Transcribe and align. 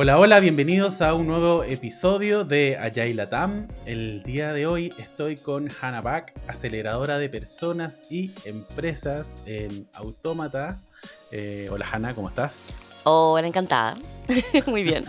Hola, 0.00 0.16
hola, 0.16 0.38
bienvenidos 0.38 1.02
a 1.02 1.12
un 1.12 1.26
nuevo 1.26 1.64
episodio 1.64 2.44
de 2.44 2.76
Agile 2.76 3.14
Latam. 3.14 3.66
El 3.84 4.22
día 4.22 4.52
de 4.52 4.64
hoy 4.64 4.92
estoy 4.96 5.34
con 5.34 5.68
Hannah 5.68 6.02
Back, 6.02 6.34
aceleradora 6.46 7.18
de 7.18 7.28
personas 7.28 8.04
y 8.08 8.30
empresas 8.44 9.42
en 9.44 9.88
Autómata. 9.92 10.80
Eh, 11.32 11.68
hola 11.72 11.84
Hannah, 11.90 12.14
¿cómo 12.14 12.28
estás? 12.28 12.72
Hola, 13.02 13.48
encantada. 13.48 13.94
Muy 14.68 14.84
bien. 14.84 15.04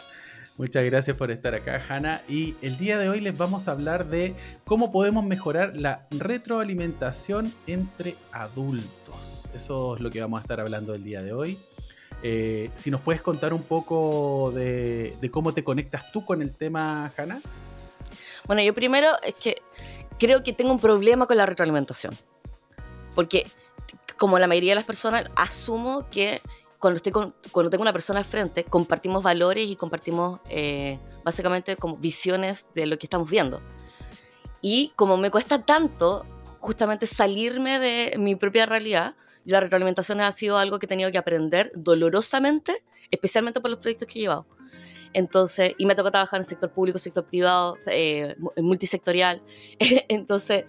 Muchas 0.56 0.86
gracias 0.86 1.18
por 1.18 1.30
estar 1.30 1.54
acá, 1.54 1.78
Hannah. 1.86 2.22
Y 2.26 2.54
el 2.62 2.78
día 2.78 2.96
de 2.96 3.10
hoy 3.10 3.20
les 3.20 3.36
vamos 3.36 3.68
a 3.68 3.72
hablar 3.72 4.08
de 4.08 4.34
cómo 4.64 4.90
podemos 4.90 5.22
mejorar 5.22 5.76
la 5.76 6.06
retroalimentación 6.12 7.52
entre 7.66 8.16
adultos. 8.32 9.50
Eso 9.54 9.96
es 9.96 10.00
lo 10.00 10.10
que 10.10 10.20
vamos 10.20 10.38
a 10.38 10.42
estar 10.42 10.60
hablando 10.60 10.94
el 10.94 11.04
día 11.04 11.22
de 11.22 11.34
hoy. 11.34 11.58
Eh, 12.22 12.70
si 12.74 12.90
nos 12.90 13.00
puedes 13.00 13.22
contar 13.22 13.54
un 13.54 13.62
poco 13.62 14.52
de, 14.54 15.16
cómo 15.30 15.54
te 15.54 15.64
conectas 15.64 16.10
tú 16.12 16.24
con 16.24 16.42
el 16.42 16.54
tema, 16.54 17.12
Hanna. 17.16 17.40
Bueno, 18.46 18.62
yo 18.62 18.74
primero 18.74 19.08
es 19.22 19.34
que 19.34 19.62
creo 20.18 20.42
que 20.42 20.52
tengo 20.52 20.72
un 20.72 20.80
problema 20.80 21.26
con 21.26 21.36
la 21.36 21.46
retroalimentación. 21.46 22.16
Porque, 23.14 23.46
como 24.18 24.38
la 24.38 24.46
mayoría 24.46 24.72
de 24.72 24.76
las 24.76 24.84
personas, 24.84 25.24
asumo 25.34 26.08
que 26.10 26.42
cuando, 26.78 26.96
estoy 26.96 27.12
cuando 27.12 27.70
tengo 27.70 27.82
una 27.82 27.92
persona 27.92 28.20
al 28.20 28.24
frente, 28.24 28.64
compartimos 28.64 29.22
valores 29.22 29.66
y 29.66 29.76
compartimos 29.76 30.40
eh, 30.48 30.98
básicamente 31.24 31.76
como 31.76 31.96
visiones 31.96 32.66
de 32.74 32.86
lo 32.86 32.98
que 32.98 33.06
estamos 33.06 33.28
viendo. 33.30 33.60
Y 34.62 34.92
como 34.96 35.16
me 35.16 35.30
cuesta 35.30 35.64
tanto 35.64 36.24
justamente 36.58 37.06
salirme 37.06 37.78
de 37.78 38.16
mi 38.18 38.36
propia 38.36 38.66
realidad, 38.66 39.14
la 39.44 39.60
retroalimentación 39.60 40.20
ha 40.20 40.30
sido 40.32 40.58
algo 40.58 40.78
que 40.78 40.86
he 40.86 40.88
tenido 40.88 41.10
que 41.10 41.18
aprender 41.18 41.72
dolorosamente, 41.74 42.82
especialmente 43.10 43.60
por 43.60 43.70
los 43.70 43.80
proyectos 43.80 44.08
que 44.08 44.18
he 44.18 44.22
llevado. 44.22 44.46
Entonces, 45.12 45.74
y 45.78 45.86
me 45.86 45.94
tocó 45.94 46.10
trabajar 46.10 46.40
en 46.40 46.44
sector 46.44 46.70
público, 46.70 46.98
sector 46.98 47.24
privado, 47.24 47.76
eh, 47.86 48.36
multisectorial. 48.56 49.42
Entonces, 50.08 50.64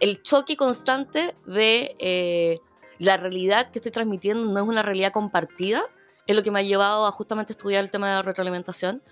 el 0.00 0.22
choque 0.22 0.56
constante 0.56 1.34
de 1.46 1.96
eh, 1.98 2.60
la 2.98 3.16
realidad 3.16 3.70
que 3.70 3.78
estoy 3.78 3.92
transmitiendo 3.92 4.44
no 4.50 4.60
es 4.60 4.68
una 4.68 4.82
realidad 4.82 5.12
compartida, 5.12 5.82
es 6.26 6.36
lo 6.36 6.42
que 6.42 6.50
me 6.50 6.60
ha 6.60 6.62
llevado 6.62 7.06
a 7.06 7.12
justamente 7.12 7.52
estudiar 7.52 7.84
el 7.84 7.90
tema 7.90 8.08
de 8.08 8.14
la 8.16 8.22
retroalimentación 8.22 9.02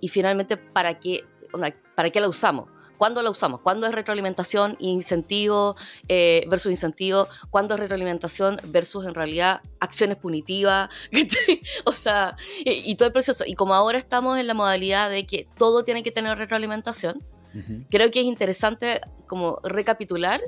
y 0.00 0.08
finalmente 0.08 0.56
para 0.56 0.98
qué, 0.98 1.24
para 1.94 2.10
qué 2.10 2.20
la 2.20 2.28
usamos. 2.28 2.68
¿Cuándo 3.00 3.22
la 3.22 3.30
usamos? 3.30 3.62
¿Cuándo 3.62 3.86
es 3.86 3.94
retroalimentación 3.94 4.76
incentivo 4.78 5.74
eh, 6.06 6.44
versus 6.50 6.70
incentivo? 6.70 7.28
¿Cuándo 7.48 7.72
es 7.72 7.80
retroalimentación 7.80 8.60
versus 8.66 9.06
en 9.06 9.14
realidad 9.14 9.62
acciones 9.80 10.18
punitivas? 10.18 10.90
o 11.86 11.92
sea, 11.92 12.36
y, 12.62 12.94
todo 12.96 13.06
el 13.06 13.12
proceso. 13.14 13.44
Y 13.46 13.54
como 13.54 13.72
ahora 13.72 13.96
estamos 13.96 14.38
en 14.38 14.46
la 14.46 14.52
modalidad 14.52 15.08
de 15.08 15.24
que 15.24 15.48
todo 15.56 15.82
tiene 15.82 16.02
que 16.02 16.10
tener 16.10 16.36
retroalimentación, 16.36 17.24
creo 17.90 18.10
que 18.10 18.20
es 18.20 18.26
interesante 18.26 19.00
como 19.26 19.60
recapitular 19.64 20.42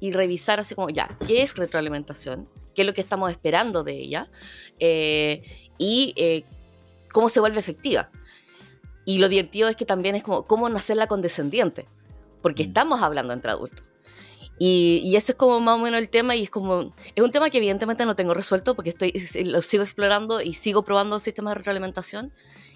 y 0.00 0.12
revisar 0.12 0.60
así 0.60 0.74
como, 0.74 0.88
ya, 0.88 1.14
¿qué 1.26 1.42
es 1.42 1.56
retroalimentación? 1.56 2.48
¿Qué 2.74 2.82
es 2.82 2.86
lo 2.86 2.94
que 2.94 3.02
estamos 3.02 3.30
esperando 3.30 3.84
de 3.84 3.92
ella? 3.92 4.30
Eh, 4.78 5.42
y 5.76 6.14
eh, 6.16 6.44
cómo 7.12 7.28
se 7.28 7.40
vuelve 7.40 7.60
efectiva. 7.60 8.08
Y 9.04 9.18
lo 9.18 9.28
divertido 9.28 9.68
es 9.68 9.76
que 9.76 9.84
también 9.84 10.14
es 10.14 10.22
como 10.22 10.46
cómo 10.46 10.70
nacerla 10.70 11.06
condescendiente 11.06 11.86
porque 12.42 12.64
mm. 12.64 12.68
estamos 12.68 13.02
hablando 13.02 13.32
entre 13.32 13.50
adultos. 13.50 13.84
Y, 14.60 15.02
y, 15.04 15.14
ese 15.14 15.32
es 15.32 15.38
como 15.38 15.60
más 15.60 15.76
o 15.76 15.78
menos 15.78 16.00
el 16.00 16.10
tema 16.10 16.34
y 16.34 16.42
es 16.42 16.50
como, 16.50 16.92
es 17.14 17.22
un 17.22 17.30
tema 17.30 17.48
que 17.48 17.58
evidentemente 17.58 18.04
no 18.04 18.16
tengo 18.16 18.34
resuelto 18.34 18.74
porque 18.74 18.90
estoy, 18.90 19.12
lo 19.44 19.62
sigo 19.62 19.84
explorando 19.84 20.40
y 20.40 20.52
sigo 20.52 20.82
probando 20.82 21.20
sistemas 21.20 21.52
de 21.52 21.58
retroalimentación 21.58 22.32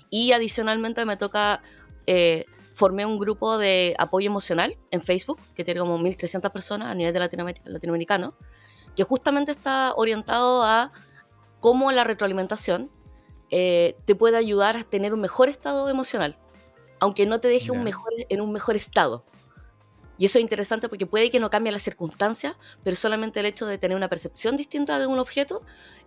y 0.09 0.31
adicionalmente 0.31 1.05
me 1.05 1.17
toca, 1.17 1.61
eh, 2.07 2.45
formé 2.75 3.05
un 3.05 3.19
grupo 3.19 3.59
de 3.59 3.97
apoyo 3.99 4.29
emocional 4.29 4.77
en 4.93 5.01
Facebook 5.01 5.41
que 5.57 5.65
tiene 5.65 5.81
como 5.81 5.99
1.300 5.99 6.53
personas 6.53 6.89
a 6.89 6.95
nivel 6.95 7.13
de 7.13 7.21
latinoamericano 7.65 8.37
que 8.95 9.05
justamente 9.05 9.53
está 9.53 9.93
orientado 9.97 10.63
a 10.63 10.93
cómo 11.61 11.93
la 11.93 12.05
retroalimentación 12.05 12.91
eh, 13.51 13.97
te 14.05 14.15
puede 14.15 14.37
ayudar 14.37 14.77
a 14.77 14.85
tener 14.85 15.15
un 15.15 15.21
mejor 15.21 15.49
estado 15.49 15.89
emocional, 15.89 16.37
aunque 17.01 17.27
no 17.27 17.41
te 17.41 17.49
deje 17.49 17.71
un 17.71 17.85
mejor, 17.85 18.13
en 18.29 18.41
un 18.41 18.53
mejor 18.53 18.77
estado. 18.77 19.25
Y 20.19 20.27
eso 20.27 20.39
es 20.39 20.43
interesante 20.43 20.89
porque 20.89 21.07
puede 21.07 21.31
que 21.31 21.41
no 21.41 21.51
cambie 21.51 21.73
las 21.73 21.83
circunstancias, 21.83 22.57
pero 22.85 22.97
solamente 22.97 23.41
el 23.41 23.47
hecho 23.47 23.67
de 23.67 23.79
tener 23.79 23.97
una 23.97 24.09
percepción 24.09 24.57
distinta 24.57 24.99
de 24.99 25.07
un 25.07 25.19
objeto 25.19 25.63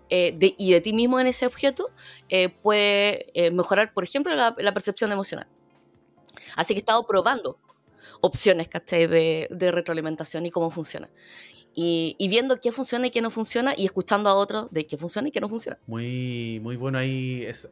eh, 0.09 0.37
y 0.57 0.71
de 0.71 0.81
ti 0.81 0.93
mismo 0.93 1.19
en 1.19 1.27
ese 1.27 1.47
objeto 1.47 1.89
eh, 2.29 2.49
puede 2.49 3.27
eh, 3.33 3.51
mejorar, 3.51 3.93
por 3.93 4.03
ejemplo, 4.03 4.33
la, 4.35 4.73
percepción 4.73 5.11
emocional. 5.11 5.47
Así 6.55 6.73
que 6.73 6.79
he 6.79 6.81
estado 6.81 7.05
probando 7.07 7.59
opciones 8.21 8.69
De, 8.89 9.47
de 9.51 9.71
retroalimentación 9.71 10.45
y 10.45 10.51
cómo 10.51 10.71
funciona. 10.71 11.09
Y, 11.77 12.15
viendo 12.29 12.61
qué 12.61 12.71
funciona 12.71 13.07
y 13.07 13.11
qué 13.11 13.21
no 13.21 13.29
funciona 13.29 13.73
y 13.75 13.83
escuchando 13.85 14.29
a 14.29 14.35
otros 14.35 14.71
de 14.71 14.87
qué 14.87 14.97
funciona 14.97 15.27
y 15.27 15.31
qué 15.31 15.41
no 15.41 15.49
funciona. 15.49 15.77
Muy, 15.87 16.59
muy 16.63 16.77
bueno 16.77 16.97
ahí. 16.97 17.43
Es, 17.43 17.69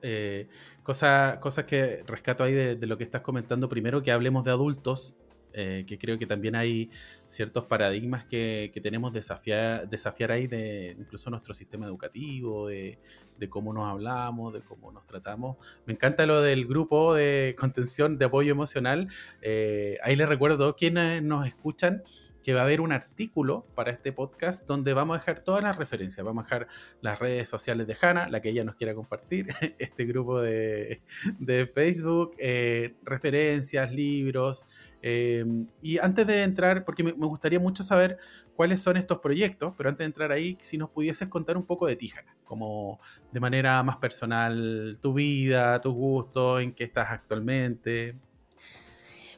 cosas 0.83 1.65
que 1.65 2.03
rescato 2.05 2.43
ahí 2.43 2.53
de, 2.53 2.85
lo 2.85 2.97
que 2.97 3.05
estás 3.05 3.21
comentando. 3.21 3.69
Primero, 3.69 4.03
que 4.03 4.11
hablemos 4.11 4.43
de 4.43 4.51
adultos 4.51 5.15
eh, 5.53 5.85
que 5.87 5.97
creo 5.97 6.17
que 6.17 6.25
también 6.25 6.55
hay 6.55 6.89
ciertos 7.25 7.65
paradigmas 7.65 8.25
que, 8.25 8.71
que 8.73 8.81
tenemos 8.81 9.13
desafiar, 9.13 9.87
desafiar 9.89 10.31
ahí 10.31 10.47
de 10.47 10.95
incluso 10.97 11.29
nuestro 11.29 11.53
sistema 11.53 11.85
educativo, 11.85 12.67
de, 12.67 12.99
de, 13.37 13.49
cómo 13.49 13.71
nos 13.71 13.87
hablamos, 13.87 14.53
de 14.53 14.61
cómo 14.61 14.91
nos 14.91 15.05
tratamos. 15.05 15.57
Me 15.85 15.93
encanta 15.93 16.25
lo 16.25 16.41
del 16.41 16.65
grupo 16.65 17.13
de 17.13 17.55
contención 17.57 18.17
de 18.17 18.25
apoyo 18.25 18.51
emocional. 18.51 19.07
Eh, 19.41 19.97
ahí 20.03 20.15
les 20.15 20.27
recuerdo 20.27 20.75
quienes 20.75 21.21
nos 21.21 21.45
escuchan 21.45 22.03
que 22.43 22.53
va 22.53 22.61
a 22.61 22.63
haber 22.65 22.81
un 22.81 22.91
artículo 22.91 23.65
para 23.73 23.91
este 23.91 24.11
podcast 24.11 24.67
donde 24.67 24.93
vamos 24.93 25.15
a 25.15 25.19
dejar 25.19 25.39
todas 25.39 25.63
las 25.63 25.77
referencias. 25.77 26.25
Vamos 26.25 26.43
a 26.43 26.45
dejar 26.45 26.67
las 27.01 27.17
redes 27.19 27.47
sociales 27.47 27.87
de 27.87 27.95
Hanna, 27.99 28.27
la 28.29 28.41
que 28.41 28.49
ella 28.49 28.63
nos 28.63 28.75
quiera 28.75 28.93
compartir, 28.93 29.47
este 29.79 30.05
grupo 30.05 30.41
de, 30.41 31.01
de 31.39 31.67
Facebook, 31.67 32.35
eh, 32.37 32.95
referencias, 33.03 33.91
libros. 33.91 34.65
Eh, 35.01 35.45
y 35.81 35.97
antes 35.99 36.27
de 36.27 36.43
entrar, 36.43 36.85
porque 36.85 37.03
me, 37.03 37.11
gustaría 37.11 37.59
mucho 37.59 37.83
saber 37.83 38.17
cuáles 38.55 38.81
son 38.81 38.97
estos 38.97 39.19
proyectos, 39.19 39.73
pero 39.77 39.89
antes 39.89 39.99
de 39.99 40.05
entrar 40.05 40.31
ahí, 40.31 40.57
si 40.61 40.77
nos 40.77 40.89
pudieses 40.89 41.29
contar 41.29 41.57
un 41.57 41.65
poco 41.65 41.87
de 41.87 41.95
ti, 41.95 42.11
Hanna, 42.11 42.35
como 42.43 42.99
de 43.31 43.39
manera 43.39 43.81
más 43.83 43.97
personal, 43.97 44.97
tu 45.01 45.13
vida, 45.13 45.79
tus 45.79 45.93
gustos, 45.93 46.61
en 46.61 46.73
qué 46.73 46.83
estás 46.83 47.07
actualmente. 47.09 48.15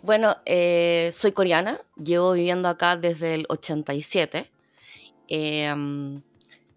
Bueno, 0.06 0.38
eh, 0.46 1.10
soy 1.12 1.32
coreana, 1.32 1.82
llevo 1.98 2.34
viviendo 2.34 2.70
acá 2.70 2.96
desde 2.96 3.34
el 3.34 3.46
87. 3.50 4.52
Em, 5.28 6.22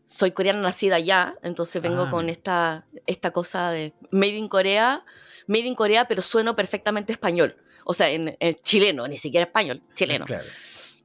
soy 0.06 0.30
coreana 0.30 0.62
nacida 0.62 0.96
allá, 0.96 1.36
entonces 1.42 1.82
vengo 1.82 2.04
ah, 2.04 2.10
con 2.10 2.30
esta, 2.30 2.86
esta 3.06 3.30
cosa 3.30 3.70
de 3.70 3.92
Made 4.12 4.38
in 4.38 4.48
Corea, 4.48 5.04
Made 5.46 5.66
in 5.66 5.74
Corea, 5.74 6.08
pero 6.08 6.22
sueno 6.22 6.56
perfectamente 6.56 7.12
español. 7.12 7.54
O 7.84 7.92
sea, 7.92 8.08
en, 8.08 8.34
chileno, 8.62 9.06
ni 9.06 9.18
siquiera 9.18 9.44
español, 9.44 9.82
chileno. 9.92 10.24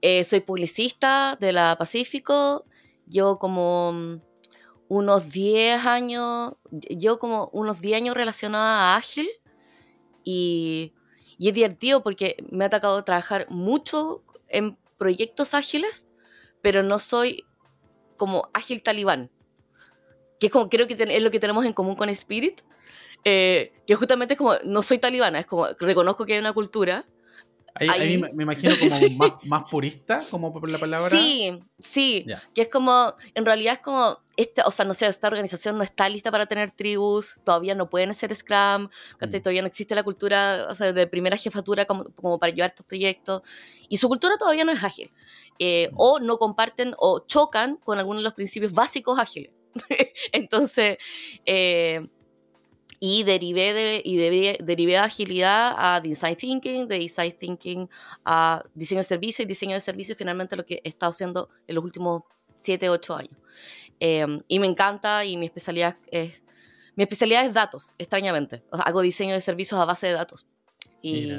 Eh, 0.01 0.23
soy 0.23 0.39
publicista 0.39 1.37
de 1.41 1.51
la 1.51 1.75
Pacífico, 1.77 2.63
llevo 3.09 3.37
como 3.37 4.21
unos 4.87 5.29
10 5.29 5.85
años, 5.85 6.53
llevo 6.71 7.19
como 7.19 7.49
unos 7.51 7.81
10 7.81 7.97
años 7.97 8.15
relacionada 8.15 8.93
a 8.93 8.95
Ágil 8.95 9.27
y 10.23 10.93
y 11.37 11.49
es 11.49 11.53
divertido 11.53 12.03
porque 12.03 12.37
me 12.49 12.65
ha 12.65 12.69
tocado 12.69 13.03
trabajar 13.03 13.47
mucho 13.49 14.23
en 14.47 14.77
proyectos 14.97 15.53
ágiles, 15.53 16.07
pero 16.61 16.83
no 16.83 16.99
soy 16.99 17.45
como 18.17 18.49
ágil 18.53 18.83
talibán, 18.83 19.31
que 20.39 20.47
es 20.47 20.53
como 20.53 20.69
creo 20.69 20.87
que 20.87 20.95
es 20.97 21.23
lo 21.23 21.31
que 21.31 21.39
tenemos 21.39 21.65
en 21.65 21.73
común 21.73 21.95
con 21.95 22.09
Spirit, 22.09 22.61
eh, 23.25 23.73
que 23.87 23.95
justamente 23.95 24.33
es 24.33 24.37
como, 24.37 24.55
no 24.63 24.81
soy 24.81 24.97
talibana, 24.97 25.39
es 25.39 25.45
como, 25.45 25.67
reconozco 25.79 26.25
que 26.25 26.33
hay 26.33 26.39
una 26.39 26.53
cultura, 26.53 27.05
Ahí, 27.75 28.19
me 28.33 28.43
imagino 28.43 28.73
como 28.77 29.39
más, 29.45 29.63
purista, 29.69 30.21
como 30.29 30.53
por 30.53 30.69
la 30.69 30.77
palabra. 30.77 31.09
Sí, 31.09 31.59
sí, 31.79 32.25
que 32.53 32.63
es 32.63 32.69
como, 32.69 33.15
en 33.33 33.45
realidad 33.45 33.73
es 33.73 33.79
como, 33.79 34.19
este, 34.37 34.61
o 34.63 34.71
sea, 34.71 34.85
no 34.85 34.93
sé, 34.93 35.07
esta 35.07 35.27
organización 35.27 35.77
no 35.77 35.83
está 35.83 36.07
lista 36.07 36.31
para 36.31 36.45
tener 36.45 36.71
tribus, 36.71 37.35
todavía 37.43 37.73
no 37.73 37.89
pueden 37.89 38.11
hacer 38.11 38.33
Scrum, 38.35 38.89
mm. 39.19 39.41
todavía 39.41 39.61
no 39.61 39.67
existe 39.67 39.95
la 39.95 40.03
cultura 40.03 40.67
o 40.69 40.75
sea, 40.75 40.93
de 40.93 41.07
primera 41.07 41.35
jefatura 41.35 41.85
como, 41.85 42.05
como, 42.15 42.37
para 42.37 42.53
llevar 42.53 42.69
estos 42.69 42.85
proyectos, 42.85 43.41
y 43.89 43.97
su 43.97 44.07
cultura 44.07 44.37
todavía 44.37 44.65
no 44.65 44.71
es 44.71 44.83
ágil, 44.83 45.11
eh, 45.57 45.89
mm. 45.91 45.95
o 45.97 46.19
no 46.19 46.37
comparten 46.37 46.93
o 46.97 47.25
chocan 47.25 47.77
con 47.77 47.97
algunos 47.97 48.21
de 48.21 48.25
los 48.25 48.33
principios 48.33 48.71
básicos 48.71 49.17
ágiles. 49.17 49.51
Entonces, 50.31 50.97
eh, 51.45 52.07
y 53.05 53.23
derivé 53.23 53.73
de, 53.73 54.01
y 54.05 54.15
derivé, 54.15 54.97
agilidad 54.97 55.75
a 55.77 55.99
design 55.99 56.37
thinking, 56.37 56.87
de 56.87 56.99
design 56.99 57.35
thinking 57.37 57.89
a 58.23 58.63
diseño 58.73 58.99
de 58.99 59.03
servicio 59.03 59.43
y 59.43 59.45
diseño 59.45 59.73
de 59.73 59.81
servicio 59.81 60.15
finalmente 60.15 60.55
lo 60.55 60.65
que 60.65 60.79
he 60.85 60.87
estado 60.87 61.09
haciendo 61.09 61.49
en 61.67 61.75
los 61.75 61.83
últimos 61.83 62.21
7, 62.55 62.89
8 62.89 63.15
años. 63.17 63.37
Em, 63.99 64.41
y 64.47 64.57
me 64.57 64.67
encanta 64.67 65.25
y 65.25 65.35
mi 65.35 65.47
especialidad 65.47 65.97
es 66.09 66.41
mi 66.95 67.03
especialidad 67.03 67.45
es 67.45 67.53
datos, 67.53 67.93
extrañamente. 67.97 68.63
hago 68.71 69.01
diseño 69.01 69.33
de 69.33 69.41
servicios 69.41 69.81
a 69.81 69.83
base 69.83 70.07
de 70.07 70.13
datos. 70.13 70.47
Y 71.01 71.33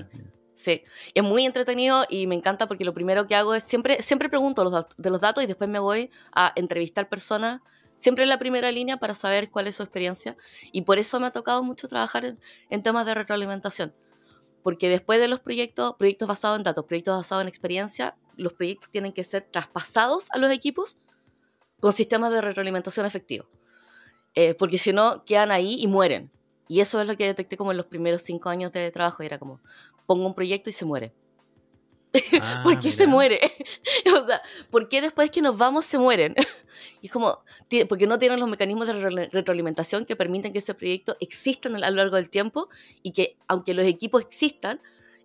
sí, 0.52 0.82
es 1.14 1.22
muy 1.22 1.46
entretenido 1.46 2.04
y 2.10 2.26
me 2.26 2.34
encanta 2.34 2.68
porque 2.68 2.84
lo 2.84 2.92
primero 2.92 3.26
que 3.26 3.36
hago 3.36 3.54
es 3.54 3.62
siempre, 3.62 4.02
siempre 4.02 4.28
pregunto 4.28 4.64
los 4.64 4.84
de 4.98 5.08
los 5.08 5.20
datos 5.22 5.42
y 5.42 5.46
después 5.46 5.70
me 5.70 5.78
voy 5.78 6.10
a 6.34 6.52
entrevistar 6.56 7.08
personas, 7.08 7.62
siempre 8.04 8.24
en 8.24 8.28
la 8.28 8.38
primera 8.38 8.70
línea 8.70 8.98
para 8.98 9.14
saber 9.14 9.50
cuál 9.50 9.66
es 9.66 9.76
su 9.76 9.82
experiencia. 9.82 10.36
Y 10.72 10.82
por 10.82 10.98
eso 10.98 11.18
me 11.20 11.26
ha 11.26 11.30
tocado 11.30 11.62
mucho 11.62 11.88
trabajar 11.88 12.36
en, 12.68 12.82
temas 12.82 13.06
de 13.06 13.14
retroalimentación. 13.14 13.94
Porque 14.62 14.90
después 14.90 15.18
de 15.20 15.26
los 15.26 15.40
proyectos, 15.40 15.94
proyectos 15.98 16.28
basados 16.28 16.58
en 16.58 16.64
datos, 16.64 16.84
proyectos 16.84 17.16
basados 17.16 17.40
en 17.40 17.48
experiencia, 17.48 18.14
los 18.36 18.52
proyectos 18.52 18.90
tienen 18.90 19.14
que 19.14 19.24
ser 19.24 19.48
traspasados 19.50 20.30
a 20.32 20.38
los 20.38 20.52
equipos 20.52 20.98
con 21.80 21.94
sistemas 21.94 22.30
de 22.30 22.42
retroalimentación 22.42 23.06
efectivos. 23.06 23.48
Eh, 24.34 24.52
porque 24.52 24.76
si 24.76 24.92
no, 24.92 25.24
quedan 25.24 25.50
ahí 25.50 25.78
y 25.80 25.86
mueren. 25.86 26.30
Y 26.68 26.80
eso 26.80 27.00
es 27.00 27.06
lo 27.06 27.16
que 27.16 27.24
detecté 27.24 27.56
como 27.56 27.70
en 27.70 27.78
los 27.78 27.86
primeros 27.86 28.20
cinco 28.20 28.50
años 28.50 28.70
de 28.70 28.90
trabajo. 28.90 29.22
Era 29.22 29.38
como, 29.38 29.62
pongo 30.04 30.26
un 30.26 30.34
proyecto 30.34 30.68
y 30.68 30.74
se 30.74 30.84
muere. 30.84 31.14
Ah, 32.40 32.60
¿Por 32.62 32.78
qué 32.80 32.90
se 32.90 33.06
muere? 33.06 33.40
o 34.14 34.26
sea, 34.26 34.40
¿por 34.70 34.88
qué 34.88 35.00
después 35.00 35.30
que 35.30 35.42
nos 35.42 35.56
vamos 35.56 35.84
se 35.84 35.98
mueren? 35.98 36.34
y 37.00 37.06
es 37.06 37.12
como, 37.12 37.42
porque 37.88 38.06
no 38.06 38.18
tienen 38.18 38.38
los 38.38 38.48
mecanismos 38.48 38.86
de 38.86 39.28
retroalimentación 39.32 40.04
que 40.04 40.16
permiten 40.16 40.52
que 40.52 40.58
ese 40.58 40.74
proyecto 40.74 41.16
exista 41.20 41.68
a 41.68 41.72
lo 41.72 41.78
largo 41.78 42.16
del 42.16 42.30
tiempo 42.30 42.68
y 43.02 43.12
que, 43.12 43.36
aunque 43.48 43.74
los 43.74 43.86
equipos 43.86 44.22
existan, 44.22 44.80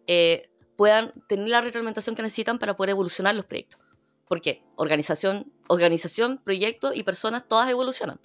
eh, 0.08 0.50
puedan 0.76 1.14
tener 1.28 1.50
la 1.50 1.62
retroalimentación 1.62 2.16
que 2.16 2.22
necesitan 2.22 2.58
para 2.58 2.76
poder 2.76 2.92
evolucionar 2.92 3.36
los 3.36 3.46
proyectos. 3.46 3.80
Porque 4.28 4.64
organización, 4.76 5.52
organización, 5.68 6.40
proyecto 6.44 6.94
y 6.94 7.04
personas 7.04 7.48
todas 7.48 7.70
evolucionan. 7.70 8.20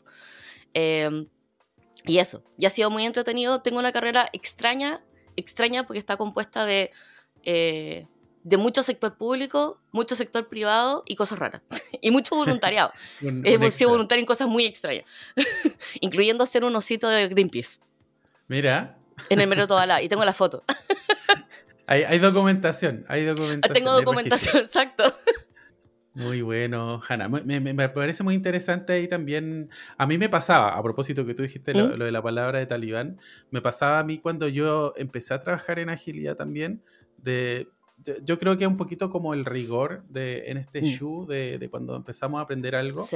Em, 0.72 1.28
y 2.06 2.18
eso, 2.18 2.42
y 2.58 2.66
ha 2.66 2.70
sido 2.70 2.90
muy 2.90 3.04
entretenido. 3.04 3.62
Tengo 3.62 3.78
una 3.78 3.92
carrera 3.92 4.28
extraña, 4.32 5.02
extraña 5.36 5.86
porque 5.86 5.98
está 5.98 6.16
compuesta 6.16 6.64
de, 6.64 6.92
eh, 7.42 8.06
de 8.44 8.58
mucho 8.58 8.82
sector 8.82 9.16
público, 9.16 9.80
mucho 9.90 10.14
sector 10.14 10.48
privado 10.48 11.02
y 11.06 11.16
cosas 11.16 11.38
raras. 11.38 11.62
y 12.00 12.10
mucho 12.10 12.36
voluntariado. 12.36 12.92
Hemos 13.20 13.72
sido 13.72 13.90
voluntarios 13.90 14.22
en 14.22 14.26
cosas 14.26 14.46
muy 14.46 14.66
extrañas, 14.66 15.06
incluyendo 16.00 16.46
ser 16.46 16.64
un 16.64 16.76
osito 16.76 17.08
de 17.08 17.26
Greenpeace. 17.28 17.80
Mira. 18.46 18.96
En 19.30 19.40
el 19.40 19.48
Mero 19.48 19.66
Tobalá, 19.66 20.02
y 20.02 20.08
tengo 20.08 20.24
la 20.24 20.32
foto. 20.32 20.64
hay, 21.86 22.02
hay 22.02 22.18
documentación, 22.18 23.04
hay 23.08 23.24
documentación. 23.24 23.72
Tengo 23.72 23.92
documentación, 23.92 24.58
exacto. 24.58 25.14
Muy 26.14 26.42
bueno, 26.42 27.00
Hanna. 27.08 27.28
Me, 27.28 27.88
parece 27.88 28.22
muy 28.22 28.34
interesante 28.34 28.92
ahí 28.92 29.08
también. 29.08 29.70
A 29.96 30.06
mí 30.06 30.18
me 30.18 30.28
pasaba, 30.28 30.76
a 30.76 30.82
propósito 30.82 31.24
que 31.24 31.34
tú 31.34 31.42
dijiste 31.42 31.74
lo, 31.74 31.88
¿Mm? 31.88 31.98
de 31.98 32.12
la 32.12 32.22
palabra 32.22 32.58
de 32.58 32.66
talibán, 32.66 33.18
me 33.50 33.60
pasaba 33.62 34.00
a 34.00 34.04
mí 34.04 34.18
cuando 34.18 34.48
yo 34.48 34.92
empecé 34.96 35.34
a 35.34 35.40
trabajar 35.40 35.78
en 35.78 35.90
agilidad 35.90 36.36
también, 36.36 36.82
de, 37.16 37.68
yo 38.24 38.38
creo 38.38 38.56
que 38.58 38.64
es 38.64 38.70
un 38.70 38.76
poquito 38.76 39.10
como 39.10 39.34
el 39.34 39.44
rigor 39.44 40.04
de, 40.08 40.50
en 40.50 40.56
este 40.56 40.82
mm. 40.82 40.84
show 40.84 41.26
de, 41.26 41.68
cuando 41.70 41.96
empezamos 41.96 42.38
a 42.38 42.42
aprender 42.42 42.74
algo. 42.74 43.06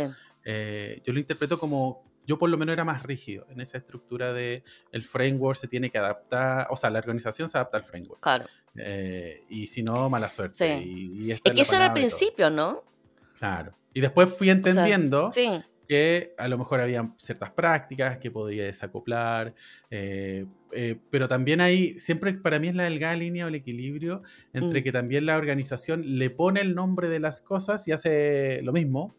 Eh, 0.45 1.03
yo 1.05 1.13
lo 1.13 1.19
interpreto 1.19 1.59
como, 1.59 2.05
yo 2.27 2.39
por 2.39 2.51
lo 2.51 2.57
menos 2.57 2.73
era 2.73 2.85
más 2.85 3.03
rígido 3.03 3.47
en 3.51 3.61
esa 3.61 3.79
estructura 3.79 4.33
de 4.33 4.63
el 4.93 5.03
framework 5.03 5.59
se 5.59 5.69
tiene 5.69 5.91
que 5.91 5.99
adaptar, 5.99 6.67
o 6.71 6.77
sea, 6.77 6.91
la 6.91 6.99
organización 6.99 7.49
se 7.49 7.59
adapta 7.59 7.79
al 7.79 7.85
framework. 7.85 8.21
Claro. 8.21 8.47
Eh, 8.77 9.45
y 9.49 9.67
si 9.67 9.83
no, 9.83 10.09
mala 10.09 10.29
suerte. 10.29 10.83
Y, 10.83 11.33
es 11.33 11.41
que 11.41 11.61
eso 11.61 11.77
era 11.77 11.87
al 11.87 11.93
principio, 11.93 12.51
¿no? 12.51 12.85
Claro. 13.39 13.75
Y 13.95 14.01
después 14.01 14.33
fui 14.33 14.51
entendiendo 14.51 15.31
que 15.89 16.35
a 16.37 16.47
lo 16.49 16.59
mejor 16.59 16.81
había 16.81 17.11
ciertas 17.17 17.51
prácticas 17.51 18.19
que 18.19 18.31
podía 18.31 18.65
desacoplar, 18.65 19.55
eh, 19.91 20.45
eh, 20.73 20.99
pero 21.11 21.29
también 21.29 21.61
hay, 21.61 21.99
siempre 21.99 22.33
para 22.35 22.59
mí 22.59 22.69
es 22.69 22.75
la 22.75 22.85
delgada 22.85 23.17
línea 23.17 23.45
o 23.45 23.49
el 23.49 23.55
equilibrio 23.55 24.23
entre 24.53 24.81
mm. 24.81 24.85
que 24.85 24.93
también 24.93 25.27
la 25.27 25.37
organización 25.37 26.19
le 26.19 26.31
pone 26.31 26.61
el 26.61 26.75
nombre 26.75 27.09
de 27.09 27.21
las 27.21 27.41
cosas 27.41 27.87
y 27.89 27.93
hace 27.93 28.61
lo 28.63 28.73
mismo. 28.73 29.15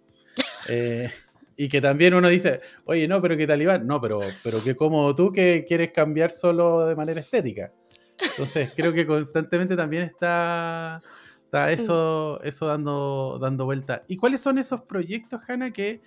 Eh, 0.67 1.09
y 1.57 1.67
que 1.67 1.81
también 1.81 2.13
uno 2.13 2.29
dice, 2.29 2.61
oye, 2.85 3.07
no, 3.07 3.21
pero 3.21 3.35
que 3.35 3.47
talibán, 3.47 3.85
no, 3.85 3.99
pero, 3.99 4.21
pero 4.43 4.63
que 4.63 4.75
como 4.75 5.13
tú 5.15 5.31
que 5.31 5.65
quieres 5.67 5.91
cambiar 5.91 6.31
solo 6.31 6.85
de 6.85 6.95
manera 6.95 7.19
estética. 7.19 7.73
Entonces, 8.21 8.73
creo 8.75 8.93
que 8.93 9.05
constantemente 9.05 9.75
también 9.75 10.03
está 10.03 11.01
Está 11.49 11.65
mm. 11.65 11.69
eso, 11.69 12.43
eso 12.43 12.67
dando, 12.67 13.39
dando 13.41 13.65
vuelta. 13.65 14.03
¿Y 14.07 14.17
cuáles 14.17 14.39
son 14.39 14.59
esos 14.59 14.81
proyectos, 14.81 15.41
Hanna, 15.47 15.71
que 15.71 15.99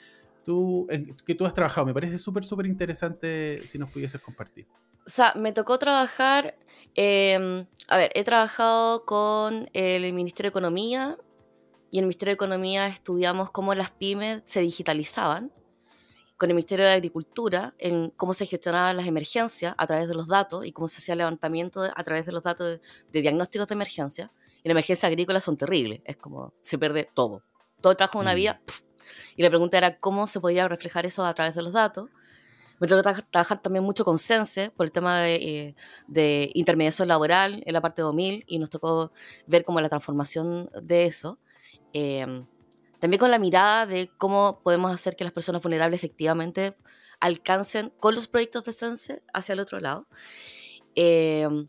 tú, 0.42 0.86
que 1.26 1.34
tú 1.34 1.46
has 1.46 1.54
trabajado? 1.54 1.86
Me 1.86 1.94
parece 1.94 2.18
súper, 2.18 2.44
súper 2.44 2.66
interesante 2.66 3.66
si 3.66 3.78
nos 3.78 3.90
pudieses 3.90 4.20
compartir. 4.20 4.66
O 5.06 5.10
sea, 5.10 5.32
me 5.34 5.52
tocó 5.52 5.78
trabajar, 5.78 6.56
em, 6.94 7.66
a 7.88 7.96
ver, 7.96 8.10
he 8.14 8.24
trabajado 8.24 9.04
con 9.04 9.68
el 9.72 10.12
Ministerio 10.12 10.48
de 10.48 10.52
Economía 10.52 11.16
y 11.90 11.98
en 11.98 12.04
el 12.04 12.06
Ministerio 12.06 12.30
de 12.30 12.34
Economía 12.34 12.86
estudiamos 12.86 13.50
cómo 13.50 13.74
las 13.74 13.90
pymes 13.90 14.42
se 14.46 14.60
digitalizaban, 14.60 15.52
con 16.42 16.50
el 16.50 16.56
Ministerio 16.56 16.84
de 16.84 16.92
Agricultura 16.92 17.72
en 17.78 18.10
cómo 18.10 18.34
se 18.34 18.46
gestionaban 18.46 18.96
las 18.96 19.06
emergencias 19.06 19.76
a 19.78 19.86
través 19.86 20.08
de 20.08 20.14
los 20.16 20.26
datos 20.26 20.66
y 20.66 20.72
cómo 20.72 20.88
se 20.88 20.98
hacía 20.98 21.12
el 21.12 21.18
levantamiento 21.18 21.82
a 21.82 22.02
través 22.02 22.26
de 22.26 22.32
los 22.32 22.42
datos 22.42 22.80
de 23.12 23.22
diagnósticos 23.22 23.68
de 23.68 23.74
emergencia 23.74 24.32
y 24.64 24.68
las 24.68 24.72
emergencias 24.72 25.04
agrícolas 25.04 25.44
son 25.44 25.56
terribles. 25.56 26.00
Es 26.04 26.16
como 26.16 26.52
se 26.62 26.78
pierde 26.78 27.08
todo. 27.14 27.44
Todo 27.80 27.94
trabajo 27.94 28.18
de 28.18 28.22
una 28.22 28.32
mm. 28.32 28.36
vida. 28.36 28.60
Y 29.36 29.42
la 29.42 29.48
pregunta 29.48 29.78
era 29.78 29.98
cómo 29.98 30.26
se 30.26 30.40
podía 30.40 30.68
reflejar 30.68 31.06
eso 31.06 31.24
a 31.24 31.34
través 31.34 31.54
de 31.54 31.62
los 31.62 31.72
datos. 31.72 32.10
Me 32.78 32.88
tocó 32.88 33.02
trabajar 33.30 33.62
también 33.62 33.84
mucho 33.84 34.04
con 34.04 34.18
Sense 34.18 34.70
por 34.70 34.86
el 34.86 34.92
tema 34.92 35.20
de, 35.20 35.34
eh, 35.36 35.74
de, 36.08 36.50
intermediación 36.54 37.06
laboral 37.06 37.62
en 37.64 37.72
la 37.74 37.80
parte 37.80 38.02
2000 38.02 38.44
y 38.46 38.58
nos 38.58 38.70
tocó 38.70 39.12
ver 39.46 39.64
cómo 39.64 39.80
la 39.80 39.88
transformación 39.88 40.68
de 40.82 41.04
eso. 41.04 41.38
Em, 41.92 42.44
también 42.98 43.20
con 43.20 43.30
la 43.30 43.38
mirada 43.38 43.86
de 43.86 44.10
cómo 44.18 44.60
podemos 44.64 44.92
hacer 44.92 45.14
que 45.14 45.24
las 45.24 45.32
personas 45.32 45.62
vulnerables 45.62 46.00
efectivamente 46.00 46.76
alcancen 47.20 47.90
con 48.00 48.16
los 48.16 48.26
proyectos 48.26 48.64
de 48.64 48.72
Sense 48.72 49.22
hacia 49.32 49.52
el 49.52 49.60
otro 49.60 49.78
lado. 49.78 50.08
Em, 50.94 51.68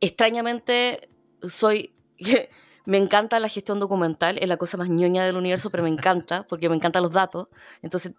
extrañamente 0.00 1.10
soy... 1.42 1.94
me 2.86 2.98
encanta 2.98 3.40
la 3.40 3.48
gestión 3.48 3.80
documental, 3.80 4.38
es 4.38 4.48
la 4.48 4.56
cosa 4.56 4.76
más 4.76 4.88
ñoña 4.88 5.24
del 5.26 5.36
universo, 5.36 5.70
pero 5.70 5.82
me 5.82 5.88
encanta, 5.90 6.46
porque 6.48 6.68
me 6.68 6.76
encantan 6.76 7.02
los 7.02 7.12
datos. 7.12 7.48
Entonces, 7.82 8.12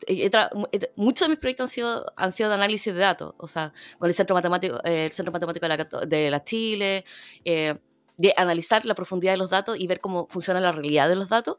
muchos 0.95 1.27
de 1.27 1.29
mis 1.29 1.39
proyectos 1.39 1.63
han 1.63 1.69
sido, 1.69 2.13
han 2.15 2.31
sido 2.33 2.49
de 2.49 2.55
análisis 2.55 2.93
de 2.93 2.99
datos, 2.99 3.33
o 3.37 3.47
sea, 3.47 3.73
con 3.97 4.07
el 4.07 4.13
Centro 4.13 4.35
Matemático, 4.35 4.79
eh, 4.83 5.05
el 5.05 5.11
Centro 5.11 5.31
Matemático 5.31 5.65
de 6.05 6.29
la, 6.29 6.43
Chile, 6.43 7.05
eh, 7.45 7.75
de 8.17 8.33
analizar 8.35 8.83
la 8.83 8.93
profundidad 8.93 9.33
de 9.33 9.37
los 9.37 9.49
datos 9.49 9.79
y 9.79 9.87
ver 9.87 10.01
cómo 10.01 10.27
funciona 10.29 10.59
la 10.59 10.73
realidad 10.73 11.07
de 11.07 11.15
los 11.15 11.29
datos. 11.29 11.57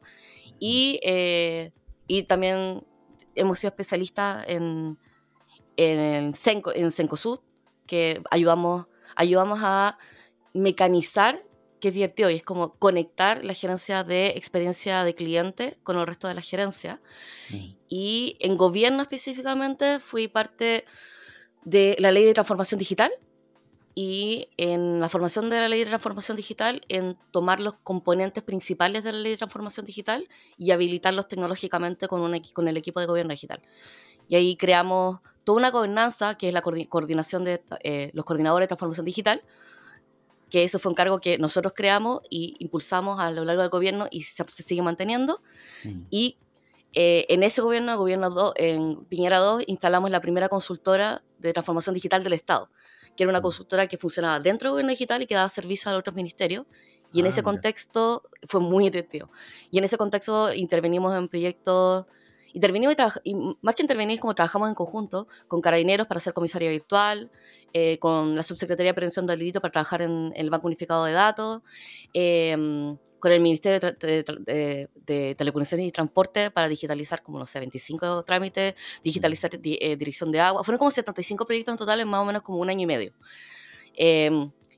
Y, 0.59 0.99
eh, 1.03 1.71
y 2.07 2.23
también 2.23 2.85
hemos 3.33 3.57
sido 3.57 3.69
especialistas 3.69 4.45
en, 4.47 4.99
en, 5.77 6.33
Senco, 6.35 6.75
en 6.75 6.91
Sencosud, 6.91 7.39
que 7.87 8.21
ayudamos, 8.29 8.85
ayudamos 9.15 9.59
a 9.63 9.97
mecanizar 10.53 11.41
que 11.79 11.89
es 11.89 11.93
divertido 11.93 12.29
y 12.29 12.35
es 12.35 12.43
como 12.43 12.75
conectar 12.75 13.43
la 13.43 13.53
gerencia 13.53 14.03
de 14.03 14.27
experiencia 14.29 15.03
de 15.03 15.15
cliente 15.15 15.77
con 15.83 15.97
el 15.97 16.05
resto 16.05 16.27
de 16.27 16.33
la 16.33 16.41
gerencia. 16.41 17.01
Mm. 17.49 17.75
Y 17.87 18.37
en 18.39 18.57
gobierno 18.57 19.01
específicamente 19.01 19.99
fui 19.99 20.27
parte 20.27 20.85
de 21.63 21.95
la 21.99 22.11
ley 22.11 22.25
de 22.25 22.33
transformación 22.33 22.79
digital 22.79 23.11
y 23.95 24.47
en 24.57 24.99
la 24.99 25.09
formación 25.09 25.49
de 25.49 25.59
la 25.59 25.67
ley 25.67 25.79
de 25.79 25.87
transformación 25.87 26.37
digital 26.37 26.81
en 26.87 27.17
tomar 27.31 27.59
los 27.59 27.75
componentes 27.77 28.43
principales 28.43 29.03
de 29.03 29.11
la 29.11 29.19
ley 29.19 29.31
de 29.33 29.37
transformación 29.37 29.85
digital 29.85 30.27
y 30.57 30.71
habilitarlos 30.71 31.27
tecnológicamente 31.27 32.07
con, 32.07 32.21
un, 32.21 32.39
con 32.53 32.67
el 32.67 32.77
equipo 32.77 32.99
de 32.99 33.07
gobierno 33.07 33.31
digital. 33.31 33.61
Y 34.29 34.35
ahí 34.35 34.55
creamos 34.55 35.19
toda 35.43 35.57
una 35.57 35.71
gobernanza 35.71 36.37
que 36.37 36.47
es 36.47 36.53
la 36.53 36.61
coordinación 36.61 37.43
de 37.43 37.61
eh, 37.83 38.11
los 38.13 38.23
coordinadores 38.23 38.65
de 38.65 38.67
transformación 38.67 39.05
digital, 39.05 39.41
que 40.49 40.63
eso 40.63 40.79
fue 40.79 40.89
un 40.89 40.95
cargo 40.95 41.19
que 41.19 41.37
nosotros 41.37 41.73
creamos 41.75 42.21
y 42.29 42.55
impulsamos 42.59 43.19
a 43.19 43.31
lo 43.31 43.45
largo 43.45 43.61
del 43.61 43.69
gobierno 43.69 44.07
y 44.09 44.23
se, 44.23 44.43
sigue 44.45 44.81
manteniendo. 44.81 45.41
Mm. 45.83 46.01
Y 46.09 46.37
eh, 46.93 47.25
en 47.29 47.43
ese 47.43 47.61
gobierno, 47.61 47.97
gobierno 47.97 48.29
2, 48.29 48.53
en 48.55 49.05
Piñera 49.05 49.37
2, 49.37 49.63
instalamos 49.67 50.09
la 50.09 50.21
primera 50.21 50.49
consultora 50.49 51.23
de 51.37 51.53
transformación 51.53 51.93
digital 51.93 52.23
del 52.23 52.33
Estado, 52.33 52.69
que 53.15 53.23
era 53.23 53.29
una 53.29 53.41
consultora 53.41 53.87
que 53.87 53.97
funcionaba 53.97 54.39
dentro 54.39 54.69
del 54.69 54.73
gobierno 54.73 54.91
digital 54.91 55.21
y 55.21 55.27
que 55.27 55.35
daba 55.35 55.49
servicio 55.49 55.91
a 55.91 55.97
otros 55.97 56.15
ministerios. 56.15 56.65
Y 57.11 57.19
en 57.19 57.25
ah, 57.25 57.29
ese 57.29 57.43
contexto 57.43 58.23
fue 58.47 58.61
muy 58.61 58.83
directivo. 58.85 59.31
Y 59.71 59.79
en 59.79 59.83
ese 59.83 59.97
contexto 59.97 60.53
intervenimos 60.53 61.15
en 61.17 61.27
proyectos 61.27 62.05
intervenimos 62.53 62.95
y, 63.23 63.31
y, 63.31 63.35
más 63.61 63.75
que 63.75 63.83
intervenir, 63.83 64.19
como 64.19 64.35
trabajamos 64.35 64.69
en 64.69 64.75
conjunto 64.75 65.27
con 65.47 65.61
carabineros 65.61 66.07
para 66.07 66.17
hacer 66.17 66.33
comisaría 66.33 66.69
virtual, 66.69 67.29
eh, 67.73 67.99
con 67.99 68.35
la 68.35 68.41
Subsecretaría 68.41 68.91
de 68.91 68.95
Prevención 68.95 69.27
del 69.27 69.37
Delito 69.37 69.61
para 69.61 69.71
trabajar 69.71 70.01
en, 70.01 70.33
el 70.35 70.49
Banco 70.49 70.67
Unificado 70.67 71.05
de 71.05 71.11
Datos, 71.11 71.61
em, 72.13 72.97
con 73.19 73.31
el 73.31 73.41
Ministerio 73.41 73.79
de, 73.79 74.89
Telecomunicaciones 75.35 75.87
y 75.87 75.91
Transporte 75.91 76.51
para 76.51 76.67
digitalizar, 76.67 77.21
como 77.21 77.37
no 77.37 77.45
sé, 77.45 77.59
25 77.59 78.23
trámites, 78.23 78.75
digitalizar 79.03 79.51
eh, 79.53 79.95
dirección 79.97 80.31
de 80.31 80.39
agua. 80.39 80.63
Fueron 80.63 80.79
como 80.79 80.89
75 80.89 81.45
proyectos 81.45 81.73
en 81.73 81.77
total 81.77 81.99
en 81.99 82.07
más 82.07 82.21
o 82.21 82.25
menos 82.25 82.41
como 82.41 82.59
un 82.59 82.69
año 82.69 82.83
y 82.83 82.85
medio. 82.87 83.13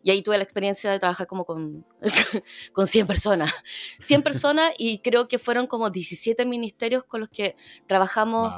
Y 0.03 0.11
ahí 0.11 0.21
tuve 0.21 0.37
la 0.37 0.43
experiencia 0.43 0.91
de 0.91 0.99
trabajar 0.99 1.27
como 1.27 1.45
con, 1.45 1.85
con 2.73 2.87
100 2.87 3.07
personas. 3.07 3.51
100 3.99 4.23
personas 4.23 4.71
y 4.77 4.99
creo 4.99 5.27
que 5.27 5.39
fueron 5.39 5.67
como 5.67 5.89
17 5.89 6.45
ministerios 6.45 7.03
con 7.03 7.21
los 7.21 7.29
que 7.29 7.55
trabajamos 7.87 8.53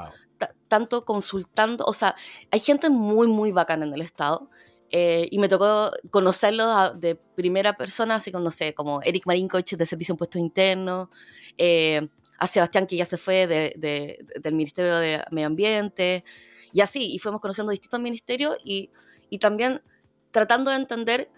tanto 0.68 1.04
consultando. 1.04 1.84
O 1.86 1.92
sea, 1.92 2.14
hay 2.50 2.60
gente 2.60 2.90
muy, 2.90 3.28
muy 3.28 3.52
bacana 3.52 3.86
en 3.86 3.94
el 3.94 4.00
Estado. 4.00 4.50
Eh, 4.90 5.28
y 5.30 5.38
me 5.38 5.48
tocó 5.48 5.90
conocerlos 6.10 7.00
de 7.00 7.16
primera 7.16 7.76
persona, 7.76 8.16
así 8.16 8.30
como, 8.30 8.44
no 8.44 8.50
sé, 8.50 8.74
como 8.74 9.02
Eric 9.02 9.26
Marinkovic 9.26 9.76
de 9.76 9.86
Servicio 9.86 10.12
de 10.12 10.14
Impuestos 10.14 10.40
Internos, 10.40 11.08
eh, 11.58 12.06
a 12.38 12.46
Sebastián 12.46 12.86
que 12.86 12.96
ya 12.96 13.04
se 13.04 13.16
fue 13.16 13.46
de, 13.46 14.24
del 14.40 14.54
Ministerio 14.54 14.96
de 14.96 15.24
Medio 15.32 15.48
Ambiente, 15.48 16.22
y 16.72 16.80
así, 16.80 17.12
y 17.12 17.18
fuimos 17.18 17.40
conociendo 17.40 17.70
distintos 17.70 17.98
ministerios 18.00 18.56
y, 18.64 18.90
y 19.30 19.38
también 19.38 19.82
tratando 20.34 20.72
de 20.72 20.78
entender 20.78 21.30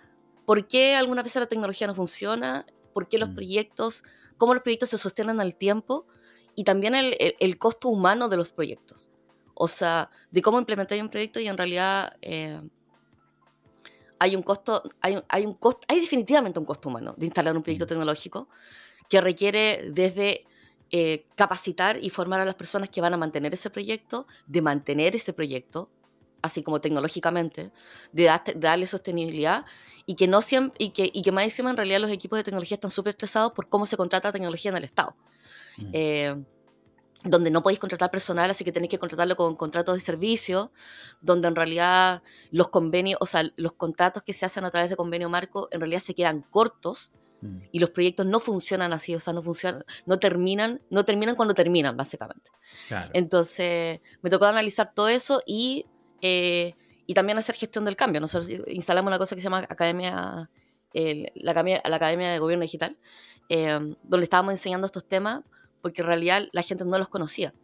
por 0.46 0.66
qué 0.66 0.96
algunas 0.96 1.22
veces 1.22 1.38
la 1.38 1.46
tecnología 1.46 1.86
no 1.86 1.94
funciona, 1.94 2.64
por 2.94 3.10
qué 3.10 3.18
los 3.18 3.28
mm. 3.28 3.34
proyectos, 3.34 4.04
cómo 4.38 4.54
los 4.54 4.62
proyectos 4.62 4.88
se 4.88 4.96
sostienen 4.96 5.38
al 5.38 5.54
tiempo 5.54 6.06
y 6.54 6.64
también 6.64 6.94
el, 6.94 7.14
el, 7.18 7.58
costo 7.58 7.90
humano 7.90 8.30
de 8.30 8.38
los 8.38 8.52
proyectos. 8.52 9.10
O 9.52 9.68
sea, 9.68 10.10
de 10.30 10.40
cómo 10.40 10.58
implementar 10.58 10.98
un 11.02 11.10
proyecto 11.10 11.40
y 11.40 11.46
en 11.46 11.58
realidad 11.58 12.16
eh, 12.22 12.58
hay 14.18 14.34
un 14.34 14.42
costo, 14.42 14.82
hay, 15.02 15.22
hay, 15.28 15.44
un 15.44 15.52
costo, 15.52 15.82
hay 15.88 16.00
definitivamente 16.00 16.58
un 16.58 16.64
costo 16.64 16.88
humano 16.88 17.14
de 17.18 17.26
instalar 17.26 17.54
un 17.54 17.62
proyecto 17.62 17.84
mm. 17.84 17.88
tecnológico 17.88 18.48
que 19.10 19.20
requiere 19.20 19.90
desde 19.92 20.46
eh, 20.90 21.26
capacitar 21.34 22.02
y 22.02 22.08
formar 22.08 22.40
a 22.40 22.46
las 22.46 22.54
personas 22.54 22.88
que 22.88 23.02
van 23.02 23.12
a 23.12 23.18
mantener 23.18 23.52
ese 23.52 23.68
proyecto, 23.68 24.26
de 24.46 24.62
mantener 24.62 25.14
ese 25.14 25.34
proyecto, 25.34 25.90
así 26.42 26.62
como 26.62 26.80
tecnológicamente, 26.80 27.72
de, 28.12 28.30
darle 28.56 28.86
sostenibilidad 28.86 29.64
y 30.06 30.14
que, 30.14 30.28
no 30.28 30.42
siempre, 30.42 30.76
y, 30.78 30.90
que, 30.90 31.10
y 31.12 31.22
que 31.22 31.32
más 31.32 31.44
encima 31.44 31.70
en 31.70 31.76
realidad 31.76 32.00
los 32.00 32.10
equipos 32.10 32.38
de 32.38 32.44
tecnología 32.44 32.76
están 32.76 32.90
súper 32.90 33.10
estresados 33.10 33.52
por 33.52 33.68
cómo 33.68 33.86
se 33.86 33.96
contrata 33.96 34.32
tecnología 34.32 34.70
en 34.70 34.76
el 34.76 34.84
Estado. 34.84 35.16
Mm. 35.78 35.90
Eh, 35.92 36.44
donde 37.24 37.50
no 37.50 37.62
podéis 37.62 37.80
contratar 37.80 38.10
personal, 38.10 38.50
así 38.50 38.64
que 38.64 38.72
tenéis 38.72 38.90
que 38.90 38.98
contratarlo 38.98 39.36
con 39.36 39.56
contratos 39.56 39.94
de 39.94 40.00
servicio, 40.00 40.70
donde 41.20 41.48
en 41.48 41.56
realidad 41.56 42.22
los 42.50 42.68
convenios, 42.68 43.18
o 43.20 43.26
sea, 43.26 43.50
los 43.56 43.72
contratos 43.72 44.22
que 44.22 44.32
se 44.32 44.46
hacen 44.46 44.64
a 44.64 44.70
través 44.70 44.90
de 44.90 44.96
convenio 44.96 45.28
marco 45.28 45.68
en 45.72 45.80
realidad 45.80 46.00
se 46.00 46.14
quedan 46.14 46.42
cortos 46.42 47.12
mm. 47.40 47.58
y 47.72 47.78
los 47.80 47.90
proyectos 47.90 48.26
no 48.26 48.38
funcionan 48.38 48.92
así, 48.92 49.14
o 49.14 49.20
sea, 49.20 49.32
no 49.32 49.42
funcionan, 49.42 49.84
no 50.04 50.18
terminan, 50.18 50.82
no 50.90 51.04
terminan 51.04 51.34
cuando 51.34 51.54
terminan, 51.54 51.96
básicamente. 51.96 52.50
Entonces, 53.12 54.00
me 54.22 54.30
tocó 54.30 54.44
analizar 54.44 54.92
todo 54.94 55.08
eso 55.08 55.42
y 55.46 55.86
eh, 56.20 56.75
y 57.06 57.14
también 57.14 57.38
hacer 57.38 57.54
gestión 57.54 57.85
del 57.85 57.96
cambio. 57.96 58.20
Nosotros 58.20 58.50
instalamos 58.68 59.08
una 59.08 59.18
cosa 59.18 59.35
que 59.35 59.40
se 59.40 59.44
llama 59.44 59.58
Academia, 59.68 60.50
la, 60.92 61.50
Academia, 61.50 61.82
la 61.85 61.96
Academia 61.96 62.30
de 62.30 62.38
Gobierno 62.38 62.62
Digital, 62.62 62.96
eh, 63.49 63.78
donde 64.02 64.25
estábamos 64.25 64.52
enseñando 64.52 64.87
estos 64.87 65.06
temas 65.06 65.42
porque 65.87 66.02
en 66.02 66.08
realidad 66.08 66.49
la 66.50 66.62
gente 66.62 66.85
no 66.85 66.99
los 66.99 67.08
conocía. 67.08 67.54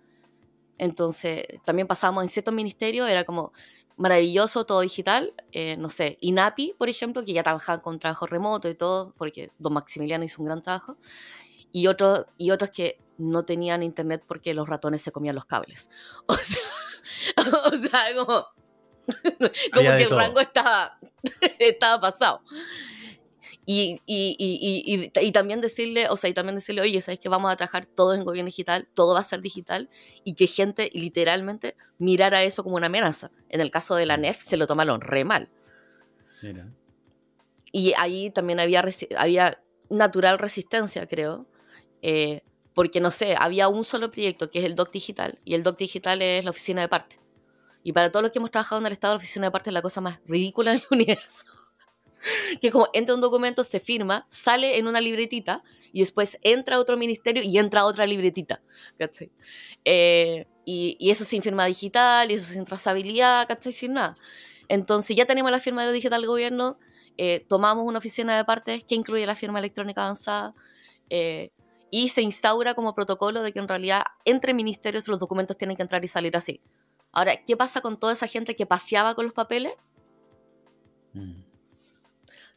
Entonces, 0.79 1.45
también 1.65 1.89
pasábamos 1.89 2.23
en 2.23 2.29
ciertos 2.29 2.55
ministerios, 2.55 3.09
era 3.09 3.25
como 3.25 3.53
maravilloso, 3.97 4.65
todo 4.65 4.81
digital. 4.81 5.35
Eh, 5.51 5.77
no 5.77 5.89
sé, 5.89 6.19
INAPI, 6.21 6.75
por 6.79 6.89
ejemplo, 6.89 7.25
que 7.25 7.33
ya 7.33 7.43
trabajaban 7.43 7.81
con 7.81 7.99
trabajo 7.99 8.27
remoto 8.27 8.69
y 8.69 8.77
todo, 8.77 9.13
porque 9.19 9.51
don 9.59 9.73
Maximiliano 9.73 10.25
hizo 10.25 10.41
un 10.41 10.47
gran 10.47 10.63
trabajo. 10.63 10.97
Y, 11.73 11.89
otros 11.89 12.27
y 12.39 12.53
otros 12.53 12.71
que 12.71 13.01
no 13.19 13.45
tenían 13.45 13.83
internet 13.83 14.23
porque 14.27 14.55
los 14.55 14.69
ratones 14.69 15.03
se 15.03 15.13
comían 15.13 15.35
los 15.35 15.45
cables. 15.45 15.89
O 16.27 16.35
sea, 16.35 16.63
o 17.67 17.71
sea, 17.71 18.15
como, 18.17 18.47
como 19.73 19.97
que 19.97 20.03
el 20.05 20.11
rango 20.11 20.41
estaba, 20.41 20.99
estaba 21.59 22.01
pasado. 22.01 22.43
Y, 23.65 24.01
y, 24.07 24.37
y, 24.39 25.11
y, 25.15 25.33
también 25.33 25.61
decirle, 25.61 26.09
o 26.09 26.17
sea, 26.17 26.29
y 26.29 26.35
también 26.35 26.57
decirle, 26.57 26.81
oye, 26.81 27.01
¿sabes 27.01 27.21
que 27.21 27.29
vamos 27.29 27.51
a 27.53 27.57
trabajar 27.57 27.87
todo 27.87 28.15
en 28.15 28.25
gobierno 28.25 28.47
digital? 28.47 28.89
Todo 28.93 29.15
va 29.15 29.21
a 29.21 29.25
ser 29.25 29.41
digital 29.41 29.89
y 30.25 30.35
que 30.35 30.49
gente 30.49 30.91
literalmente 30.95 31.77
mirara 31.99 32.43
eso 32.43 32.65
como 32.65 32.77
una 32.77 32.87
amenaza. 32.87 33.31
En 33.49 33.61
el 33.61 33.71
caso 33.71 33.95
de 33.95 34.07
la 34.07 34.17
NEF 34.17 34.41
se 34.41 34.57
lo 34.57 34.67
tomaron 34.67 35.01
re 35.01 35.25
mal. 35.25 35.49
Y 37.71 37.93
ahí 37.97 38.31
también 38.31 38.59
había, 38.59 38.85
había 39.17 39.63
natural 39.91 40.41
resistencia, 40.41 41.07
creo, 41.07 41.47
eh, 42.03 42.43
porque 42.75 43.01
no 43.01 43.11
sé, 43.11 43.35
había 43.39 43.69
un 43.69 43.85
solo 43.85 44.11
proyecto 44.11 44.51
que 44.51 44.61
es 44.61 44.65
el 44.65 44.75
Doc 44.75 44.93
Digital 44.93 45.39
y 45.45 45.55
el 45.55 45.63
Doc 45.63 45.79
Digital 45.79 46.23
es 46.23 46.45
la 46.45 46.51
oficina 46.51 46.81
de 46.81 46.89
parte. 46.89 47.19
Y 47.85 47.93
para 47.93 48.11
todos 48.11 48.23
los 48.23 48.33
que 48.33 48.39
hemos 48.39 48.51
trabajado 48.51 48.81
en 48.81 48.87
el 48.87 48.93
Estado, 48.93 49.15
la 49.15 49.19
oficina 49.19 49.47
de 49.47 49.51
parte 49.51 49.71
es 49.71 49.75
la 49.75 49.83
cosa 49.83 50.01
más 50.01 50.21
ridícula 50.27 50.73
del 50.73 50.83
universo. 50.91 51.45
que 52.61 52.71
como 52.71 52.89
entra 52.93 53.15
un 53.15 53.21
documento, 53.21 53.65
se 53.65 53.81
firma, 53.81 54.27
sale 54.29 54.79
en 54.79 54.87
una 54.87 55.01
libretita 55.01 55.63
y 55.93 56.01
después 56.01 56.39
entra 56.43 56.77
a 56.77 56.79
otro 56.79 56.97
ministerio 56.97 57.43
y 57.43 57.59
entra 57.59 57.81
a 57.81 57.85
otra 57.85 58.07
libretita. 58.07 58.63
Eh, 59.85 60.47
y, 60.65 61.11
eso 61.11 61.25
sin 61.25 61.43
firma 61.43 61.67
digital 61.67 62.31
y 62.31 62.35
eso 62.35 62.53
sin 62.53 62.65
trazabilidad, 62.65 63.47
¿cachai? 63.49 63.73
Sin 63.73 63.95
nada. 63.95 64.17
Entonces 64.69 65.17
ya 65.17 65.27
tenemos 65.27 65.51
la 65.51 65.61
firma 65.61 65.85
de 65.85 65.93
digital 65.93 66.21
del 66.21 66.29
gobierno, 66.29 66.79
eh, 67.19 67.45
tomamos 67.49 67.85
una 67.85 67.99
oficina 67.99 68.37
de 68.37 68.45
partes 68.45 68.85
que 68.85 68.95
incluye 68.95 69.27
la 69.27 69.35
firma 69.35 69.59
electrónica 69.59 70.03
avanzada. 70.03 70.55
Eh, 71.11 71.51
y 71.95 72.09
se 72.09 72.23
instaura 72.23 72.73
como 72.73 72.95
protocolo 72.95 73.43
de 73.43 73.53
que 73.53 73.59
en 73.59 73.69
realidad 73.69 74.05
entre 74.25 74.55
ministerios 74.55 75.07
los 75.09 75.19
documentos 75.19 75.59
tienen 75.59 75.77
que 75.77 75.83
entrar 75.83 76.03
y 76.03 76.09
salir 76.09 76.35
así. 76.39 76.63
Ahora, 77.13 77.37
¿qué 77.47 77.55
pasa 77.55 77.83
con 77.83 78.01
toda 78.01 78.15
esa 78.15 78.27
gente 78.27 78.57
que 78.57 78.65
paseaba 78.65 79.15
con 79.15 79.27
los 79.27 79.35
papeles? 79.35 79.75
Mm. 81.13 81.43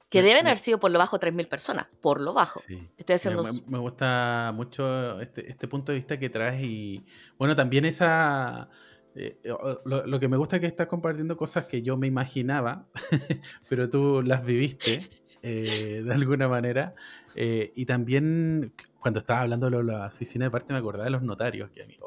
Que 0.07 0.21
deben 0.21 0.45
haber 0.45 0.57
sido 0.57 0.79
por 0.79 0.89
lo 0.89 0.99
bajo 0.99 1.19
3.000 1.19 1.49
personas, 1.49 1.87
por 1.99 2.21
lo 2.21 2.33
bajo. 2.33 2.61
Estoy 2.95 3.15
haciendo... 3.17 3.43
me, 3.67 3.77
gusta 3.77 4.53
mucho 4.55 5.19
este, 5.19 5.51
este, 5.51 5.67
punto 5.67 5.91
de 5.91 5.97
vista 5.97 6.17
que 6.17 6.29
traes 6.29 6.63
y, 6.63 7.05
bueno, 7.37 7.57
también 7.57 7.83
esa... 7.83 8.69
Eh, 9.15 9.37
lo, 9.83 10.19
que 10.21 10.29
me 10.29 10.37
gusta 10.37 10.55
es 10.55 10.61
que 10.61 10.67
estás 10.67 10.87
compartiendo 10.87 11.35
cosas 11.35 11.65
que 11.65 11.81
yo 11.81 11.97
me 11.97 12.07
imaginaba, 12.07 12.87
pero 13.67 13.89
tú 13.89 14.21
las 14.21 14.45
viviste 14.45 15.09
eh, 15.41 16.01
de 16.05 16.13
alguna 16.13 16.47
manera. 16.47 16.95
Eh, 17.35 17.73
y 17.75 17.85
también, 17.85 18.73
cuando 18.99 19.19
estaba 19.19 19.41
hablando 19.41 19.69
de 19.69 19.83
la 19.83 20.07
oficina 20.07 20.45
de 20.45 20.51
parte, 20.51 20.73
me 20.73 20.79
acordaba 20.79 21.05
de 21.05 21.11
los 21.11 21.21
notarios, 21.21 21.69
que 21.69 21.83
a 21.83 21.85
mí, 21.85 21.97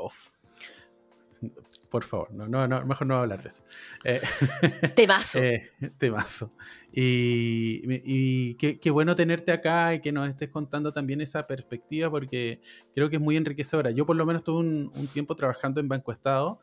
por 1.91 2.05
favor, 2.05 2.31
no, 2.33 2.49
no, 2.49 2.67
no, 2.67 2.85
mejor 2.85 3.07
no 3.07 3.17
hablar 3.17 3.43
de 3.43 3.49
eso. 3.49 3.63
Eh, 4.05 4.21
temazo. 4.97 5.39
Eh, 5.39 5.71
temazo. 5.97 6.53
Y, 6.93 7.81
y 8.05 8.55
qué, 8.55 8.79
qué, 8.79 8.91
bueno 8.91 9.15
tenerte 9.15 9.53
acá 9.53 9.95
y 9.95 10.01
que 10.01 10.13
nos 10.13 10.29
estés 10.29 10.51
contando 10.51 10.93
también 10.93 11.21
esa 11.21 11.47
perspectiva, 11.47 12.11
porque 12.11 12.61
creo 12.95 13.09
que 13.09 13.17
es 13.17 13.23
muy 13.23 13.37
enriquecedora. 13.37 13.91
Yo 13.91 14.05
por 14.05 14.17
lo 14.17 14.27
menos 14.27 14.45
tuve 14.45 14.59
un, 14.59 14.93
un 14.95 15.07
tiempo 15.09 15.35
trabajando 15.37 15.81
en 15.81 15.89
Banco 15.89 16.13
Estado 16.13 16.61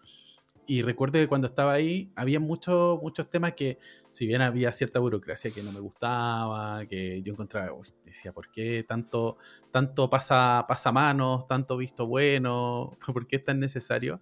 y 0.67 0.81
recuerdo 0.81 1.19
que 1.19 1.27
cuando 1.27 1.47
estaba 1.47 1.73
ahí 1.73 2.11
había 2.15 2.39
muchos 2.39 3.01
muchos 3.01 3.29
temas 3.29 3.53
que, 3.53 3.79
si 4.09 4.25
bien 4.25 4.41
había 4.41 4.71
cierta 4.71 4.99
burocracia 4.99 5.51
que 5.51 5.63
no 5.63 5.71
me 5.71 5.79
gustaba, 5.79 6.85
que 6.87 7.21
yo 7.21 7.33
encontraba, 7.33 7.77
decía, 8.03 8.31
¿por 8.33 8.49
qué 8.51 8.83
tanto, 8.87 9.37
tanto 9.71 10.09
pasa, 10.09 10.65
pasa 10.67 10.91
manos, 10.91 11.47
tanto 11.47 11.77
visto 11.77 12.07
bueno? 12.07 12.97
¿Por 13.13 13.27
qué 13.27 13.37
es 13.37 13.43
tan 13.43 13.59
necesario? 13.59 14.21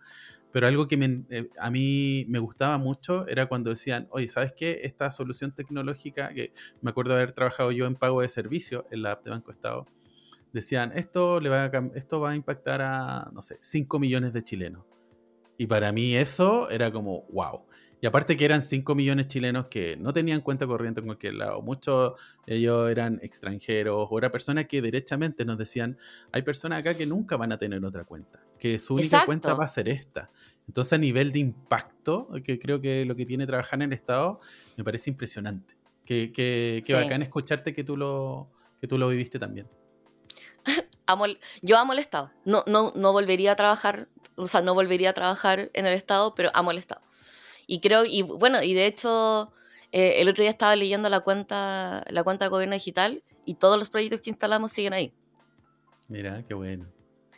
Pero 0.51 0.67
algo 0.67 0.87
que 0.87 1.25
eh, 1.29 1.49
a 1.59 1.71
mí 1.71 2.25
me 2.29 2.39
gustaba 2.39 2.77
mucho 2.77 3.27
era 3.27 3.47
cuando 3.47 3.71
decían, 3.71 4.07
oye, 4.11 4.27
¿sabes 4.27 4.53
qué? 4.53 4.81
Esta 4.83 5.09
solución 5.11 5.53
tecnológica, 5.53 6.33
que 6.33 6.53
me 6.81 6.91
acuerdo 6.91 7.15
haber 7.15 7.31
trabajado 7.33 7.71
yo 7.71 7.87
en 7.87 7.95
pago 7.95 8.21
de 8.21 8.29
servicio 8.29 8.85
en 8.91 9.01
la 9.01 9.13
app 9.13 9.23
de 9.23 9.31
Banco 9.31 9.51
Estado, 9.51 9.87
decían, 10.51 10.91
esto, 10.95 11.39
le 11.39 11.49
va 11.49 11.63
a, 11.65 11.71
esto 11.95 12.19
va 12.19 12.31
a 12.31 12.35
impactar 12.35 12.81
a, 12.81 13.31
no 13.33 13.41
sé, 13.41 13.57
5 13.59 13.97
millones 13.99 14.33
de 14.33 14.43
chilenos 14.43 14.83
y 15.57 15.67
para 15.67 15.91
mí 15.91 16.15
eso 16.15 16.69
era 16.69 16.91
como, 16.91 17.23
wow. 17.31 17.61
Y 18.01 18.05
aparte 18.05 18.35
que 18.35 18.43
eran 18.43 18.61
5 18.61 18.95
millones 18.95 19.27
chilenos 19.27 19.67
que 19.67 19.95
no 19.95 20.11
tenían 20.11 20.41
cuenta 20.41 20.67
corriente 20.67 20.99
en 20.99 21.05
cualquier 21.05 21.35
lado. 21.35 21.61
Muchos 21.61 22.19
de 22.45 22.55
ellos 22.55 22.91
eran 22.91 23.17
extranjeros 23.23 24.07
o 24.09 24.17
eran 24.17 24.29
personas 24.29 24.65
que 24.67 24.81
derechamente 24.81 25.45
nos 25.45 25.57
decían, 25.57 25.97
hay 26.33 26.41
personas 26.41 26.79
acá 26.79 26.95
que 26.95 27.05
nunca 27.05 27.37
van 27.37 27.53
a 27.53 27.57
tener 27.57 27.83
otra 27.85 28.03
cuenta, 28.03 28.41
que 28.59 28.77
su 28.77 28.95
única 28.95 29.25
cuenta 29.25 29.53
va 29.53 29.63
a 29.63 29.69
ser 29.69 29.87
esta. 29.87 30.29
Entonces 30.67 30.93
a 30.93 30.97
nivel 30.97 31.31
de 31.31 31.39
impacto, 31.39 32.27
que 32.43 32.59
creo 32.59 32.81
que 32.81 33.05
lo 33.05 33.15
que 33.15 33.25
tiene 33.25 33.45
trabajar 33.45 33.81
en 33.81 33.83
el 33.83 33.93
Estado, 33.93 34.41
me 34.75 34.83
parece 34.83 35.09
impresionante. 35.09 35.75
Que, 36.03 36.33
que, 36.33 36.83
que 36.85 36.93
bacán 36.93 37.21
escucharte 37.21 37.73
que 37.73 37.85
tú 37.85 37.95
lo, 37.95 38.49
que 38.81 38.87
tú 38.87 38.97
lo 38.97 39.07
viviste 39.07 39.39
también. 39.39 39.69
amo 41.05 41.25
yo 41.61 41.77
amo 41.77 41.93
el 41.93 41.99
Estado. 41.99 42.31
No, 42.43 42.65
no, 42.67 42.91
no 42.95 43.13
volvería 43.13 43.53
a 43.53 43.55
trabajar 43.55 44.09
o 44.35 44.45
sea, 44.45 44.61
no 44.61 44.73
volvería 44.73 45.11
a 45.11 45.13
trabajar 45.13 45.69
en 45.73 45.85
el 45.85 45.93
Estado, 45.93 46.33
pero 46.35 46.49
amo 46.53 46.71
el 46.71 46.77
Estado. 46.77 47.01
Y 47.67 47.79
creo, 47.79 48.05
y 48.05 48.21
bueno, 48.21 48.61
y 48.61 48.73
de 48.73 48.85
hecho, 48.85 49.51
Eh, 49.95 50.21
el 50.21 50.27
otro 50.27 50.41
día 50.41 50.49
estaba 50.49 50.75
leyendo 50.75 51.07
la 51.07 51.19
cuenta, 51.19 52.03
la 52.09 52.23
cuenta 52.23 52.45
de 52.45 52.49
gobierno 52.49 52.73
digital 52.73 53.21
y 53.45 53.53
todos 53.53 53.77
los 53.77 53.91
proyectos 53.91 54.21
que 54.21 54.31
instalamos 54.31 54.71
siguen 54.71 54.91
ahí. 54.91 55.13
Mira, 56.07 56.43
qué 56.47 56.55
bueno. 56.55 56.87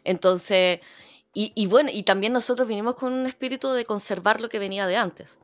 Entonces, 0.06 0.80
y, 1.34 1.68
bueno, 1.68 1.90
y 1.92 2.04
también 2.04 2.32
nosotros 2.32 2.66
vinimos 2.66 2.96
con 2.96 3.12
un 3.12 3.26
espíritu 3.26 3.74
de 3.74 3.84
conservar 3.84 4.40
lo 4.40 4.48
que 4.48 4.58
venía 4.58 4.88
de 4.88 4.96
antes. 4.96 5.38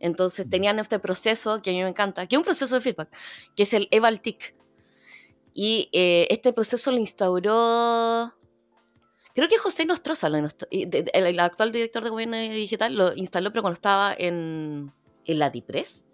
Entonces 0.00 0.46
mm. 0.46 0.50
tenían 0.50 0.78
este 0.78 0.98
proceso 0.98 1.60
que 1.60 1.68
a 1.68 1.72
mí 1.74 1.82
me 1.82 1.90
encanta, 1.90 2.26
que 2.26 2.36
es 2.36 2.38
un 2.38 2.44
proceso 2.44 2.74
de 2.74 2.80
feedback, 2.80 3.14
que 3.54 3.64
es 3.64 3.74
el 3.74 3.86
EVALTIC. 3.90 4.54
Y 5.52 5.90
eh, 5.92 6.26
este 6.30 6.54
proceso 6.54 6.90
lo 6.90 6.96
instauró, 6.96 8.32
creo 9.36 9.48
que 9.48 9.58
José 9.58 9.86
Nostroza, 9.86 10.28
el, 10.70 11.40
actual 11.40 11.70
director 11.70 12.02
de 12.02 12.10
gobierno 12.10 12.36
digital, 12.36 12.96
lo 12.96 13.14
instaló, 13.14 13.52
pero 13.52 13.62
cuando 13.62 13.74
estaba 13.74 14.12
en, 14.18 14.92
en 15.24 15.38
la 15.38 15.50
DIPRES. 15.50 16.04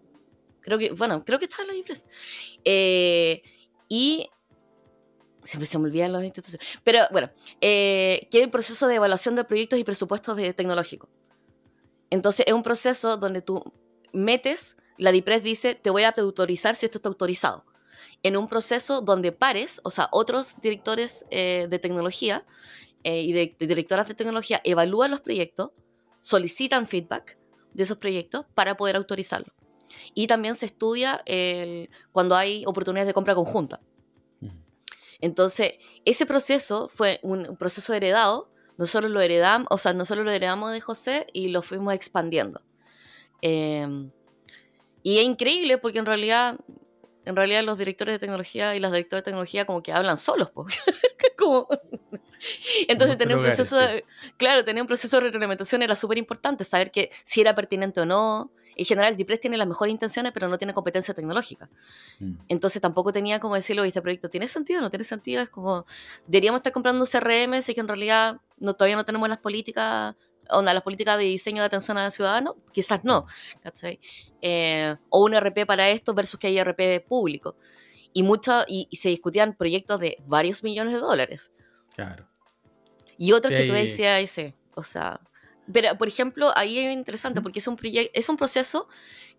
Creo 0.60 0.78
que, 0.78 0.90
bueno, 0.90 1.24
creo 1.24 1.38
que 1.38 1.46
estaba 1.46 1.62
en 1.62 1.68
la 1.68 1.74
DIPRES. 1.74 2.06
Eh, 2.64 3.42
y 3.88 4.28
Siempre 5.44 5.66
se 5.66 5.78
me 5.78 5.86
olvidan 5.86 6.12
las 6.12 6.24
instituciones. 6.24 6.66
Pero 6.84 7.00
bueno, 7.10 7.30
eh, 7.60 8.28
que 8.30 8.38
hay 8.38 8.44
un 8.44 8.50
proceso 8.50 8.86
de 8.86 8.94
evaluación 8.94 9.34
de 9.34 9.44
proyectos 9.44 9.78
y 9.78 9.84
presupuestos 9.84 10.36
tecnológicos. 10.54 11.10
Entonces, 12.10 12.44
es 12.46 12.52
un 12.52 12.62
proceso 12.62 13.16
donde 13.16 13.42
tú 13.42 13.62
metes, 14.12 14.76
la 14.98 15.10
DIPRES 15.10 15.42
dice, 15.42 15.74
te 15.74 15.90
voy 15.90 16.04
a 16.04 16.14
autorizar 16.16 16.74
si 16.74 16.86
esto 16.86 16.98
está 16.98 17.08
autorizado. 17.08 17.64
En 18.22 18.36
un 18.36 18.48
proceso 18.48 19.00
donde 19.00 19.32
pares, 19.32 19.80
o 19.82 19.90
sea, 19.90 20.08
otros 20.12 20.60
directores 20.60 21.24
eh, 21.30 21.66
de 21.68 21.78
tecnología 21.78 22.44
eh, 23.04 23.23
y 23.23 23.32
de, 23.32 23.56
directoras 23.59 24.09
de 24.09 24.14
tecnología 24.14 24.61
evalúan 24.64 25.11
los 25.11 25.21
proyectos, 25.21 25.71
solicitan 26.21 26.87
feedback 26.87 27.38
de 27.75 27.82
esos 27.82 27.99
proyectos 27.99 28.47
para 28.54 28.76
poder 28.76 28.97
autorizarlo. 28.97 29.52
Y 30.14 30.26
también 30.26 30.54
se 30.54 30.66
estudia 30.66 31.23
el, 31.26 31.90
cuando 32.12 32.37
hay 32.37 32.64
oportunidades 32.66 33.09
de 33.09 33.14
compra 33.14 33.35
conjunta. 33.35 33.80
Entonces, 35.21 35.78
ese 36.04 36.26
proceso 36.26 36.90
fue 36.92 37.21
un 37.23 37.56
proceso 37.56 37.94
heredado. 37.94 38.50
Nosotros 38.76 39.11
lo 39.11 39.21
heredamos, 39.21 39.68
o 39.71 39.78
sea, 39.78 39.92
nosotros 39.92 40.25
lo 40.25 40.32
heredamos 40.32 40.73
de 40.73 40.80
José 40.80 41.26
y 41.32 41.49
lo 41.49 41.62
fuimos 41.62 41.94
expandiendo. 41.94 42.61
Em, 43.40 44.11
y 45.02 45.18
es 45.18 45.25
increíble 45.25 45.78
porque 45.78 46.00
en 46.00 46.06
realidad, 46.06 46.59
en 47.25 47.37
realidad 47.37 47.62
los 47.62 47.78
directores 47.78 48.14
de 48.14 48.18
tecnología 48.18 48.75
y 48.75 48.80
las 48.80 48.90
directoras 48.90 49.23
de 49.23 49.30
tecnología 49.30 49.64
como 49.64 49.82
que 49.82 49.92
hablan 49.92 50.18
solos, 50.18 50.50
como... 51.44 51.68
Entonces 52.88 53.16
tener 53.16 53.37
un 53.37 53.42
proceso, 53.42 53.76
de, 53.76 54.04
claro, 54.37 54.64
tener 54.64 54.82
un 54.82 54.87
proceso 54.88 55.16
de 55.16 55.25
retroalimentación 55.25 55.82
era 55.82 55.94
súper 55.94 56.18
importante, 56.18 56.64
saber 56.64 56.90
que 56.90 57.11
si 57.22 57.40
era 57.40 57.54
pertinente 57.54 58.00
o 58.00 58.06
no, 58.06 58.50
en 58.76 58.84
general, 58.84 59.16
DIPRES 59.16 59.40
tiene 59.40 59.56
las 59.56 59.68
mejores 59.68 59.92
intenciones, 59.92 60.32
pero 60.32 60.49
no 60.49 60.58
tiene 60.58 60.72
competencia 60.72 61.14
tecnológica. 61.14 61.68
Mm. 62.20 62.34
Entonces 62.49 62.80
tampoco 62.80 63.12
tenía 63.12 63.38
como 63.38 63.54
decirlo, 63.54 63.84
este 63.84 64.02
proyecto 64.02 64.30
tiene 64.30 64.49
sentido, 64.49 64.80
no 64.80 64.90
tiene 64.90 65.04
sentido, 65.04 65.42
es 65.42 65.50
como, 65.50 65.84
deberíamos 66.26 66.61
estar 66.61 66.72
comprando 66.72 67.06
CRM, 67.06 67.61
si 67.62 67.75
que 67.75 67.80
en 67.80 67.88
realidad 67.88 68.40
no, 68.58 68.75
todavía 68.75 68.96
no 68.96 69.04
tenemos 69.04 69.28
las 69.28 69.38
políticas, 69.38 70.16
onda, 70.49 70.75
las 70.75 70.82
políticas 70.82 71.18
de 71.18 71.25
diseño 71.25 71.62
de 71.62 71.66
atención 71.66 71.99
al 71.99 72.12
ciudadano, 72.12 72.56
quizás 72.72 73.04
no, 73.04 73.26
eh, 74.40 74.96
o 75.11 75.25
un 75.25 75.34
RP 75.34 75.66
para 75.66 75.88
esto 75.90 76.14
versus 76.14 76.38
que 76.40 76.49
hay 76.49 76.62
RP 76.62 77.04
público. 77.06 77.56
Y, 78.12 78.23
mucho, 78.23 78.64
y, 78.66 78.88
se 78.95 79.09
discutían 79.09 79.54
proyectos 79.54 79.99
de 80.00 80.19
varios 80.26 80.62
millones 80.62 80.95
de 80.95 81.00
dólares. 81.00 81.52
Claro. 81.95 82.28
Y 83.16 83.33
otros 83.33 83.54
que 83.54 83.64
tú 83.64 83.73
decías, 83.73 84.21
ese, 84.23 84.54
o 84.75 84.83
sea, 84.83 85.21
pero, 85.73 85.97
por 85.97 86.09
ejemplo, 86.09 86.52
ahí 86.57 86.78
es 86.78 86.92
interesante 86.92 87.40
porque 87.40 87.61
es 87.61 87.66
un, 87.66 87.78
es 87.83 88.28
un 88.28 88.37
proceso 88.37 88.88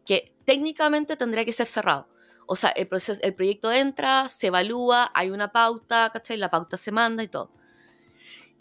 que 0.05 0.33
técnicamente 0.45 1.17
tendría 1.17 1.45
que 1.45 1.51
ser 1.51 1.67
cerrado. 1.67 2.07
O 2.45 2.55
sea, 2.55 2.69
el, 2.71 2.87
proceso, 2.87 3.21
el 3.23 3.33
proyecto 3.33 3.71
entra, 3.71 4.27
se 4.27 4.47
evalúa, 4.47 5.11
hay 5.13 5.29
una 5.29 5.51
pauta, 5.51 6.09
¿cachai? 6.11 6.37
La 6.37 6.49
pauta 6.49 6.77
se 6.77 6.91
manda 6.91 7.23
y 7.23 7.27
todo. 7.27 7.51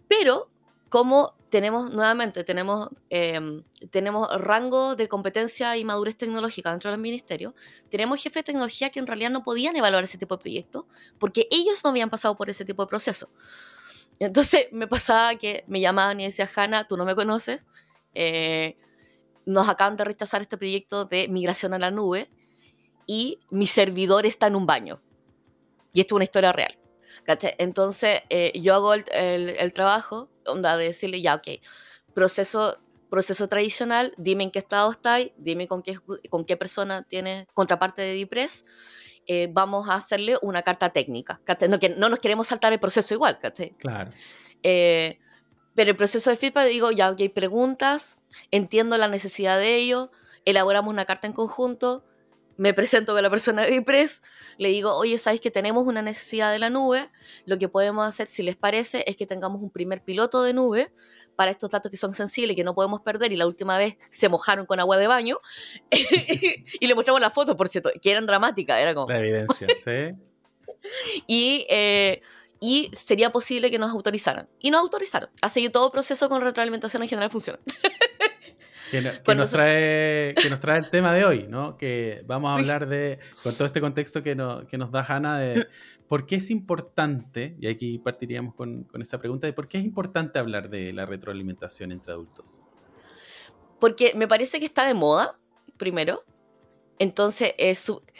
Pero, 0.08 0.50
como 0.92 1.34
tenemos, 1.48 1.90
nuevamente, 1.90 2.44
tenemos, 2.44 2.90
em, 3.08 3.62
tenemos 3.90 4.28
rango 4.38 4.94
de 4.94 5.08
competencia 5.08 5.74
y 5.78 5.86
madurez 5.86 6.18
tecnológica 6.18 6.70
dentro 6.70 6.90
del 6.90 7.00
ministerio, 7.00 7.54
tenemos 7.88 8.22
jefes 8.22 8.40
de 8.40 8.42
tecnología 8.42 8.90
que 8.90 9.00
en 9.00 9.06
realidad 9.06 9.30
no 9.30 9.42
podían 9.42 9.74
evaluar 9.74 10.04
ese 10.04 10.18
tipo 10.18 10.36
de 10.36 10.42
proyectos 10.42 10.84
porque 11.18 11.48
ellos 11.50 11.82
no 11.82 11.88
habían 11.88 12.10
pasado 12.10 12.36
por 12.36 12.50
ese 12.50 12.66
tipo 12.66 12.82
de 12.82 12.88
proceso. 12.88 13.30
Entonces 14.18 14.66
me 14.70 14.86
pasaba 14.86 15.34
que 15.36 15.64
me 15.66 15.80
llamaban 15.80 16.20
y 16.20 16.24
decían, 16.24 16.50
Hanna, 16.54 16.86
tú 16.86 16.98
no 16.98 17.06
me 17.06 17.14
conoces, 17.14 17.64
eh, 18.12 18.76
nos 19.46 19.70
acaban 19.70 19.96
de 19.96 20.04
rechazar 20.04 20.42
este 20.42 20.58
proyecto 20.58 21.06
de 21.06 21.26
migración 21.26 21.72
a 21.72 21.78
la 21.78 21.90
nube 21.90 22.28
y 23.06 23.40
mi 23.48 23.66
servidor 23.66 24.26
está 24.26 24.48
en 24.48 24.56
un 24.56 24.66
baño. 24.66 25.00
Y 25.94 26.00
esto 26.00 26.14
es 26.14 26.16
una 26.16 26.24
historia 26.24 26.52
real. 26.52 26.81
Entonces 27.58 28.22
eh, 28.30 28.52
yo 28.54 28.74
hago 28.74 28.94
el, 28.94 29.72
trabajo, 29.72 30.30
onda, 30.46 30.76
de 30.76 30.84
decirle, 30.84 31.20
ya, 31.20 31.36
ok, 31.36 31.48
proceso, 32.14 32.78
proceso 33.10 33.48
tradicional, 33.48 34.14
dime 34.16 34.44
en 34.44 34.50
qué 34.50 34.58
estado 34.58 34.90
estáis, 34.90 35.32
dime 35.36 35.68
con 35.68 35.82
qué, 35.82 35.98
con 36.30 36.44
qué 36.44 36.56
persona 36.56 37.02
tienes 37.02 37.46
contraparte 37.54 38.02
de 38.02 38.12
DIPRES 38.14 38.64
eh, 39.26 39.48
vamos 39.52 39.88
a 39.88 39.94
hacerle 39.94 40.36
una 40.42 40.62
carta 40.62 40.90
técnica. 40.90 41.40
No, 41.68 41.78
que 41.78 41.90
no 41.90 42.08
nos 42.08 42.18
queremos 42.18 42.48
saltar 42.48 42.72
el 42.72 42.80
proceso 42.80 43.14
igual. 43.14 43.38
Claro. 43.78 44.10
Eh, 44.62 45.18
pero 45.74 45.90
el 45.90 45.96
proceso 45.96 46.30
de 46.30 46.36
feedback, 46.36 46.66
digo, 46.66 46.90
ya 46.90 47.14
hay 47.16 47.28
preguntas, 47.28 48.18
entiendo 48.50 48.98
la 48.98 49.08
necesidad 49.08 49.58
de 49.58 49.76
ello, 49.76 50.10
elaboramos 50.44 50.90
una 50.90 51.04
carta 51.04 51.26
en 51.26 51.32
conjunto, 51.32 52.04
me 52.62 52.74
presento 52.74 53.12
con 53.12 53.20
la 53.20 53.28
persona 53.28 53.62
de 53.62 53.74
IPRES, 53.74 54.22
le 54.56 54.68
digo, 54.68 54.94
oye, 54.94 55.18
¿sabéis 55.18 55.40
que 55.40 55.50
tenemos 55.50 55.84
una 55.84 56.00
necesidad 56.00 56.52
de 56.52 56.60
la 56.60 56.70
nube? 56.70 57.10
Lo 57.44 57.58
que 57.58 57.68
podemos 57.68 58.06
hacer, 58.06 58.28
si 58.28 58.44
les 58.44 58.54
parece, 58.54 59.02
es 59.08 59.16
que 59.16 59.26
tengamos 59.26 59.60
un 59.62 59.70
primer 59.70 60.04
piloto 60.04 60.44
de 60.44 60.52
nube 60.52 60.92
para 61.34 61.50
estos 61.50 61.70
datos 61.70 61.90
que 61.90 61.96
son 61.96 62.14
sensibles 62.14 62.52
y 62.52 62.56
que 62.56 62.62
no 62.62 62.72
podemos 62.72 63.00
perder, 63.00 63.32
y 63.32 63.36
la 63.36 63.48
última 63.48 63.78
vez 63.78 63.96
se 64.10 64.28
mojaron 64.28 64.64
con 64.64 64.78
agua 64.78 64.96
de 64.96 65.08
baño, 65.08 65.38
y 65.90 66.86
le 66.86 66.94
mostramos 66.94 67.20
las 67.20 67.32
fotos, 67.32 67.56
por 67.56 67.66
cierto, 67.66 67.90
que 68.00 68.12
eran 68.12 68.26
dramáticas, 68.26 68.78
era 68.78 68.94
como... 68.94 69.10
La 69.10 69.18
evidencia, 69.18 69.66
sí. 69.84 70.16
y, 71.26 71.66
eh, 71.68 72.22
y 72.60 72.92
sería 72.92 73.30
posible 73.30 73.72
que 73.72 73.78
nos 73.80 73.90
autorizaran. 73.90 74.48
Y 74.60 74.70
nos 74.70 74.82
autorizaron. 74.82 75.30
Así 75.40 75.62
que 75.62 75.70
todo 75.70 75.90
proceso 75.90 76.28
con 76.28 76.40
retroalimentación 76.42 77.02
en 77.02 77.08
general 77.08 77.28
funciona. 77.28 77.58
Que, 78.92 79.34
nos 79.34 79.50
trae, 79.50 80.34
que 80.34 80.50
nos 80.50 80.60
trae 80.60 80.78
el 80.78 80.90
tema 80.90 81.14
de 81.14 81.24
hoy, 81.24 81.46
¿no? 81.48 81.78
Que 81.78 82.22
vamos 82.26 82.50
a 82.50 82.60
hablar 82.60 82.86
de, 82.86 83.18
con 83.42 83.54
todo 83.54 83.64
este 83.64 83.80
contexto 83.80 84.22
que, 84.22 84.36
que 84.68 84.76
nos 84.76 84.92
da 84.92 85.02
Hanna, 85.02 85.38
de 85.38 85.66
por 86.08 86.26
qué 86.26 86.34
es 86.36 86.50
importante, 86.50 87.56
y 87.58 87.68
aquí 87.68 87.98
partiríamos 87.98 88.54
con, 88.54 88.84
con, 88.84 89.00
esa 89.00 89.18
pregunta, 89.18 89.46
de 89.46 89.54
por 89.54 89.66
qué 89.66 89.78
es 89.78 89.84
importante 89.84 90.38
hablar 90.38 90.68
de 90.68 90.92
la 90.92 91.06
retroalimentación 91.06 91.90
entre 91.90 92.12
adultos. 92.12 92.62
Porque 93.80 94.12
me 94.14 94.28
parece 94.28 94.58
que 94.58 94.66
está 94.66 94.86
de 94.86 94.92
moda, 94.92 95.38
primero. 95.78 96.22
Entonces, 96.98 97.54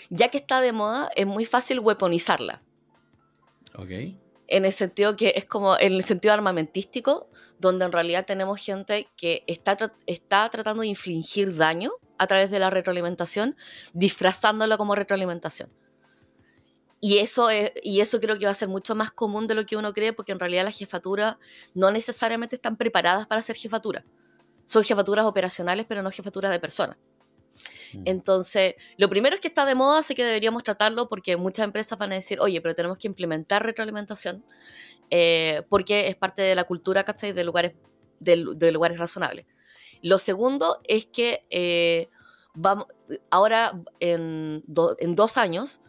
ya 0.09 0.29
que 0.29 0.39
está 0.39 0.63
de 0.63 0.73
moda, 0.73 1.11
es 1.15 1.27
muy 1.27 1.45
fácil 1.45 1.81
weaponizarla. 1.81 2.63
Ok 3.75 3.91
en 4.53 4.67
el 4.67 4.73
sentido 4.73 5.17
que 5.17 5.33
es 5.35 5.47
como 5.47 5.79
en 5.79 5.95
el 5.95 6.05
sentido 6.05 6.35
armamentístico, 6.35 7.31
donde 7.59 7.87
en 7.87 7.93
realidad 7.93 8.27
tenemos 8.27 8.61
gente 8.61 9.09
que 9.17 9.45
está, 9.47 9.77
está 10.07 10.49
tratando 10.51 10.83
de 10.83 10.89
infligir 10.89 11.57
daño 11.57 11.93
a 12.19 12.27
través 12.27 12.51
de 12.51 12.59
la 12.59 12.69
retroalimentación, 12.69 13.57
disfrazándolo 13.95 14.77
como 14.77 14.95
retroalimentación. 14.95 15.71
Y 17.01 17.19
eso, 17.19 17.49
y 17.83 18.01
eso 18.01 18.21
creo 18.21 18.39
que 18.39 18.45
va 18.45 18.53
a 18.53 18.55
ser 18.55 18.69
mucho 18.69 18.95
más 18.95 19.11
común 19.11 19.47
de 19.47 19.55
lo 19.55 19.65
que 19.65 19.77
uno 19.77 19.93
cree, 19.93 20.13
porque 20.13 20.33
en 20.33 20.39
realidad 20.39 20.65
las 20.65 20.77
jefaturas 20.77 21.37
no 21.75 21.91
necesariamente 21.91 22.57
están 22.57 22.77
preparadas 22.77 23.27
para 23.27 23.43
ser 23.43 23.57
jefatura. 23.57 24.05
Son 24.67 24.85
jefaturas 24.85 25.25
operacionales, 25.25 25.87
pero 25.89 26.03
no 26.03 26.11
jefaturas 26.11 26.53
de 26.53 26.61
personas. 26.61 26.99
Mm. 27.95 28.03
Entonces, 28.07 28.75
lo 28.97 29.09
primero 29.09 29.35
es 29.35 29.41
que 29.41 29.49
está 29.49 29.65
de 29.65 29.75
moda, 29.75 29.99
así 29.99 30.15
que 30.15 30.25
deberíamos 30.25 30.65
tratarlo 30.65 31.09
porque 31.09 31.37
muchas 31.37 31.65
empresas 31.65 31.99
van 31.99 32.13
a 32.13 32.17
decir, 32.17 32.41
oye, 32.41 32.61
pero 32.61 32.75
tenemos 32.75 32.99
que 32.99 33.09
implementar 33.09 33.65
retroalimentación 33.65 34.45
eh, 35.11 35.63
porque 35.69 36.09
es 36.09 36.17
parte 36.17 36.43
de 36.43 36.55
la 36.55 36.65
cultura, 36.65 37.05
¿cachai? 37.05 37.33
De 37.33 37.45
lugares, 37.45 37.75
de, 38.21 38.73
lugares 38.73 38.99
razonables. 38.99 39.47
Lo 40.03 40.19
segundo 40.19 40.81
es 40.85 41.07
que 41.07 41.47
eh, 41.51 42.09
vamos, 42.55 42.87
ahora 43.31 43.79
en, 44.01 44.65
en 44.99 45.15
dos 45.15 45.37
años 45.37 45.81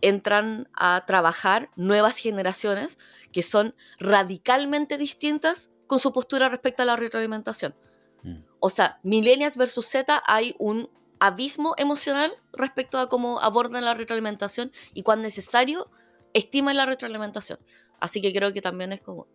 entran 0.00 0.68
a 0.74 1.04
trabajar 1.06 1.70
nuevas 1.76 2.16
generaciones 2.16 2.98
que 3.32 3.42
son 3.42 3.74
radicalmente 3.98 4.98
distintas 4.98 5.70
con 5.86 5.98
su 5.98 6.12
postura 6.12 6.48
respecto 6.48 6.82
a 6.82 6.86
la 6.86 6.96
retroalimentación. 6.96 7.74
Mm. 8.22 8.38
O 8.58 8.70
sea, 8.70 9.00
millennials 9.02 9.56
versus 9.56 9.86
Z 9.86 10.22
hay 10.26 10.54
un 10.58 10.90
abismo 11.22 11.74
emocional 11.78 12.34
respecto 12.52 12.98
a 12.98 13.08
cómo 13.08 13.38
abordan 13.38 13.84
la 13.84 13.94
retroalimentación 13.94 14.72
y 14.92 15.04
cuán 15.04 15.22
necesario 15.22 15.88
estiman 16.34 16.76
la 16.76 16.84
retroalimentación. 16.84 17.60
Así 18.00 18.20
que 18.20 18.32
creo 18.32 18.52
que 18.52 18.60
también 18.60 18.92
es 18.92 19.02
como... 19.02 19.28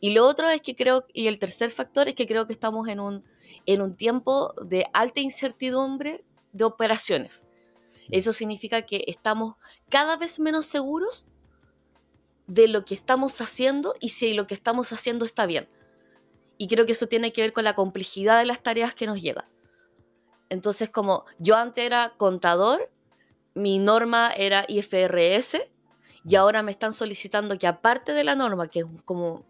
Y 0.00 0.14
lo 0.14 0.26
otro 0.26 0.48
es 0.48 0.62
que 0.62 0.74
creo, 0.74 1.04
y 1.12 1.26
el 1.26 1.38
tercer 1.38 1.70
factor 1.70 2.08
es 2.08 2.14
que 2.14 2.26
creo 2.26 2.46
que 2.46 2.54
estamos 2.54 2.88
en 2.88 2.98
un, 2.98 3.24
en 3.66 3.82
un 3.82 3.94
tiempo 3.94 4.54
de 4.64 4.86
alta 4.94 5.20
incertidumbre 5.20 6.24
de 6.52 6.64
operaciones. 6.64 7.44
Eso 8.10 8.32
significa 8.32 8.80
que 8.82 9.04
estamos 9.06 9.56
cada 9.90 10.16
vez 10.16 10.40
menos 10.40 10.64
seguros 10.64 11.26
de 12.46 12.68
lo 12.68 12.86
que 12.86 12.94
estamos 12.94 13.38
haciendo 13.42 13.92
y 14.00 14.08
si 14.10 14.32
lo 14.32 14.46
que 14.46 14.54
estamos 14.54 14.94
haciendo 14.94 15.26
está 15.26 15.44
bien. 15.44 15.68
Y 16.56 16.68
creo 16.68 16.86
que 16.86 16.92
eso 16.92 17.06
tiene 17.06 17.34
que 17.34 17.42
ver 17.42 17.52
con 17.52 17.64
la 17.64 17.74
complejidad 17.74 18.38
de 18.38 18.46
las 18.46 18.62
tareas 18.62 18.94
que 18.94 19.06
nos 19.06 19.20
llegan. 19.20 19.44
Entonces, 20.48 20.90
como 20.90 21.24
yo 21.38 21.56
antes 21.56 21.84
era 21.84 22.14
contador, 22.16 22.90
mi 23.54 23.78
norma 23.78 24.30
era 24.36 24.64
IFRS 24.68 25.58
y 26.24 26.36
ahora 26.36 26.62
me 26.62 26.70
están 26.70 26.92
solicitando 26.92 27.58
que 27.58 27.66
aparte 27.66 28.12
de 28.12 28.24
la 28.24 28.34
norma, 28.34 28.68
que 28.68 28.80
es 28.80 28.86
como 29.04 29.46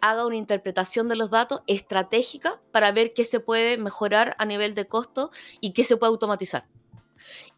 haga 0.00 0.26
una 0.26 0.36
interpretación 0.36 1.08
de 1.08 1.16
los 1.16 1.30
datos 1.30 1.62
estratégica 1.66 2.60
para 2.70 2.92
ver 2.92 3.14
qué 3.14 3.24
se 3.24 3.40
puede 3.40 3.78
mejorar 3.78 4.36
a 4.38 4.44
nivel 4.44 4.74
de 4.74 4.86
costo 4.86 5.30
y 5.60 5.72
qué 5.72 5.84
se 5.84 5.96
puede 5.96 6.10
automatizar. 6.10 6.66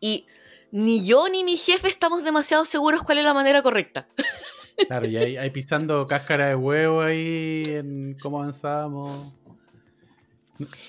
Y 0.01 0.27
ni 0.71 1.05
yo 1.05 1.29
ni 1.29 1.45
mi 1.45 1.57
jefe 1.57 1.89
estamos 1.89 2.25
demasiado 2.25 2.65
seguros 2.65 3.03
cuál 3.03 3.19
es 3.19 3.25
la 3.25 3.35
manera 3.35 3.63
correcta. 3.63 4.09
Claro, 4.87 5.07
y 5.07 5.15
ahí, 5.19 5.51
pisando 5.51 6.07
cáscara 6.07 6.49
de 6.49 6.55
huevo 6.55 7.03
ahí 7.03 7.65
en 7.67 8.17
cómo 8.19 8.39
avanzamos. 8.39 9.35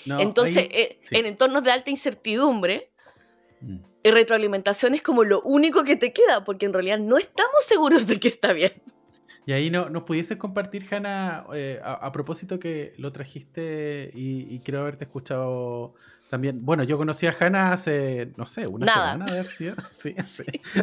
Entonces, 0.05 0.67
eh, 0.71 0.99
en 1.11 1.25
entornos 1.25 1.63
de 1.63 1.71
alta 1.71 1.89
incertidumbre, 1.89 2.91
mm. 3.61 3.77
retroalimentación 4.03 4.93
es 4.93 5.01
como 5.01 5.23
lo 5.23 5.41
único 5.41 5.83
que 5.83 5.95
te 5.95 6.13
queda, 6.13 6.43
porque 6.43 6.65
en 6.65 6.73
realidad 6.73 6.99
no 6.99 7.17
estamos 7.17 7.63
seguros 7.67 8.07
de 8.07 8.19
que 8.19 8.27
está 8.27 8.53
bien. 8.53 8.73
Y 9.45 9.53
ahí 9.53 9.71
no, 9.71 9.89
nos 9.89 10.03
pudieses 10.03 10.37
compartir, 10.37 10.85
Hanna, 10.91 11.45
eh, 11.53 11.79
a, 11.83 12.11
propósito 12.11 12.59
que 12.59 12.93
lo 12.97 13.11
trajiste 13.11 14.11
y, 14.13 14.59
creo 14.59 14.81
haberte 14.81 15.05
escuchado 15.05 15.95
también. 16.29 16.63
Bueno, 16.63 16.83
yo 16.83 16.97
conocí 16.97 17.25
a 17.25 17.35
Hanna 17.37 17.73
hace, 17.73 18.31
no 18.37 18.45
sé, 18.45 18.67
una 18.67 18.85
semana, 18.85 19.25
a 19.25 19.33
ver 19.33 19.47
si. 19.47 19.69
Sí, 19.89 20.15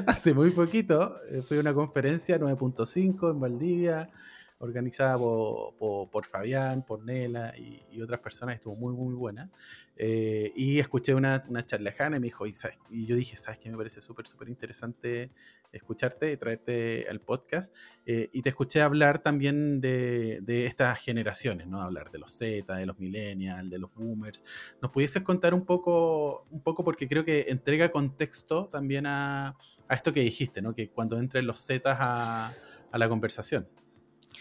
hace 0.07 0.35
muy 0.35 0.51
poquito. 0.51 1.17
Eh, 1.31 1.43
fui 1.47 1.59
a 1.59 1.61
una 1.61 1.73
conferencia 1.73 2.39
9.5 2.39 3.31
en 3.31 3.41
Valdivia 3.41 4.11
organizada 4.59 5.17
por, 5.17 6.27
Fabián, 6.27 6.85
por 6.85 7.05
Nela 7.05 7.55
y, 7.57 8.01
otras 8.01 8.21
personas, 8.21 8.57
estuvo 8.57 8.77
muy, 8.77 8.95
muy 8.95 9.15
buena. 9.15 9.51
Eh, 9.97 10.53
y 10.55 10.79
escuché 10.79 11.15
una, 11.15 11.43
una 11.49 11.67
charla 11.67 11.93
y 11.99 12.11
me 12.11 12.21
dijo, 12.21 12.47
y, 12.47 12.53
y, 12.91 13.07
yo 13.07 13.17
dije, 13.17 13.37
¿sabes 13.37 13.59
qué? 13.59 13.71
Me 13.71 13.77
parece 13.77 14.01
súper, 14.01 14.27
súper 14.27 14.49
interesante 14.49 15.31
escucharte 15.73 16.33
y 16.33 16.37
traerte 16.37 17.07
al 17.11 17.21
podcast. 17.21 17.75
Eh, 18.07 18.31
y 18.33 18.43
te 18.43 18.51
escuché 18.51 18.81
hablar 18.81 19.21
también 19.21 19.81
de, 19.81 20.41
de, 20.43 20.67
estas 20.67 20.99
generaciones, 21.01 21.67
¿no? 21.67 21.83
Hablar 21.83 22.11
de 22.11 22.19
los 22.19 22.33
Z, 22.33 22.75
de 22.75 22.87
los 22.87 22.99
millennials, 22.99 23.71
de 23.71 23.79
los 23.79 23.93
boomers. 23.95 24.45
¿Nos 24.81 24.91
pudieses 24.91 25.23
contar 25.23 25.55
un 25.55 25.65
poco, 25.65 26.47
un 26.51 26.63
poco 26.63 26.85
porque 26.85 27.09
creo 27.09 27.25
que 27.25 27.47
entrega 27.49 27.91
contexto 27.91 28.69
también 28.69 29.07
a, 29.07 29.57
a 29.89 29.95
esto 29.95 30.13
que 30.13 30.21
dijiste, 30.21 30.63
¿no? 30.63 30.75
Que 30.75 30.91
cuando 30.91 31.19
entren 31.19 31.47
los 31.47 31.61
Z 31.61 31.91
a, 31.91 32.53
a 32.91 32.99
la 32.99 33.09
conversación. 33.09 33.69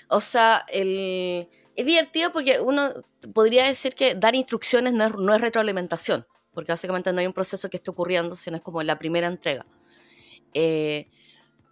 O 0.09 0.21
sea, 0.21 0.65
el... 0.69 1.49
es 1.75 1.85
divertido 1.85 2.31
porque 2.31 2.59
uno 2.59 2.93
podría 3.33 3.65
decir 3.65 3.93
que 3.93 4.15
dar 4.15 4.35
instrucciones 4.35 4.93
no 4.93 5.35
es, 5.35 5.41
retroalimentación, 5.41 6.25
porque 6.53 6.71
básicamente 6.71 7.11
no 7.13 7.19
hay 7.19 7.27
un 7.27 7.33
proceso 7.33 7.69
que 7.69 7.77
esté 7.77 7.91
ocurriendo, 7.91 8.35
sino 8.35 8.57
es 8.57 8.63
como 8.63 8.81
la 8.83 8.97
primera 8.97 9.27
entrega. 9.27 9.65
Eh, 10.53 11.09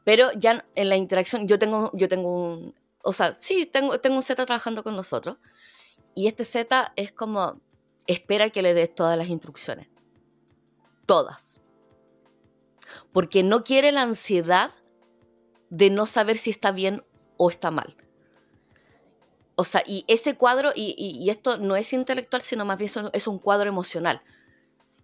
pero 0.03 0.31
ya 0.33 0.65
en 0.75 0.89
la 0.89 0.95
interacción, 0.95 1.47
yo 1.47 1.57
tengo, 1.57 1.91
yo 1.93 2.07
tengo 2.07 2.31
un, 2.31 2.75
o 3.03 3.13
sea, 3.13 3.35
sí, 3.35 3.65
tengo, 3.65 3.99
tengo 3.99 4.17
un 4.17 4.21
Z 4.21 4.45
trabajando 4.45 4.83
con 4.83 4.95
nosotros, 4.95 5.37
y 6.13 6.27
este 6.27 6.45
Z 6.45 6.93
es 6.95 7.11
como, 7.11 7.59
espera 8.07 8.49
que 8.49 8.61
le 8.61 8.73
des 8.73 8.93
todas 8.93 9.17
las 9.17 9.29
instrucciones. 9.29 9.87
Todas. 11.05 11.59
Porque 13.11 13.43
no 13.43 13.63
quiere 13.63 13.91
la 13.91 14.01
ansiedad 14.01 14.71
de 15.69 15.89
no 15.89 16.05
saber 16.05 16.37
si 16.37 16.49
está 16.49 16.71
bien 16.71 17.03
o 17.37 17.49
está 17.49 17.71
mal. 17.71 17.95
O 19.55 19.63
sea, 19.63 19.83
y 19.85 20.03
ese 20.07 20.35
cuadro, 20.35 20.71
y, 20.75 21.29
esto 21.29 21.57
no 21.57 21.75
es 21.77 21.93
intelectual, 21.93 22.41
sino 22.41 22.65
más 22.65 22.77
bien 22.77 22.91
es 23.13 23.27
un 23.27 23.39
cuadro 23.39 23.69
emocional. 23.69 24.21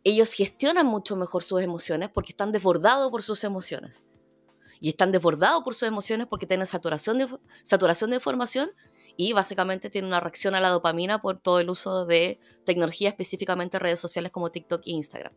Ellos 0.04 0.34
gestionan 0.34 0.88
mucho 0.88 1.16
mejor 1.16 1.44
sus 1.44 1.62
emociones 1.62 2.10
porque 2.10 2.32
están 2.32 2.52
desbordados 2.52 3.10
por 3.12 3.24
sus 3.24 3.44
emociones. 3.46 4.04
Y 4.82 4.90
están 4.90 5.12
desbordados 5.12 5.64
por 5.64 5.74
sus 5.74 5.88
emociones 5.88 6.28
porque 6.28 6.48
tienen 6.48 6.68
saturación 6.68 7.18
de, 7.18 7.28
saturación 7.64 8.10
de 8.10 8.18
información 8.18 8.72
y 9.16 9.32
básicamente 9.32 9.90
tienen 9.90 10.10
una 10.10 10.20
reacción 10.20 10.56
a 10.56 10.60
la 10.60 10.70
dopamina 10.70 11.22
por 11.22 11.40
todo 11.40 11.60
el 11.60 11.70
uso 11.70 12.06
de 12.06 12.40
tecnología, 12.66 13.10
específicamente 13.10 13.80
redes 13.80 14.00
sociales 14.00 14.32
como 14.32 14.52
TikTok 14.52 14.82
e 14.86 14.92
Instagram. 14.92 15.34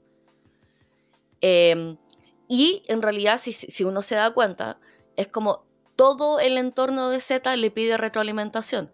Em, 1.40 1.98
y 2.48 2.83
en 2.87 3.03
realidad, 3.03 3.38
si, 3.38 3.53
si 3.53 3.85
uno 3.85 4.03
se 4.03 4.14
da 4.16 4.33
cuenta, 4.33 4.81
es 5.14 5.29
como 5.29 5.66
todo 5.94 6.40
el 6.40 6.57
entorno 6.57 7.11
de 7.11 7.20
Z 7.20 7.55
le 7.57 7.70
pide 7.70 7.96
retroalimentación 7.96 8.90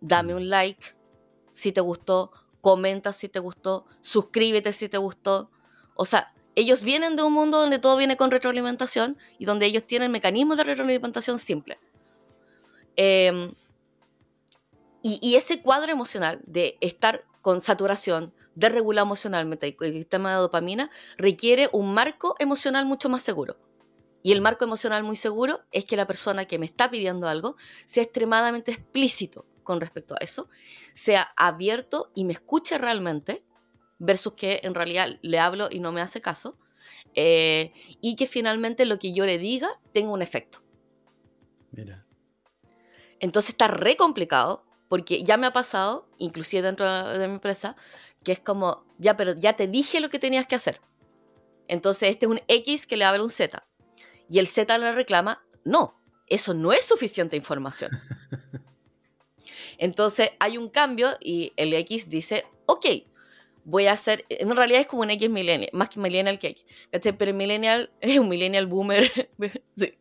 dame 0.00 0.34
un 0.34 0.48
like 0.48 1.00
si 1.52 1.72
te 1.72 1.80
gustó, 1.80 2.32
comenta 2.60 3.12
si 3.12 3.28
te 3.28 3.38
gustó, 3.38 3.86
suscríbete 4.00 4.72
si 4.72 4.88
te 4.88 4.98
gustó. 4.98 5.50
O 5.94 6.04
sea, 6.04 6.32
ellos 6.54 6.82
vienen 6.82 7.16
de 7.16 7.22
un 7.22 7.32
mundo 7.32 7.58
donde 7.58 7.78
todo 7.78 7.96
viene 7.96 8.16
con 8.16 8.30
retroalimentación 8.30 9.18
y 9.38 9.44
donde 9.44 9.66
ellos 9.66 9.86
tienen 9.86 10.10
mecanismos 10.10 10.56
de 10.56 10.64
retroalimentación 10.64 11.38
simple. 11.38 11.78
Em, 12.96 13.52
y, 15.02 15.34
ese 15.34 15.62
cuadro 15.62 15.90
emocional 15.90 16.42
de 16.46 16.76
estar 16.80 17.24
con 17.40 17.60
saturación, 17.60 18.34
de 18.54 18.68
regular 18.68 19.04
emocionalmente 19.06 19.74
el 19.80 19.92
sistema 19.94 20.32
de 20.32 20.36
dopamina, 20.36 20.90
requiere 21.16 21.70
un 21.72 21.94
marco 21.94 22.34
emocional 22.38 22.84
mucho 22.84 23.08
más 23.08 23.22
seguro. 23.22 23.56
Y 24.22 24.32
el 24.32 24.42
marco 24.42 24.64
emocional 24.64 25.02
muy 25.02 25.16
seguro 25.16 25.60
es 25.72 25.86
que 25.86 25.96
la 25.96 26.06
persona 26.06 26.44
que 26.44 26.58
me 26.58 26.66
está 26.66 26.90
pidiendo 26.90 27.28
algo 27.28 27.56
sea 27.86 28.02
extremadamente 28.02 28.72
explícito 28.72 29.46
con 29.70 29.80
respecto 29.80 30.16
a 30.16 30.18
eso, 30.18 30.48
sea 30.94 31.32
abierto 31.36 32.10
y 32.12 32.24
me 32.24 32.32
escuche 32.32 32.76
realmente, 32.76 33.44
versus 34.00 34.32
que 34.32 34.58
en 34.64 34.74
realidad 34.74 35.20
le 35.22 35.38
hablo 35.38 35.68
y 35.70 35.78
no 35.78 35.92
me 35.92 36.00
hace 36.00 36.20
caso, 36.20 36.58
eh, 37.14 37.72
y 38.00 38.16
que 38.16 38.26
finalmente 38.26 38.84
lo 38.84 38.98
que 38.98 39.12
yo 39.12 39.24
le 39.26 39.38
diga 39.38 39.68
tenga 39.92 40.10
un 40.10 40.22
efecto. 40.22 40.60
Mira. 41.70 42.04
Entonces 43.20 43.50
está 43.50 43.68
re 43.68 43.96
complicado, 43.96 44.64
porque 44.88 45.22
ya 45.22 45.36
me 45.36 45.46
ha 45.46 45.52
pasado, 45.52 46.08
inclusive 46.18 46.62
dentro 46.62 46.84
de 47.16 47.28
mi 47.28 47.34
empresa, 47.34 47.76
que 48.24 48.32
es 48.32 48.40
como, 48.40 48.84
ya, 48.98 49.16
pero 49.16 49.36
ya 49.36 49.54
te 49.54 49.68
dije 49.68 50.00
lo 50.00 50.10
que 50.10 50.18
tenías 50.18 50.48
que 50.48 50.56
hacer. 50.56 50.80
Entonces 51.68 52.08
este 52.10 52.26
es 52.26 52.32
un 52.32 52.40
X 52.48 52.88
que 52.88 52.96
le 52.96 53.04
habla 53.04 53.22
un 53.22 53.30
Z. 53.30 53.64
Y 54.28 54.40
el 54.40 54.48
Z 54.48 54.76
le 54.78 54.90
reclama, 54.90 55.44
no, 55.64 56.02
eso 56.26 56.54
no 56.54 56.72
es 56.72 56.84
suficiente 56.84 57.36
información. 57.36 57.92
Entonces 59.80 60.30
hay 60.38 60.58
un 60.58 60.68
cambio 60.68 61.16
y 61.20 61.54
el 61.56 61.72
X 61.72 62.10
dice, 62.10 62.44
ok, 62.66 62.86
voy 63.64 63.86
a 63.86 63.92
hacer, 63.92 64.24
en 64.28 64.54
realidad 64.54 64.80
es 64.80 64.86
como 64.86 65.02
un 65.02 65.10
X 65.10 65.28
millennial, 65.30 65.70
más 65.72 65.88
que 65.88 66.00
millennial 66.00 66.38
que 66.38 66.48
X, 66.48 66.64
Pero 67.18 67.34
millennial 67.34 67.90
es 68.00 68.18
un 68.18 68.28
millennial 68.28 68.66
boomer. 68.66 69.10
sí. 69.76 69.94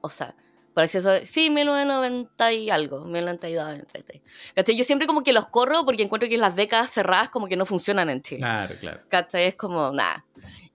O 0.00 0.08
sea, 0.08 0.34
Parecía 0.80 1.00
eso, 1.00 1.10
sí, 1.26 1.50
1990 1.50 2.52
y 2.54 2.70
algo, 2.70 3.04
1992, 3.04 4.74
Yo 4.74 4.84
siempre 4.84 5.06
como 5.06 5.22
que 5.22 5.34
los 5.34 5.44
corro 5.44 5.84
porque 5.84 6.02
encuentro 6.02 6.26
que 6.26 6.38
las 6.38 6.56
décadas 6.56 6.90
cerradas 6.90 7.28
como 7.28 7.48
que 7.48 7.56
no 7.56 7.66
funcionan 7.66 8.08
en 8.08 8.22
Chile. 8.22 8.40
Claro, 8.40 8.74
claro. 8.80 9.00
Es 9.34 9.56
como, 9.56 9.92
nada. 9.92 10.24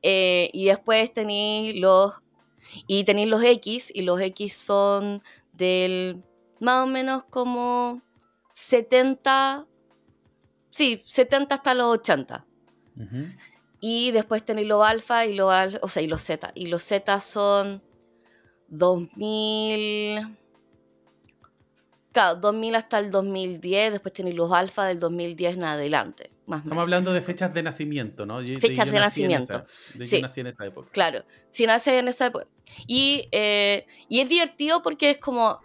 Eh, 0.04 0.52
y 0.54 0.66
después 0.66 1.12
tenéis 1.12 1.82
los, 1.82 2.14
y 2.86 3.04
tenéis 3.04 3.30
los 3.30 3.44
X, 3.44 3.92
y 3.96 4.04
los 4.04 4.22
X 4.22 4.54
son 4.54 5.24
del, 5.54 6.22
más 6.60 6.84
o 6.84 6.86
menos 6.86 7.24
como 7.24 8.04
70, 8.54 9.66
sí, 10.70 11.02
70 11.04 11.56
hasta 11.56 11.74
los 11.74 11.88
80. 11.98 12.46
Y 13.80 14.12
después 14.12 14.46
tenéis 14.46 14.68
los 14.68 14.88
alfa 14.88 15.26
y 15.26 15.34
los, 15.34 15.52
o 15.82 15.88
sea, 15.88 16.04
y 16.04 16.08
los 16.08 16.22
zeta. 16.22 16.52
Y 16.54 16.68
los 16.68 16.84
zeta 16.84 17.20
son 17.20 17.82
2000... 18.68 20.38
Claro, 22.12 22.40
2000 22.40 22.76
hasta 22.76 23.00
el 23.00 23.12
2010, 23.12 23.92
después 23.92 24.14
tenéis 24.14 24.36
los 24.38 24.52
alfa 24.54 24.86
del 24.86 25.00
2010 25.00 25.56
en 25.56 25.64
adelante. 25.66 26.32
Estamos 26.48 26.78
hablando 26.78 27.12
de 27.12 27.22
fechas 27.22 27.54
de 27.54 27.64
nacimiento, 27.64 28.26
¿no? 28.26 28.40
fechas 28.60 28.92
de, 28.92 29.00
nacimiento. 29.00 29.66
de 29.96 30.06
sí. 30.06 30.18
yo 30.18 30.22
nací 30.22 30.42
en 30.42 30.48
esa 30.48 30.66
época. 30.66 30.90
Claro, 30.92 31.24
si 31.50 31.66
naces 31.66 31.94
en 31.96 32.08
esa 32.08 32.28
época. 32.28 32.48
Y, 32.86 33.28
eh, 33.32 33.88
y 34.10 34.20
es 34.20 34.30
divertido 34.30 34.84
porque 34.84 35.10
es 35.10 35.18
como, 35.18 35.60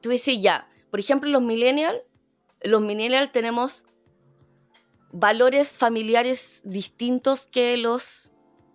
tú 0.00 0.10
dices 0.10 0.38
ya, 0.40 0.68
por 0.90 1.00
ejemplo, 1.00 1.28
los 1.28 1.42
millennials, 1.42 1.98
los 2.62 2.80
millennials 2.80 3.32
tenemos 3.32 3.84
valores 5.10 5.76
familiares 5.76 6.60
distintos 6.64 7.48
que 7.48 7.76
los 7.76 8.30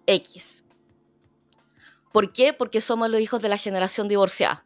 X. 0.05 0.65
¿Por 2.11 2.31
qué? 2.31 2.53
Porque 2.53 2.81
somos 2.81 3.09
los 3.09 3.21
hijos 3.21 3.41
de 3.41 3.49
la 3.49 3.57
generación 3.57 4.07
divorciada. 4.07 4.65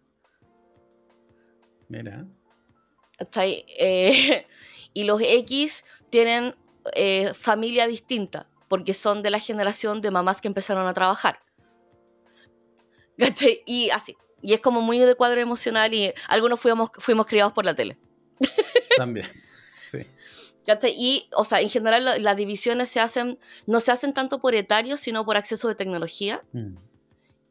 Mira. 1.90 2.26
Eh, 3.78 4.48
y 4.94 5.04
los 5.04 5.22
X 5.22 5.84
tienen 6.10 6.56
eh, 6.94 7.34
familia 7.34 7.88
distinta, 7.88 8.48
porque 8.68 8.94
son 8.94 9.22
de 9.22 9.30
la 9.30 9.40
generación 9.40 10.02
de 10.02 10.12
mamás 10.12 10.42
que 10.42 10.48
empezaron 10.48 10.88
a 10.88 10.94
trabajar. 10.94 11.40
Y 13.66 13.90
así. 13.90 14.18
Y 14.42 14.54
es 14.54 14.60
como 14.60 14.82
muy 14.82 15.00
de 15.00 15.16
cuadro 15.16 15.40
emocional 15.40 15.94
y 15.94 16.14
algunos 16.28 16.60
fuimos, 16.60 16.92
fuimos 16.98 17.28
criados 17.28 17.54
por 17.54 17.66
la 17.66 17.76
tele. 17.76 17.98
También, 18.98 19.26
sí. 19.78 20.00
Y, 20.98 21.30
o 21.36 21.44
sea, 21.44 21.62
en 21.62 21.70
general 21.70 22.22
las 22.22 22.38
divisiones 22.38 22.90
se 22.90 23.00
hacen, 23.00 23.38
no 23.68 23.80
se 23.80 23.92
hacen 23.92 24.14
tanto 24.14 24.40
por 24.40 24.56
etarios, 24.56 25.00
sino 25.00 25.26
por 25.26 25.38
acceso 25.38 25.68
de 25.68 25.76
tecnología. 25.76 26.42
Mm. 26.54 26.76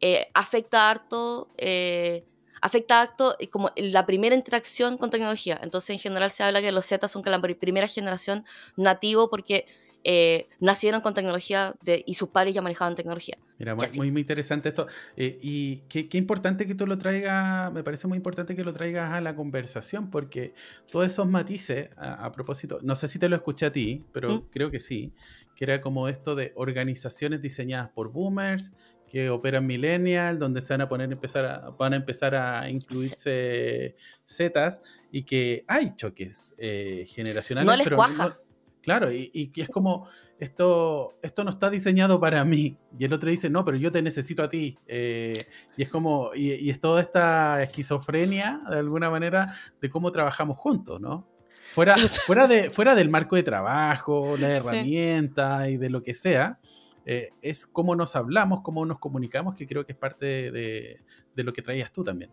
Eh, 0.02 0.28
afecta 0.34 0.90
harto 0.90 1.48
eh, 1.56 2.24
afecta 2.60 3.02
acto 3.02 3.36
como 3.50 3.70
la 3.76 4.06
primera 4.06 4.34
interacción 4.34 4.96
con 4.96 5.10
tecnología. 5.10 5.58
Entonces, 5.62 5.90
en 5.90 5.98
general 5.98 6.30
se 6.30 6.44
habla 6.44 6.62
que 6.62 6.72
los 6.72 6.86
Z 6.86 7.08
son 7.08 7.22
la 7.24 7.40
primera 7.40 7.88
generación 7.88 8.44
nativo 8.76 9.28
porque 9.28 9.66
eh, 10.04 10.48
nacieron 10.58 11.00
con 11.00 11.14
tecnología 11.14 11.74
de, 11.82 12.02
y 12.06 12.14
sus 12.14 12.28
padres 12.28 12.54
ya 12.54 12.62
manejaban 12.62 12.94
tecnología. 12.94 13.36
Mira, 13.58 13.76
muy, 13.76 14.10
muy, 14.10 14.20
interesante 14.20 14.70
esto. 14.70 14.86
Eh, 15.16 15.38
y 15.40 15.78
qué, 15.88 16.08
importante 16.18 16.66
que 16.66 16.74
tú 16.74 16.86
lo 16.86 16.98
traigas, 16.98 17.72
me 17.72 17.84
parece 17.84 18.08
muy 18.08 18.16
importante 18.16 18.56
que 18.56 18.64
lo 18.64 18.72
traigas 18.72 19.12
a 19.12 19.20
la 19.20 19.36
conversación, 19.36 20.10
porque 20.10 20.54
todos 20.90 21.06
esos 21.06 21.28
matices, 21.28 21.90
a, 21.96 22.30
propósito, 22.32 22.78
no 22.82 22.96
sé 22.96 23.06
si 23.06 23.18
te 23.20 23.28
lo 23.28 23.36
escuché 23.36 23.66
a 23.66 23.72
ti, 23.72 24.04
pero 24.12 24.30
¿Mm? 24.30 24.40
creo 24.50 24.70
que 24.72 24.80
sí, 24.80 25.12
que 25.54 25.64
era 25.64 25.80
como 25.80 26.08
esto 26.08 26.34
de 26.34 26.52
organizaciones 26.56 27.40
diseñadas 27.40 27.90
por 27.90 28.10
boomers, 28.10 28.72
que 29.12 29.28
operan 29.28 29.66
millennial, 29.66 30.38
donde 30.38 30.62
se 30.62 30.72
van 30.72 30.80
a 30.80 30.88
poner 30.88 31.12
empezar 31.12 31.44
a, 31.44 31.68
van 31.68 31.92
a 31.92 31.96
empezar 31.96 32.34
a 32.34 32.70
incluirse 32.70 33.94
zetas 34.24 34.80
y 35.10 35.24
que 35.24 35.66
hay 35.68 35.94
choques 35.96 36.54
eh, 36.56 37.04
generacionales. 37.06 37.70
No 37.70 37.76
les 37.76 37.90
cuaja. 37.90 38.38
claro, 38.80 39.12
y, 39.12 39.52
es 39.54 39.68
como 39.68 40.08
esto, 40.38 41.18
esto 41.20 41.44
no 41.44 41.50
está 41.50 41.68
diseñado 41.68 42.18
para 42.18 42.42
mí. 42.46 42.78
Y 42.98 43.04
el 43.04 43.12
otro 43.12 43.28
dice, 43.28 43.50
no, 43.50 43.66
pero 43.66 43.76
yo 43.76 43.92
te 43.92 44.00
necesito 44.00 44.42
a 44.42 44.48
ti. 44.48 44.78
Eh, 44.86 45.46
y 45.76 45.82
es 45.82 45.90
como, 45.90 46.30
y, 46.34 46.70
es 46.70 46.80
toda 46.80 47.02
esta 47.02 47.62
esquizofrenia, 47.62 48.62
de 48.70 48.78
alguna 48.78 49.10
manera, 49.10 49.54
de 49.82 49.90
cómo 49.90 50.10
trabajamos 50.10 50.56
juntos, 50.56 51.02
¿no? 51.02 51.28
Fuera, 51.74 51.96
fuera, 52.26 52.46
de, 52.46 52.70
fuera 52.70 52.94
del 52.94 53.10
marco 53.10 53.36
de 53.36 53.42
trabajo, 53.42 54.38
la 54.38 54.52
herramienta 54.52 55.68
y 55.68 55.76
de 55.76 55.90
lo 55.90 56.02
que 56.02 56.14
sea, 56.14 56.58
eh, 57.04 57.30
es 57.42 57.66
cómo 57.66 57.96
nos 57.96 58.14
hablamos, 58.14 58.60
cómo 58.62 58.86
nos 58.86 58.98
comunicamos, 58.98 59.54
que 59.54 59.66
creo 59.66 59.84
que 59.84 59.92
es 59.92 59.98
parte 59.98 60.50
de, 60.50 61.00
lo 61.34 61.52
que 61.52 61.62
traías 61.62 61.92
tú 61.92 62.04
también. 62.04 62.30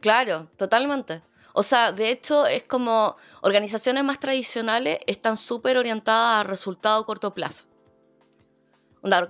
Claro, 0.00 0.50
totalmente. 0.56 1.22
O 1.52 1.62
sea, 1.62 1.92
de 1.92 2.10
hecho, 2.10 2.46
es 2.46 2.64
como 2.64 3.16
organizaciones 3.42 4.02
más 4.02 4.18
tradicionales 4.18 4.98
están 5.06 5.36
súper 5.36 5.78
orientadas 5.78 6.40
a 6.40 6.48
resultados 6.48 7.02
a 7.02 7.06
corto 7.06 7.32
plazo. 7.32 7.66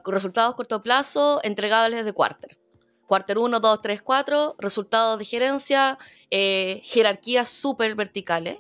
resultados 0.07 0.55
a 0.55 0.57
corto 0.57 0.83
plazo 0.83 1.41
entregables 1.43 2.05
de 2.05 2.13
quarter. 2.13 2.59
Quarter 3.07 3.37
1, 3.37 3.61
2, 3.61 3.83
3, 3.83 4.03
4, 4.03 4.57
resultados 4.59 5.19
de 5.19 5.27
gerencia, 5.27 5.99
eh, 6.31 6.81
jerarquías 6.85 7.49
súper 7.49 7.95
verticales. 7.95 8.59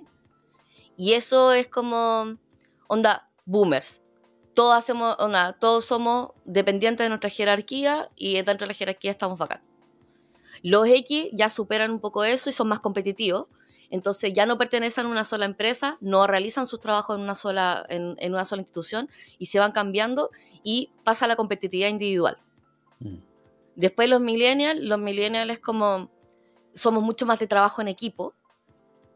Y 0.98 1.14
eso 1.14 1.52
es 1.52 1.66
como, 1.66 2.36
onda, 2.88 3.30
boomers 3.46 4.03
todos 4.54 4.74
hacemos 4.74 5.16
todos 5.58 5.84
somos 5.84 6.30
dependientes 6.44 7.04
de 7.04 7.08
nuestra 7.08 7.30
jerarquía 7.30 8.10
y 8.16 8.34
dentro 8.34 8.66
de 8.66 8.68
la 8.68 8.74
jerarquía 8.74 9.10
estamos 9.10 9.38
bacán. 9.38 9.62
Los 10.62 10.88
X 10.88 11.28
ya 11.32 11.48
superan 11.48 11.90
un 11.90 12.00
poco 12.00 12.24
eso 12.24 12.48
y 12.48 12.52
son 12.52 12.68
más 12.68 12.80
competitivos. 12.80 13.46
Entonces 13.90 14.32
ya 14.32 14.46
no 14.46 14.56
pertenecen 14.56 15.06
a 15.06 15.08
una 15.08 15.24
sola 15.24 15.44
empresa, 15.44 15.98
no 16.00 16.26
realizan 16.26 16.66
sus 16.66 16.80
trabajos 16.80 17.16
en 17.16 17.22
una 17.22 17.34
sola, 17.34 17.84
en, 17.88 18.16
una 18.32 18.44
sola 18.44 18.62
institución 18.62 19.08
y 19.38 19.46
se 19.46 19.58
van 19.58 19.72
cambiando 19.72 20.30
y 20.62 20.90
pasa 21.04 21.26
la 21.26 21.36
competitividad 21.36 21.90
individual. 21.90 22.38
Mm. 23.00 23.16
Después 23.76 24.08
los 24.08 24.20
millennials, 24.20 24.80
los 24.80 24.98
millennials 24.98 25.52
es 25.52 25.58
como 25.58 26.10
somos 26.74 27.02
mucho 27.02 27.26
más 27.26 27.38
de 27.38 27.46
trabajo 27.46 27.82
en 27.82 27.88
equipo, 27.88 28.34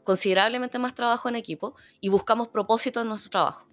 considerablemente 0.04 0.78
más 0.78 0.94
trabajo 0.94 1.28
en 1.28 1.36
equipo 1.36 1.74
y 2.00 2.08
buscamos 2.08 2.48
propósito 2.48 3.00
en 3.00 3.08
nuestro 3.08 3.30
trabajo. 3.30 3.67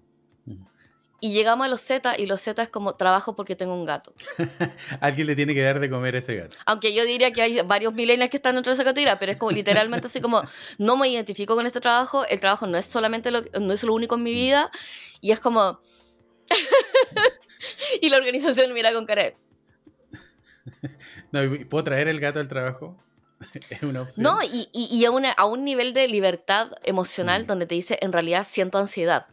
Y 1.22 1.34
llegamos 1.34 1.66
a 1.66 1.70
los 1.70 1.82
Z 1.82 2.20
y 2.20 2.26
los 2.26 2.42
Z 2.42 2.62
es 2.62 2.70
como 2.70 2.96
trabajo 2.96 3.36
porque 3.36 3.56
tengo 3.56 3.74
un 3.74 3.86
gato. 3.86 4.14
Alguien 5.00 5.28
le 5.28 5.36
tiene 5.36 5.54
que 5.54 5.62
dar 5.62 5.80
de 5.80 5.90
comer 5.90 6.16
a 6.16 6.20
ese 6.20 6.36
gato. 6.36 6.56
Aunque 6.66 6.94
yo 6.94 7.06
diría 7.06 7.32
que 7.32 7.42
hay 7.42 7.62
varios 7.62 7.94
millennials 7.94 8.30
que 8.30 8.38
están 8.38 8.56
dentro 8.56 8.72
de 8.72 8.76
esa 8.76 8.84
categoría, 8.84 9.18
pero 9.18 9.32
es 9.32 9.38
como 9.38 9.52
literalmente 9.52 10.08
así 10.08 10.22
como 10.22 10.44
no 10.78 10.98
me 10.98 11.08
identifico 11.08 11.56
con 11.56 11.66
este 11.66 11.80
trabajo, 11.80 12.26
el 12.26 12.40
trabajo 12.40 12.68
no 12.68 12.78
es 12.78 12.86
solamente 12.86 13.32
lo, 13.32 13.42
no 13.60 13.74
es 13.74 13.84
lo 13.84 13.94
único 13.94 14.16
en 14.16 14.24
mi 14.24 14.34
vida 14.34 14.70
y 15.22 15.32
es 15.32 15.40
como 15.40 15.80
y 18.02 18.10
la 18.10 18.18
organización 18.18 18.74
mira 18.74 18.94
con 18.94 19.06
cara 19.06 19.34
No, 21.32 21.42
¿puedo 21.70 21.84
traer 21.84 22.08
el 22.08 22.20
gato 22.20 22.40
al 22.40 22.48
trabajo? 22.48 22.98
es 23.70 23.84
una 23.84 24.02
opción. 24.02 24.24
No, 24.24 24.44
y, 24.44 24.70
y, 24.74 25.06
a, 25.06 25.34
a, 25.38 25.46
un 25.46 25.64
nivel 25.64 25.94
de 25.94 26.08
libertad 26.08 26.72
emocional 26.84 27.44
mm. 27.44 27.48
donde 27.48 27.66
te 27.66 27.76
dice, 27.76 27.98
en 28.02 28.14
realidad 28.14 28.46
siento 28.48 28.78
ansiedad. 28.78 29.28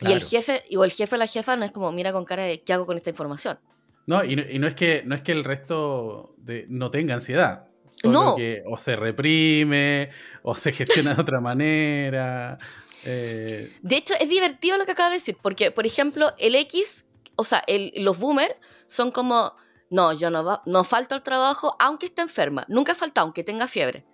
Y 0.00 0.12
el 0.12 0.22
jefe, 0.22 0.62
o 0.76 0.84
el 0.84 0.92
jefe 0.92 1.14
o 1.14 1.18
la 1.18 1.26
jefa 1.26 1.56
no 1.56 1.64
es 1.64 1.72
como, 1.72 1.92
mira 1.92 2.12
con 2.12 2.24
cara 2.24 2.44
de, 2.44 2.62
¿qué 2.62 2.72
hago 2.72 2.86
con 2.86 2.96
esta 2.96 3.10
información? 3.10 3.58
No, 4.06 4.24
y 4.24 4.34
no, 4.34 4.66
es, 4.66 4.74
que, 4.74 5.02
no 5.04 5.14
es 5.14 5.22
que 5.22 5.32
el 5.32 5.44
resto 5.44 6.34
de, 6.38 6.66
no 6.68 6.90
tenga 6.90 7.14
ansiedad. 7.14 7.68
no. 8.04 8.34
que 8.36 8.62
o 8.66 8.76
se 8.78 8.96
reprime, 8.96 10.10
o 10.42 10.54
se 10.54 10.72
gestiona 10.72 11.14
de 11.14 11.20
otra 11.20 11.40
manera. 11.40 12.58
Eh. 13.04 13.76
De 13.82 13.96
hecho, 13.96 14.14
es 14.18 14.28
divertido 14.28 14.78
lo 14.78 14.86
que 14.86 14.92
acaba 14.92 15.10
de 15.10 15.16
decir, 15.16 15.36
porque, 15.40 15.70
por 15.70 15.86
ejemplo, 15.86 16.32
el 16.38 16.54
X, 16.56 17.04
o 17.36 17.44
sea, 17.44 17.62
los 17.96 18.18
boomers 18.18 18.54
son 18.86 19.10
como, 19.10 19.54
no, 19.90 20.12
yo 20.12 20.30
no, 20.30 20.62
no 20.64 20.84
falto 20.84 21.14
al 21.14 21.22
trabajo 21.22 21.76
aunque 21.78 22.06
esté 22.06 22.22
enferma. 22.22 22.64
Nunca 22.68 22.94
falta 22.94 23.20
aunque 23.20 23.44
tenga 23.44 23.68
fiebre. 23.68 24.04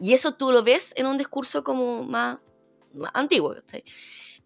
Y 0.00 0.12
eso 0.12 0.34
tú 0.34 0.52
lo 0.52 0.62
ves 0.62 0.92
en 0.96 1.06
un 1.06 1.18
discurso 1.18 1.64
como 1.64 2.04
más, 2.04 2.38
antiguo. 3.14 3.56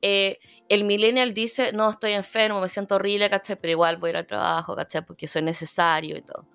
Eh, 0.00 0.38
el 0.72 0.85
millennial 0.85 1.35
dice, 1.35 1.72
no, 1.72 1.90
estoy 1.90 2.12
enfermo, 2.12 2.61
me 2.61 2.68
siento 2.68 2.94
horrible, 2.94 3.28
¿cachai? 3.28 3.56
Pero 3.61 3.72
igual 3.72 3.96
voy 3.98 4.08
a 4.08 4.11
ir 4.11 4.16
al 4.18 4.26
trabajo, 4.26 4.74
¿cachai? 4.74 5.04
Porque 5.04 5.26
eso 5.26 5.38
es 5.38 5.44
necesario 5.44 6.16
y 6.16 6.22
todo. 6.22 6.46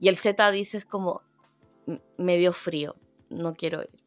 Y 0.00 0.08
el 0.08 0.16
Z 0.16 0.50
dice, 0.50 0.78
es 0.78 0.84
como, 0.84 1.22
me 2.16 2.38
dio 2.38 2.52
frío, 2.52 2.96
no 3.28 3.54
quiero 3.54 3.82
ir. 3.82 4.02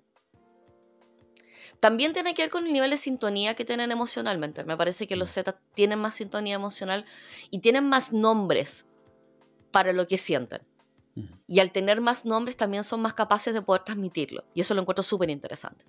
También 1.80 2.14
tiene 2.14 2.34
que 2.34 2.44
ver 2.44 2.50
con 2.50 2.66
el 2.66 2.74
nivel 2.74 2.90
de 2.90 2.98
sintonía 2.98 3.54
que 3.54 3.66
tienen 3.66 3.92
emocionalmente. 3.92 4.64
Me 4.64 4.78
parece 4.78 5.08
que 5.08 5.16
los 5.16 5.30
Z 5.30 5.60
tienen 5.74 6.00
más 6.00 6.16
sintonía 6.16 6.56
emocional 6.56 7.06
y 7.52 7.60
tienen 7.60 7.88
más 7.88 8.12
nombres 8.14 8.86
para 9.72 9.94
lo 9.94 10.08
que 10.08 10.18
sienten. 10.18 10.62
Y 11.48 11.60
al 11.60 11.72
tener 11.72 12.02
más 12.02 12.26
nombres 12.26 12.58
también 12.58 12.84
son 12.84 13.02
más 13.02 13.14
capaces 13.14 13.54
de 13.54 13.62
poder 13.62 13.84
transmitirlo. 13.84 14.44
Y 14.54 14.62
eso 14.62 14.74
lo 14.74 14.82
encuentro 14.82 15.04
súper 15.04 15.30
interesante. 15.30 15.86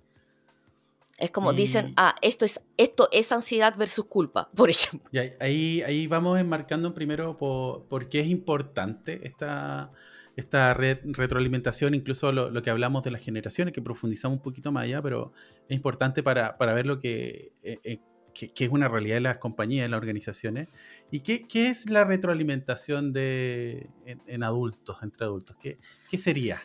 Es 1.19 1.31
como 1.31 1.55
dicen, 1.55 1.95
ah, 1.97 2.15
esto 2.21 2.45
es, 2.45 2.61
esto 2.77 3.09
es 3.11 3.33
ansiedad 3.33 3.75
versus 3.77 4.05
culpa, 4.05 4.51
por 4.55 4.69
ejemplo. 4.69 5.09
Y 5.13 5.19
ahí, 5.19 5.83
ahí 5.83 6.07
vamos 6.07 6.39
enmarcando 6.39 6.93
primero 6.93 7.39
por, 7.39 8.09
qué 8.09 8.21
es 8.21 8.27
importante 8.27 9.27
esta, 9.27 9.91
esta 10.37 10.75
retroalimentación, 10.75 11.95
incluso 11.95 12.33
lo, 12.33 12.63
que 12.63 12.71
hablamos 12.71 13.03
de 13.03 13.11
las 13.13 13.23
generaciones, 13.23 13.73
que 13.73 13.81
profundizamos 13.81 14.37
un 14.37 14.43
poquito 14.43 14.71
más 14.73 14.85
allá, 14.85 15.01
pero 15.01 15.33
es 15.69 15.75
importante 15.75 16.23
para, 16.23 16.55
ver 16.59 16.85
lo 16.85 17.01
eh, 17.03 17.51
eh, 17.63 18.01
que, 18.35 18.53
que, 18.53 18.65
es 18.67 18.71
una 18.71 18.89
realidad 18.89 19.17
de 19.17 19.23
las 19.23 19.39
compañías, 19.39 19.87
de 19.87 19.89
las 19.89 19.99
organizaciones. 19.99 20.69
¿Y 21.11 21.21
qué, 21.21 21.49
qué 21.49 21.69
es 21.69 21.89
la 21.89 22.05
retroalimentación 22.05 23.15
de, 23.15 23.89
en, 24.05 24.43
adultos, 24.43 24.99
entre 25.03 25.25
adultos? 25.25 25.57
¿Qué, 25.59 25.79
qué 26.11 26.19
sería? 26.19 26.61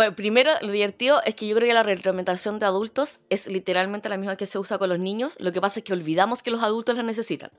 Bueno, 0.00 0.16
primero, 0.16 0.52
lo 0.62 0.72
divertido 0.72 1.20
es 1.26 1.34
que 1.34 1.46
yo 1.46 1.54
creo 1.54 1.68
que 1.68 1.74
la 1.74 1.82
retroalimentación 1.82 2.58
de 2.58 2.64
adultos 2.64 3.20
es 3.28 3.46
literalmente 3.46 4.08
la 4.08 4.16
misma 4.16 4.34
que 4.34 4.46
se 4.46 4.58
usa 4.58 4.78
con 4.78 4.88
los 4.88 4.98
niños. 4.98 5.36
Lo 5.38 5.52
que 5.52 5.60
pasa 5.60 5.80
es 5.80 5.84
que 5.84 5.92
olvidamos 5.92 6.42
que 6.42 6.50
los 6.50 6.62
adultos 6.62 6.96
la 6.96 7.02
necesitan. 7.02 7.50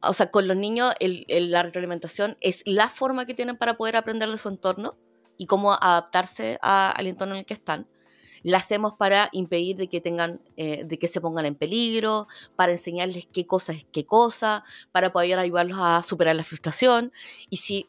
o 0.00 0.12
sea, 0.12 0.30
con 0.30 0.46
los 0.46 0.56
niños 0.56 0.94
la 1.00 1.64
retroalimentación 1.64 2.36
es 2.40 2.62
la 2.64 2.88
forma 2.88 3.26
que 3.26 3.34
tienen 3.34 3.56
para 3.56 3.76
poder 3.76 3.96
aprender 3.96 4.30
de 4.30 4.38
su 4.38 4.48
entorno 4.48 4.94
y 5.36 5.46
cómo 5.46 5.72
adaptarse 5.72 6.60
al 6.62 7.08
entorno 7.08 7.34
en 7.34 7.40
el 7.40 7.44
que 7.44 7.54
están. 7.54 7.88
La 8.44 8.58
hacemos 8.58 8.92
para 8.92 9.30
impedir 9.32 9.76
de 9.76 9.88
que 9.88 10.00
tengan, 10.00 10.40
eh, 10.56 10.84
de 10.84 10.96
que 10.96 11.08
se 11.08 11.20
pongan 11.20 11.44
en 11.46 11.56
peligro, 11.56 12.28
para 12.54 12.70
enseñarles 12.70 13.26
qué 13.32 13.46
cosa 13.48 13.72
es 13.72 13.84
qué 13.90 14.06
cosa, 14.06 14.62
para 14.92 15.12
poder 15.12 15.40
ayudarlos 15.40 15.78
a 15.80 16.04
superar 16.04 16.36
la 16.36 16.44
frustración. 16.44 17.10
Y 17.50 17.56
si 17.56 17.88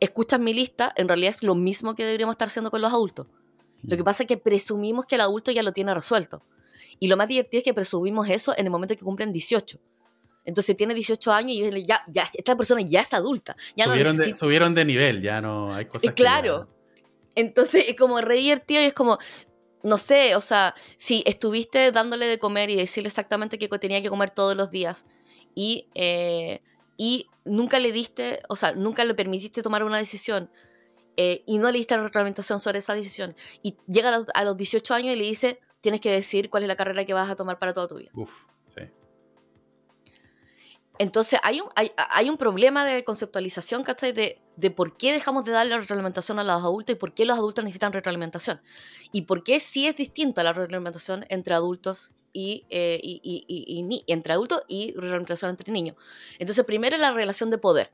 escuchan 0.00 0.42
mi 0.44 0.54
lista, 0.54 0.92
en 0.96 1.08
realidad 1.08 1.30
es 1.30 1.42
lo 1.42 1.54
mismo 1.54 1.94
que 1.94 2.04
deberíamos 2.04 2.34
estar 2.34 2.48
haciendo 2.48 2.70
con 2.70 2.80
los 2.80 2.92
adultos. 2.92 3.26
Lo 3.82 3.96
que 3.96 4.04
pasa 4.04 4.22
es 4.22 4.26
que 4.26 4.36
presumimos 4.36 5.06
que 5.06 5.16
el 5.16 5.20
adulto 5.20 5.50
ya 5.50 5.62
lo 5.62 5.72
tiene 5.72 5.94
resuelto. 5.94 6.42
Y 7.00 7.08
lo 7.08 7.16
más 7.16 7.28
divertido 7.28 7.58
es 7.58 7.64
que 7.64 7.74
presumimos 7.74 8.28
eso 8.30 8.54
en 8.56 8.66
el 8.66 8.70
momento 8.70 8.96
que 8.96 9.04
cumplen 9.04 9.32
18. 9.32 9.78
Entonces 10.46 10.76
tiene 10.76 10.94
18 10.94 11.32
años 11.32 11.56
y 11.56 11.84
ya, 11.84 12.02
ya 12.08 12.28
esta 12.32 12.56
persona 12.56 12.82
ya 12.82 13.00
es 13.00 13.12
adulta. 13.14 13.56
Ya 13.76 13.84
subieron, 13.84 14.16
de, 14.16 14.34
subieron 14.34 14.74
de 14.74 14.84
nivel, 14.84 15.22
ya 15.22 15.40
no 15.40 15.74
hay 15.74 15.86
cosas. 15.86 16.12
Claro. 16.14 16.68
Entonces 17.34 17.86
es 17.88 17.96
como 17.96 18.20
re 18.20 18.36
divertido 18.36 18.82
y 18.82 18.84
es 18.84 18.94
como, 18.94 19.18
no 19.82 19.98
sé, 19.98 20.36
o 20.36 20.40
sea, 20.40 20.74
si 20.96 21.22
estuviste 21.26 21.92
dándole 21.92 22.26
de 22.26 22.38
comer 22.38 22.70
y 22.70 22.76
decirle 22.76 23.08
exactamente 23.08 23.58
qué 23.58 23.68
tenía 23.78 24.00
que 24.02 24.08
comer 24.08 24.30
todos 24.30 24.56
los 24.56 24.70
días 24.70 25.06
y, 25.54 25.88
eh, 25.94 26.62
y 26.96 27.28
nunca 27.44 27.78
le 27.78 27.92
diste, 27.92 28.40
o 28.48 28.56
sea, 28.56 28.72
nunca 28.72 29.04
le 29.04 29.14
permitiste 29.14 29.62
tomar 29.62 29.84
una 29.84 29.98
decisión 29.98 30.50
eh, 31.16 31.42
y 31.46 31.58
no 31.58 31.70
le 31.70 31.78
diste 31.78 31.96
reglamentación 31.96 32.60
sobre 32.60 32.78
esa 32.78 32.94
decisión 32.94 33.36
y 33.62 33.76
llega 33.86 34.08
a 34.08 34.18
los, 34.18 34.26
a 34.34 34.44
los 34.44 34.56
18 34.56 34.94
años 34.94 35.14
y 35.14 35.18
le 35.18 35.24
dice, 35.24 35.60
tienes 35.80 36.00
que 36.00 36.10
decir 36.10 36.50
cuál 36.50 36.64
es 36.64 36.68
la 36.68 36.76
carrera 36.76 37.04
que 37.04 37.14
vas 37.14 37.30
a 37.30 37.36
tomar 37.36 37.58
para 37.58 37.72
toda 37.72 37.88
tu 37.88 37.96
vida. 37.96 38.10
Uf, 38.14 38.46
sí. 38.66 38.82
Entonces 40.98 41.40
hay 41.42 41.60
un, 41.60 41.68
hay, 41.74 42.30
un 42.30 42.36
problema 42.36 42.84
de 42.84 43.02
conceptualización, 43.02 43.82
¿cachai? 43.82 44.12
De, 44.12 44.40
de 44.56 44.70
por 44.70 44.96
qué 44.96 45.12
dejamos 45.12 45.44
de 45.44 45.50
darle 45.50 45.76
retroalimentación 45.76 46.38
a 46.38 46.44
los 46.44 46.62
adultos 46.62 46.94
y 46.94 46.98
por 46.98 47.12
qué 47.14 47.24
los 47.24 47.36
adultos 47.36 47.64
necesitan 47.64 47.92
retroalimentación. 47.92 48.60
Y 49.10 49.22
por 49.22 49.42
qué 49.42 49.58
sí 49.58 49.88
es 49.88 49.96
distinto 49.96 50.42
la 50.44 50.52
retroalimentación 50.52 51.26
entre 51.30 51.54
adultos 51.54 52.14
y, 52.34 52.66
eh, 52.68 53.00
y, 53.02 53.20
y, 53.24 54.04
entre 54.12 54.34
adultos 54.34 54.62
y 54.68 54.92
retroalimentación 54.92 55.52
entre 55.52 55.72
niños. 55.72 55.96
Entonces, 56.38 56.64
primero 56.64 56.98
la 56.98 57.12
relación 57.12 57.48
de 57.48 57.56
poder. 57.56 57.92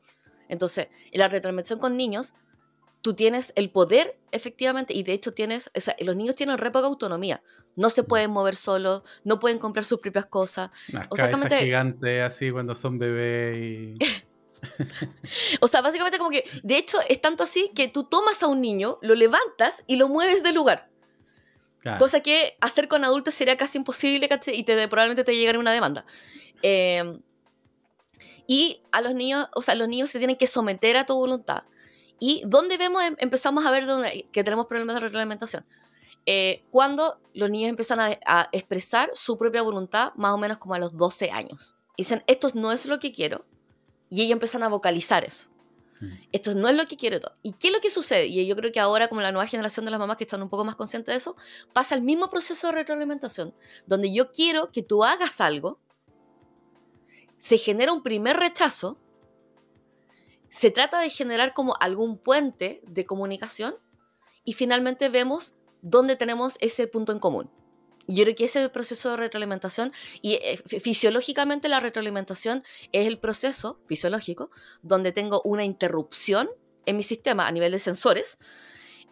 Entonces, 0.48 0.88
en 1.12 1.20
la 1.20 1.28
retroalimentación 1.28 1.78
con 1.78 1.96
niños, 1.96 2.32
tú 3.02 3.14
tienes 3.14 3.52
el 3.54 3.70
poder 3.70 4.18
efectivamente 4.32 4.94
y 4.94 5.02
de 5.02 5.12
hecho 5.12 5.32
tienes, 5.32 5.70
o 5.76 5.80
sea, 5.80 5.94
los 6.00 6.16
niños 6.16 6.34
tienen 6.34 6.58
re 6.58 6.70
poca 6.70 6.86
autonomía, 6.86 7.42
no 7.76 7.90
se 7.90 8.02
mm. 8.02 8.06
pueden 8.06 8.30
mover 8.30 8.56
solos, 8.56 9.02
no 9.24 9.38
pueden 9.38 9.58
comprar 9.58 9.84
sus 9.84 10.00
propias 10.00 10.26
cosas. 10.26 10.70
o 11.10 11.16
sea, 11.16 11.30
gigante 11.60 12.22
así 12.22 12.50
cuando 12.50 12.74
son 12.74 12.98
bebés 12.98 13.56
y... 13.58 13.94
o 15.60 15.68
sea, 15.68 15.82
básicamente 15.82 16.18
como 16.18 16.30
que, 16.30 16.44
de 16.62 16.76
hecho, 16.76 16.98
es 17.08 17.20
tanto 17.20 17.44
así 17.44 17.70
que 17.74 17.88
tú 17.88 18.04
tomas 18.04 18.42
a 18.42 18.46
un 18.46 18.60
niño, 18.60 18.98
lo 19.02 19.14
levantas 19.14 19.84
y 19.86 19.96
lo 19.96 20.08
mueves 20.08 20.42
del 20.42 20.54
lugar. 20.54 20.90
Cosa 21.98 22.20
que 22.20 22.56
hacer 22.60 22.88
con 22.88 23.04
adultos 23.04 23.34
sería 23.34 23.56
casi 23.56 23.78
imposible 23.78 24.28
y 24.46 24.62
te, 24.64 24.88
probablemente 24.88 25.24
te 25.24 25.34
llegaría 25.36 25.58
una 25.58 25.72
demanda. 25.72 26.04
Em, 26.62 27.20
y 28.46 28.82
a 28.92 29.00
los 29.00 29.14
niños, 29.14 29.48
o 29.54 29.62
sea, 29.62 29.74
los 29.74 29.88
niños 29.88 30.10
se 30.10 30.18
tienen 30.18 30.36
que 30.36 30.46
someter 30.46 30.96
a 30.96 31.06
tu 31.06 31.14
voluntad. 31.14 31.64
¿Y 32.18 32.42
dónde 32.46 32.76
vemos, 32.76 33.02
em, 33.02 33.16
empezamos 33.18 33.64
a 33.64 33.70
ver 33.70 33.86
dónde, 33.86 34.26
que 34.30 34.44
tenemos 34.44 34.66
problemas 34.66 34.96
de 34.96 35.00
reglamentación? 35.00 35.64
Eh, 36.26 36.62
cuando 36.70 37.18
los 37.32 37.50
niños 37.50 37.70
empiezan 37.70 37.98
a, 38.00 38.48
expresar 38.52 39.10
su 39.14 39.38
propia 39.38 39.62
voluntad, 39.62 40.12
más 40.16 40.32
o 40.32 40.38
menos 40.38 40.58
como 40.58 40.74
a 40.74 40.78
los 40.78 40.96
12 40.96 41.30
años. 41.30 41.76
Dicen, 41.96 42.22
esto 42.26 42.48
no 42.54 42.72
es 42.72 42.86
lo 42.86 42.98
que 42.98 43.12
quiero, 43.12 43.46
y 44.10 44.22
ellos 44.22 44.32
empiezan 44.32 44.62
a 44.62 44.68
vocalizar 44.68 45.24
eso. 45.24 45.48
Mm. 46.00 46.06
Esto 46.32 46.54
no 46.54 46.68
es 46.68 46.76
lo 46.76 46.86
que 46.86 46.96
quiero. 46.96 47.18
¿Y 47.42 47.52
qué 47.52 47.68
es 47.68 47.74
lo 47.74 47.80
que 47.80 47.90
sucede? 47.90 48.26
Y 48.26 48.46
yo 48.46 48.56
creo 48.56 48.72
que 48.72 48.80
ahora, 48.80 49.08
como 49.08 49.20
la 49.20 49.32
nueva 49.32 49.46
generación 49.46 49.84
de 49.84 49.90
las 49.90 50.00
mamás 50.00 50.16
que 50.16 50.24
están 50.24 50.42
un 50.42 50.48
poco 50.48 50.64
más 50.64 50.76
conscientes 50.76 51.12
de 51.12 51.16
eso, 51.16 51.36
pasa 51.72 51.94
el 51.94 52.02
mismo 52.02 52.30
proceso 52.30 52.66
de 52.68 52.72
retroalimentación, 52.74 53.54
donde 53.86 54.12
yo 54.12 54.32
quiero 54.32 54.70
que 54.72 54.82
tú 54.82 55.04
hagas 55.04 55.40
algo, 55.40 55.78
se 57.38 57.58
genera 57.58 57.92
un 57.92 58.02
primer 58.02 58.36
rechazo, 58.36 58.98
se 60.48 60.70
trata 60.70 61.00
de 61.00 61.10
generar 61.10 61.54
como 61.54 61.74
algún 61.80 62.18
puente 62.18 62.82
de 62.86 63.06
comunicación 63.06 63.76
y 64.44 64.54
finalmente 64.54 65.08
vemos 65.08 65.54
dónde 65.80 66.16
tenemos 66.16 66.56
ese 66.60 66.86
punto 66.86 67.12
en 67.12 67.18
común. 67.18 67.50
Yo 68.10 68.24
creo 68.24 68.34
que 68.34 68.44
ese 68.44 68.68
proceso 68.68 69.10
de 69.10 69.16
retroalimentación, 69.16 69.92
y 70.20 70.34
eh, 70.34 70.60
fisiológicamente 70.66 71.68
la 71.68 71.78
retroalimentación 71.78 72.64
es 72.90 73.06
el 73.06 73.18
proceso 73.18 73.80
fisiológico 73.86 74.50
donde 74.82 75.12
tengo 75.12 75.40
una 75.44 75.64
interrupción 75.64 76.50
en 76.86 76.96
mi 76.96 77.04
sistema 77.04 77.46
a 77.46 77.52
nivel 77.52 77.70
de 77.70 77.78
sensores 77.78 78.38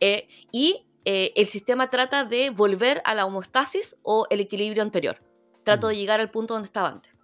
eh, 0.00 0.26
y 0.50 0.84
eh, 1.04 1.32
el 1.36 1.46
sistema 1.46 1.90
trata 1.90 2.24
de 2.24 2.50
volver 2.50 3.00
a 3.04 3.14
la 3.14 3.24
homeostasis 3.24 3.96
o 4.02 4.26
el 4.30 4.40
equilibrio 4.40 4.82
anterior. 4.82 5.22
Trato 5.64 5.86
de 5.86 5.94
mm. 5.94 5.98
llegar 5.98 6.20
al 6.20 6.30
punto 6.30 6.54
donde 6.54 6.66
estaba 6.66 6.88
antes. 6.88 7.14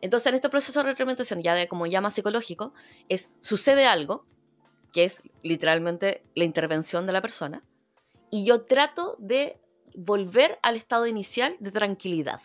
Entonces, 0.00 0.28
en 0.28 0.36
este 0.36 0.48
proceso 0.48 0.80
de 0.80 0.90
retroalimentación, 0.90 1.42
ya 1.42 1.54
de 1.54 1.66
como 1.66 1.86
llama 1.86 2.10
psicológico, 2.10 2.72
es 3.08 3.30
sucede 3.40 3.84
algo, 3.84 4.26
que 4.92 5.04
es 5.04 5.22
literalmente 5.42 6.24
la 6.36 6.44
intervención 6.44 7.06
de 7.06 7.12
la 7.12 7.20
persona, 7.20 7.64
y 8.30 8.46
yo 8.46 8.62
trato 8.62 9.16
de 9.18 9.60
volver 9.94 10.58
al 10.62 10.76
estado 10.76 11.06
inicial 11.06 11.56
de 11.60 11.70
tranquilidad. 11.70 12.40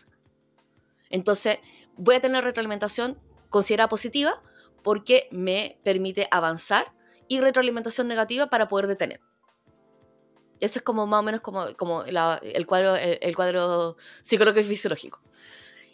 Entonces, 1.10 1.58
voy 1.96 2.16
a 2.16 2.20
tener 2.20 2.44
retroalimentación 2.44 3.18
considerada 3.48 3.88
positiva 3.88 4.42
porque 4.82 5.28
me 5.30 5.78
permite 5.82 6.28
avanzar 6.30 6.92
y 7.28 7.40
retroalimentación 7.40 8.08
negativa 8.08 8.46
para 8.46 8.68
poder 8.68 8.86
detener. 8.86 9.20
Ese 10.60 10.78
es 10.78 10.82
como 10.84 11.06
más 11.06 11.20
o 11.20 11.22
menos 11.22 11.40
como, 11.40 11.74
como 11.76 12.02
el, 12.04 12.66
cuadro, 12.66 12.96
el 12.96 13.36
cuadro 13.36 13.96
psicológico 14.22 14.60
y 14.60 14.64
fisiológico. 14.64 15.20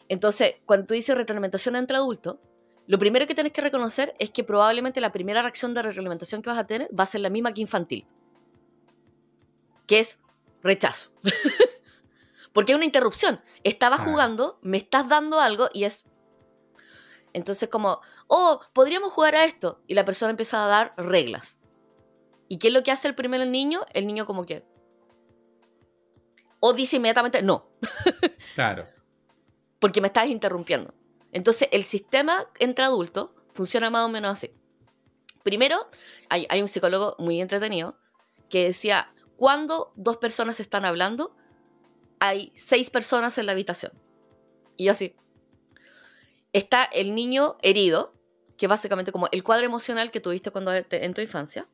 Entonces, 0.09 0.57
cuando 0.67 0.87
tú 0.87 0.95
dices 0.95 1.17
retroalimentación 1.17 1.77
entre 1.77 1.97
adultos, 1.97 2.37
lo 2.87 2.99
primero 2.99 3.27
que 3.27 3.35
tienes 3.35 3.53
que 3.53 3.61
reconocer 3.61 4.15
es 4.19 4.31
que 4.31 4.45
probablemente 4.45 5.01
la 5.01 5.13
primera 5.13 5.41
reacción 5.41 5.73
de 5.73 5.83
retroalimentación 5.83 6.43
que 6.43 6.51
vas 6.51 6.59
a 6.59 6.67
tener 6.67 6.89
va 6.99 7.05
a 7.05 7.07
ser 7.07 7.21
la 7.21 7.31
misma 7.31 7.55
que 7.55 7.61
infantil, 7.61 8.07
que 9.87 10.01
es 10.01 10.19
rechazo. 10.63 11.13
Porque 12.53 12.73
es 12.73 12.77
una 12.77 12.85
interrupción. 12.85 13.41
Estaba 13.65 13.99
jugando, 13.99 14.59
me 14.63 14.77
estás 14.77 15.09
dando 15.09 15.41
algo 15.41 15.69
y 15.73 15.85
es... 15.85 16.05
Entonces 17.33 17.69
como, 17.71 18.01
oh, 18.27 18.61
podríamos 18.75 19.13
jugar 19.13 19.35
a 19.35 19.45
esto. 19.45 19.81
Y 19.87 19.95
la 19.95 20.05
persona 20.05 20.31
empieza 20.31 20.63
a 20.65 20.69
dar 20.69 20.95
reglas. 20.97 21.61
¿Y 22.49 22.59
qué 22.59 22.69
es 22.69 22.75
lo 22.75 22.83
que 22.83 22.91
hace 22.91 23.09
el 23.09 23.15
primero 23.15 23.43
el 23.43 23.53
niño? 23.53 23.87
El 23.95 24.07
niño 24.07 24.27
como 24.27 24.45
que... 24.45 24.65
O 26.61 26.75
dice 26.75 26.97
inmediatamente, 26.97 27.43
no. 27.43 27.71
Claro 28.55 28.87
porque 29.83 30.01
me 30.01 30.07
estás 30.07 30.29
interrumpiendo. 30.31 30.95
Entonces, 31.33 31.69
el 31.73 31.83
sistema 31.83 32.47
entre 32.61 32.85
adultos 32.85 33.31
funciona 33.53 33.91
más 33.91 34.07
o 34.07 34.09
menos 34.09 34.39
así. 34.39 34.55
Primero, 35.43 35.77
hay, 36.29 36.63
un 36.63 36.69
psicólogo 36.69 37.17
muy 37.19 37.41
entretenido 37.41 37.99
que 38.49 38.67
decía, 38.67 39.13
cuando 39.37 39.93
dos 39.97 40.17
personas 40.17 40.61
están 40.61 40.85
hablando, 40.85 41.35
hay 42.21 42.53
seis 42.55 42.91
personas 42.91 43.37
en 43.39 43.47
la 43.47 43.53
habitación. 43.53 43.93
Y 44.77 44.89
así. 44.89 45.17
Está 46.53 46.85
el 46.85 47.15
niño 47.15 47.57
herido, 47.63 48.15
que 48.57 48.67
básicamente 48.67 49.11
como 49.11 49.29
el 49.33 49.43
cuadro 49.43 49.65
emocional 49.65 50.11
que 50.11 50.21
tuviste 50.21 50.51
cuando 50.51 50.73
en 50.73 51.15
tu 51.15 51.21
infancia, 51.21 51.67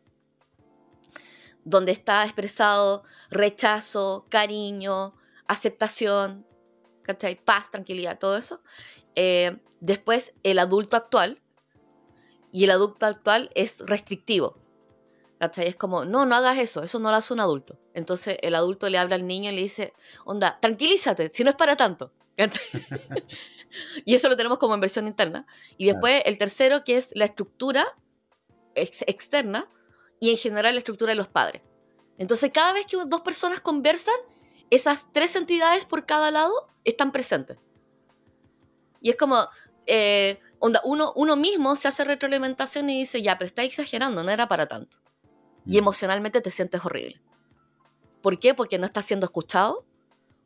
donde 1.65 1.93
está 1.93 2.25
expresado 2.25 3.03
rechazo, 3.29 4.27
cariño, 4.31 5.15
aceptación, 5.47 6.47
¿cachai? 7.03 7.43
Paz, 7.45 7.71
tranquilidad, 7.71 8.19
todo 8.19 8.37
eso. 8.37 8.63
Eh, 9.17 9.61
después, 9.81 10.33
el 10.45 10.61
adulto 10.61 10.97
actual, 10.97 11.43
y 12.53 12.65
el 12.65 12.71
adulto 12.71 13.07
actual 13.07 13.51
es 13.55 13.79
restrictivo. 13.81 14.59
¿Cachai? 15.39 15.69
Es 15.69 15.77
como, 15.77 16.05
no, 16.05 16.27
no 16.27 16.35
hagas 16.35 16.59
eso, 16.59 16.83
eso 16.83 16.99
no 16.99 17.11
lo 17.11 17.17
hace 17.17 17.33
un 17.33 17.41
adulto. 17.41 17.79
Entonces 17.95 18.39
el 18.43 18.55
adulto 18.55 18.89
le 18.89 18.99
habla 18.99 19.15
al 19.15 19.27
niño 19.27 19.51
y 19.51 19.55
le 19.55 19.63
dice, 19.63 19.93
onda, 20.25 20.59
tranquilízate, 20.61 21.31
si 21.31 21.45
no 21.45 21.51
es 21.51 21.57
para 21.57 21.77
tanto. 21.77 22.13
y 24.05 24.15
eso 24.15 24.29
lo 24.29 24.37
tenemos 24.37 24.59
como 24.59 24.75
en 24.75 24.81
versión 24.81 25.07
interna. 25.07 25.47
Y 25.77 25.87
después 25.87 26.23
el 26.25 26.39
tercero, 26.39 26.85
que 26.85 26.97
es 26.97 27.13
la 27.15 27.25
estructura 27.25 27.97
externa 28.75 29.69
y 30.21 30.31
en 30.31 30.37
general 30.37 30.75
la 30.75 30.79
estructura 30.79 31.11
de 31.11 31.17
los 31.17 31.29
padres. 31.29 31.63
Entonces 32.17 32.51
cada 32.53 32.73
vez 32.73 32.87
que 32.87 32.97
dos 33.07 33.21
personas 33.21 33.61
conversan, 33.61 34.15
esas 34.71 35.13
tres 35.13 35.37
entidades 35.37 35.85
por 35.85 36.05
cada 36.05 36.31
lado 36.31 36.69
están 36.85 37.13
presentes. 37.13 37.59
Y 39.01 39.11
es 39.11 39.17
como, 39.17 39.47
eh, 39.87 40.41
onda, 40.59 40.81
uno, 40.85 41.13
uno 41.15 41.37
mismo 41.37 41.77
se 41.77 41.89
hace 41.89 42.05
retroalimentación 42.05 42.91
y 42.91 42.99
dice, 42.99 43.23
ya, 43.23 43.39
pero 43.39 43.47
está 43.47 43.63
exagerando, 43.63 44.25
no 44.25 44.31
era 44.31 44.49
para 44.49 44.67
tanto. 44.67 44.97
Y 45.69 45.79
emocionalmente 45.79 46.41
te 46.41 46.51
sientes 46.51 46.85
horrible. 46.85 47.21
¿Por 48.23 48.41
qué? 48.41 48.55
Porque 48.55 48.79
no 48.79 48.87
estás 48.87 49.05
siendo 49.05 49.27
escuchado, 49.27 49.85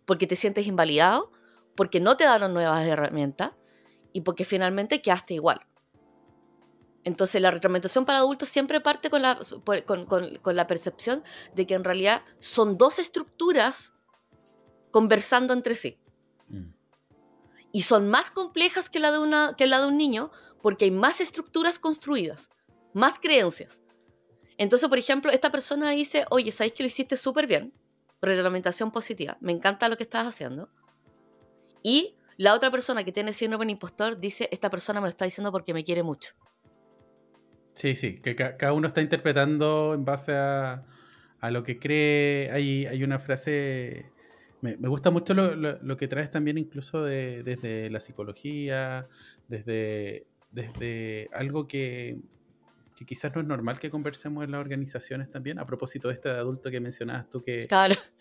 porque 0.04 0.26
te 0.26 0.36
sientes 0.36 0.66
invalidado, 0.66 1.30
porque 1.76 2.00
no 2.00 2.16
te 2.16 2.24
dieron 2.24 2.52
nuevas 2.52 2.86
herramientas 2.86 3.52
y 4.12 4.22
porque 4.22 4.44
finalmente 4.44 5.00
quedaste 5.00 5.34
igual. 5.34 5.64
Entonces 7.04 7.40
la 7.40 7.50
retroalimentación 7.50 8.04
para 8.04 8.18
adultos 8.18 8.48
siempre 8.48 8.80
parte 8.80 9.10
con 9.10 9.22
la, 9.22 9.38
con, 9.86 10.04
con 10.06 10.56
la 10.56 10.66
percepción 10.66 11.24
de 11.54 11.66
que 11.66 11.74
en 11.74 11.84
realidad 11.84 12.22
son 12.38 12.76
dos 12.76 12.98
estructuras 12.98 13.92
conversando 14.90 15.52
entre 15.54 15.74
sí. 15.74 15.98
Mm. 16.48 16.70
Y 17.72 17.82
son 17.82 18.08
más 18.08 18.30
complejas 18.30 18.90
que 18.90 19.00
la, 19.00 19.10
de 19.10 19.18
una, 19.18 19.54
que 19.56 19.66
la 19.66 19.80
de 19.80 19.86
un 19.86 19.96
niño 19.96 20.30
porque 20.62 20.84
hay 20.84 20.90
más 20.90 21.20
estructuras 21.20 21.78
construidas, 21.78 22.50
más 22.92 23.18
creencias. 23.18 23.82
Entonces, 24.58 24.88
por 24.88 24.98
ejemplo, 24.98 25.30
esta 25.30 25.50
persona 25.50 25.90
dice, 25.90 26.24
oye, 26.30 26.52
¿sabéis 26.52 26.74
que 26.74 26.82
lo 26.82 26.86
hiciste 26.86 27.16
súper 27.16 27.46
bien? 27.46 27.72
Reglamentación 28.20 28.90
positiva, 28.90 29.36
me 29.40 29.52
encanta 29.52 29.88
lo 29.88 29.96
que 29.96 30.04
estás 30.04 30.26
haciendo. 30.26 30.68
Y 31.82 32.14
la 32.36 32.54
otra 32.54 32.70
persona 32.70 33.04
que 33.04 33.12
tiene 33.12 33.32
síndrome 33.32 33.66
de 33.66 33.72
impostor 33.72 34.18
dice, 34.18 34.48
esta 34.52 34.70
persona 34.70 35.00
me 35.00 35.06
lo 35.06 35.10
está 35.10 35.24
diciendo 35.24 35.50
porque 35.50 35.74
me 35.74 35.84
quiere 35.84 36.02
mucho. 36.02 36.32
Sí, 37.74 37.96
sí, 37.96 38.20
que 38.20 38.36
cada 38.36 38.72
uno 38.72 38.86
está 38.86 39.00
interpretando 39.00 39.94
en 39.94 40.04
base 40.04 40.32
a, 40.32 40.84
lo 41.50 41.64
que 41.64 41.78
cree. 41.78 42.50
Hay, 42.52 42.86
hay 42.86 43.02
una 43.02 43.18
frase 43.18 44.12
me, 44.62 44.76
gusta 44.76 45.10
mucho 45.10 45.34
lo, 45.34 45.96
que 45.96 46.08
traes 46.08 46.30
también 46.30 46.56
incluso 46.56 47.02
de, 47.02 47.42
desde 47.42 47.90
la 47.90 47.98
psicología, 47.98 49.08
desde, 49.48 50.24
desde 50.52 51.28
algo 51.32 51.66
que, 51.66 52.18
quizás 53.04 53.34
no 53.34 53.40
es 53.40 53.46
normal 53.46 53.78
que 53.78 53.90
conversemos 53.90 54.44
en 54.44 54.50
las 54.52 54.60
organizaciones 54.60 55.30
también, 55.30 55.58
a 55.58 55.66
propósito 55.66 56.08
de 56.08 56.14
este 56.14 56.28
adulto 56.28 56.70
que 56.70 56.80
mencionabas 56.80 57.28
tú, 57.30 57.42
que, 57.42 57.66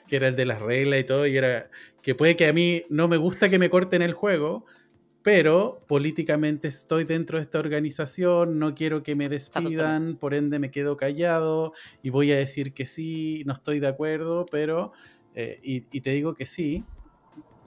que 0.08 0.16
era 0.16 0.28
el 0.28 0.36
de 0.36 0.46
las 0.46 0.62
reglas 0.62 1.00
y 1.00 1.04
todo, 1.04 1.28
y 1.28 1.38
era 1.38 1.70
que 2.02 2.16
puede 2.16 2.36
que 2.36 2.48
a 2.48 2.54
mí 2.54 2.84
no 2.90 3.08
me 3.08 3.18
gusta 3.18 3.50
que 3.50 3.60
me 3.60 3.70
corten 3.70 4.02
el 4.02 4.14
juego, 4.14 4.66
pero 5.24 5.84
políticamente 5.88 6.68
estoy 6.68 7.04
dentro 7.04 7.38
de 7.38 7.44
esta 7.44 7.60
organización, 7.60 8.58
no 8.58 8.74
quiero 8.74 9.04
que 9.04 9.16
me 9.16 9.30
despidan, 9.30 10.18
por 10.18 10.34
ende 10.34 10.58
me 10.58 10.72
quedo 10.72 10.98
callado 10.98 11.74
y 12.02 12.10
voy 12.10 12.32
a 12.32 12.38
decir 12.38 12.74
que 12.74 12.86
sí, 12.86 13.44
no 13.46 13.54
estoy 13.54 13.80
de 13.80 13.88
acuerdo, 13.88 14.46
pero 14.50 14.94
eh, 15.36 15.60
y, 15.62 16.02
te 16.02 16.10
digo 16.10 16.34
que 16.34 16.46
sí, 16.46 16.84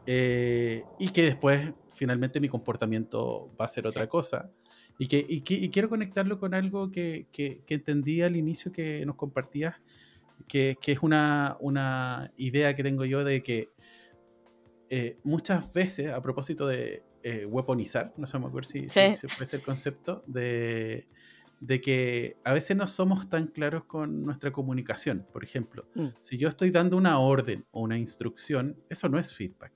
eh, 0.06 0.84
y 0.98 1.10
que 1.10 1.22
después 1.22 1.72
finalmente 1.92 2.40
mi 2.40 2.48
comportamiento 2.48 3.50
va 3.58 3.66
a 3.66 3.68
ser 3.68 3.86
otra 3.86 4.08
cosa. 4.08 4.50
Y, 4.96 5.08
que, 5.08 5.24
y, 5.28 5.70
quiero 5.70 5.88
conectarlo 5.88 6.38
con 6.38 6.54
algo 6.54 6.92
que, 6.92 7.26
que, 7.32 7.62
entendí 7.68 8.22
al 8.22 8.36
inicio 8.36 8.70
que 8.70 9.04
nos 9.04 9.16
compartías, 9.16 9.74
que, 10.46 10.78
es 10.86 10.98
una, 11.02 11.56
una, 11.60 12.30
idea 12.36 12.76
que 12.76 12.84
tengo 12.84 13.04
yo 13.04 13.24
de 13.24 13.42
que 13.42 13.70
eh, 14.90 15.18
muchas 15.24 15.72
veces, 15.72 16.12
a 16.12 16.22
propósito 16.22 16.66
de 16.66 17.02
weaponizar, 17.48 18.12
no 18.16 18.26
sé 18.26 18.38
si, 18.62 18.88
si, 18.88 19.16
si, 19.16 19.26
puede 19.26 19.46
ser 19.46 19.60
el 19.60 19.66
concepto, 19.66 20.22
de, 20.26 21.08
de 21.60 21.80
que 21.80 22.36
a 22.44 22.52
veces 22.52 22.76
no 22.76 22.86
somos 22.86 23.28
tan 23.28 23.46
claros 23.46 23.84
con 23.84 24.24
nuestra 24.24 24.52
comunicación. 24.52 25.26
Por 25.32 25.42
ejemplo, 25.42 25.86
mm. 25.94 26.08
si 26.20 26.36
yo 26.36 26.48
estoy 26.48 26.70
dando 26.70 26.96
una 26.96 27.18
orden 27.18 27.64
o 27.70 27.80
una 27.80 27.98
instrucción, 27.98 28.76
eso 28.90 29.08
no 29.08 29.18
es 29.18 29.34
feedback. 29.34 29.72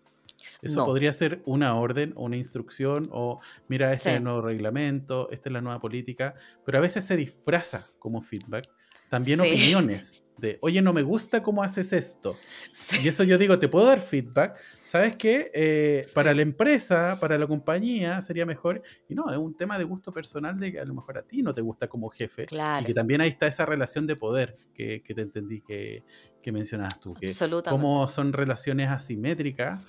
Eso 0.63 0.85
podría 0.85 1.13
ser 1.13 1.43
una 1.45 1.75
orden 1.77 2.13
o 2.17 2.25
una 2.25 2.37
instrucción 2.37 3.09
o 3.13 3.41
mira, 3.69 3.93
este 3.93 4.11
es 4.11 4.17
el 4.17 4.25
nuevo 4.25 4.43
reglamento, 4.43 5.31
esta 5.31 5.49
es 5.49 5.53
la 5.53 5.61
nueva 5.61 5.81
política, 5.81 6.35
pero 6.65 6.79
a 6.79 6.81
veces 6.81 7.05
se 7.05 7.17
disfraza 7.17 7.87
como 7.99 8.23
feedback. 8.23 8.69
También 9.09 9.41
opiniones 9.41 10.23
de, 10.39 10.59
oye, 10.63 10.81
no 10.81 10.93
me 10.93 11.03
gusta 11.03 11.43
cómo 11.43 11.63
haces 11.63 11.93
esto. 11.93 12.37
Y 13.03 13.09
eso 13.09 13.25
yo 13.25 13.39
digo, 13.39 13.59
te 13.59 13.69
puedo 13.69 13.87
dar 13.87 14.01
feedback. 14.01 14.59
¿Sabes 14.85 15.17
qué? 15.17 15.51
Eh, 15.53 16.07
para 16.15 16.35
la 16.35 16.43
empresa, 16.43 17.19
para 17.21 17.37
la 17.37 17.47
compañía, 17.47 18.23
sería 18.23 18.47
mejor. 18.47 18.83
Y 19.09 19.15
no, 19.15 19.31
es 19.31 19.37
un 19.37 19.57
tema 19.57 19.79
de 19.79 19.85
gusto 19.85 20.13
personal 20.13 20.59
de 20.59 20.73
que 20.73 20.81
a 20.81 20.85
lo 20.85 20.95
mejor 20.95 21.19
a 21.19 21.23
ti 21.23 21.43
no 21.43 21.55
te 21.55 21.61
gusta 21.61 21.89
como 21.89 22.09
jefe. 22.09 22.47
Y 22.81 22.85
que 22.85 22.95
también 22.95 23.21
ahí 23.21 23.29
está 23.29 23.47
esa 23.47 23.67
relación 23.67 24.07
de 24.07 24.17
poder 24.17 24.57
que, 24.75 25.03
te 25.07 25.21
entendí 25.21 25.61
que, 25.61 26.05
que 26.43 26.53
mencionabas 26.53 27.01
tú. 27.01 27.15
Que 27.15 27.31
cómo 27.69 28.09
son 28.09 28.33
relaciones 28.33 28.89
asimétricas 28.89 29.81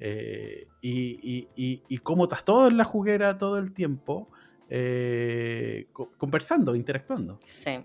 eh, 0.00 0.68
y, 0.80 1.48
y, 1.56 1.82
y, 1.88 1.98
cómo 1.98 2.24
estás 2.24 2.44
todo 2.44 2.68
en 2.68 2.76
la 2.76 2.84
juguera 2.84 3.38
todo 3.38 3.58
el 3.58 3.72
tiempo. 3.72 4.28
Eh, 4.68 5.86
conversando, 6.18 6.74
interactuando. 6.74 7.38
Sí 7.46 7.84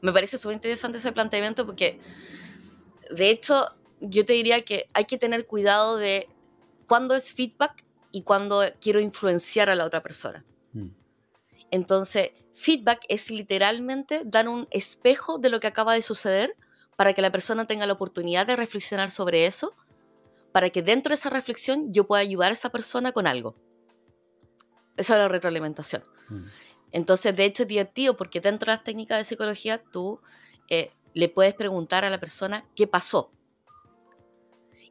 me 0.00 0.12
parece 0.12 0.38
súper 0.38 0.54
interesante 0.54 0.98
ese 0.98 1.12
planteamiento 1.12 1.66
porque, 1.66 1.98
de 3.10 3.30
hecho, 3.30 3.66
yo 4.00 4.24
te 4.24 4.32
diría 4.32 4.62
que 4.62 4.88
hay 4.92 5.04
que 5.04 5.18
tener 5.18 5.46
cuidado 5.46 5.96
de 5.96 6.28
cuándo 6.86 7.14
es 7.14 7.32
feedback 7.32 7.84
y 8.10 8.22
cuándo 8.22 8.62
quiero 8.80 9.00
influenciar 9.00 9.70
a 9.70 9.74
la 9.74 9.84
otra 9.84 10.02
persona. 10.02 10.44
Mm. 10.72 10.88
Entonces, 11.70 12.30
feedback 12.54 13.02
es 13.08 13.30
literalmente 13.30 14.22
dar 14.24 14.48
un 14.48 14.66
espejo 14.70 15.38
de 15.38 15.50
lo 15.50 15.60
que 15.60 15.66
acaba 15.66 15.94
de 15.94 16.02
suceder 16.02 16.56
para 16.96 17.14
que 17.14 17.22
la 17.22 17.30
persona 17.30 17.66
tenga 17.66 17.86
la 17.86 17.92
oportunidad 17.92 18.46
de 18.46 18.56
reflexionar 18.56 19.10
sobre 19.10 19.46
eso, 19.46 19.74
para 20.52 20.70
que 20.70 20.82
dentro 20.82 21.10
de 21.10 21.14
esa 21.14 21.30
reflexión 21.30 21.92
yo 21.92 22.06
pueda 22.06 22.22
ayudar 22.22 22.50
a 22.50 22.54
esa 22.54 22.70
persona 22.70 23.12
con 23.12 23.26
algo. 23.26 23.56
Eso 24.96 25.14
es 25.14 25.18
la 25.18 25.28
retroalimentación. 25.28 26.04
Mm. 26.28 26.44
Entonces, 26.92 27.34
de 27.36 27.44
hecho, 27.44 27.62
es 27.62 27.68
divertido 27.68 28.16
porque 28.16 28.40
dentro 28.40 28.66
de 28.66 28.76
las 28.76 28.84
técnicas 28.84 29.18
de 29.18 29.24
psicología 29.24 29.82
tú 29.82 30.20
eh, 30.68 30.90
le 31.14 31.28
puedes 31.28 31.54
preguntar 31.54 32.04
a 32.04 32.10
la 32.10 32.18
persona 32.18 32.64
qué 32.74 32.86
pasó. 32.86 33.32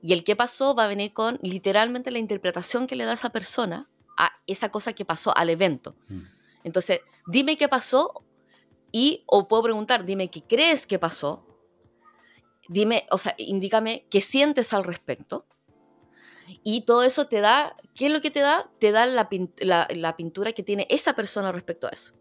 Y 0.01 0.13
el 0.13 0.23
qué 0.23 0.35
pasó 0.35 0.75
va 0.75 0.85
a 0.85 0.87
venir 0.87 1.13
con 1.13 1.39
literalmente 1.41 2.09
la 2.09 2.19
interpretación 2.19 2.87
que 2.87 2.95
le 2.95 3.03
da 3.03 3.13
esa 3.13 3.31
persona 3.31 3.89
a 4.17 4.31
esa 4.47 4.69
cosa 4.69 4.93
que 4.93 5.05
pasó, 5.05 5.35
al 5.35 5.49
evento. 5.49 5.95
Mm. 6.07 6.21
Entonces, 6.63 7.01
dime 7.27 7.57
qué 7.57 7.67
pasó 7.67 8.23
y, 8.91 9.23
o 9.25 9.47
puedo 9.47 9.63
preguntar, 9.63 10.05
dime 10.05 10.29
qué 10.29 10.41
crees 10.41 10.87
que 10.87 10.99
pasó. 10.99 11.45
Dime, 12.69 13.07
o 13.09 13.17
sea, 13.17 13.33
indícame 13.39 14.05
qué 14.11 14.21
sientes 14.21 14.73
al 14.73 14.83
respecto. 14.83 15.47
Y 16.63 16.81
todo 16.81 17.01
eso 17.01 17.25
te 17.25 17.41
da, 17.41 17.75
¿qué 17.95 18.05
es 18.05 18.13
lo 18.13 18.21
que 18.21 18.29
te 18.29 18.41
da? 18.41 18.69
Te 18.79 18.91
da 18.91 19.07
la, 19.07 20.15
pintura 20.15 20.53
que 20.53 20.61
tiene 20.61 20.85
esa 20.91 21.13
persona 21.13 21.51
respecto 21.51 21.87
a 21.87 21.89
eso. 21.89 22.13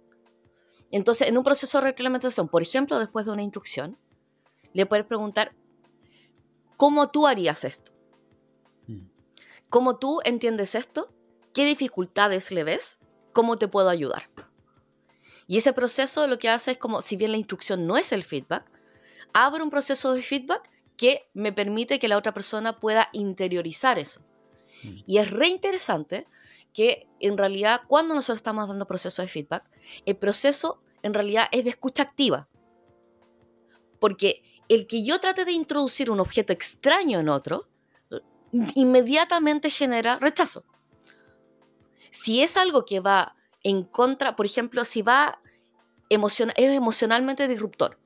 Entonces, 0.90 1.28
en 1.28 1.36
un 1.36 1.44
proceso 1.44 1.78
de 1.78 1.84
reglamentación, 1.84 2.48
por 2.48 2.62
ejemplo, 2.62 2.98
después 2.98 3.26
de 3.26 3.32
una 3.32 3.42
instrucción, 3.42 3.98
le 4.72 4.86
puedes 4.86 5.04
preguntar, 5.04 5.54
¿cómo 6.78 7.10
tú 7.10 7.26
harías 7.26 7.64
esto? 7.64 7.92
Mm. 8.86 9.06
¿Cómo 9.68 9.98
tú 9.98 10.20
entiendes 10.24 10.74
esto? 10.74 11.12
¿Qué 11.52 11.66
dificultades 11.66 12.50
le 12.50 12.64
ves? 12.64 13.00
¿Cómo 13.34 13.58
te 13.58 13.68
puedo 13.68 13.90
ayudar? 13.90 14.30
Y 15.46 15.58
ese 15.58 15.74
proceso 15.74 16.26
lo 16.26 16.38
que 16.38 16.48
hace 16.48 16.70
es 16.70 16.78
como, 16.78 17.02
si 17.02 17.16
bien 17.16 17.32
la 17.32 17.38
instrucción 17.38 17.86
no 17.86 17.98
es 17.98 18.12
el 18.12 18.24
feedback, 18.24 18.70
abre 19.32 19.62
un 19.62 19.70
proceso 19.70 20.14
de 20.14 20.22
feedback 20.22 20.70
que 20.96 21.28
me 21.32 21.52
permite 21.52 21.98
que 21.98 22.08
la 22.08 22.16
otra 22.16 22.34
persona 22.34 22.80
pueda 22.80 23.08
interiorizar 23.12 23.98
eso. 23.98 24.20
Mm. 24.82 24.96
Y 25.06 25.18
es 25.18 25.30
re 25.30 25.48
interesante 25.48 26.26
que 26.72 27.08
en 27.20 27.38
realidad 27.38 27.82
cuando 27.88 28.14
nosotros 28.14 28.38
estamos 28.38 28.68
dando 28.68 28.86
proceso 28.86 29.22
de 29.22 29.28
feedback, 29.28 29.64
el 30.06 30.16
proceso 30.16 30.82
en 31.02 31.14
realidad 31.14 31.48
es 31.52 31.64
de 31.64 31.70
escucha 31.70 32.02
activa. 32.02 32.48
Porque 34.00 34.42
el 34.68 34.86
que 34.86 35.02
yo 35.02 35.18
trate 35.18 35.44
de 35.44 35.52
introducir 35.52 36.10
un 36.10 36.20
objeto 36.20 36.52
extraño 36.52 37.20
en 37.20 37.28
otro, 37.28 37.68
inmediatamente 38.74 39.70
genera 39.70 40.18
rechazo. 40.18 40.64
Si 42.10 42.42
es 42.42 42.56
algo 42.56 42.84
que 42.84 43.00
va 43.00 43.36
en 43.62 43.82
contra, 43.84 44.36
por 44.36 44.46
ejemplo, 44.46 44.84
si 44.84 45.02
va 45.02 45.40
es 46.08 46.18
emocionalmente 46.56 47.48
disruptor, 47.48 47.98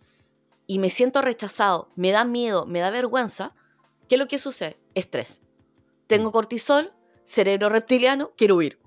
y 0.67 0.79
me 0.79 0.91
siento 0.91 1.23
rechazado, 1.23 1.91
me 1.97 2.13
da 2.13 2.25
miedo, 2.25 2.67
me 2.67 2.81
da 2.81 2.91
vergüenza, 2.91 3.55
¿qué 4.09 4.15
es 4.15 4.19
lo 4.19 4.29
que 4.29 4.39
sucede? 4.39 4.79
Estrés. 4.95 5.43
Tengo 6.07 6.31
mm. 6.31 6.33
cortisol, 6.33 6.93
cerebro 7.25 7.69
reptiliano, 7.69 8.33
quiero 8.37 8.57
huir. 8.57 8.79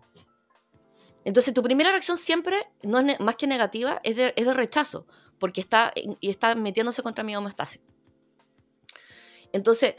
Entonces 1.24 1.54
tu 1.54 1.64
primera 1.64 1.92
reacción 1.92 2.18
siempre, 2.18 2.68
no 2.84 3.00
es 3.00 3.20
más 3.20 3.36
que 3.36 3.48
negativa, 3.48 4.00
es 4.04 4.16
de, 4.16 4.54
rechazo, 4.54 5.08
porque 5.40 5.60
está, 5.60 5.92
y 5.96 6.30
está 6.30 6.56
metiéndose 6.56 7.02
contra 7.02 7.24
mi 7.24 7.36
homeostasis. 7.36 7.82
Entonces, 9.52 9.96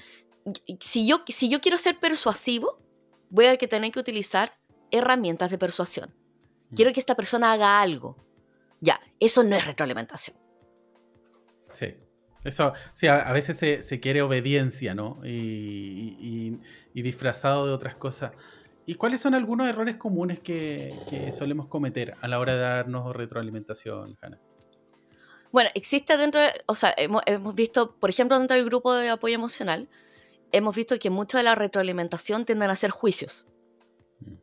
si 0.81 1.07
yo, 1.07 1.25
si 1.27 1.49
yo 1.49 1.61
quiero 1.61 1.77
ser 1.77 1.99
persuasivo, 1.99 2.79
voy 3.31 3.47
a 3.47 3.57
tener 3.57 3.91
que 3.91 3.99
utilizar 3.99 4.57
herramientas 4.91 5.51
de 5.51 5.59
persuasión. 5.59 6.15
Quiero 6.75 6.91
mm. 6.91 6.95
que 6.95 7.01
esta 7.01 7.17
persona 7.17 7.53
haga 7.53 7.81
algo. 7.81 8.17
Ya, 8.81 9.01
eso 9.19 9.43
no 9.43 9.57
es 9.57 9.65
retroalimentación. 9.65 10.46
Sí. 11.77 11.95
Eso, 12.45 12.73
sí, 12.93 13.09
a, 13.09 13.33
veces 13.33 13.85
se, 13.85 14.01
quiere 14.01 14.23
obediencia, 14.23 14.95
¿no? 14.95 15.21
Y, 15.25 16.59
disfrazado 16.95 17.67
de 17.67 17.73
otras 17.73 17.97
cosas. 17.97 18.33
¿Y 18.87 18.95
cuáles 18.95 19.21
son 19.21 19.35
algunos 19.35 19.69
errores 19.69 19.97
comunes 19.97 20.41
que, 20.41 21.31
solemos 21.33 21.67
cometer 21.67 22.17
a 22.21 22.29
la 22.29 22.39
hora 22.39 22.55
de 22.55 22.61
darnos 22.61 23.15
retroalimentación, 23.15 24.17
Hanna? 24.23 24.41
Bueno, 25.53 25.71
existe 25.75 26.17
dentro, 26.17 26.41
de, 26.41 26.51
o 26.67 26.75
sea, 26.75 26.95
hemos, 26.97 27.23
visto, 27.55 27.97
por 27.97 28.11
ejemplo, 28.11 28.39
dentro 28.39 28.57
del 28.57 28.65
grupo 28.65 28.95
de 28.95 29.11
apoyo 29.11 29.35
emocional, 29.35 29.89
hemos 30.53 30.75
visto 30.75 30.99
que 30.99 31.11
mucho 31.11 31.37
de 31.37 31.43
la 31.43 31.55
retroalimentación 31.55 32.45
tienden 32.45 32.71
a 32.71 32.77
ser 32.77 32.91
juicios. 32.91 33.47
Mm. 34.21 34.35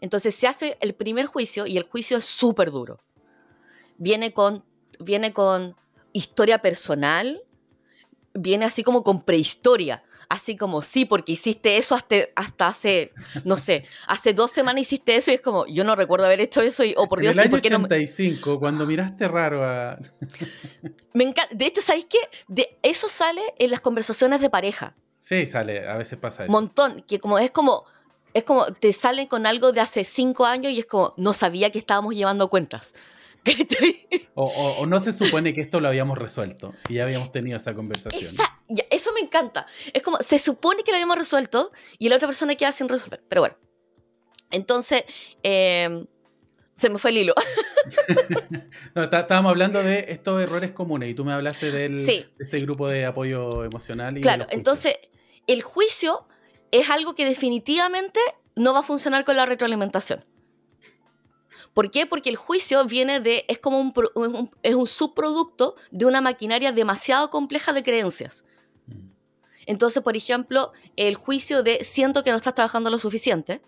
Entonces 0.00 0.34
se 0.34 0.46
hace 0.46 0.78
el 0.80 0.94
primer 0.94 1.26
juicio 1.26 1.66
y 1.66 1.76
el 1.76 1.84
juicio 1.84 2.18
es 2.18 2.24
súper 2.24 2.70
duro. 2.70 3.00
Viene 3.98 4.32
con, 4.32 4.64
viene 4.98 5.32
con 5.32 5.76
historia 6.14 6.62
personal, 6.62 7.42
viene 8.32 8.64
así 8.64 8.82
como 8.82 9.04
con 9.04 9.22
prehistoria. 9.22 10.02
Así 10.30 10.56
como, 10.56 10.80
sí, 10.80 11.04
porque 11.04 11.32
hiciste 11.32 11.76
eso 11.76 11.94
hasta, 11.94 12.16
hasta 12.34 12.68
hace, 12.68 13.12
no 13.44 13.58
sé, 13.58 13.84
hace 14.06 14.32
dos 14.32 14.50
semanas 14.50 14.80
hiciste 14.80 15.16
eso 15.16 15.30
y 15.30 15.34
es 15.34 15.42
como, 15.42 15.66
yo 15.66 15.84
no 15.84 15.94
recuerdo 15.94 16.24
haber 16.24 16.40
hecho 16.40 16.62
eso 16.62 16.82
y, 16.82 16.94
oh 16.96 17.10
por 17.10 17.20
Dios, 17.20 17.36
en 17.36 17.40
el 17.40 17.42
año 17.44 17.50
¿por 17.50 17.60
qué 17.60 17.68
no 17.68 17.76
85, 17.76 18.58
cuando 18.58 18.86
miraste 18.86 19.28
raro 19.28 19.62
a... 19.62 19.98
Me 21.12 21.24
encanta. 21.24 21.54
De 21.54 21.66
hecho, 21.66 21.82
¿sabéis 21.82 22.06
qué? 22.06 22.18
De 22.48 22.78
eso 22.82 23.06
sale 23.08 23.42
en 23.58 23.70
las 23.70 23.80
conversaciones 23.80 24.40
de 24.40 24.48
pareja. 24.48 24.94
Sí, 25.20 25.44
sale, 25.44 25.86
a 25.86 25.96
veces 25.96 26.18
pasa 26.18 26.44
eso. 26.44 26.52
Montón, 26.52 27.04
que 27.06 27.20
como 27.20 27.38
es 27.38 27.50
como, 27.50 27.84
es 28.32 28.44
como, 28.44 28.72
te 28.72 28.92
salen 28.92 29.26
con 29.26 29.46
algo 29.46 29.72
de 29.72 29.80
hace 29.80 30.04
cinco 30.04 30.46
años 30.46 30.72
y 30.72 30.80
es 30.80 30.86
como, 30.86 31.12
no 31.18 31.34
sabía 31.34 31.70
que 31.70 31.78
estábamos 31.78 32.14
llevando 32.14 32.48
cuentas. 32.48 32.94
O, 34.36 34.46
o, 34.46 34.86
no 34.86 34.98
se 34.98 35.12
supone 35.12 35.54
que 35.54 35.60
esto 35.60 35.78
lo 35.78 35.86
habíamos 35.86 36.18
resuelto 36.18 36.74
y 36.88 36.94
ya 36.94 37.04
habíamos 37.04 37.30
tenido 37.30 37.56
esa 37.56 37.72
conversación. 37.72 38.20
eso 38.90 39.12
me 39.12 39.20
encanta. 39.20 39.66
Es 39.92 40.02
como, 40.02 40.18
se 40.18 40.38
supone 40.38 40.82
que 40.82 40.90
lo 40.90 40.96
habíamos 40.96 41.16
resuelto 41.16 41.70
y 41.98 42.08
la 42.08 42.16
otra 42.16 42.26
persona 42.26 42.56
queda 42.56 42.72
sin 42.72 42.88
resolver. 42.88 43.22
Pero 43.28 43.42
bueno. 43.42 43.56
Entonces, 44.50 45.04
eh, 45.44 46.04
se 46.74 46.90
me 46.90 46.98
fue 46.98 47.10
el 47.10 47.18
hilo. 47.18 47.34
no, 48.94 49.04
estábamos 49.04 49.50
hablando 49.50 49.82
de 49.82 50.06
estos 50.08 50.42
errores 50.42 50.72
comunes 50.72 51.10
y 51.10 51.14
tú 51.14 51.24
me 51.24 51.32
hablaste 51.32 51.70
del, 51.70 52.04
de 52.04 52.26
este 52.38 52.60
grupo 52.60 52.88
de 52.88 53.04
apoyo 53.04 53.64
emocional. 53.64 54.18
Y 54.18 54.20
claro, 54.20 54.46
entonces 54.50 54.96
el 55.46 55.62
juicio 55.62 56.26
es 56.70 56.90
algo 56.90 57.14
que 57.14 57.24
definitivamente 57.24 58.20
no 58.56 58.72
va 58.72 58.80
a 58.80 58.82
funcionar 58.82 59.24
con 59.24 59.36
la 59.36 59.46
retroalimentación. 59.46 60.24
¿Por 61.74 61.90
qué? 61.90 62.06
Porque 62.06 62.30
el 62.30 62.36
juicio 62.36 62.84
viene 62.86 63.18
de, 63.20 63.44
es 63.48 63.58
como 63.58 63.80
un, 63.80 64.50
es 64.62 64.74
un 64.74 64.86
subproducto 64.86 65.74
de 65.90 66.06
una 66.06 66.20
maquinaria 66.20 66.70
demasiado 66.70 67.30
compleja 67.30 67.72
de 67.72 67.82
creencias. 67.82 68.44
Mm. 68.86 69.08
Entonces, 69.66 70.02
por 70.02 70.16
ejemplo, 70.16 70.72
el 70.94 71.16
juicio 71.16 71.64
de 71.64 71.82
siento 71.82 72.22
que 72.22 72.30
no 72.30 72.36
estás 72.36 72.54
trabajando 72.54 72.90
lo 72.90 72.98
suficiente, 72.98 73.60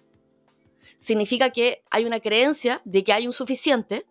significa 0.99 1.51
que 1.51 1.83
hay 1.91 2.05
una 2.05 2.21
creencia 2.21 2.81
de 2.85 3.03
que 3.03 3.13
hay 3.13 3.27
un 3.27 3.33
suficiente, 3.33 4.07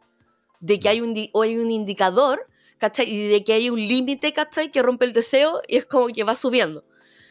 de 0.59 0.79
que 0.79 0.89
hay 0.89 1.01
un, 1.01 1.15
o 1.31 1.41
hay 1.41 1.57
un 1.57 1.71
indicador, 1.71 2.47
¿cachai? 2.77 3.09
Y 3.09 3.27
de 3.29 3.43
que 3.43 3.53
hay 3.53 3.69
un 3.69 3.79
límite, 3.79 4.33
¿cachai? 4.33 4.71
Que 4.71 4.81
rompe 4.81 5.05
el 5.05 5.13
deseo 5.13 5.61
y 5.67 5.77
es 5.77 5.85
como 5.85 6.07
que 6.07 6.23
va 6.23 6.35
subiendo, 6.35 6.83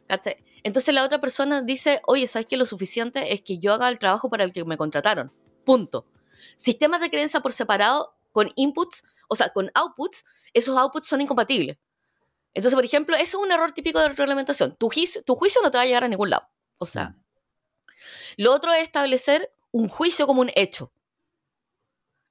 ¿cachai? 0.06 0.36
Entonces 0.62 0.94
la 0.94 1.04
otra 1.04 1.20
persona 1.20 1.60
dice, 1.60 2.00
oye, 2.06 2.26
¿sabes 2.26 2.46
que 2.46 2.56
lo 2.56 2.64
suficiente 2.64 3.34
es 3.34 3.42
que 3.42 3.58
yo 3.58 3.74
haga 3.74 3.88
el 3.90 3.98
trabajo 3.98 4.30
para 4.30 4.44
el 4.44 4.52
que 4.52 4.64
me 4.64 4.78
contrataron? 4.78 5.30
Punto. 5.64 6.06
Sistemas 6.56 7.00
de 7.00 7.10
creencia 7.10 7.40
por 7.40 7.52
separado 7.52 8.16
con 8.32 8.52
inputs, 8.56 9.04
o 9.28 9.36
sea, 9.36 9.50
con 9.52 9.70
outputs, 9.74 10.24
esos 10.52 10.76
outputs 10.76 11.06
son 11.06 11.20
incompatibles. 11.20 11.78
Entonces, 12.52 12.74
por 12.74 12.84
ejemplo, 12.84 13.16
eso 13.16 13.38
es 13.38 13.44
un 13.44 13.52
error 13.52 13.72
típico 13.72 13.98
de 13.98 14.08
reglamentación. 14.10 14.76
Tu, 14.76 14.90
tu 15.24 15.34
juicio 15.34 15.60
no 15.62 15.70
te 15.70 15.78
va 15.78 15.82
a 15.82 15.86
llegar 15.86 16.04
a 16.04 16.08
ningún 16.08 16.30
lado. 16.30 16.48
O 16.78 16.86
sea. 16.86 17.16
Lo 18.36 18.52
otro 18.52 18.72
es 18.72 18.82
establecer 18.82 19.52
un 19.72 19.88
juicio 19.88 20.26
como 20.26 20.40
un 20.40 20.50
hecho. 20.54 20.92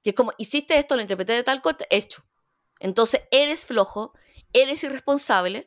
Que 0.02 0.10
es 0.10 0.16
como, 0.16 0.32
hiciste 0.38 0.78
esto, 0.78 0.96
lo 0.96 1.02
interpreté 1.02 1.32
de 1.34 1.42
tal 1.42 1.62
cosa, 1.62 1.84
hecho. 1.90 2.24
Entonces, 2.78 3.22
eres 3.30 3.64
flojo, 3.66 4.12
eres 4.52 4.82
irresponsable 4.82 5.66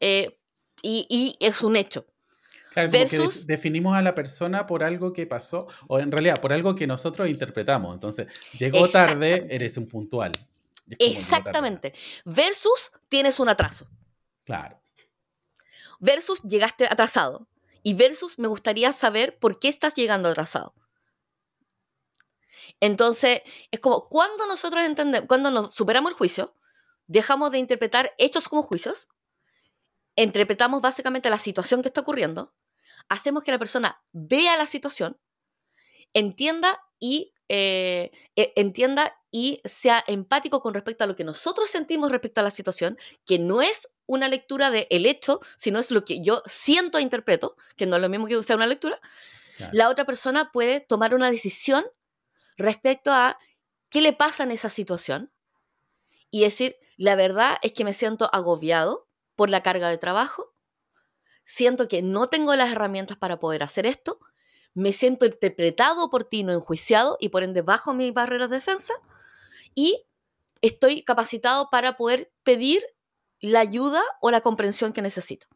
eh, 0.00 0.40
y, 0.82 1.36
es 1.40 1.62
un 1.62 1.76
hecho. 1.76 2.06
Claro, 2.76 2.90
Versus, 2.90 3.46
definimos 3.46 3.96
a 3.96 4.02
la 4.02 4.14
persona 4.14 4.66
por 4.66 4.84
algo 4.84 5.14
que 5.14 5.26
pasó, 5.26 5.66
o 5.88 5.98
en 5.98 6.12
realidad 6.12 6.38
por 6.42 6.52
algo 6.52 6.74
que 6.74 6.86
nosotros 6.86 7.26
interpretamos. 7.26 7.94
Entonces, 7.94 8.26
llegó 8.58 8.86
tarde, 8.86 9.46
eres 9.48 9.78
un 9.78 9.88
puntual. 9.88 10.32
Exactamente. 10.98 11.94
Versus 12.26 12.92
tienes 13.08 13.40
un 13.40 13.48
atraso. 13.48 13.88
Claro. 14.44 14.78
Versus 16.00 16.42
llegaste 16.42 16.84
atrasado. 16.84 17.48
Y 17.82 17.94
versus 17.94 18.38
me 18.38 18.46
gustaría 18.46 18.92
saber 18.92 19.38
por 19.38 19.58
qué 19.58 19.68
estás 19.68 19.94
llegando 19.94 20.28
atrasado. 20.28 20.74
Entonces, 22.80 23.40
es 23.70 23.80
como 23.80 24.06
cuando 24.10 24.46
nosotros 24.46 24.84
entendemos, 24.84 25.26
cuando 25.26 25.50
nos 25.50 25.74
superamos 25.74 26.10
el 26.10 26.18
juicio, 26.18 26.54
dejamos 27.06 27.52
de 27.52 27.58
interpretar 27.58 28.12
hechos 28.18 28.50
como 28.50 28.60
juicios, 28.60 29.08
interpretamos 30.14 30.82
básicamente 30.82 31.30
la 31.30 31.38
situación 31.38 31.80
que 31.80 31.88
está 31.88 32.02
ocurriendo, 32.02 32.52
hacemos 33.08 33.42
que 33.42 33.52
la 33.52 33.58
persona 33.58 34.02
vea 34.12 34.56
la 34.56 34.66
situación, 34.66 35.18
entienda 36.12 36.80
y 36.98 37.32
eh, 37.48 38.10
e, 38.34 38.52
entienda 38.56 39.16
y 39.30 39.60
sea 39.64 40.02
empático 40.06 40.60
con 40.60 40.74
respecto 40.74 41.04
a 41.04 41.06
lo 41.06 41.14
que 41.14 41.24
nosotros 41.24 41.68
sentimos 41.68 42.10
respecto 42.10 42.40
a 42.40 42.44
la 42.44 42.50
situación, 42.50 42.98
que 43.24 43.38
no 43.38 43.62
es 43.62 43.94
una 44.06 44.28
lectura 44.28 44.70
de 44.70 44.88
el 44.90 45.06
hecho, 45.06 45.40
sino 45.56 45.78
es 45.78 45.90
lo 45.90 46.04
que 46.04 46.22
yo 46.22 46.42
siento 46.46 46.98
e 46.98 47.02
interpreto, 47.02 47.56
que 47.76 47.86
no 47.86 47.96
es 47.96 48.02
lo 48.02 48.08
mismo 48.08 48.26
que 48.26 48.42
sea 48.42 48.56
una 48.56 48.66
lectura, 48.66 48.98
la 49.72 49.88
otra 49.88 50.04
persona 50.04 50.50
puede 50.52 50.80
tomar 50.80 51.14
una 51.14 51.30
decisión 51.30 51.84
respecto 52.58 53.12
a 53.12 53.38
qué 53.88 54.00
le 54.02 54.12
pasa 54.12 54.42
en 54.42 54.50
esa 54.50 54.68
situación 54.68 55.32
y 56.30 56.42
decir, 56.42 56.76
la 56.96 57.16
verdad 57.16 57.56
es 57.62 57.72
que 57.72 57.84
me 57.84 57.94
siento 57.94 58.28
agobiado 58.34 59.08
por 59.34 59.48
la 59.48 59.62
carga 59.62 59.88
de 59.88 59.98
trabajo, 59.98 60.52
siento 61.46 61.86
que 61.86 62.02
no 62.02 62.28
tengo 62.28 62.54
las 62.56 62.72
herramientas 62.72 63.16
para 63.16 63.38
poder 63.38 63.62
hacer 63.62 63.86
esto, 63.86 64.18
me 64.74 64.92
siento 64.92 65.24
interpretado 65.24 66.10
por 66.10 66.24
ti, 66.24 66.42
no 66.42 66.52
enjuiciado, 66.52 67.16
y 67.20 67.30
por 67.30 67.42
ende 67.42 67.62
bajo 67.62 67.94
mis 67.94 68.12
barreras 68.12 68.50
de 68.50 68.56
defensa, 68.56 68.92
y 69.74 70.04
estoy 70.60 71.02
capacitado 71.02 71.70
para 71.70 71.96
poder 71.96 72.32
pedir 72.42 72.84
la 73.40 73.60
ayuda 73.60 74.02
o 74.20 74.30
la 74.30 74.40
comprensión 74.40 74.92
que 74.92 75.02
necesito. 75.02 75.46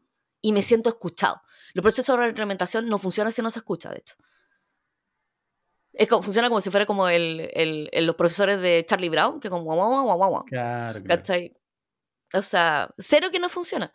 Y 0.41 0.53
me 0.53 0.63
siento 0.63 0.89
escuchado. 0.89 1.43
Los 1.75 1.83
procesos 1.83 2.19
de 2.19 2.29
implementación 2.29 2.89
no 2.89 2.99
funcionan 2.99 3.33
si 3.33 3.43
no 3.43 3.51
se 3.51 3.59
escucha, 3.59 3.91
de 3.91 3.99
hecho. 3.99 4.15
Es 5.93 6.09
como, 6.09 6.23
funciona 6.23 6.49
como 6.49 6.61
si 6.61 6.71
fuera 6.71 6.87
como 6.87 7.09
el, 7.09 7.91
los 7.93 8.15
profesores 8.15 8.61
de 8.61 8.87
Charlie 8.87 9.09
Brown, 9.09 9.41
que 9.41 9.51
como 9.51 9.65
guau, 9.65 9.77
guau, 9.77 10.17
guau, 10.17 10.31
guau. 10.31 10.45
Claro, 10.45 11.01
O 12.33 12.43
sea, 12.43 12.95
cero 12.97 13.29
que 13.33 13.41
no 13.41 13.49
funciona. 13.49 13.93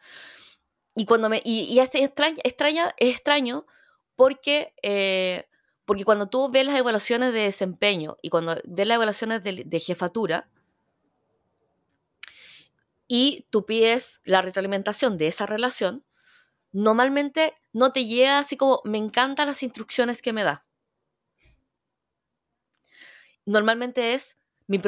Y 0.95 1.05
cuando 1.05 1.29
me. 1.29 1.41
Y, 1.43 1.77
es, 1.79 1.93
extraña, 1.93 2.93
es 2.97 3.13
extraño 3.13 3.65
porque, 4.15 4.73
eh, 4.81 5.47
porque 5.83 6.05
cuando 6.05 6.27
tú 6.27 6.49
ves 6.49 6.65
las 6.65 6.77
evaluaciones 6.77 7.33
de 7.33 7.41
desempeño 7.41 8.17
y 8.21 8.29
cuando 8.29 8.55
ves 8.63 8.87
las 8.87 8.95
evaluaciones 8.95 9.43
de, 9.43 9.79
jefatura 9.79 10.49
y 13.07 13.45
tú 13.49 13.65
pides 13.65 14.21
la 14.23 14.41
retroalimentación 14.41 15.17
de 15.17 15.27
esa 15.27 15.45
relación, 15.45 16.05
normalmente 16.71 17.53
no 17.73 17.91
te 17.91 18.05
llega 18.05 18.39
así 18.39 18.57
como, 18.57 18.81
me 18.85 18.97
encantan 18.97 19.47
las 19.47 19.63
instrucciones 19.63 20.21
que 20.21 20.33
me 20.33 20.43
da. 20.43 20.65
Normalmente 23.45 24.13
es, 24.15 24.37
mi, 24.65 24.79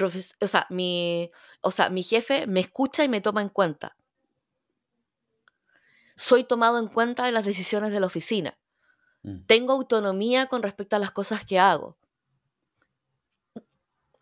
o 0.41 0.47
sea, 0.47 0.65
mi, 0.69 1.31
o 1.61 1.69
sea, 1.69 1.89
mi 1.89 2.01
jefe 2.01 2.47
me 2.47 2.61
escucha 2.61 3.03
y 3.03 3.09
me 3.09 3.21
toma 3.21 3.41
en 3.41 3.49
cuenta. 3.49 3.97
Soy 6.17 6.43
tomado 6.43 6.79
en 6.79 6.87
cuenta 6.87 7.27
en 7.27 7.35
las 7.35 7.45
decisiones 7.45 7.91
de 7.91 7.99
la 7.99 8.07
oficina. 8.07 8.57
Mm. 9.21 9.45
Tengo 9.45 9.71
autonomía 9.71 10.47
con 10.47 10.63
respecto 10.63 10.95
a 10.95 10.99
las 10.99 11.11
cosas 11.11 11.45
que 11.45 11.59
hago. 11.59 11.95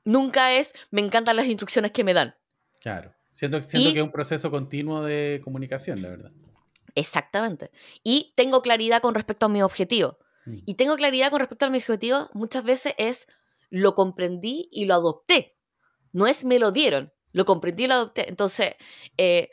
Nunca 0.04 0.54
es, 0.54 0.74
me 0.92 1.02
encantan 1.02 1.38
las 1.38 1.48
instrucciones 1.48 1.92
que 1.92 2.04
me 2.04 2.14
dan. 2.14 2.36
Claro. 2.82 3.16
Siento, 3.32 3.64
siento 3.64 3.92
que 3.94 4.00
es 4.00 4.06
un 4.06 4.12
proceso 4.12 4.52
continuo 4.52 5.04
de 5.04 5.42
comunicación, 5.44 6.02
la 6.02 6.10
verdad. 6.10 6.32
Exactamente. 6.96 7.72
Y 8.04 8.34
tengo 8.36 8.62
claridad 8.62 9.02
con 9.02 9.16
respecto 9.16 9.48
a 9.48 9.50
mi 9.50 9.62
objetivo. 9.62 10.20
Mm. 10.46 10.58
Y 10.66 10.76
tengo 10.76 10.96
claridad 10.98 11.32
con 11.32 11.40
respecto 11.40 11.66
a 11.66 11.70
mi 11.70 11.78
objetivo 11.78 12.30
muchas 12.34 12.64
veces 12.66 12.94
es 12.98 13.28
lo 13.70 13.96
comprendí 13.96 14.68
y 14.70 14.86
lo 14.86 14.96
adopté. 14.96 15.58
No 16.12 16.28
es 16.28 16.44
me 16.44 16.60
lo 16.60 16.72
dieron, 16.72 17.14
lo 17.32 17.46
comprendí 17.46 17.86
y 17.86 17.88
lo 17.88 17.96
adopté. 17.96 18.30
Entonces, 18.30 18.76
eh, 19.18 19.50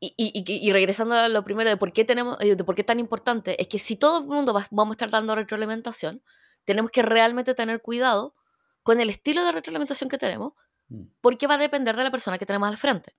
y, 0.00 0.72
regresando 0.72 1.14
a 1.14 1.28
lo 1.28 1.44
primero 1.44 1.70
de 1.70 1.76
por 1.76 1.92
qué 1.92 2.04
tenemos, 2.04 2.36
eh, 2.40 2.54
de 2.54 2.64
por 2.64 2.74
qué 2.74 2.82
es 2.82 2.86
tan 2.86 3.00
importante, 3.00 3.60
es 3.60 3.68
que 3.68 3.78
si 3.78 3.96
todo 3.96 4.20
el 4.20 4.26
mundo 4.26 4.52
vamos 4.70 4.92
a 4.92 4.96
estar 4.96 5.10
dando 5.10 5.34
retroalimentación, 5.34 6.22
tenemos 6.64 6.90
que 6.90 7.02
realmente 7.02 7.54
tener 7.54 7.80
cuidado 7.80 8.34
con 8.82 9.00
el 9.00 9.08
estilo 9.08 9.44
de 9.44 9.52
retroalimentación 9.52 10.10
que 10.10 10.18
tenemos, 10.18 10.52
mm. 10.88 11.02
porque 11.20 11.46
va 11.46 11.54
a 11.54 11.58
depender 11.58 11.96
de 11.96 12.04
la 12.04 12.10
persona 12.10 12.38
que 12.38 12.46
tenemos 12.46 12.68
al 12.68 12.76
frente. 12.76 13.14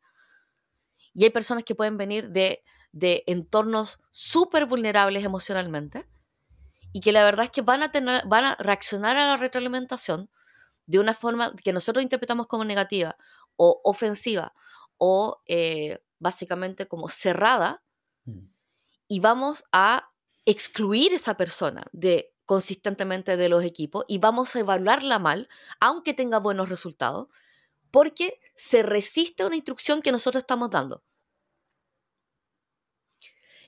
Y 1.14 1.24
hay 1.24 1.30
personas 1.32 1.64
que 1.64 1.74
pueden 1.74 1.98
venir 1.98 2.30
de, 2.30 2.64
de 2.92 3.24
entornos 3.26 4.00
súper 4.12 4.66
vulnerables 4.66 5.24
emocionalmente 5.24 6.08
y 6.94 7.02
que 7.02 7.12
la 7.12 7.24
verdad 7.24 7.46
es 7.46 7.52
que 7.52 7.62
van 7.62 7.84
a, 7.84 7.92
tener, 7.92 8.24
van 8.28 8.46
a 8.46 8.56
reaccionar 8.56 9.18
a 9.18 9.28
la 9.28 9.38
retroalimentación 9.38 10.30
de 10.86 11.00
una 11.00 11.14
forma 11.14 11.54
que 11.64 11.74
nosotros 11.74 12.04
interpretamos 12.04 12.48
como 12.48 12.66
negativa 12.66 13.18
o 13.56 13.82
ofensiva 13.84 14.54
o 14.98 15.42
eh, 15.48 16.00
básicamente 16.20 16.88
como 16.88 17.10
cerrada 17.10 17.84
mm. 18.26 18.46
y 19.08 19.20
vamos 19.20 19.64
a 19.72 20.12
excluir 20.46 21.14
esa 21.14 21.36
persona 21.38 21.86
de 21.92 22.34
consistentemente 22.46 23.36
de 23.36 23.50
los 23.50 23.64
equipos 23.64 24.06
y 24.08 24.20
vamos 24.20 24.56
a 24.56 24.60
evaluarla 24.60 25.20
mal, 25.20 25.50
aunque 25.80 26.14
tenga 26.14 26.40
buenos 26.40 26.70
resultados, 26.70 27.28
porque 27.92 28.40
se 28.56 28.84
resiste 28.84 29.44
a 29.44 29.48
una 29.48 29.56
instrucción 29.56 30.02
que 30.02 30.12
nosotros 30.12 30.44
estamos 30.44 30.70
dando. 30.70 31.04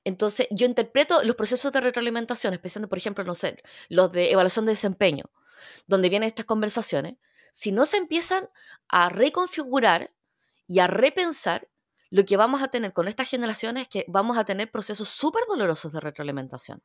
Entonces, 0.03 0.47
yo 0.49 0.65
interpreto 0.65 1.23
los 1.23 1.35
procesos 1.35 1.71
de 1.71 1.81
retroalimentación, 1.81 2.53
especialmente, 2.53 2.89
por 2.89 2.97
ejemplo, 2.97 3.23
no 3.23 3.35
sé, 3.35 3.61
los 3.89 4.11
de 4.11 4.31
evaluación 4.31 4.65
de 4.65 4.71
desempeño, 4.71 5.25
donde 5.87 6.09
vienen 6.09 6.27
estas 6.27 6.45
conversaciones, 6.45 7.17
si 7.51 7.71
no 7.71 7.85
se 7.85 7.97
empiezan 7.97 8.49
a 8.87 9.09
reconfigurar 9.09 10.13
y 10.67 10.79
a 10.79 10.87
repensar, 10.87 11.68
lo 12.09 12.25
que 12.25 12.37
vamos 12.37 12.63
a 12.63 12.69
tener 12.69 12.93
con 12.93 13.07
estas 13.07 13.29
generaciones 13.29 13.83
es 13.83 13.89
que 13.89 14.05
vamos 14.07 14.37
a 14.37 14.45
tener 14.45 14.71
procesos 14.71 15.09
súper 15.09 15.43
dolorosos 15.47 15.91
de 15.91 15.99
retroalimentación. 15.99 16.81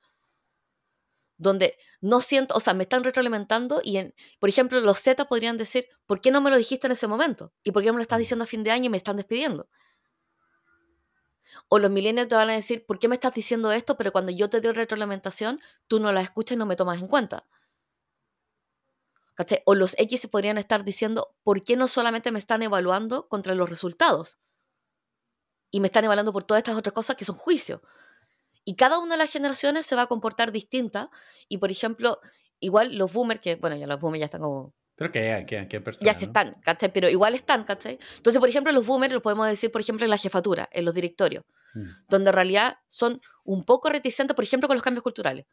Donde 1.36 1.76
no 2.00 2.20
siento, 2.20 2.54
o 2.54 2.60
sea, 2.60 2.74
me 2.74 2.84
están 2.84 3.02
retroalimentando 3.02 3.80
y, 3.82 3.96
en, 3.96 4.14
por 4.38 4.48
ejemplo, 4.48 4.80
los 4.80 4.98
Z 5.00 5.24
podrían 5.26 5.56
decir, 5.56 5.86
¿por 6.06 6.20
qué 6.20 6.30
no 6.30 6.40
me 6.40 6.50
lo 6.50 6.56
dijiste 6.56 6.86
en 6.86 6.92
ese 6.92 7.08
momento? 7.08 7.52
¿Y 7.62 7.72
por 7.72 7.82
qué 7.82 7.90
me 7.90 7.96
lo 7.96 8.02
estás 8.02 8.18
mm. 8.18 8.20
diciendo 8.20 8.44
a 8.44 8.46
fin 8.46 8.62
de 8.62 8.70
año 8.70 8.86
y 8.86 8.90
me 8.90 8.98
están 8.98 9.16
despidiendo? 9.16 9.68
O 11.68 11.78
los 11.78 11.90
millennials 11.90 12.28
te 12.28 12.34
van 12.34 12.50
a 12.50 12.54
decir, 12.54 12.84
¿por 12.86 12.98
qué 12.98 13.08
me 13.08 13.14
estás 13.14 13.34
diciendo 13.34 13.72
esto? 13.72 13.96
Pero 13.96 14.12
cuando 14.12 14.30
yo 14.30 14.48
te 14.50 14.60
doy 14.60 14.72
retroalimentación, 14.72 15.60
tú 15.88 16.00
no 16.00 16.12
la 16.12 16.20
escuchas 16.20 16.56
y 16.56 16.58
no 16.58 16.66
me 16.66 16.76
tomas 16.76 17.00
en 17.00 17.08
cuenta. 17.08 17.46
O 19.64 19.74
los 19.74 19.94
X 19.98 20.28
podrían 20.28 20.58
estar 20.58 20.84
diciendo, 20.84 21.34
¿por 21.42 21.64
qué 21.64 21.76
no 21.76 21.88
solamente 21.88 22.30
me 22.30 22.38
están 22.38 22.62
evaluando 22.62 23.28
contra 23.28 23.54
los 23.54 23.68
resultados? 23.68 24.38
Y 25.74 25.80
me 25.80 25.88
están 25.88 26.04
evaluando 26.04 26.32
por 26.32 26.44
todas 26.44 26.60
estas 26.60 26.76
otras 26.76 26.92
cosas 26.92 27.16
que 27.16 27.24
son 27.24 27.34
juicios. 27.34 27.80
Y 28.64 28.76
cada 28.76 29.00
una 29.00 29.14
de 29.14 29.18
las 29.18 29.32
generaciones 29.32 29.86
se 29.86 29.96
va 29.96 30.02
a 30.02 30.06
comportar 30.06 30.52
distinta. 30.52 31.10
Y, 31.48 31.58
por 31.58 31.72
ejemplo, 31.72 32.20
igual 32.60 32.96
los 32.96 33.12
boomers, 33.12 33.40
que, 33.40 33.56
bueno, 33.56 33.74
ya 33.74 33.88
los 33.88 33.98
boomers 33.98 34.20
ya 34.20 34.26
están 34.26 34.40
como 34.40 34.72
pero 34.94 35.10
que, 35.10 35.44
que, 35.48 35.66
que 35.66 35.80
personas. 35.80 36.06
Ya 36.06 36.16
se 36.16 36.26
están, 36.26 36.54
¿cachai? 36.62 36.92
Pero 36.92 37.08
igual 37.08 37.34
están, 37.34 37.64
¿cachai? 37.64 37.98
Entonces, 38.18 38.38
por 38.38 38.48
ejemplo, 38.48 38.70
los 38.70 38.86
boomers 38.86 39.12
los 39.12 39.20
podemos 39.20 39.48
decir, 39.48 39.72
por 39.72 39.80
ejemplo, 39.80 40.04
en 40.06 40.10
la 40.10 40.16
jefatura, 40.16 40.68
en 40.70 40.84
los 40.84 40.94
directorios, 40.94 41.42
mm. 41.74 41.88
donde 42.08 42.30
en 42.30 42.34
realidad 42.36 42.78
son 42.86 43.20
un 43.42 43.64
poco 43.64 43.88
reticentes, 43.88 44.36
por 44.36 44.44
ejemplo, 44.44 44.68
con 44.68 44.76
los 44.76 44.84
cambios 44.84 45.02
culturales. 45.02 45.46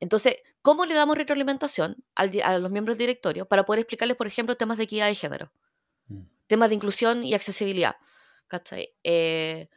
Entonces, 0.00 0.36
¿cómo 0.62 0.86
le 0.86 0.94
damos 0.94 1.18
retroalimentación 1.18 2.02
a 2.14 2.58
los 2.58 2.72
miembros 2.72 2.96
del 2.96 3.08
directorio 3.08 3.44
para 3.44 3.66
poder 3.66 3.80
explicarles, 3.80 4.16
por 4.16 4.26
ejemplo, 4.26 4.56
temas 4.56 4.78
de 4.78 4.84
equidad 4.84 5.08
de 5.08 5.14
género? 5.14 5.52
Mm. 6.06 6.22
Temas 6.46 6.70
de 6.70 6.76
inclusión 6.76 7.22
y 7.22 7.34
accesibilidad. 7.34 7.96
¿Cachai? 8.48 8.94
Eh, 9.04 9.68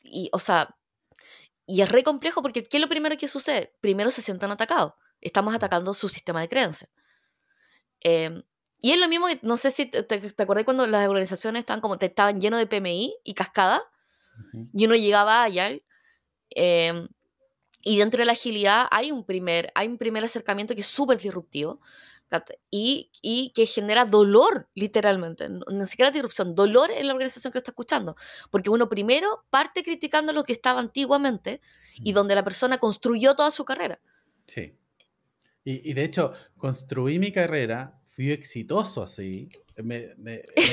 y, 0.00 0.30
o 0.32 0.38
sea, 0.38 0.76
y 1.66 1.82
es 1.82 1.88
re 1.88 2.02
complejo 2.02 2.42
porque 2.42 2.66
¿qué 2.66 2.78
es 2.78 2.80
lo 2.80 2.88
primero 2.88 3.16
que 3.16 3.28
sucede? 3.28 3.72
Primero 3.80 4.10
se 4.10 4.22
sientan 4.22 4.50
atacados. 4.50 4.94
Estamos 5.20 5.54
atacando 5.54 5.94
su 5.94 6.08
sistema 6.08 6.40
de 6.40 6.48
creencias. 6.48 6.90
Em, 8.00 8.42
y 8.80 8.92
es 8.92 8.98
lo 8.98 9.08
mismo 9.08 9.26
que, 9.26 9.38
no 9.42 9.56
sé 9.56 9.70
si 9.70 9.86
te, 9.86 10.02
te, 10.02 10.42
acordás 10.42 10.64
cuando 10.64 10.86
las 10.86 11.08
organizaciones 11.08 11.60
estaban 11.60 11.80
como, 11.80 11.98
te 11.98 12.06
estaban 12.06 12.40
llenos 12.40 12.58
de 12.58 12.66
PMI 12.66 13.14
y 13.24 13.34
cascada, 13.34 13.82
y 14.72 14.86
uno 14.86 14.94
llegaba 14.94 15.42
allá, 15.42 15.70
eh, 16.56 17.08
y 17.82 17.98
dentro 17.98 18.18
de 18.18 18.24
la 18.24 18.32
agilidad 18.32 18.86
hay 18.90 19.12
un 19.12 19.24
primer, 19.24 19.70
hay 19.74 19.88
un 19.88 19.98
primer 19.98 20.24
acercamiento 20.24 20.74
que 20.74 20.80
es 20.80 20.86
súper 20.86 21.18
disruptivo, 21.18 21.80
y, 22.70 23.10
y, 23.22 23.52
que 23.54 23.66
genera 23.66 24.04
dolor, 24.04 24.68
literalmente, 24.74 25.48
no, 25.48 25.64
ni 25.70 25.86
siquiera 25.86 26.10
disrupción, 26.10 26.54
dolor 26.54 26.90
en 26.90 27.06
la 27.06 27.12
organización 27.12 27.52
que 27.52 27.58
está 27.58 27.72
escuchando, 27.72 28.16
porque 28.50 28.70
uno 28.70 28.88
primero 28.88 29.44
parte 29.50 29.82
criticando 29.82 30.32
lo 30.32 30.44
que 30.44 30.52
estaba 30.52 30.80
antiguamente 30.80 31.60
y 31.96 32.12
donde 32.12 32.34
la 32.34 32.44
persona 32.44 32.78
construyó 32.78 33.34
toda 33.34 33.50
su 33.50 33.64
carrera. 33.64 34.00
Sí. 34.46 34.74
Y, 35.62 35.92
de 35.92 36.04
hecho, 36.04 36.32
construí 36.56 37.18
mi 37.18 37.32
carrera, 37.32 38.00
fui 38.08 38.32
exitoso 38.32 39.02
así, 39.02 39.50
me, 39.82 40.14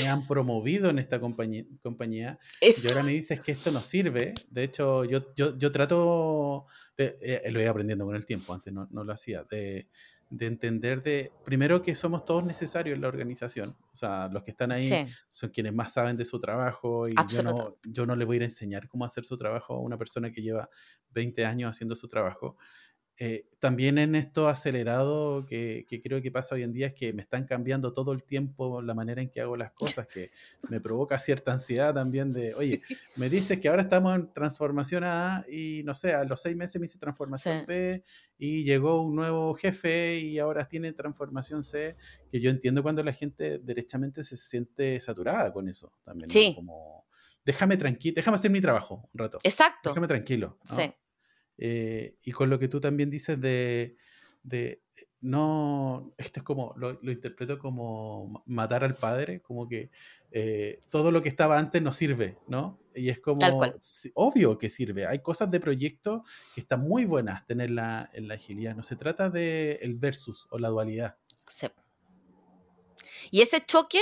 han 0.07 0.25
promovido 0.25 0.89
en 0.89 0.99
esta 0.99 1.19
compañía, 1.19 1.65
compañía 1.81 2.39
y 2.61 2.87
ahora 2.87 3.03
me 3.03 3.11
dices 3.11 3.41
que 3.41 3.51
esto 3.51 3.71
no 3.71 3.79
sirve. 3.79 4.33
De 4.49 4.63
hecho, 4.63 5.03
yo, 5.05 5.33
yo, 5.35 5.57
yo 5.57 5.71
trato, 5.71 6.65
de, 6.97 7.17
eh, 7.21 7.51
lo 7.51 7.59
he 7.59 7.67
aprendiendo 7.67 8.05
con 8.05 8.15
el 8.15 8.25
tiempo, 8.25 8.53
antes 8.53 8.73
no, 8.73 8.87
no 8.91 9.03
lo 9.03 9.13
hacía, 9.13 9.43
de, 9.43 9.87
de, 10.29 10.45
entender 10.47 11.01
de, 11.01 11.31
primero 11.45 11.81
que 11.81 11.95
somos 11.95 12.25
todos 12.25 12.43
necesarios 12.43 12.95
en 12.95 13.01
la 13.01 13.07
organización, 13.07 13.75
o 13.91 13.95
sea, 13.95 14.27
los 14.27 14.43
que 14.43 14.51
están 14.51 14.71
ahí 14.71 14.89
son 15.29 15.49
quienes 15.49 15.73
más 15.73 15.93
saben 15.93 16.15
de 16.15 16.25
su 16.25 16.39
trabajo 16.39 17.03
y 17.07 17.15
yo 17.33 17.43
no, 17.43 17.77
yo 17.83 18.05
no 18.05 18.15
le 18.15 18.25
voy 18.25 18.35
a 18.35 18.37
ir 18.37 18.41
a 18.43 18.45
enseñar 18.45 18.87
cómo 18.87 19.05
hacer 19.05 19.25
su 19.25 19.37
trabajo 19.37 19.75
a 19.75 19.79
una 19.79 19.97
persona 19.97 20.31
que 20.31 20.41
lleva 20.41 20.69
20 21.11 21.45
años 21.45 21.69
haciendo 21.71 21.95
su 21.95 22.07
trabajo. 22.07 22.57
Eh, 23.19 23.47
también 23.57 23.97
en 23.97 24.13
esto 24.13 24.47
acelerado 24.47 25.43
que, 25.47 25.87
creo 26.03 26.21
que 26.21 26.31
pasa 26.31 26.53
hoy 26.53 26.61
en 26.61 26.71
día 26.71 26.87
es 26.87 26.93
que 26.93 27.13
me 27.13 27.23
están 27.23 27.45
cambiando 27.45 27.91
todo 27.91 28.13
el 28.13 28.23
tiempo 28.23 28.79
la 28.83 28.93
manera 28.93 29.23
en 29.23 29.29
que 29.29 29.41
hago 29.41 29.57
las 29.57 29.71
cosas, 29.71 30.05
que 30.05 30.29
me 30.69 30.79
provoca 30.79 31.17
cierta 31.17 31.51
ansiedad 31.51 31.95
también 31.95 32.31
de, 32.31 32.53
oye, 32.55 32.83
me 33.15 33.27
dices 33.27 33.59
que 33.59 33.69
ahora 33.69 33.81
estamos 33.81 34.13
en 34.13 34.31
transformación 34.33 35.03
A 35.03 35.43
y 35.49 35.81
no 35.83 35.95
sé, 35.95 36.13
a 36.13 36.23
los 36.25 36.39
seis 36.39 36.55
meses 36.55 36.79
me 36.79 36.85
hice 36.85 36.99
transformación 36.99 37.65
B 37.65 38.03
y 38.37 38.63
llegó 38.63 39.01
un 39.01 39.15
nuevo 39.15 39.55
jefe 39.55 40.19
y 40.19 40.37
ahora 40.37 40.67
tiene 40.67 40.93
transformación 40.93 41.63
C, 41.63 41.95
que 42.31 42.39
yo 42.39 42.51
entiendo 42.51 42.83
cuando 42.83 43.03
la 43.03 43.13
gente 43.13 43.57
derechamente 43.57 44.23
se 44.23 44.37
siente 44.37 45.01
saturada 45.01 45.51
con 45.51 45.67
eso 45.67 45.91
también. 46.03 46.29
Sí. 46.29 46.53
Como, 46.53 47.07
déjame 47.43 47.77
tranquilo, 47.77 48.13
déjame 48.15 48.35
hacer 48.35 48.51
mi 48.51 48.61
trabajo 48.61 49.09
un 49.11 49.19
rato. 49.19 49.39
Exacto. 49.41 49.89
Déjame 49.89 50.07
tranquilo. 50.07 50.59
Sí. 50.65 50.93
Eh, 51.57 52.15
y 52.23 52.31
con 52.31 52.49
lo 52.49 52.59
que 52.59 52.67
tú 52.67 52.79
también 52.79 53.09
dices 53.09 53.39
de, 53.39 53.97
de 54.43 54.81
no, 55.19 56.13
esto 56.17 56.39
es 56.39 56.43
como, 56.43 56.73
lo, 56.77 56.99
lo, 57.01 57.11
interpreto 57.11 57.57
como 57.57 58.43
matar 58.45 58.83
al 58.83 58.95
padre, 58.95 59.41
como 59.41 59.67
que 59.67 59.89
eh, 60.31 60.79
todo 60.89 61.11
lo 61.11 61.23
que 61.23 61.29
estaba 61.29 61.57
antes 61.57 61.81
no 61.81 61.91
sirve, 61.91 62.37
¿no? 62.47 62.79
Y 62.93 63.09
es 63.09 63.19
como, 63.19 63.39
obvio 64.13 64.57
que 64.57 64.69
sirve. 64.69 65.07
Hay 65.07 65.19
cosas 65.19 65.49
de 65.49 65.59
proyecto 65.59 66.23
que 66.53 66.61
están 66.61 66.81
muy 66.81 67.05
buenas 67.05 67.45
tenerla 67.45 68.09
en 68.13 68.27
la 68.27 68.35
agilidad. 68.35 68.75
No 68.75 68.83
se 68.83 68.95
trata 68.95 69.29
de 69.29 69.79
el 69.81 69.95
versus 69.95 70.47
o 70.51 70.59
la 70.59 70.69
dualidad. 70.69 71.17
Sí. 71.47 71.67
Y 73.31 73.41
ese 73.41 73.65
choque 73.65 74.01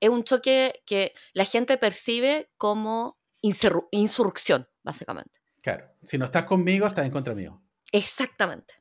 es 0.00 0.08
un 0.08 0.24
choque 0.24 0.82
que 0.84 1.12
la 1.32 1.44
gente 1.44 1.78
percibe 1.78 2.50
como 2.56 3.18
insurrección, 3.40 4.68
básicamente. 4.82 5.41
Claro, 5.62 5.88
si 6.02 6.18
no 6.18 6.24
estás 6.24 6.44
conmigo, 6.44 6.86
estás 6.86 7.06
en 7.06 7.12
contra 7.12 7.34
mío. 7.34 7.62
Exactamente. 7.92 8.74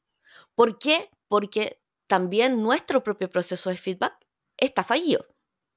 ¿Por 0.55 0.79
qué? 0.79 1.09
Porque 1.27 1.82
también 2.07 2.61
nuestro 2.61 3.03
propio 3.03 3.29
proceso 3.29 3.69
de 3.69 3.77
feedback 3.77 4.15
está 4.57 4.84
fallido. 4.84 5.25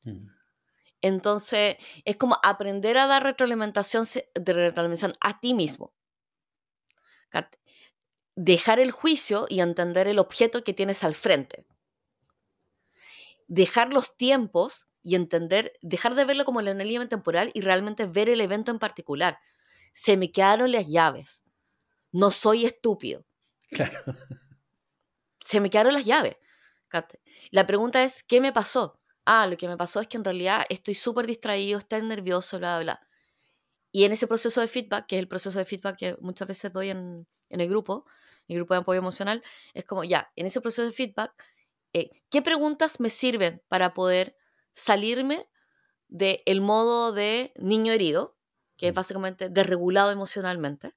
Mm. 0.03 0.29
Entonces, 1.03 1.77
es 2.07 2.17
como 2.17 2.39
aprender 2.43 2.97
a 2.97 3.07
dar 3.07 3.23
retroalimentación, 3.23 4.07
de 4.35 4.53
retroalimentación 4.53 5.13
a 5.21 5.39
ti 5.39 5.53
mismo. 5.53 5.93
Dejar 8.37 8.81
el 8.81 8.91
juicio 8.91 9.47
y 9.49 9.61
entender 9.61 10.09
el 10.09 10.19
objeto 10.19 10.65
que 10.65 10.73
tienes 10.73 11.05
al 11.05 11.15
frente. 11.15 11.67
Dejar 13.47 13.93
los 13.93 14.17
tiempos 14.17 14.89
y 15.03 15.15
entender, 15.15 15.75
dejar 15.83 16.15
de 16.15 16.25
verlo 16.25 16.47
como 16.47 16.61
el 16.61 16.69
anillo 16.69 17.07
temporal 17.07 17.51
y 17.53 17.61
realmente 17.61 18.07
ver 18.07 18.31
el 18.31 18.41
evento 18.41 18.73
en 18.73 18.79
particular 18.79 19.39
se 19.95 20.19
me 20.19 20.31
quedaron 20.31 20.73
las 20.73 20.89
llaves. 20.89 21.45
No 22.13 22.31
soy 22.31 22.67
estúpido. 22.67 23.25
Claro. 23.71 23.99
Se 25.41 25.61
me 25.61 25.71
quedaron 25.71 25.95
las 25.95 26.05
llaves. 26.05 26.37
La 27.51 27.67
pregunta 27.67 28.03
es, 28.03 28.23
¿qué 28.23 28.41
me 28.41 28.53
pasó? 28.53 29.01
Ah, 29.25 29.47
lo 29.47 29.57
que 29.57 29.69
me 29.69 29.77
pasó 29.77 30.01
es 30.01 30.09
que 30.09 30.17
en 30.17 30.25
realidad 30.25 30.65
estoy 30.69 30.95
súper 30.95 31.27
distraído, 31.27 31.79
estoy 31.79 32.03
nervioso, 32.03 32.59
bla, 32.59 32.79
bla, 32.79 32.83
bla. 32.83 33.09
Y 33.91 34.05
en 34.05 34.13
ese 34.13 34.27
proceso 34.27 34.61
de 34.61 34.69
feedback, 34.69 35.07
que 35.07 35.17
es 35.17 35.21
el 35.21 35.29
proceso 35.29 35.59
de 35.59 35.65
feedback 35.65 35.97
que 35.97 36.17
muchas 36.21 36.49
veces 36.49 36.73
doy 36.73 36.91
en, 36.91 37.27
el 37.49 37.69
grupo, 37.69 38.05
el 38.49 38.57
grupo 38.57 38.75
de 38.75 38.81
apoyo 38.81 38.99
emocional, 38.99 39.43
es 39.73 39.85
como, 39.85 40.05
ya, 40.05 40.33
en 40.37 40.47
ese 40.47 40.61
proceso 40.61 40.85
de 40.85 40.93
feedback, 40.93 41.33
eh, 41.93 42.11
¿qué 42.31 42.43
preguntas 42.43 43.01
me 43.01 43.11
sirven 43.11 43.63
para 43.69 43.95
poder 43.95 44.37
salirme 44.73 45.49
del 46.09 46.61
modo 46.61 47.13
de 47.13 47.53
niño 47.57 47.93
herido? 47.93 48.34
Que 48.77 48.89
es 48.89 48.93
mm. 48.93 48.97
básicamente 48.97 49.49
desregulado 49.49 50.11
emocionalmente, 50.11 50.95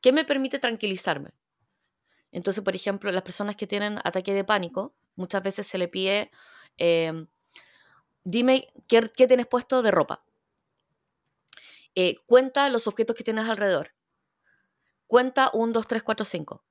¿qué 0.00 0.12
me 0.12 0.24
permite 0.24 0.58
tranquilizarme. 0.58 1.32
Entonces, 2.32 2.62
por 2.62 2.74
ejemplo, 2.74 3.10
las 3.10 3.22
personas 3.22 3.56
que 3.56 3.66
tienen 3.66 3.98
ataque 4.04 4.32
de 4.34 4.44
pánico, 4.44 4.94
muchas 5.16 5.42
veces 5.42 5.66
se 5.66 5.78
le 5.78 5.88
pide, 5.88 6.30
em, 6.76 7.26
dime 8.24 8.68
qué, 8.86 9.02
tienes 9.02 9.46
puesto 9.46 9.82
de 9.82 9.90
ropa. 9.90 10.24
Eh, 11.94 12.16
cuenta 12.26 12.68
los 12.68 12.86
objetos 12.86 13.16
que 13.16 13.24
tienes 13.24 13.48
alrededor. 13.48 13.94
Cuenta 15.06 15.50
un, 15.52 15.72
dos, 15.72 15.88
tres, 15.88 16.02
cuatro, 16.04 16.24
cinco. 16.24 16.64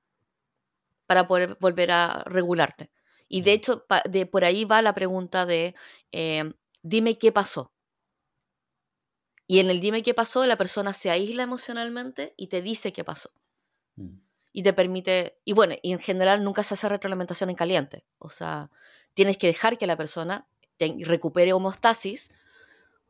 Para 1.06 1.26
poder 1.28 1.56
volver 1.60 1.90
a 1.92 2.22
regularte. 2.24 2.90
Y 3.28 3.42
de 3.42 3.52
mm. 3.52 3.54
hecho, 3.54 3.86
de, 4.08 4.26
por 4.26 4.44
ahí 4.44 4.64
va 4.64 4.80
la 4.82 4.94
pregunta 4.94 5.44
de, 5.44 5.74
em, 6.10 6.54
dime 6.82 7.18
qué 7.18 7.32
pasó. 7.32 7.72
Y 9.50 9.58
en 9.58 9.68
el 9.68 9.80
dime 9.80 10.04
qué 10.04 10.14
pasó, 10.14 10.46
la 10.46 10.56
persona 10.56 10.92
se 10.92 11.10
aísla 11.10 11.42
emocionalmente 11.42 12.34
y 12.36 12.46
te 12.46 12.62
dice 12.62 12.92
qué 12.92 13.02
pasó. 13.02 13.32
Mm. 13.96 14.20
y 14.52 14.62
te 14.62 14.72
permite, 14.72 15.40
y 15.44 15.54
bueno, 15.54 15.74
y 15.82 15.90
en 15.90 15.98
general 15.98 16.44
nunca 16.44 16.62
se 16.62 16.74
hace 16.74 16.88
retroalimentación 16.88 17.50
en 17.50 17.56
caliente, 17.56 18.04
o 18.18 18.28
sea, 18.28 18.70
tienes 19.12 19.38
que 19.38 19.48
dejar 19.48 19.76
que 19.76 19.88
la 19.88 19.96
persona 19.96 20.46
recupere 21.00 21.52
homostasis 21.52 22.30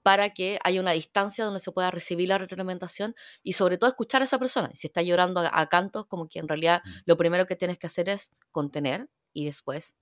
para 0.02 0.30
que 0.30 0.58
haya 0.64 0.80
una 0.80 0.92
distancia 0.92 1.44
donde 1.44 1.60
se 1.60 1.72
pueda 1.72 1.90
recibir 1.90 2.28
la 2.28 2.38
retroalimentación 2.38 3.14
y 3.42 3.52
sobre 3.52 3.76
todo 3.76 3.90
escuchar 3.90 4.22
a 4.22 4.24
esa 4.24 4.38
persona. 4.38 4.70
Si 4.72 4.86
está 4.86 5.02
llorando 5.02 5.40
a, 5.40 5.66
cantos, 5.68 6.06
como 6.06 6.26
que 6.26 6.38
en 6.38 6.48
realidad 6.48 6.80
mm. 6.82 6.90
lo 7.04 7.18
primero 7.18 7.44
que 7.44 7.56
tienes 7.56 7.76
que 7.76 7.86
hacer 7.86 8.08
es 8.08 8.32
contener 8.50 9.10
y 9.34 9.44
después 9.44 9.94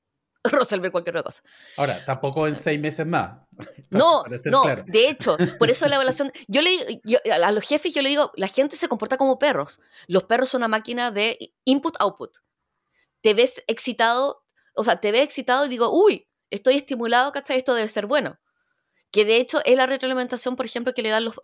resolver 0.45 0.91
cualquier 0.91 1.17
otra 1.17 1.25
cosa. 1.25 1.43
Ahora, 1.77 2.05
tampoco 2.05 2.47
en 2.47 2.57
seis 2.57 2.81
meses 2.81 3.07
más. 3.07 3.39
No, 3.91 4.23
no, 4.45 4.65
de 4.87 5.09
hecho, 5.09 5.37
por 5.59 5.71
eso 5.71 5.89
la 5.89 5.95
evaluación, 5.97 6.31
yo 6.47 6.61
le 6.61 7.01
a 7.33 7.51
los 7.51 7.65
jefes 7.67 7.95
yo 7.95 8.03
le 8.03 8.11
digo, 8.11 8.31
la 8.37 8.47
gente 8.47 8.77
se 8.77 8.87
comporta 8.87 9.17
como 9.17 9.39
perros. 9.39 9.81
Los 10.07 10.25
perros 10.25 10.51
son 10.51 10.61
una 10.61 10.69
máquina 10.69 11.11
de 11.11 11.55
input-output. 11.65 12.37
Te 13.23 13.35
ves 13.35 13.65
excitado, 13.67 14.45
o 14.75 14.85
sea, 14.85 15.01
te 15.01 15.11
ves 15.11 15.23
excitado 15.23 15.65
y 15.65 15.71
digo, 15.71 15.91
uy, 15.91 16.29
estoy 16.51 16.77
estimulado, 16.77 17.33
¿cachai? 17.33 17.57
Esto 17.57 17.75
debe 17.75 17.89
ser 17.89 18.07
bueno. 18.07 18.39
Que 19.11 19.25
de 19.25 19.39
hecho 19.39 19.61
es 19.65 19.75
la 19.75 19.87
retroalimentación, 19.87 20.55
por 20.55 20.67
ejemplo, 20.67 20.93
que 20.93 21.03
le 21.03 21.09
dan 21.09 21.25
los, 21.25 21.35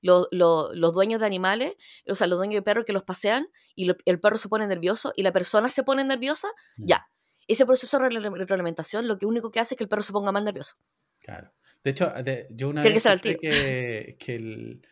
los, 0.00 0.94
dueños 0.94 1.20
de 1.20 1.26
animales, 1.26 1.74
o 2.08 2.14
sea, 2.14 2.28
los 2.28 2.38
dueños 2.38 2.54
de 2.54 2.62
perros 2.62 2.84
que 2.84 2.92
los 2.92 3.02
pasean 3.02 3.48
y 3.74 3.90
el 4.04 4.20
perro 4.20 4.38
se 4.38 4.48
pone 4.48 4.68
nervioso 4.68 5.12
y 5.16 5.22
la 5.22 5.32
persona 5.32 5.68
se 5.68 5.82
pone 5.82 6.04
nerviosa, 6.04 6.48
mm. 6.76 6.86
ya. 6.86 7.08
Ese 7.46 7.66
proceso 7.66 7.98
de 7.98 8.08
retroalimentación 8.08 9.08
lo 9.08 9.18
que 9.18 9.26
único 9.26 9.50
que 9.50 9.60
hace 9.60 9.74
es 9.74 9.78
que 9.78 9.84
el 9.84 9.88
perro 9.88 10.02
se 10.02 10.12
ponga 10.12 10.32
más 10.32 10.42
nervioso. 10.42 10.76
Claro. 11.18 11.52
De 11.82 11.90
hecho, 11.90 12.12
yo 12.50 12.68
una 12.68 12.82
vez 12.82 13.02
que, 13.22 13.36
que, 13.36 14.16
que, 14.18 14.34
el, 14.36 14.86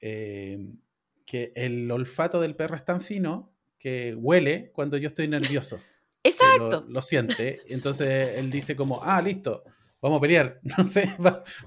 em, 0.00 0.78
que 1.26 1.52
el 1.56 1.90
olfato 1.90 2.40
del 2.40 2.54
perro 2.54 2.76
es 2.76 2.84
tan 2.84 3.02
fino 3.02 3.52
que 3.78 4.14
huele 4.14 4.70
cuando 4.72 4.96
yo 4.96 5.08
estoy 5.08 5.28
nervioso. 5.28 5.80
Exacto. 6.22 6.84
Lo, 6.88 7.02
siente. 7.02 7.60
Entonces 7.68 8.38
él 8.38 8.50
dice 8.50 8.76
como, 8.76 9.02
ah, 9.02 9.20
listo, 9.20 9.64
vamos 10.00 10.18
a 10.18 10.20
pelear, 10.20 10.60
no 10.78 10.84
sé, 10.84 11.12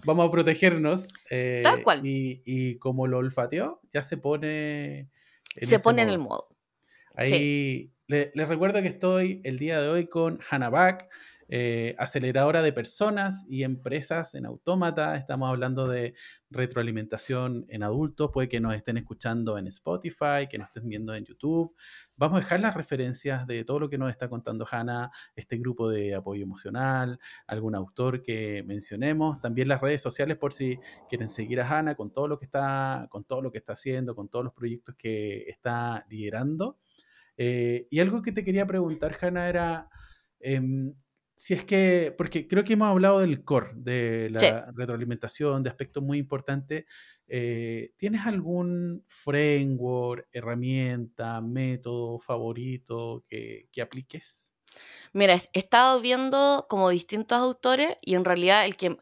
vamos 0.05 0.27
a 0.27 0.31
protegernos. 0.31 1.09
Eh, 1.29 1.61
Tal 1.63 1.83
cual. 1.83 2.01
Y, 2.03 2.77
como 2.79 3.07
lo 3.07 3.17
olfateó, 3.17 3.81
ya 3.91 4.03
se 4.03 4.17
pone... 4.17 5.09
se 5.61 5.79
pone 5.79 6.03
en 6.03 6.09
el 6.09 6.19
modo. 6.19 6.47
Ahí 7.15 7.91
les 8.07 8.47
recuerdo 8.47 8.81
que 8.81 8.87
estoy 8.87 9.41
el 9.43 9.57
día 9.57 9.81
de 9.81 9.89
hoy 9.89 10.07
con 10.07 10.39
Hannah 10.49 10.69
Back, 10.69 11.09
eh, 11.53 11.95
aceleradora 11.99 12.61
de 12.61 12.71
personas 12.71 13.45
y 13.49 13.63
empresas 13.63 14.35
en 14.35 14.45
Autómata. 14.45 15.17
Estamos 15.17 15.49
hablando 15.49 15.85
de 15.85 16.13
retroalimentación 16.49 17.65
en 17.67 17.83
adultos. 17.83 18.31
Puede 18.31 18.47
que 18.47 18.61
nos 18.61 18.73
estén 18.73 18.95
escuchando 18.95 19.57
en 19.57 19.67
Spotify, 19.67 20.47
que 20.49 20.57
nos 20.57 20.67
estén 20.67 20.87
viendo 20.87 21.13
en 21.13 21.25
YouTube. 21.25 21.75
Vamos 22.15 22.37
a 22.37 22.39
dejar 22.39 22.61
las 22.61 22.73
referencias 22.73 23.45
de 23.47 23.65
todo 23.65 23.81
lo 23.81 23.89
que 23.89 23.97
nos 23.97 24.09
está 24.09 24.29
contando 24.29 24.65
Hanna, 24.71 25.11
este 25.35 25.57
grupo 25.57 25.89
de 25.89 26.15
apoyo 26.15 26.41
emocional, 26.41 27.19
algún 27.47 27.75
autor 27.75 28.23
que 28.23 28.63
mencionemos, 28.65 29.41
también 29.41 29.67
las 29.67 29.81
redes 29.81 30.01
sociales 30.01 30.37
por 30.37 30.53
si 30.53 30.79
quieren 31.09 31.27
seguir 31.27 31.59
a 31.59 31.67
Hanna 31.67 31.95
con 31.95 32.13
todo 32.13 32.29
lo 32.29 32.39
que 32.39 32.45
está, 32.45 33.07
con 33.09 33.25
todo 33.25 33.41
lo 33.41 33.51
que 33.51 33.57
está 33.57 33.73
haciendo, 33.73 34.15
con 34.15 34.29
todos 34.29 34.45
los 34.45 34.53
proyectos 34.53 34.95
que 34.95 35.49
está 35.49 36.05
liderando. 36.09 36.77
Eh, 37.43 37.87
y 37.89 37.99
algo 37.99 38.21
que 38.21 38.31
te 38.31 38.43
quería 38.43 38.67
preguntar, 38.67 39.17
Hanna, 39.19 39.49
era 39.49 39.89
em, 40.39 40.93
si 41.33 41.55
es 41.55 41.65
que, 41.65 42.13
porque 42.15 42.47
creo 42.47 42.63
que 42.63 42.73
hemos 42.73 42.87
hablado 42.87 43.21
del 43.21 43.43
core, 43.43 43.71
de 43.73 44.29
la 44.29 44.71
retroalimentación, 44.75 45.63
de 45.63 45.71
aspectos 45.71 46.03
muy 46.03 46.19
importantes. 46.19 46.85
Eh, 47.27 47.93
¿Tienes 47.97 48.27
algún 48.27 49.03
framework, 49.07 50.27
herramienta, 50.31 51.41
método 51.41 52.19
favorito 52.19 53.25
que, 53.27 53.67
apliques? 53.81 54.53
Mira, 55.11 55.33
he 55.33 55.57
estado 55.57 55.99
viendo 55.99 56.67
como 56.69 56.89
distintos 56.89 57.39
autores 57.39 57.97
y 58.01 58.13
en 58.13 58.23
realidad 58.23 58.65
el 58.65 58.77
que 58.77 58.99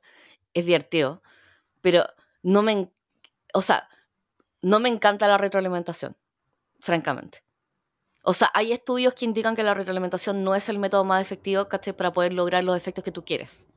es 0.53 0.65
divertido, 0.65 1.21
pero 1.81 2.05
no 2.41 2.61
me, 2.61 2.89
o 3.53 3.61
sea, 3.61 3.89
no 4.61 4.79
me 4.79 4.87
encanta 4.87 5.27
la 5.27 5.37
retroalimentación, 5.37 6.15
francamente. 6.79 7.48
O 8.23 8.33
sea, 8.33 8.51
hay 8.53 8.71
estudios 8.73 9.13
que 9.13 9.25
indican 9.25 9.55
que 9.55 9.63
la 9.63 9.73
retroalimentación 9.73 10.43
no 10.43 10.55
es 10.55 10.69
el 10.69 10.77
método 10.77 11.05
más 11.05 11.21
efectivo 11.21 11.67
para 11.97 12.11
poder 12.11 12.33
lograr 12.33 12.63
los 12.63 12.75
efectos 12.77 13.03
que 13.03 13.11
tú 13.11 13.23
quieres. 13.23 13.67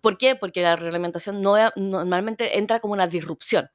¿Por 0.00 0.18
qué? 0.18 0.36
Porque 0.36 0.62
la 0.62 0.76
retroalimentación 0.76 1.40
no, 1.40 1.56
normalmente 1.76 2.58
entra 2.58 2.80
como 2.80 2.94
una 2.94 3.06
disrupción. 3.06 3.70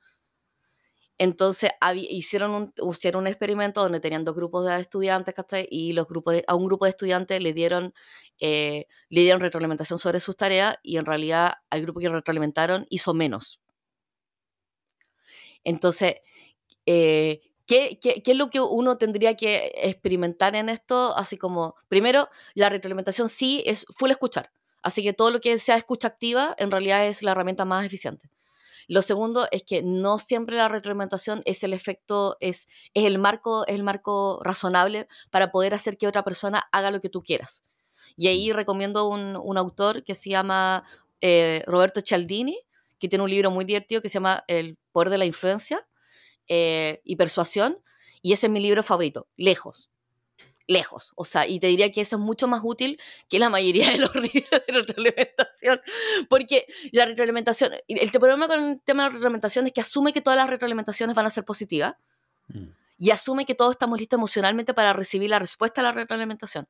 Entonces 1.17 1.71
hicieron, 1.95 2.51
un, 2.51 2.73
hicieron 2.89 3.23
un 3.23 3.27
experimento 3.27 3.81
donde 3.81 3.99
tenían 3.99 4.23
dos 4.23 4.35
grupos 4.35 4.65
de 4.65 4.79
estudiantes, 4.79 5.35
Y 5.69 5.91
los 5.91 6.07
grupos 6.07 6.35
a 6.47 6.55
un 6.55 6.65
grupo 6.65 6.85
de 6.85 6.91
estudiantes 6.91 7.41
le 7.41 7.51
dieron, 7.51 7.93
eh, 8.39 8.87
le 9.09 9.21
dieron 9.21 9.41
retroalimentación 9.41 9.99
sobre 9.99 10.21
sus 10.21 10.37
tareas 10.37 10.77
y 10.81 10.95
en 10.95 11.05
realidad 11.05 11.55
al 11.69 11.81
grupo 11.81 11.99
que 11.99 12.07
retroalimentaron 12.07 12.85
hizo 12.89 13.13
menos. 13.13 13.59
Entonces, 15.65 16.15
eh, 16.85 17.41
¿Qué, 17.69 17.99
es 18.01 18.35
lo 18.35 18.49
que 18.49 18.59
uno 18.59 18.97
tendría 18.97 19.37
que 19.37 19.71
experimentar 19.75 20.55
en 20.55 20.69
esto? 20.69 21.15
Así 21.15 21.37
como, 21.37 21.75
primero, 21.87 22.27
la 22.55 22.67
retroalimentación 22.67 23.29
sí 23.29 23.61
es 23.63 23.85
full 23.95 24.09
escuchar. 24.09 24.51
Así 24.81 25.03
que 25.03 25.13
todo 25.13 25.29
lo 25.29 25.39
que 25.39 25.59
sea 25.59 25.75
escucha 25.75 26.07
activa 26.07 26.55
en 26.57 26.71
realidad 26.71 27.05
es 27.05 27.21
la 27.21 27.33
herramienta 27.33 27.65
más 27.65 27.85
eficiente. 27.85 28.31
Lo 28.87 29.03
segundo 29.03 29.47
es 29.51 29.61
que 29.61 29.83
no 29.83 30.17
siempre 30.17 30.55
la 30.55 30.67
retroalimentación 30.67 31.43
es 31.45 31.63
el 31.63 31.73
efecto, 31.73 32.37
es, 32.39 32.67
es, 32.95 33.05
el, 33.05 33.19
marco, 33.19 33.67
es 33.67 33.75
el 33.75 33.83
marco 33.83 34.41
razonable 34.43 35.07
para 35.29 35.51
poder 35.51 35.75
hacer 35.75 35.99
que 35.99 36.07
otra 36.07 36.23
persona 36.23 36.67
haga 36.71 36.89
lo 36.89 37.01
que 37.01 37.09
tú 37.09 37.21
quieras. 37.21 37.63
Y 38.17 38.29
ahí 38.29 38.51
recomiendo 38.51 39.07
un, 39.07 39.35
un 39.35 39.57
autor 39.59 40.03
que 40.03 40.15
se 40.15 40.31
llama 40.31 40.85
eh, 41.21 41.61
Roberto 41.67 42.01
Cialdini, 42.01 42.59
que 42.97 43.07
tiene 43.07 43.23
un 43.23 43.29
libro 43.29 43.51
muy 43.51 43.63
divertido 43.63 44.01
que 44.01 44.09
se 44.09 44.15
llama 44.15 44.43
El 44.47 44.79
poder 44.91 45.11
de 45.11 45.19
la 45.19 45.25
influencia 45.25 45.85
eh, 46.49 47.01
y 47.05 47.15
persuasión, 47.15 47.77
y 48.21 48.33
ese 48.33 48.47
es 48.47 48.51
mi 48.51 48.59
libro 48.59 48.83
favorito, 48.83 49.27
lejos, 49.37 49.89
lejos. 50.67 51.13
O 51.15 51.23
sea, 51.23 51.47
y 51.47 51.59
te 51.59 51.67
diría 51.67 51.91
que 51.91 52.01
eso 52.01 52.17
es 52.17 52.21
mucho 52.21 52.47
más 52.47 52.61
útil 52.63 52.99
que 53.29 53.39
la 53.39 53.49
mayoría 53.49 53.91
de 53.91 53.99
los 53.99 54.13
libros 54.15 54.61
de 54.67 54.73
retroalimentación, 54.73 55.81
porque 56.27 56.65
la 56.91 57.05
retroalimentación, 57.05 57.71
el 57.87 58.11
problema 58.11 58.47
con 58.47 58.63
el 58.63 58.81
tema 58.81 59.03
de 59.03 59.09
la 59.09 59.13
retroalimentación 59.13 59.67
es 59.67 59.73
que 59.73 59.81
asume 59.81 60.11
que 60.11 60.21
todas 60.21 60.37
las 60.37 60.49
retroalimentaciones 60.49 61.15
van 61.15 61.25
a 61.25 61.29
ser 61.29 61.45
positivas 61.45 61.95
mm. 62.47 62.67
y 62.97 63.11
asume 63.11 63.45
que 63.45 63.55
todos 63.55 63.71
estamos 63.71 63.99
listos 63.99 64.17
emocionalmente 64.17 64.73
para 64.73 64.93
recibir 64.93 65.29
la 65.29 65.39
respuesta 65.39 65.81
a 65.81 65.83
la 65.83 65.91
retroalimentación. 65.91 66.67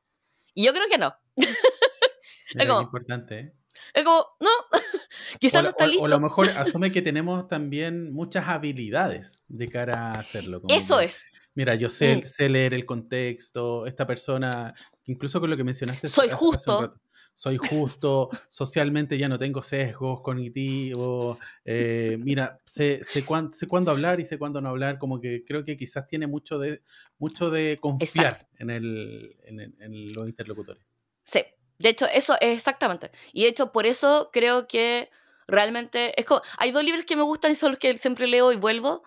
Y 0.54 0.64
yo 0.64 0.72
creo 0.72 0.88
que 0.88 0.98
no. 0.98 1.14
es 1.36 2.68
importante, 2.82 3.38
¿eh? 3.38 3.54
Es 3.94 4.04
como, 4.04 4.26
no, 4.40 4.50
quizás 5.40 5.62
no 5.62 5.70
está 5.70 5.86
listo. 5.86 6.02
O, 6.02 6.06
a 6.06 6.10
lo 6.10 6.20
mejor 6.20 6.48
asume 6.56 6.92
que 6.92 7.02
tenemos 7.02 7.48
también 7.48 8.12
muchas 8.12 8.48
habilidades 8.48 9.42
de 9.48 9.68
cara 9.68 10.12
a 10.12 10.12
hacerlo. 10.12 10.62
Eso 10.68 11.00
es. 11.00 11.26
Mira, 11.54 11.74
yo 11.74 11.90
sé, 11.90 12.16
mm. 12.16 12.26
sé, 12.26 12.48
leer 12.48 12.74
el 12.74 12.86
contexto, 12.86 13.86
esta 13.86 14.06
persona, 14.06 14.72
incluso 15.06 15.40
con 15.40 15.50
lo 15.50 15.56
que 15.56 15.64
mencionaste. 15.64 16.06
Soy 16.06 16.28
justo. 16.30 16.94
soy 17.34 17.56
justo, 17.56 18.28
socialmente 18.48 19.16
ya 19.18 19.28
no 19.28 19.38
tengo 19.38 19.62
sesgos 19.62 20.20
cognitivos, 20.20 21.38
eh, 21.64 22.18
mira, 22.20 22.58
sé, 22.66 23.00
sé, 23.02 23.24
cuándo 23.24 23.90
hablar 23.90 24.20
y 24.20 24.24
sé 24.24 24.38
cuándo 24.38 24.60
no 24.60 24.68
hablar, 24.68 24.98
como 24.98 25.20
que 25.20 25.44
creo 25.44 25.64
que 25.64 25.76
quizás 25.76 26.06
tiene 26.06 26.26
mucho 26.26 26.58
de, 26.58 26.82
mucho 27.18 27.50
de 27.50 27.78
confiar 27.80 28.46
en, 28.58 28.70
el, 28.70 29.36
en 29.46 30.12
los 30.12 30.28
interlocutores. 30.28 30.84
Sí, 31.24 31.40
de 31.80 31.88
hecho, 31.88 32.06
eso 32.12 32.34
es 32.40 32.58
exactamente. 32.58 33.10
Y 33.32 33.44
de 33.44 33.48
hecho, 33.48 33.72
por 33.72 33.86
eso 33.86 34.28
creo 34.32 34.68
que 34.68 35.10
realmente 35.48 36.12
es 36.20 36.26
como, 36.26 36.42
hay 36.58 36.72
dos 36.72 36.84
libros 36.84 37.06
que 37.06 37.16
me 37.16 37.22
gustan 37.22 37.52
y 37.52 37.54
son 37.54 37.70
los 37.70 37.78
que 37.78 37.96
siempre 37.96 38.26
leo 38.26 38.52
y 38.52 38.56
vuelvo, 38.56 39.02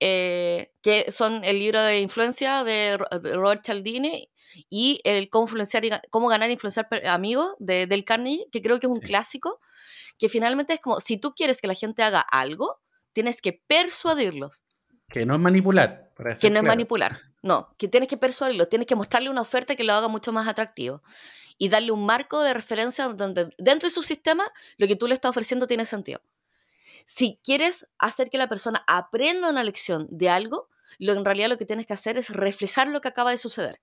eh, 0.00 0.70
que 0.82 1.10
son 1.10 1.44
el 1.44 1.58
libro 1.58 1.80
de 1.80 1.98
influencia 2.00 2.62
de 2.62 2.98
Robert 2.98 3.64
Cialdini 3.64 4.28
y 4.68 5.00
el 5.04 5.30
cómo, 5.30 5.44
influenciar 5.44 6.02
cómo 6.10 6.28
ganar 6.28 6.50
e 6.50 6.52
influenciar 6.52 6.88
amigos 7.06 7.54
de 7.58 7.86
Del 7.86 8.04
Carnegie, 8.04 8.48
que 8.52 8.60
creo 8.60 8.78
que 8.78 8.86
es 8.86 8.92
un 8.92 9.00
clásico, 9.00 9.58
que 10.18 10.28
finalmente 10.28 10.74
es 10.74 10.80
como, 10.80 11.00
si 11.00 11.16
tú 11.16 11.32
quieres 11.32 11.62
que 11.62 11.68
la 11.68 11.74
gente 11.74 12.02
haga 12.02 12.20
algo, 12.20 12.80
tienes 13.14 13.40
que 13.40 13.62
persuadirlos. 13.66 14.62
Que 15.08 15.24
no 15.24 15.36
es 15.36 15.40
manipular. 15.40 16.12
Que 16.38 16.50
no 16.50 16.58
es 16.58 16.66
manipular. 16.66 17.29
No, 17.42 17.74
que 17.78 17.88
tienes 17.88 18.08
que 18.08 18.18
persuadirlos, 18.18 18.68
tienes 18.68 18.86
que 18.86 18.96
mostrarle 18.96 19.30
una 19.30 19.40
oferta 19.40 19.74
que 19.74 19.84
lo 19.84 19.94
haga 19.94 20.08
mucho 20.08 20.32
más 20.32 20.46
atractivo 20.46 21.02
y 21.56 21.68
darle 21.68 21.92
un 21.92 22.04
marco 22.04 22.42
de 22.42 22.52
referencia 22.52 23.08
donde 23.08 23.48
dentro 23.58 23.88
de 23.88 23.94
su 23.94 24.02
sistema 24.02 24.50
lo 24.76 24.86
que 24.86 24.96
tú 24.96 25.06
le 25.06 25.14
estás 25.14 25.30
ofreciendo 25.30 25.66
tiene 25.66 25.86
sentido. 25.86 26.20
Si 27.06 27.40
quieres 27.42 27.86
hacer 27.98 28.30
que 28.30 28.38
la 28.38 28.48
persona 28.48 28.84
aprenda 28.86 29.50
una 29.50 29.64
lección 29.64 30.06
de 30.10 30.28
algo, 30.28 30.68
lo 30.98 31.12
en 31.12 31.24
realidad 31.24 31.48
lo 31.48 31.58
que 31.58 31.66
tienes 31.66 31.86
que 31.86 31.94
hacer 31.94 32.18
es 32.18 32.28
reflejar 32.30 32.88
lo 32.88 33.00
que 33.00 33.08
acaba 33.08 33.30
de 33.30 33.38
suceder. 33.38 33.80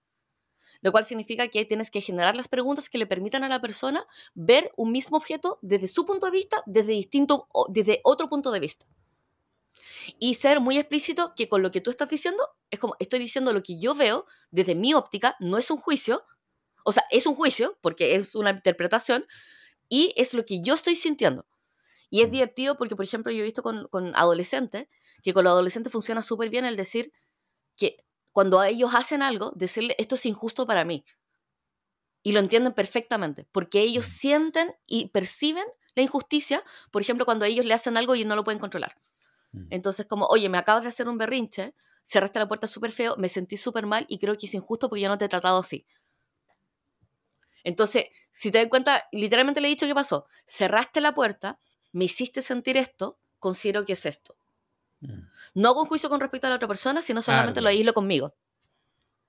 Lo 0.81 0.91
cual 0.91 1.05
significa 1.05 1.47
que 1.47 1.65
tienes 1.65 1.89
que 1.89 2.01
generar 2.01 2.35
las 2.35 2.47
preguntas 2.47 2.89
que 2.89 2.99
le 2.99 3.07
permitan 3.07 3.43
a 3.43 3.49
la 3.49 3.61
persona 3.61 4.05
ver 4.35 4.71
un 4.77 4.91
mismo 4.91 5.17
objeto 5.17 5.57
desde 5.63 5.87
su 5.87 6.05
punto 6.05 6.27
de 6.27 6.31
vista, 6.31 6.61
desde, 6.67 6.91
distinto, 6.91 7.47
desde 7.69 8.01
otro 8.03 8.29
punto 8.29 8.51
de 8.51 8.59
vista. 8.59 8.85
Y 10.19 10.35
ser 10.35 10.59
muy 10.59 10.77
explícito 10.77 11.33
que 11.35 11.49
con 11.49 11.61
lo 11.61 11.71
que 11.71 11.81
tú 11.81 11.89
estás 11.91 12.09
diciendo, 12.09 12.43
es 12.71 12.79
como, 12.79 12.95
estoy 12.99 13.19
diciendo 13.19 13.53
lo 13.53 13.63
que 13.63 13.79
yo 13.79 13.95
veo 13.95 14.25
desde 14.51 14.75
mi 14.75 14.93
óptica, 14.93 15.35
no 15.39 15.57
es 15.57 15.71
un 15.71 15.77
juicio, 15.77 16.23
o 16.83 16.91
sea, 16.91 17.03
es 17.11 17.25
un 17.25 17.35
juicio 17.35 17.77
porque 17.81 18.15
es 18.15 18.35
una 18.35 18.51
interpretación 18.51 19.25
y 19.89 20.13
es 20.17 20.33
lo 20.33 20.45
que 20.45 20.61
yo 20.61 20.73
estoy 20.73 20.95
sintiendo. 20.95 21.45
Y 22.09 22.21
es 22.21 22.31
divertido 22.31 22.77
porque, 22.77 22.95
por 22.95 23.05
ejemplo, 23.05 23.31
yo 23.31 23.41
he 23.41 23.43
visto 23.43 23.63
con, 23.63 23.87
con 23.89 24.15
adolescentes 24.15 24.87
que 25.23 25.33
con 25.33 25.43
los 25.43 25.51
adolescentes 25.51 25.91
funciona 25.91 26.21
súper 26.21 26.49
bien 26.49 26.65
el 26.65 26.77
decir 26.77 27.11
que 27.75 27.97
cuando 28.31 28.63
ellos 28.63 28.91
hacen 28.93 29.21
algo, 29.21 29.51
decirle 29.55 29.95
esto 29.97 30.15
es 30.15 30.25
injusto 30.25 30.67
para 30.67 30.85
mí. 30.85 31.03
Y 32.23 32.33
lo 32.33 32.39
entienden 32.39 32.73
perfectamente, 32.73 33.47
porque 33.51 33.81
ellos 33.81 34.05
sienten 34.05 34.75
y 34.85 35.09
perciben 35.09 35.65
la 35.95 36.03
injusticia, 36.03 36.63
por 36.91 37.01
ejemplo, 37.01 37.25
cuando 37.25 37.45
ellos 37.45 37.65
le 37.65 37.73
hacen 37.73 37.97
algo 37.97 38.15
y 38.15 38.25
no 38.25 38.35
lo 38.35 38.43
pueden 38.43 38.59
controlar. 38.59 38.95
Entonces, 39.69 40.05
como, 40.05 40.25
oye, 40.27 40.49
me 40.49 40.57
acabas 40.57 40.83
de 40.83 40.89
hacer 40.89 41.07
un 41.09 41.17
berrinche, 41.17 41.73
cerraste 42.03 42.39
la 42.39 42.47
puerta 42.47 42.67
súper 42.67 42.91
feo, 42.91 43.15
me 43.17 43.29
sentí 43.29 43.57
súper 43.57 43.85
mal 43.85 44.05
y 44.07 44.19
creo 44.19 44.37
que 44.37 44.45
es 44.45 44.53
injusto 44.53 44.87
porque 44.87 45.01
yo 45.01 45.09
no 45.09 45.17
te 45.17 45.25
he 45.25 45.29
tratado 45.29 45.59
así. 45.59 45.85
Entonces, 47.63 48.05
si 48.31 48.51
te 48.51 48.59
das 48.59 48.67
cuenta, 48.69 49.03
literalmente 49.11 49.59
le 49.59 49.67
he 49.67 49.71
dicho 49.71 49.87
qué 49.87 49.95
pasó. 49.95 50.25
Cerraste 50.45 51.01
la 51.01 51.13
puerta, 51.13 51.59
me 51.91 52.05
hiciste 52.05 52.41
sentir 52.41 52.77
esto, 52.77 53.19
considero 53.39 53.83
que 53.83 53.93
es 53.93 54.05
esto. 54.05 54.37
Mm. 55.01 55.21
No 55.55 55.73
con 55.73 55.85
juicio 55.85 56.09
con 56.09 56.21
respecto 56.21 56.47
a 56.47 56.49
la 56.51 56.55
otra 56.57 56.67
persona, 56.67 57.01
sino 57.01 57.21
solamente 57.21 57.61
lo 57.61 57.69
aíslo 57.69 57.93
conmigo. 57.93 58.35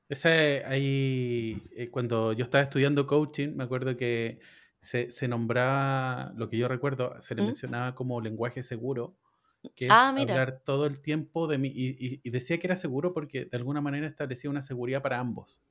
Ese 0.08 0.64
ahí, 0.66 1.62
eh, 1.76 1.90
cuando 1.90 2.32
yo 2.32 2.44
estaba 2.44 2.64
estudiando 2.64 3.06
coaching, 3.06 3.56
me 3.56 3.64
acuerdo 3.64 3.96
que 3.96 4.40
se, 4.80 5.28
nombraba, 5.28 6.32
lo 6.36 6.48
que 6.48 6.56
yo 6.56 6.68
recuerdo, 6.68 7.20
se 7.20 7.34
le 7.34 7.42
¿Mm? 7.42 7.46
mencionaba 7.46 7.94
como 7.94 8.20
lenguaje 8.20 8.62
seguro, 8.62 9.16
que 9.74 9.86
es 9.86 9.90
ah, 9.90 10.08
hablar 10.08 10.62
todo 10.64 10.86
el 10.86 11.00
tiempo 11.00 11.46
de 11.46 11.58
mí. 11.58 11.72
Y, 11.74 12.30
decía 12.30 12.58
que 12.58 12.66
era 12.66 12.76
seguro 12.76 13.12
porque 13.12 13.46
de 13.46 13.56
alguna 13.56 13.80
manera 13.80 14.06
establecía 14.06 14.50
una 14.50 14.62
seguridad 14.62 15.02
para 15.02 15.18
ambos. 15.18 15.62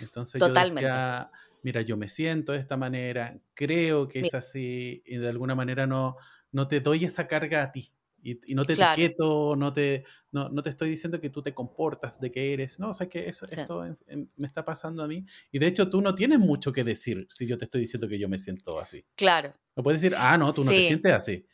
Entonces 0.00 0.40
yo 0.40 0.48
decía, 0.48 1.30
mira, 1.62 1.82
yo 1.82 1.96
me 1.96 2.08
siento 2.08 2.52
de 2.52 2.58
esta 2.58 2.76
manera, 2.76 3.38
creo 3.54 4.08
que 4.08 4.20
es 4.20 4.34
así, 4.34 5.02
y 5.04 5.16
de 5.16 5.28
alguna 5.28 5.54
manera 5.54 5.86
no, 5.86 6.16
no 6.52 6.68
te 6.68 6.80
doy 6.80 7.04
esa 7.04 7.26
carga 7.26 7.62
a 7.62 7.72
ti. 7.72 7.92
Y, 8.22 8.56
no 8.56 8.64
te 8.64 8.72
etiqueto, 8.72 9.54
no 9.54 9.72
te, 9.72 10.04
no, 10.32 10.50
te 10.60 10.70
estoy 10.70 10.90
diciendo 10.90 11.20
que 11.20 11.30
tú 11.30 11.42
te 11.42 11.54
comportas, 11.54 12.18
de 12.18 12.32
que 12.32 12.52
eres. 12.52 12.80
No, 12.80 12.90
o 12.90 12.94
sea, 12.94 13.08
que 13.08 13.28
eso, 13.28 13.46
esto 13.46 13.84
me 14.08 14.46
está 14.48 14.64
pasando 14.64 15.04
a 15.04 15.06
mí. 15.06 15.24
Y 15.52 15.60
de 15.60 15.68
hecho, 15.68 15.88
tú 15.88 16.00
no 16.00 16.12
tienes 16.12 16.40
mucho 16.40 16.72
que 16.72 16.82
decir 16.82 17.28
si 17.30 17.46
yo 17.46 17.56
te 17.56 17.66
estoy 17.66 17.82
diciendo 17.82 18.08
que 18.08 18.18
yo 18.18 18.28
me 18.28 18.38
siento 18.38 18.80
así. 18.80 19.04
Claro. 19.14 19.54
No 19.76 19.82
puedes 19.84 20.02
decir, 20.02 20.16
ah, 20.18 20.36
no, 20.36 20.52
tú 20.52 20.64
no 20.64 20.72
te 20.72 20.88
sientes 20.88 21.12
así. 21.12 21.46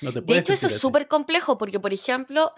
No 0.00 0.12
te 0.12 0.20
de 0.20 0.38
hecho, 0.38 0.52
eso 0.52 0.66
es 0.66 0.78
súper 0.78 1.08
complejo, 1.08 1.58
porque, 1.58 1.80
por 1.80 1.92
ejemplo, 1.92 2.52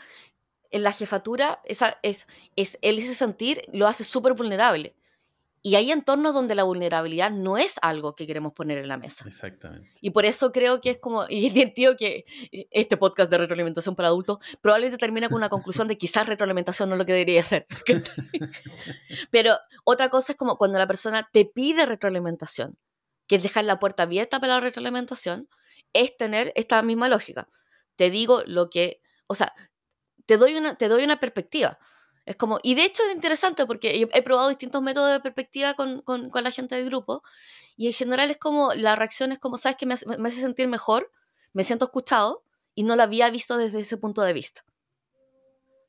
en 0.71 0.83
la 0.83 0.93
jefatura, 0.93 1.61
esa, 1.65 1.99
es, 2.03 2.27
es, 2.57 2.79
el 2.83 2.99
ese 2.99 3.15
sentir 3.15 3.63
lo 3.73 3.87
hace 3.87 4.05
súper 4.05 4.33
vulnerable. 4.33 4.97
Y 5.65 5.77
hay 5.77 5.93
entornos 5.93 6.35
donde 6.35 6.57
la 6.57 6.65
vulnerabilidad 6.65 7.31
no 7.31 7.57
es 7.57 7.77
algo 7.83 8.17
que 8.17 8.27
queremos 8.27 8.53
poner 8.53 8.79
en 8.79 8.89
la 8.89 8.97
mesa. 8.97 9.25
Exactamente. 9.29 9.89
Y 10.01 10.11
por 10.11 10.25
eso 10.25 10.51
creo 10.51 10.81
que 10.81 10.91
es 10.91 10.99
como, 10.99 11.25
y 11.29 11.47
es 11.47 11.55
divertido 11.55 11.97
que 11.97 12.25
este 12.73 12.97
podcast 12.97 13.31
de 13.31 13.39
retroalimentación 13.39 13.95
para 13.95 14.09
adultos 14.09 14.39
probablemente 14.61 14.99
termina 14.99 15.29
con 15.29 15.37
una 15.37 15.49
conclusión 15.49 15.87
de 15.87 15.97
quizás 15.97 16.27
retroalimentación 16.27 16.89
no 16.89 16.97
es 16.97 16.99
lo 16.99 17.07
que 17.07 17.13
debería 17.13 17.45
ser. 17.45 17.67
Pero 19.31 19.57
otra 19.85 20.09
cosa 20.09 20.33
es 20.33 20.39
como 20.39 20.57
cuando 20.59 20.81
la 20.81 20.89
persona 20.89 21.29
te 21.33 21.45
pide 21.45 21.87
retroalimentación, 21.87 22.77
que 23.29 23.37
es 23.37 23.43
dejar 23.45 23.65
la 23.65 23.79
puerta 23.79 24.03
abierta 24.03 24.41
para 24.41 24.55
la 24.55 24.61
retroalimentación, 24.61 25.49
es 25.93 26.17
tener 26.17 26.53
esta 26.57 26.83
misma 26.83 27.09
lógica. 27.09 27.49
Te 27.97 28.11
digo 28.11 28.43
lo 28.47 28.71
que, 28.71 29.03
o 29.27 29.35
sea, 29.35 29.55
te 30.27 30.37
doy 30.37 30.55
una, 30.55 30.77
te 30.77 30.89
doy 30.89 31.05
una 31.05 31.21
perspectiva. 31.21 31.79
Es 32.25 32.37
como, 32.37 32.61
y 32.63 32.75
de 32.75 32.85
hecho 32.85 33.03
es 33.09 33.15
interesante 33.15 33.67
porque 33.67 34.09
he, 34.13 34.23
probado 34.23 34.49
distintos 34.49 34.81
métodos 34.81 35.11
de 35.11 35.21
perspectiva 35.21 35.75
con, 35.75 36.03
con, 36.03 36.31
la 36.33 36.51
gente 36.53 36.77
del 36.77 36.87
grupo 36.87 37.23
y 37.77 37.89
en 37.89 37.93
general 37.93 38.31
es 38.31 38.39
como, 38.39 38.75
la 38.75 38.95
reacción 38.95 39.33
es 39.33 39.39
como, 39.41 39.59
¿sabes 39.59 39.77
que 39.77 39.87
me, 39.87 39.97
me, 40.19 40.29
hace 40.29 40.41
sentir 40.41 40.69
mejor? 40.69 41.11
Me 41.53 41.65
siento 41.65 41.87
escuchado 41.87 42.45
y 42.75 42.85
no 42.85 42.95
lo 42.95 43.03
había 43.03 43.29
visto 43.31 43.57
desde 43.57 43.81
ese 43.81 43.97
punto 43.97 44.23
de 44.23 44.33
vista. 44.33 44.65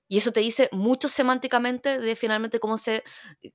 Y 0.08 0.18
eso 0.18 0.32
te 0.32 0.42
dice 0.42 0.70
mucho 0.72 1.08
semánticamente 1.08 2.00
de 2.00 2.16
finalmente 2.16 2.60
cómo 2.60 2.78
se, 2.78 3.04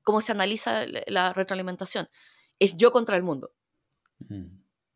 cómo 0.03 0.21
se 0.21 0.33
analiza 0.33 0.87
la 1.07 1.33
retroalimentación. 1.33 2.09
Es 2.59 2.77
yo 2.77 2.91
contra 2.91 3.17
el 3.17 3.23
mundo. 3.23 3.53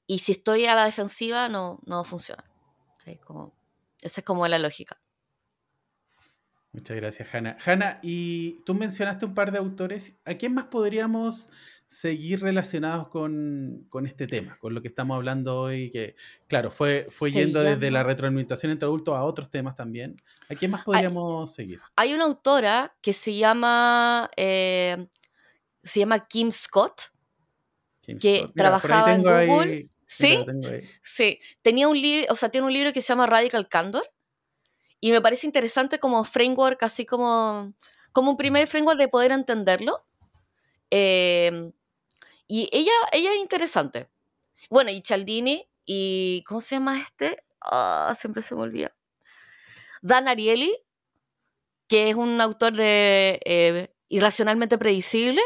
Y 0.07 0.18
si 0.18 0.32
estoy 0.32 0.66
a 0.66 0.74
la 0.74 0.84
defensiva, 0.84 1.48
no, 1.48 1.80
no 1.86 2.05
funciona. 2.05 2.44
Como, 3.24 3.53
esa 4.00 4.20
es 4.20 4.24
como 4.24 4.46
la 4.46 4.59
lógica. 4.59 5.00
Muchas 6.72 6.96
gracias, 6.96 7.34
Hanna. 7.34 7.59
Hanna, 7.64 7.98
y 8.03 8.62
tú 8.64 8.74
mencionaste 8.74 9.26
un 9.26 9.34
par 9.34 9.53
de 9.53 9.59
autores. 9.59 10.14
¿A 10.24 10.34
quién 10.34 10.55
más 10.55 10.64
podríamos 10.66 11.50
seguir 11.86 12.40
relacionados 12.40 13.09
con, 13.09 13.86
este 14.07 14.26
tema, 14.26 14.57
con 14.59 14.72
lo 14.72 14.80
que 14.80 14.88
estamos 14.88 15.16
hablando 15.16 15.61
hoy? 15.61 15.90
Que, 15.90 16.16
claro, 16.48 16.70
fue, 16.70 17.05
fue 17.11 17.30
yendo 17.30 17.62
desde 17.62 17.90
la 17.90 18.03
retroalimentación 18.03 18.72
entre 18.72 18.86
adultos 18.86 19.14
a 19.14 19.22
otros 19.22 19.50
temas 19.50 19.76
también. 19.76 20.16
¿A 20.48 20.55
quién 20.55 20.70
más 20.70 20.82
podríamos 20.82 21.53
seguir? 21.53 21.78
Hay 21.94 22.14
una 22.14 22.24
autora 22.24 22.96
que 23.03 23.12
se 23.12 23.36
llama, 23.36 24.30
eh, 24.36 25.09
se 25.82 26.00
llama 26.00 26.26
Kim 26.26 26.50
Scott, 26.50 27.12
que 28.18 28.48
trabajaba 28.55 29.14
en 29.14 29.22
Google. 29.22 29.91
¿Sí? 30.12 30.44
Sí. 31.02 31.38
Tenía 31.62 31.88
un 31.88 32.00
libro, 32.00 32.32
o 32.32 32.36
sea, 32.36 32.50
tiene 32.50 32.66
un 32.66 32.72
libro 32.72 32.92
que 32.92 33.00
se 33.00 33.08
llama 33.08 33.26
Radical 33.26 33.68
Candor 33.68 34.12
y 35.00 35.10
me 35.10 35.20
parece 35.20 35.46
interesante 35.46 35.98
como 35.98 36.22
framework, 36.24 36.82
así 36.82 37.06
como, 37.06 37.74
como 38.12 38.30
un 38.32 38.36
primer 38.36 38.66
framework 38.66 38.98
de 38.98 39.08
poder 39.08 39.32
entenderlo. 39.32 40.06
Em, 40.90 41.72
y 42.46 42.68
ella, 42.72 42.92
ella 43.12 43.32
es 43.32 43.38
interesante. 43.38 44.10
Bueno, 44.68 44.90
y 44.90 45.00
Cialdini, 45.00 45.66
y 45.86 46.44
¿cómo 46.46 46.60
se 46.60 46.76
llama 46.76 47.00
este? 47.00 47.42
Ah, 47.62 48.14
siempre 48.18 48.42
se 48.42 48.54
me 48.54 48.62
olvida. 48.62 48.94
Dan 50.02 50.28
Ariely, 50.28 50.76
que 51.88 52.10
es 52.10 52.16
un 52.16 52.40
autor 52.40 52.74
de 52.74 53.40
eh, 53.44 53.94
Irracionalmente 54.08 54.76
Predecible, 54.76 55.40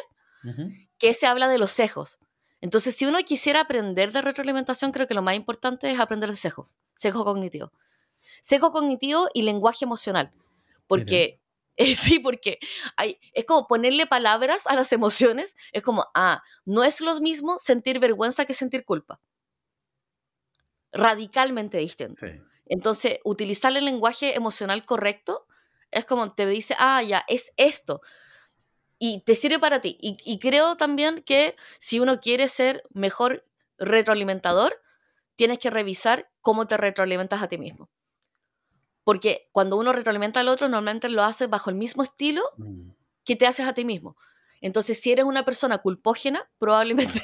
que 0.99 1.15
se 1.15 1.27
habla 1.27 1.49
de 1.49 1.59
los 1.59 1.71
sesgos. 1.71 2.19
Entonces, 2.67 2.97
si 2.97 3.07
uno 3.07 3.19
quisiera 3.25 3.61
aprender 3.61 4.11
de 4.11 4.21
retroalimentación, 4.21 4.91
creo 4.91 5.07
que 5.07 5.15
lo 5.15 5.23
más 5.23 5.37
importante 5.37 5.89
es 5.89 6.01
aprender 6.01 6.29
de 6.31 6.37
sesgos, 6.37 6.77
sesgos 6.97 7.23
cognitivos 7.23 7.71
sesgo 8.43 8.73
cognitivo 8.73 9.29
y 9.35 9.43
lenguaje 9.43 9.85
emocional. 9.85 10.33
Porque, 10.89 11.41
sí, 11.97 12.19
porque 12.19 12.59
hay, 12.97 13.19
es 13.33 13.45
como 13.45 13.67
ponerle 13.67 14.07
palabras 14.07 14.67
a 14.67 14.75
las 14.75 14.93
emociones, 14.93 15.57
es 15.73 15.83
como, 15.83 16.07
ah, 16.15 16.43
no 16.65 16.85
es 16.85 17.01
lo 17.01 17.19
mismo 17.21 17.59
sentir 17.61 17.99
vergüenza 18.01 18.45
que 18.45 18.55
sentir 18.55 18.85
culpa. 18.85 19.21
Radicalmente 20.93 21.79
distinto. 21.79 22.27
Entonces, 22.65 23.21
utilizar 23.25 23.77
el 23.77 23.85
lenguaje 23.85 24.35
emocional 24.35 24.85
correcto 24.85 25.47
es 25.91 26.05
como 26.05 26.35
te 26.35 26.47
dice, 26.47 26.75
ah, 26.79 27.03
ya, 27.03 27.25
es 27.29 27.53
esto. 27.57 28.01
Y 28.99 29.21
te 29.23 29.35
sirve 29.35 29.59
para 29.59 29.81
ti. 29.81 29.99
Y, 30.01 30.17
y 30.25 30.39
creo 30.39 30.77
también 30.77 31.23
que 31.23 31.57
si 31.79 32.01
uno 32.01 32.21
quiere 32.21 32.49
ser 32.49 32.83
mejor 32.93 33.45
retroalimentador, 33.79 34.81
tienes 35.35 35.59
que 35.59 35.71
revisar 35.71 36.31
cómo 36.41 36.67
te 36.67 36.77
retroalimentas 36.77 37.43
a 37.43 37.49
ti 37.49 37.59
mismo. 37.59 37.91
Porque 39.05 39.49
cuando 39.53 39.77
uno 39.77 39.93
retroalimenta 39.93 40.41
al 40.41 40.49
otro, 40.49 40.69
normalmente 40.69 41.09
lo 41.09 41.23
hace 41.23 41.47
bajo 41.47 41.71
el 41.71 41.77
mismo 41.77 42.03
estilo 42.03 42.43
mm. 42.57 42.91
que 43.25 43.37
te 43.37 43.47
haces 43.47 43.67
a 43.67 43.75
ti 43.75 43.85
mismo. 43.85 44.17
Entonces, 44.61 45.01
si 45.01 45.13
eres 45.13 45.25
una 45.27 45.45
persona 45.45 45.79
culpógena, 45.79 46.51
probablemente 46.59 47.23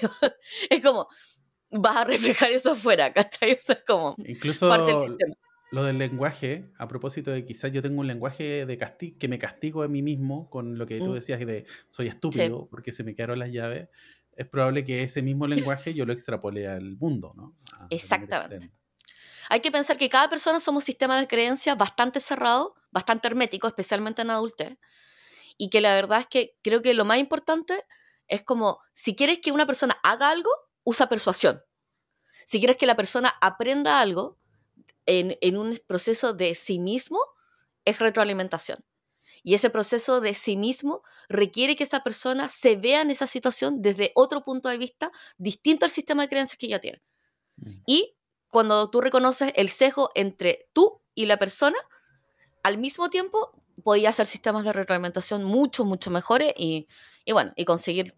es 0.71 0.83
como 0.83 1.09
vas 1.71 1.97
a 1.97 2.05
reflejar 2.05 2.53
eso 2.53 2.73
afuera, 2.73 3.13
¿cachai? 3.13 3.53
Eso 3.53 3.73
es 3.73 3.83
como 3.87 4.15
Incluso 4.19 4.69
parte 4.69 4.93
del 4.93 4.99
sistema. 4.99 5.35
Lo 5.73 5.85
del 5.85 5.97
lenguaje, 5.97 6.71
a 6.77 6.87
propósito 6.87 7.31
de 7.31 7.47
quizás 7.47 7.73
yo 7.73 7.81
tengo 7.81 8.01
un 8.01 8.07
lenguaje 8.07 8.67
de 8.67 8.79
castigo, 8.79 9.17
que 9.19 9.27
me 9.27 9.39
castigo 9.39 9.83
a 9.83 9.89
mí 9.89 10.03
mismo 10.03 10.51
con 10.51 10.77
lo 10.77 10.87
que 10.87 10.99
tú 10.99 11.07
mm. 11.07 11.15
decías 11.15 11.41
de 11.41 11.65
soy 11.89 12.09
estúpido 12.09 12.69
porque 12.71 12.93
se 12.93 13.03
me 13.03 13.15
quedaron 13.15 13.39
las 13.39 13.51
llaves, 13.51 13.89
es 14.37 14.47
probable 14.47 14.85
que 14.85 15.03
ese 15.03 15.23
mismo 15.23 15.47
lenguaje 15.47 15.95
yo 15.95 16.05
lo 16.05 16.13
extrapole 16.13 16.69
al 16.69 16.97
mundo, 16.99 17.33
¿no? 17.35 17.57
Exactamente. 17.89 18.71
Hay 19.49 19.61
que 19.61 19.73
pensar 19.73 19.97
que 19.97 20.11
cada 20.11 20.29
persona 20.29 20.61
somos 20.61 20.85
sistemas 20.85 21.21
de 21.21 21.27
creencias 21.27 21.77
bastante 21.77 22.21
cerrados, 22.21 22.73
bastante 22.91 23.29
herméticos, 23.29 23.71
especialmente 23.71 24.23
en 24.23 24.31
adultez. 24.31 24.79
Y 25.57 25.71
que 25.71 25.81
la 25.81 25.95
verdad 25.95 26.21
es 26.21 26.27
que 26.27 26.59
creo 26.63 26.83
que 26.83 26.93
lo 26.93 27.07
más 27.07 27.19
importante 27.19 27.85
es 28.29 28.43
como, 28.43 28.79
si 28.93 29.15
quieres 29.15 29.39
que 29.41 29.53
una 29.53 29.67
persona 29.67 29.99
haga 30.03 30.31
algo, 30.31 30.51
usa 30.85 31.09
persuasión. 31.09 31.63
Si 32.45 32.59
quieres 32.59 32.77
que 32.77 32.87
la 32.87 32.97
persona 32.97 33.33
aprenda 33.41 34.01
algo 34.01 34.39
en, 35.07 35.37
en 35.41 35.57
un 35.57 35.79
proceso 35.87 36.33
de 36.33 36.55
sí 36.55 36.79
mismo, 36.79 37.19
es 37.85 37.99
retroalimentación. 37.99 38.85
Y 39.43 39.55
ese 39.55 39.71
proceso 39.71 40.21
de 40.21 40.35
sí 40.35 40.57
mismo 40.57 41.03
requiere 41.29 41.75
que 41.75 41.85
esa 41.85 42.05
persona 42.05 42.49
se 42.49 42.77
vea 42.77 43.01
en 43.01 43.11
esa 43.11 43.27
situación 43.27 43.83
desde 43.83 44.13
otro 44.15 44.45
punto 44.45 44.69
de 44.69 44.79
vista 44.79 45.11
distinto 45.37 45.85
al 45.85 45.91
sistema 45.91 46.23
de 46.23 46.29
creencias 46.29 46.59
que 46.59 46.69
ya 46.69 46.79
tiene. 46.79 47.03
Mm. 47.57 47.71
Y 47.87 48.15
cuando 48.49 48.89
tú 48.91 49.01
reconoces 49.01 49.53
el 49.57 49.69
sesgo 49.71 50.11
entre 50.15 50.69
tú 50.73 51.01
y 51.15 51.27
la 51.27 51.39
persona, 51.39 51.79
al 52.63 52.79
mismo 52.79 53.11
tiempo 53.11 53.53
podía 53.83 54.11
hacer 54.11 54.27
sistemas 54.27 54.65
de 54.65 54.73
retroalimentación 54.73 55.43
mucho, 55.43 55.85
mucho 55.85 56.11
mejores 56.11 56.53
y, 56.57 56.87
y 57.25 57.33
bueno, 57.33 57.53
y 57.57 57.65
conseguir 57.65 58.15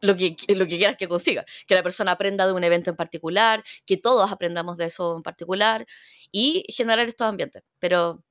lo 0.00 0.16
que, 0.16 0.36
lo 0.48 0.66
que 0.66 0.78
quieras 0.78 0.96
que 0.96 1.08
consiga, 1.08 1.44
que 1.66 1.74
la 1.74 1.82
persona 1.82 2.12
aprenda 2.12 2.46
de 2.46 2.52
un 2.52 2.64
evento 2.64 2.90
en 2.90 2.96
particular, 2.96 3.62
que 3.86 3.96
todos 3.96 4.30
aprendamos 4.32 4.76
de 4.76 4.86
eso 4.86 5.16
en 5.16 5.22
particular 5.22 5.86
y 6.32 6.64
generar 6.68 7.06
estos 7.06 7.26
ambientes. 7.26 7.62
Pero 7.78 8.24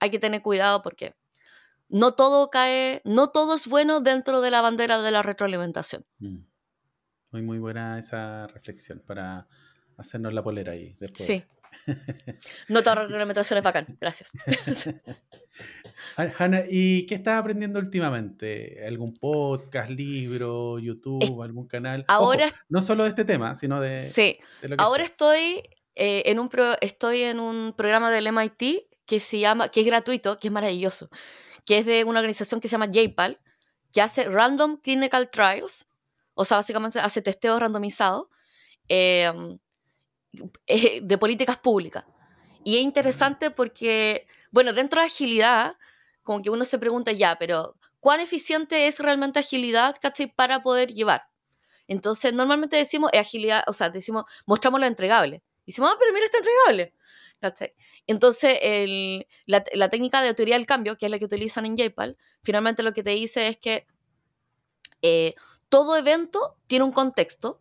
hay 0.00 0.10
que 0.10 0.18
tener 0.18 0.42
cuidado 0.42 0.82
porque 0.82 1.14
no 1.88 2.14
todo 2.14 2.50
cae, 2.50 3.02
no 3.04 3.30
todo 3.30 3.54
es 3.56 3.66
bueno 3.66 4.00
dentro 4.00 4.40
de 4.40 4.50
la 4.50 4.60
bandera 4.60 5.00
de 5.00 5.10
la 5.10 5.22
retroalimentación. 5.22 6.04
Mm. 6.18 6.38
Muy, 7.32 7.42
muy 7.42 7.58
buena 7.58 7.98
esa 7.98 8.46
reflexión 8.48 9.02
para 9.06 9.46
hacernos 9.96 10.34
la 10.34 10.42
polera 10.42 10.72
ahí 10.72 10.96
después. 11.00 11.26
Sí. 11.26 11.44
No 12.68 12.82
toda 12.82 12.96
retroalimentación 12.96 13.58
es 13.58 13.64
bacán, 13.64 13.96
gracias. 14.00 14.32
Hanna, 16.38 16.64
¿y 16.68 17.06
qué 17.06 17.14
estás 17.14 17.40
aprendiendo 17.40 17.78
últimamente? 17.78 18.84
¿Algún 18.86 19.14
podcast, 19.14 19.90
libro, 19.90 20.78
YouTube, 20.78 21.42
algún 21.42 21.66
canal? 21.66 22.04
Ahora 22.08 22.46
no 22.68 22.82
solo 22.82 23.04
de 23.04 23.10
este 23.10 23.24
tema, 23.24 23.54
sino 23.54 23.80
de. 23.80 24.02
Sí. 24.02 24.38
ahora 24.78 25.02
estoy, 25.02 25.62
eh, 25.94 26.22
en 26.26 26.38
un 26.38 26.50
estoy 26.80 27.22
en 27.22 27.40
un 27.40 27.74
programa 27.76 28.10
del 28.10 28.26
MIT 28.28 28.88
que 29.06 29.20
se 29.20 29.40
llama, 29.40 29.68
que 29.68 29.80
es 29.80 29.86
gratuito, 29.86 30.38
que 30.38 30.48
es 30.48 30.52
maravilloso, 30.52 31.10
que 31.64 31.78
es 31.78 31.86
de 31.86 32.04
una 32.04 32.20
organización 32.20 32.60
que 32.60 32.68
se 32.68 32.72
llama 32.72 32.90
JPAL, 32.90 33.38
que 33.92 34.00
hace 34.00 34.24
Random 34.24 34.78
Clinical 34.78 35.30
Trials, 35.30 35.86
o 36.34 36.44
sea, 36.44 36.56
básicamente 36.56 36.98
hace 36.98 37.20
testeos 37.22 37.60
randomizados 37.60 38.28
em, 38.88 39.52
eh, 39.52 39.58
de 40.66 41.18
políticas 41.18 41.58
públicas. 41.58 42.04
Y 42.64 42.76
es 42.76 42.82
interesante 42.82 43.50
porque, 43.50 44.26
bueno, 44.50 44.72
dentro 44.72 45.00
de 45.00 45.06
agilidad, 45.06 45.76
como 46.22 46.42
que 46.42 46.50
uno 46.50 46.64
se 46.64 46.78
pregunta 46.78 47.12
ya, 47.12 47.36
pero 47.38 47.76
¿cuán 48.00 48.20
eficiente 48.20 48.86
es 48.86 48.98
realmente 48.98 49.38
agilidad, 49.40 49.96
para 50.34 50.62
poder 50.62 50.92
llevar? 50.94 51.24
Entonces, 51.88 52.32
normalmente 52.32 52.76
decimos 52.76 53.10
agilidad, 53.18 53.64
o 53.66 53.72
sea, 53.72 53.90
decimos, 53.90 54.24
mostramos 54.46 54.80
lo 54.80 54.86
entregable. 54.86 55.42
Decimos, 55.66 55.90
ah, 55.92 55.96
pero 55.98 56.12
mira 56.12 56.24
este 56.24 56.38
entregable. 56.38 56.94
Entonces, 58.06 58.60
la, 59.46 59.88
técnica 59.88 60.22
de 60.22 60.34
teoría 60.34 60.56
del 60.56 60.66
cambio, 60.66 60.96
que 60.96 61.06
es 61.06 61.10
la 61.10 61.18
que 61.18 61.24
utilizan 61.24 61.66
en 61.66 61.76
JPAL, 61.76 62.16
finalmente 62.42 62.82
lo 62.82 62.92
que 62.92 63.02
te 63.02 63.10
dice 63.10 63.48
es 63.48 63.58
que 63.58 63.86
eh, 65.02 65.34
todo 65.68 65.96
evento 65.96 66.56
tiene 66.66 66.84
un 66.84 66.92
contexto, 66.92 67.60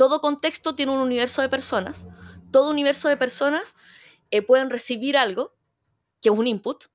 todo 0.00 0.22
contexto 0.22 0.74
tiene 0.74 0.92
un 0.92 1.00
universo 1.00 1.42
de 1.42 1.50
personas, 1.50 2.06
todo 2.50 2.70
universo 2.70 3.10
de 3.10 3.18
personas 3.18 3.76
eh, 4.30 4.40
pueden 4.40 4.70
recibir 4.70 5.18
algo, 5.18 5.54
que 6.22 6.30
es 6.30 6.34
un 6.34 6.46
input, 6.46 6.86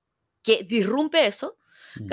que 0.42 0.64
disrumpe 0.64 1.28
eso, 1.28 1.56
mm. 2.00 2.08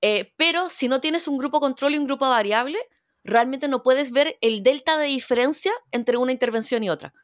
eh, 0.00 0.34
pero 0.36 0.68
si 0.68 0.88
no 0.88 1.00
tienes 1.00 1.28
un 1.28 1.38
grupo 1.38 1.60
control 1.60 1.94
y 1.94 1.98
un 1.98 2.06
grupo 2.06 2.28
variable, 2.28 2.80
realmente 3.22 3.68
no 3.68 3.84
puedes 3.84 4.10
ver 4.10 4.36
el 4.40 4.64
delta 4.64 4.98
de 4.98 5.06
diferencia 5.06 5.72
entre 5.92 6.16
una 6.16 6.32
intervención 6.32 6.82
y 6.82 6.90
otra. 6.90 7.14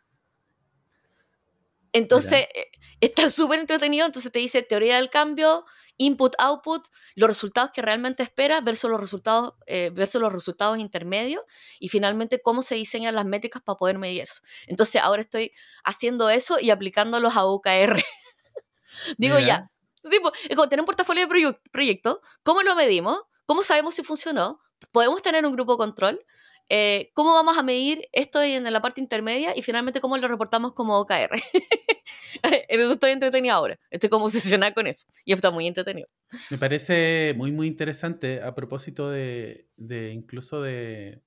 Entonces, 1.92 2.46
eh, 2.54 2.70
está 3.00 3.30
súper 3.30 3.58
entretenido, 3.58 4.06
entonces 4.06 4.30
te 4.30 4.38
dice 4.38 4.62
teoría 4.62 4.94
del 4.94 5.10
cambio, 5.10 5.64
input, 5.98 6.34
output, 6.38 6.86
los 7.16 7.28
resultados 7.28 7.70
que 7.72 7.82
realmente 7.82 8.22
esperas 8.22 8.64
versus 8.64 8.90
los 8.90 9.00
resultados, 9.00 9.54
eh, 9.66 9.90
versus 9.92 10.20
los 10.20 10.32
resultados 10.32 10.78
intermedios 10.78 11.42
y 11.78 11.88
finalmente 11.90 12.40
cómo 12.40 12.62
se 12.62 12.76
diseñan 12.76 13.14
las 13.14 13.26
métricas 13.26 13.62
para 13.62 13.76
poder 13.76 13.98
medir 13.98 14.22
eso. 14.22 14.40
Entonces 14.66 15.02
ahora 15.02 15.20
estoy 15.20 15.52
haciendo 15.84 16.30
eso 16.30 16.58
y 16.60 16.70
aplicándolos 16.70 17.36
a 17.36 17.44
OKR. 17.44 18.02
Digo 19.18 19.38
ya, 19.38 19.70
sí, 20.04 20.18
pues, 20.20 20.34
es 20.48 20.56
como 20.56 20.68
tener 20.68 20.80
un 20.80 20.86
portafolio 20.86 21.26
de 21.26 21.58
proyectos, 21.70 22.18
¿cómo 22.42 22.62
lo 22.62 22.74
medimos? 22.74 23.20
¿Cómo 23.46 23.62
sabemos 23.62 23.94
si 23.94 24.02
funcionó? 24.02 24.60
¿Podemos 24.92 25.22
tener 25.22 25.44
un 25.44 25.52
grupo 25.52 25.76
control? 25.76 26.24
Eh, 26.68 27.10
cómo 27.14 27.32
vamos 27.32 27.56
a 27.56 27.62
medir 27.62 28.08
esto 28.12 28.42
en 28.42 28.70
la 28.70 28.82
parte 28.82 29.00
intermedia 29.00 29.56
y 29.56 29.62
finalmente 29.62 30.00
cómo 30.00 30.16
lo 30.18 30.28
reportamos 30.28 30.72
como 30.72 30.98
OKR. 30.98 31.30
en 32.42 32.80
eso 32.80 32.92
estoy 32.92 33.12
entretenida 33.12 33.54
ahora. 33.54 33.78
Estoy 33.90 34.10
como 34.10 34.24
obsesionada 34.26 34.74
con 34.74 34.86
eso 34.86 35.06
y 35.24 35.32
está 35.32 35.50
muy 35.50 35.66
entretenido. 35.66 36.08
Me 36.50 36.58
parece 36.58 37.34
muy, 37.36 37.52
muy 37.52 37.66
interesante 37.66 38.42
a 38.42 38.54
propósito 38.54 39.10
de, 39.10 39.66
incluso 40.12 40.60
de 40.60 41.22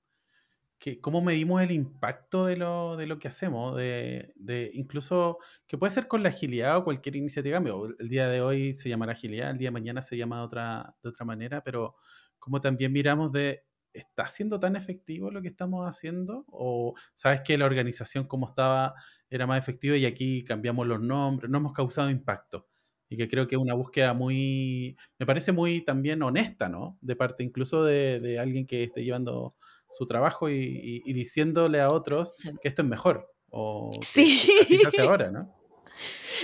que, 0.78 1.00
cómo 1.00 1.20
medimos 1.20 1.60
el 1.62 1.72
impacto 1.72 2.46
de 2.46 2.56
lo, 2.56 2.96
de 2.96 3.06
lo 3.06 3.18
que 3.18 3.28
hacemos, 3.28 3.76
de, 3.76 4.32
de, 4.36 4.70
incluso 4.74 5.38
que 5.66 5.78
puede 5.78 5.90
ser 5.90 6.06
con 6.06 6.22
la 6.22 6.28
agilidad 6.28 6.76
o 6.76 6.84
cualquier 6.84 7.16
iniciativa. 7.16 7.60
El 7.98 8.08
día 8.08 8.28
de 8.28 8.40
hoy 8.40 8.74
se 8.74 8.88
llamará 8.88 9.12
agilidad, 9.12 9.50
el 9.50 9.58
día 9.58 9.68
de 9.68 9.72
mañana 9.72 10.02
se 10.02 10.16
llama 10.16 10.38
de 10.38 10.44
otra, 10.44 10.94
de 11.02 11.08
otra 11.08 11.24
manera, 11.24 11.64
pero 11.64 11.96
como 12.38 12.60
también 12.60 12.92
miramos 12.92 13.32
de 13.32 13.64
¿está 13.92 14.28
siendo 14.28 14.58
tan 14.58 14.76
efectivo 14.76 15.30
lo 15.30 15.42
que 15.42 15.48
estamos 15.48 15.88
haciendo? 15.88 16.44
¿O 16.48 16.94
sabes 17.14 17.42
que 17.42 17.58
la 17.58 17.66
organización 17.66 18.26
como 18.26 18.48
estaba 18.48 18.94
era 19.30 19.46
más 19.46 19.58
efectiva 19.58 19.96
y 19.96 20.06
aquí 20.06 20.44
cambiamos 20.44 20.86
los 20.86 21.00
nombres, 21.00 21.50
no 21.50 21.58
hemos 21.58 21.72
causado 21.72 22.10
impacto? 22.10 22.68
Y 23.08 23.16
que 23.16 23.28
creo 23.28 23.46
que 23.46 23.56
es 23.56 23.60
una 23.60 23.74
búsqueda 23.74 24.14
muy, 24.14 24.96
me 25.18 25.26
parece 25.26 25.52
muy 25.52 25.84
también 25.84 26.22
honesta, 26.22 26.68
¿no? 26.68 26.96
De 27.02 27.14
parte 27.14 27.42
incluso 27.42 27.84
de, 27.84 28.38
alguien 28.38 28.66
que 28.66 28.84
esté 28.84 29.04
llevando 29.04 29.54
su 29.90 30.06
trabajo 30.06 30.48
y, 30.48 31.02
diciéndole 31.12 31.80
a 31.80 31.90
otros 31.90 32.36
que 32.62 32.68
esto 32.68 32.82
es 32.82 32.88
mejor. 32.88 33.30
O 33.50 33.90
sí. 34.00 34.38
se 34.66 34.86
hace 34.86 35.02
ahora, 35.02 35.30
¿no? 35.30 35.54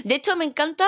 De 0.04 0.14
hecho, 0.14 0.36
me 0.36 0.44
encanta 0.44 0.84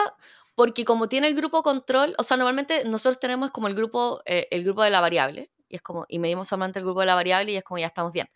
porque 0.55 0.85
como 0.85 1.09
tiene 1.09 1.29
el 1.29 1.35
grupo 1.35 1.63
control, 1.63 2.15
o 2.19 2.23
sea, 2.23 2.37
normalmente 2.37 2.85
nosotros 2.85 3.19
tenemos 3.19 3.51
como 3.51 3.67
el 3.67 3.75
grupo, 3.75 4.21
eh, 4.27 4.47
el 4.51 4.63
grupo 4.65 4.83
de 4.83 4.91
la 4.91 5.01
variable, 5.01 5.51
y 5.71 5.77
es 5.77 5.83
como, 5.83 6.05
y 6.09 6.19
medimos 6.19 6.49
solamente 6.49 6.81
el 6.81 6.85
grupo 6.85 7.01
de 7.01 7.07
la 7.07 7.15
variable 7.15 7.53
y 7.53 7.57
es 7.57 7.65
como 7.65 7.79
ya 7.79 7.87
estamos 7.87 8.13
bien. 8.13 8.29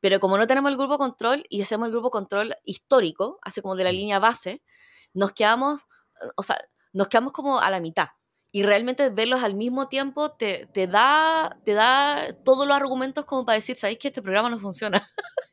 Pero 0.00 0.20
como 0.20 0.36
no 0.36 0.46
tenemos 0.46 0.70
el 0.70 0.76
grupo 0.76 0.98
control 0.98 1.44
y 1.48 1.62
hacemos 1.62 1.86
el 1.86 1.92
grupo 1.92 2.10
control 2.10 2.54
histórico, 2.64 3.38
así 3.42 3.62
como 3.62 3.74
de 3.74 3.84
la 3.84 3.92
mm. 3.92 3.96
línea 3.96 4.18
base, 4.18 4.62
nos 5.14 5.32
quedamos, 5.32 5.86
o 6.36 6.42
sea, 6.42 6.58
nos 6.92 7.08
quedamos 7.08 7.32
como 7.32 7.58
a 7.58 7.70
la 7.70 7.80
mitad. 7.80 8.08
Y 8.52 8.64
realmente 8.64 9.08
verlos 9.08 9.42
al 9.42 9.54
mismo 9.54 9.88
tiempo 9.88 10.32
te, 10.32 10.66
te 10.74 10.86
da, 10.86 11.58
te 11.64 11.72
da 11.72 12.36
todos 12.44 12.66
los 12.68 12.76
argumentos 12.76 13.24
como 13.24 13.46
para 13.46 13.54
decir, 13.56 13.76
¿sabéis 13.76 13.98
que 13.98 14.08
este 14.08 14.20
programa 14.22 14.50
no 14.50 14.58
funciona? 14.58 15.08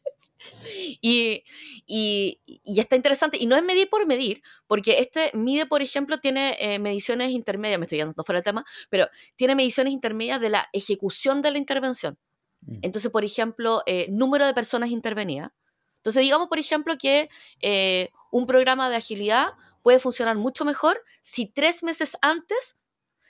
y, 1.02 1.44
y, 1.86 2.40
y, 2.46 2.80
está 2.80 2.96
interesante. 2.96 3.38
Y 3.40 3.46
no 3.46 3.56
es 3.56 3.64
medir 3.64 3.90
por 3.90 4.06
medir, 4.06 4.42
porque 4.68 5.00
este 5.00 5.32
mide, 5.34 5.66
por 5.66 5.82
ejemplo, 5.82 6.20
tiene 6.20 6.58
eh, 6.60 6.80
mediciones 6.80 7.32
intermedias, 7.32 7.80
me 7.80 7.86
estoy 7.86 8.00
yendo 8.00 8.24
fuera 8.24 8.38
del 8.38 8.46
tema, 8.46 8.66
pero 8.90 9.08
tiene 9.36 9.56
mediciones 9.56 9.94
intermedias 9.94 10.40
de 10.42 10.50
la 10.50 10.70
ejecución 10.74 11.42
de 11.42 11.52
la 11.52 11.58
intervención. 11.58 12.18
Mm. 12.62 12.80
Entonces, 12.82 13.12
por 13.12 13.24
ejemplo, 13.24 13.84
eh, 13.86 14.08
número 14.10 14.46
de 14.46 14.54
personas 14.54 14.90
intervenidas. 14.90 15.52
Entonces, 15.98 16.22
digamos, 16.22 16.48
por 16.48 16.60
ejemplo, 16.60 16.98
que 16.98 17.30
eh, 17.62 18.10
un 18.32 18.46
programa 18.46 18.90
de 18.90 18.96
agilidad 18.96 19.50
puede 19.84 20.00
funcionar 20.00 20.38
mucho 20.38 20.66
mejor 20.66 21.02
si 21.22 21.46
tres 21.46 21.84
meses 21.84 22.18
antes 22.22 22.78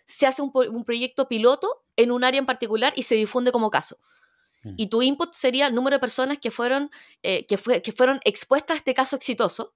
se 0.05 0.26
hace 0.26 0.41
un, 0.41 0.51
un 0.53 0.84
proyecto 0.84 1.28
piloto 1.28 1.84
en 1.95 2.12
un 2.12 2.24
área 2.24 2.39
en 2.39 2.45
particular 2.45 2.93
y 2.95 3.03
se 3.03 3.16
difunde 3.16 3.51
como 3.51 3.70
caso. 3.70 3.97
Mm. 4.64 4.74
Y 4.78 4.88
tu 4.88 5.01
input 5.01 5.34
sería 5.34 5.68
el 5.68 5.76
número 5.76 5.95
de 5.95 5.99
personas 5.99 6.38
que 6.38 6.51
fueron, 6.51 6.91
eh, 7.24 7.45
que, 7.45 7.57
fue, 7.57 7.82
que 7.82 7.91
fueron 7.91 8.20
expuestas 8.26 8.76
a 8.76 8.78
este 8.78 8.93
caso 8.93 9.16
exitoso. 9.16 9.74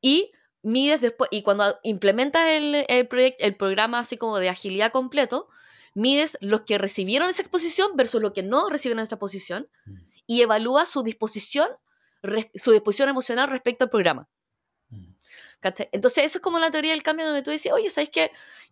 Y 0.00 0.32
mides 0.62 1.00
después, 1.00 1.28
y 1.32 1.42
cuando 1.42 1.78
implementas 1.82 2.48
el, 2.48 2.84
el, 2.88 3.08
el 3.38 3.56
programa 3.56 4.00
así 4.00 4.16
como 4.16 4.38
de 4.38 4.48
agilidad 4.48 4.92
completo, 4.92 5.48
mides 5.94 6.36
los 6.40 6.62
que 6.62 6.78
recibieron 6.78 7.30
esa 7.30 7.42
exposición 7.42 7.96
versus 7.96 8.20
los 8.20 8.32
que 8.32 8.42
no 8.42 8.68
recibieron 8.68 9.02
esta 9.02 9.14
exposición 9.14 9.68
mm. 9.86 9.94
y 10.26 10.42
evalúas 10.42 10.88
su 10.88 11.02
disposición, 11.02 11.68
su 12.54 12.72
disposición 12.72 13.08
emocional 13.08 13.48
respecto 13.50 13.84
al 13.84 13.90
programa. 13.90 14.28
Mm. 14.88 15.14
Entonces, 15.92 16.24
eso 16.24 16.38
es 16.38 16.42
como 16.42 16.58
la 16.58 16.70
teoría 16.70 16.90
del 16.90 17.02
cambio 17.02 17.24
donde 17.24 17.42
tú 17.42 17.50
dices, 17.50 17.72
oye, 17.72 17.88
¿sabes 17.88 18.10
qué? 18.10 18.30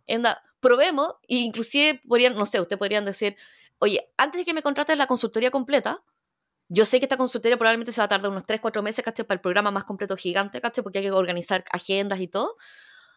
Anda, 0.09 0.43
probemos, 0.61 1.15
e 1.27 1.37
inclusive 1.37 2.03
podrían, 2.07 2.35
no 2.35 2.45
sé, 2.45 2.61
ustedes 2.61 2.79
podrían 2.79 3.05
decir, 3.05 3.37
oye, 3.83 4.09
antes 4.17 4.39
de 4.39 4.45
que 4.45 4.55
me 4.55 4.63
contrates 4.63 4.97
la 4.97 5.09
consultoría 5.09 5.51
completa, 5.51 6.05
yo 6.69 6.85
sé 6.85 7.01
que 7.01 7.07
esta 7.07 7.17
consultoría 7.17 7.57
probablemente 7.59 7.91
se 7.91 8.01
va 8.01 8.05
a 8.05 8.09
tardar 8.09 8.31
unos 8.31 8.47
3, 8.47 8.61
4 8.61 8.81
meses, 8.81 9.05
¿cachai? 9.05 9.27
Para 9.27 9.35
el 9.35 9.41
programa 9.41 9.73
más 9.73 9.83
completo 9.83 10.17
gigante, 10.17 10.61
¿cachai? 10.61 10.85
Porque 10.85 11.01
hay 11.01 11.05
que 11.05 11.11
organizar 11.11 11.65
agendas 11.73 12.21
y 12.21 12.29
todo. 12.29 12.57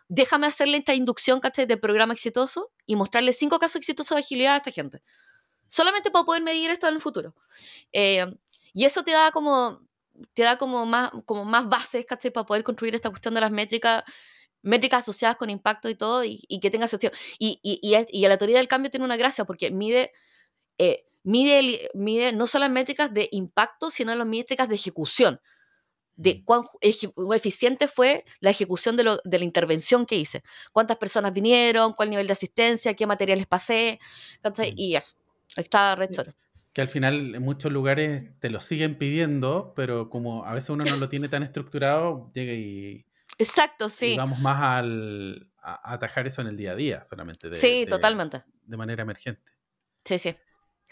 Déjame 0.08 0.48
hacerle 0.48 0.78
esta 0.78 0.96
inducción, 0.96 1.40
¿cachai? 1.40 1.68
De 1.68 1.78
programa 1.78 2.14
exitoso 2.14 2.72
y 2.88 2.96
mostrarle 2.96 3.32
cinco 3.34 3.60
casos 3.60 3.76
exitosos 3.76 4.16
de 4.16 4.22
agilidad 4.22 4.56
a 4.56 4.58
esta 4.58 4.72
gente. 4.72 5.04
Solamente 5.68 6.10
para 6.10 6.26
poder 6.26 6.42
medir 6.42 6.72
esto 6.72 6.88
en 6.88 6.96
el 6.96 7.02
futuro. 7.02 7.36
Eh, 7.92 8.26
y 8.74 8.86
eso 8.86 9.04
te 9.04 9.12
da 9.12 9.30
como, 9.30 9.88
te 10.34 10.42
da 10.42 10.58
como 10.58 10.84
más, 10.88 11.12
como 11.26 11.46
más 11.46 11.70
bases, 11.70 12.08
¿cachai? 12.08 12.32
Para 12.32 12.48
poder 12.48 12.64
construir 12.64 12.96
esta 12.96 13.10
cuestión 13.10 13.36
de 13.36 13.42
las 13.42 13.52
métricas 13.52 14.04
métricas 14.64 15.04
asociadas 15.04 15.38
con 15.38 15.52
impacto 15.52 15.90
y 15.90 15.96
todo, 15.96 16.24
y, 16.24 16.44
y 16.48 16.60
que 16.60 16.72
tenga 16.72 16.88
sentido. 16.88 17.14
Y, 17.38 17.60
y, 17.62 17.80
y, 18.10 18.28
la 18.28 18.38
teoría 18.40 18.58
del 18.58 18.68
cambio 18.68 18.90
tiene 18.90 19.06
una 19.06 19.16
gracia, 19.16 19.46
porque 19.46 19.70
mide 19.70 20.12
eh, 20.78 21.06
mide, 21.24 21.90
mide 21.94 22.32
no 22.34 22.48
solo 22.48 22.66
las 22.66 22.72
métricas 22.72 23.14
de 23.14 23.28
impacto, 23.32 23.90
sino 23.90 24.14
las 24.16 24.28
métricas 24.28 24.68
de 24.70 24.76
ejecución. 24.76 25.40
de 26.18 26.36
Mm. 26.36 26.44
cuán 26.46 26.62
eficiente 27.36 27.90
fue 27.90 28.24
la 28.40 28.50
ejecución 28.50 28.96
de, 28.96 29.04
lo- 29.04 29.20
de 29.26 29.38
la 29.38 29.44
intervención 29.44 30.06
que 30.06 30.16
hice. 30.16 30.44
Cuántas 30.72 30.96
personas 30.96 31.34
vinieron, 31.34 31.92
cuál 31.92 32.10
nivel 32.10 32.26
de 32.26 32.32
asistencia, 32.32 32.94
qué 32.94 33.06
materiales 33.06 33.48
pasé. 33.48 34.00
Mm. 34.42 34.62
y 34.78 34.96
eso. 34.96 35.14
Está 35.58 35.94
re 35.96 36.08
Sí. 36.08 36.14
choro. 36.14 36.34
Que 36.72 36.80
al 36.82 36.88
final 36.88 37.36
en 37.36 37.42
muchos 37.44 37.70
lugares 37.70 38.30
te 38.40 38.50
lo 38.50 38.62
siguen 38.62 38.98
pidiendo, 38.98 39.74
pero 39.76 40.10
como 40.10 40.46
a 40.46 40.54
veces 40.54 40.70
uno 40.70 40.86
no 40.86 40.96
lo 40.96 41.10
tiene 41.10 41.28
tan 41.28 41.44
estructurado, 41.44 42.32
llega 42.34 42.54
y, 42.54 43.06
Exacto, 43.38 43.88
y 43.88 43.90
sí. 43.90 44.16
vamos 44.16 44.40
más 44.40 44.62
al, 44.62 45.50
a, 45.62 45.74
a 45.92 45.94
atajar 45.96 46.28
eso 46.28 46.40
en 46.42 46.48
el 46.48 46.56
día 46.56 46.72
a 46.72 46.76
día, 46.76 47.04
solamente 47.04 47.50
de, 47.50 47.56
sí, 47.58 47.82
de- 47.82 47.88
totalmente. 47.88 48.44
de 48.64 48.78
manera 48.78 49.04
emergente. 49.04 49.52
Sí, 50.06 50.18
sí. 50.18 50.34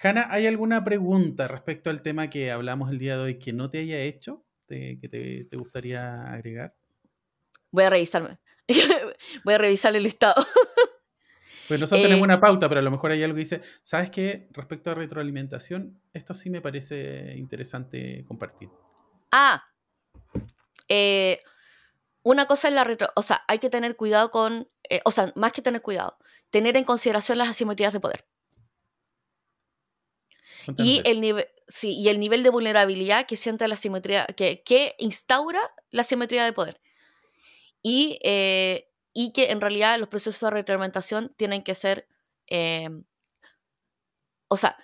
Hanna, 0.01 0.27
¿hay 0.29 0.47
alguna 0.47 0.83
pregunta 0.83 1.47
respecto 1.47 1.89
al 1.89 2.01
tema 2.01 2.29
que 2.29 2.51
hablamos 2.51 2.91
el 2.91 2.99
día 2.99 3.15
de 3.17 3.23
hoy 3.23 3.39
que 3.39 3.53
no 3.53 3.69
te 3.69 3.79
haya 3.79 3.99
hecho, 3.99 4.43
te- 4.65 4.99
que 4.99 5.07
te, 5.07 5.45
te 5.45 5.57
gustaría 5.57 6.31
agregar? 6.33 6.75
Voy 7.71 7.83
a 7.85 7.89
revisarme. 7.89 8.37
Voy 9.45 9.53
a 9.53 9.57
revisar 9.57 9.95
el 9.95 10.03
listado. 10.03 10.35
Pues 11.65 11.79
nosotros 11.79 12.01
Eh, 12.01 12.03
tenemos 12.09 12.25
una 12.25 12.41
pauta, 12.41 12.67
pero 12.67 12.79
a 12.81 12.83
lo 12.83 12.91
mejor 12.91 13.11
hay 13.11 13.23
algo 13.23 13.35
que 13.35 13.39
dice, 13.39 13.61
¿sabes 13.83 14.09
qué? 14.11 14.49
Respecto 14.51 14.91
a 14.91 14.95
retroalimentación, 14.95 15.97
esto 16.11 16.33
sí 16.33 16.49
me 16.49 16.59
parece 16.59 17.35
interesante 17.37 18.21
compartir. 18.27 18.69
Ah, 19.31 19.63
eh, 20.89 21.39
una 22.23 22.45
cosa 22.47 22.67
es 22.67 22.73
la 22.73 22.83
retro, 22.83 23.09
o 23.15 23.21
sea, 23.21 23.43
hay 23.47 23.59
que 23.59 23.69
tener 23.69 23.95
cuidado 23.95 24.29
con, 24.29 24.67
eh, 24.89 24.99
o 25.05 25.11
sea, 25.11 25.31
más 25.35 25.53
que 25.53 25.61
tener 25.61 25.81
cuidado, 25.81 26.17
tener 26.51 26.75
en 26.75 26.83
consideración 26.83 27.37
las 27.37 27.49
asimetrías 27.49 27.93
de 27.93 28.01
poder 28.01 28.25
y 30.77 31.01
el 31.05 31.21
nivel, 31.21 31.47
sí, 31.67 31.95
y 31.97 32.09
el 32.09 32.19
nivel 32.19 32.43
de 32.43 32.49
vulnerabilidad 32.49 33.25
que 33.25 33.35
siente 33.35 33.67
la 33.67 33.73
asimetría, 33.73 34.25
que, 34.25 34.63
que 34.63 34.95
instaura 34.99 35.61
la 35.89 36.01
asimetría 36.01 36.45
de 36.45 36.53
poder. 36.53 36.81
Y, 37.81 38.19
eh, 38.23 38.89
y 39.13 39.33
que 39.33 39.51
en 39.51 39.61
realidad 39.61 39.99
los 39.99 40.09
procesos 40.09 40.41
de 40.41 40.51
retroalimentación 40.51 41.33
tienen 41.37 41.63
que 41.63 41.75
ser, 41.75 42.07
eh, 42.47 42.89
o 44.47 44.57
sea, 44.57 44.77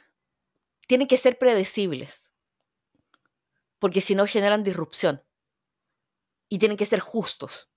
tienen 0.87 1.07
que 1.07 1.17
ser 1.17 1.37
predecibles, 1.37 2.33
porque 3.79 4.01
si 4.01 4.15
no 4.15 4.25
generan 4.25 4.63
disrupción. 4.63 5.23
Y 6.51 6.57
tienen 6.57 6.77
que 6.77 6.87
ser 6.87 6.99
justos, 6.99 7.69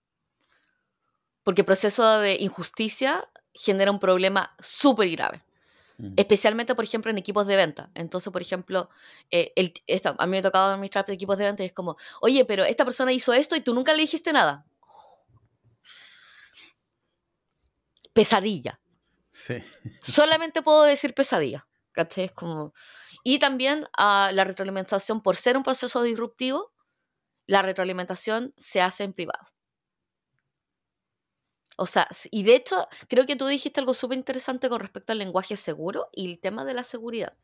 porque 1.42 1.60
el 1.60 1.66
proceso 1.66 2.20
de 2.20 2.36
injusticia 2.40 3.30
genera 3.52 3.90
un 3.90 4.00
problema 4.00 4.56
súper 4.58 5.10
grave 5.10 5.44
Mm. 6.02 6.14
especialmente, 6.16 6.74
por 6.74 6.84
ejemplo, 6.84 7.10
en 7.12 7.18
equipos 7.18 7.46
de 7.46 7.54
venta. 7.54 7.90
Entonces, 7.94 8.32
por 8.32 8.42
ejemplo, 8.42 8.88
eh, 9.30 9.52
el, 9.54 9.72
esta- 9.86 10.16
a 10.18 10.26
mí 10.26 10.32
me 10.32 10.38
ha 10.38 10.42
tocado 10.42 10.72
administrar 10.72 11.08
equipos 11.10 11.38
de 11.38 11.44
venta 11.44 11.62
y 11.62 11.66
es 11.66 11.72
como, 11.72 11.96
oye, 12.20 12.44
pero 12.44 12.64
esta 12.64 12.84
persona 12.84 13.12
hizo 13.12 13.32
esto 13.32 13.54
y 13.54 13.60
tú 13.60 13.72
nunca 13.72 13.92
le 13.92 14.02
dijiste 14.02 14.32
nada. 14.32 14.66
Pesadilla. 18.12 18.80
Sí. 19.30 19.54
Solamente 20.02 20.62
puedo 20.62 20.82
decir 20.82 21.14
pesadilla. 21.14 21.66
¿cachai? 21.92 22.24
Es 22.24 22.32
como... 22.32 22.72
Y 23.22 23.38
también 23.38 23.86
ah, 23.96 24.30
la 24.32 24.44
retroalimentación, 24.44 25.22
por 25.22 25.36
ser 25.36 25.56
un 25.56 25.62
proceso 25.62 26.02
disruptivo, 26.02 26.72
la 27.46 27.62
retroalimentación 27.62 28.54
se 28.56 28.80
hace 28.80 29.04
en 29.04 29.12
privado. 29.12 29.44
O 31.82 31.86
sea, 31.86 32.06
y 32.30 32.44
de 32.44 32.54
hecho, 32.54 32.86
creo 33.08 33.26
que 33.26 33.34
tú 33.34 33.48
dijiste 33.48 33.80
algo 33.80 33.92
súper 33.92 34.16
interesante 34.16 34.68
con 34.68 34.78
respecto 34.78 35.10
al 35.10 35.18
lenguaje 35.18 35.56
seguro 35.56 36.10
y 36.12 36.30
el 36.30 36.38
tema 36.38 36.64
de 36.64 36.74
la 36.74 36.84
seguridad. 36.84 37.36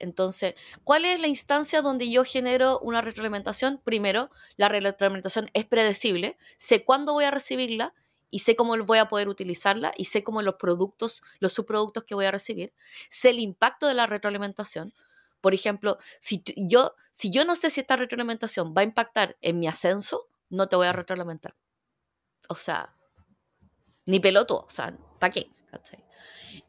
Entonces, 0.00 0.56
¿cuál 0.82 1.04
es 1.04 1.20
la 1.20 1.28
instancia 1.28 1.80
donde 1.80 2.10
yo 2.10 2.24
genero 2.24 2.80
una 2.80 3.02
retroalimentación? 3.02 3.80
Primero, 3.84 4.32
la 4.56 4.68
retroalimentación 4.68 5.48
es 5.54 5.64
predecible, 5.64 6.38
sé 6.58 6.84
cuándo 6.84 7.12
voy 7.12 7.22
a 7.22 7.30
recibirla 7.30 7.94
y 8.30 8.40
sé 8.40 8.56
cómo 8.56 8.76
voy 8.78 8.98
a 8.98 9.06
poder 9.06 9.28
utilizarla 9.28 9.92
y 9.96 10.06
sé 10.06 10.24
cómo 10.24 10.42
los 10.42 10.56
productos, 10.56 11.22
los 11.38 11.52
subproductos 11.52 12.02
que 12.02 12.16
voy 12.16 12.26
a 12.26 12.32
recibir, 12.32 12.72
sé 13.10 13.30
el 13.30 13.38
impacto 13.38 13.86
de 13.86 13.94
la 13.94 14.08
retroalimentación. 14.08 14.92
Por 15.40 15.54
ejemplo, 15.54 15.98
si 16.18 16.42
yo, 16.56 16.96
si 17.12 17.30
yo 17.30 17.44
no 17.44 17.54
sé 17.54 17.70
si 17.70 17.78
esta 17.78 17.94
retroalimentación 17.94 18.74
va 18.76 18.80
a 18.80 18.86
impactar 18.86 19.36
en 19.40 19.60
mi 19.60 19.68
ascenso, 19.68 20.26
no 20.48 20.68
te 20.68 20.74
voy 20.74 20.88
a 20.88 20.92
retroalimentar. 20.92 21.54
O 22.48 22.56
sea, 22.56 22.96
ni 24.10 24.20
pelotudo, 24.20 24.64
o 24.66 24.70
sea, 24.70 24.96
¿para 25.18 25.32
qué? 25.32 25.50
¿Cachai? 25.70 26.02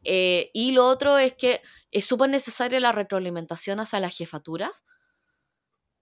Eh, 0.04 0.50
y 0.52 0.72
lo 0.72 0.86
otro 0.86 1.18
es 1.18 1.34
que 1.34 1.60
es 1.90 2.04
súper 2.04 2.30
necesaria 2.30 2.80
la 2.80 2.92
retroalimentación 2.92 3.80
hacia 3.80 4.00
las 4.00 4.16
jefaturas 4.16 4.84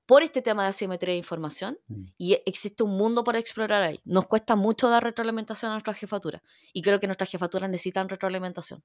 por 0.07 0.22
este 0.22 0.43
tema 0.43 0.64
de 0.64 0.70
asimetría 0.70 1.12
de 1.12 1.18
información 1.18 1.78
Mm. 1.86 2.05
y 2.18 2.43
existe 2.45 2.82
un 2.82 2.97
mundo 2.97 3.22
por 3.22 3.36
explorar 3.36 3.82
ahí. 3.82 4.01
Nos 4.05 4.26
cuesta 4.26 4.57
mucho 4.57 4.88
dar 4.88 5.05
retroalimentación 5.05 5.70
a 5.70 5.74
nuestras 5.74 5.99
jefaturas 5.99 6.43
y 6.72 6.82
creo 6.82 6.99
que 6.99 7.07
nuestras 7.07 7.30
jefaturas 7.30 7.70
necesitan 7.70 8.09
retroalimentación. 8.09 8.82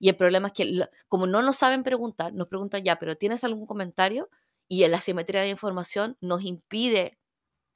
Y 0.00 0.08
el 0.08 0.16
problema 0.16 0.48
es 0.48 0.54
que 0.54 0.88
como 1.08 1.26
no 1.26 1.42
nos 1.42 1.56
saben 1.56 1.82
preguntar, 1.82 2.32
nos 2.32 2.48
preguntan 2.48 2.82
ya, 2.82 2.98
pero 2.98 3.16
¿tienes 3.16 3.44
algún 3.44 3.66
comentario? 3.66 4.30
Y 4.68 4.86
la 4.86 4.98
asimetría 4.98 5.42
de 5.42 5.48
información 5.48 6.16
nos 6.20 6.42
impide, 6.44 7.18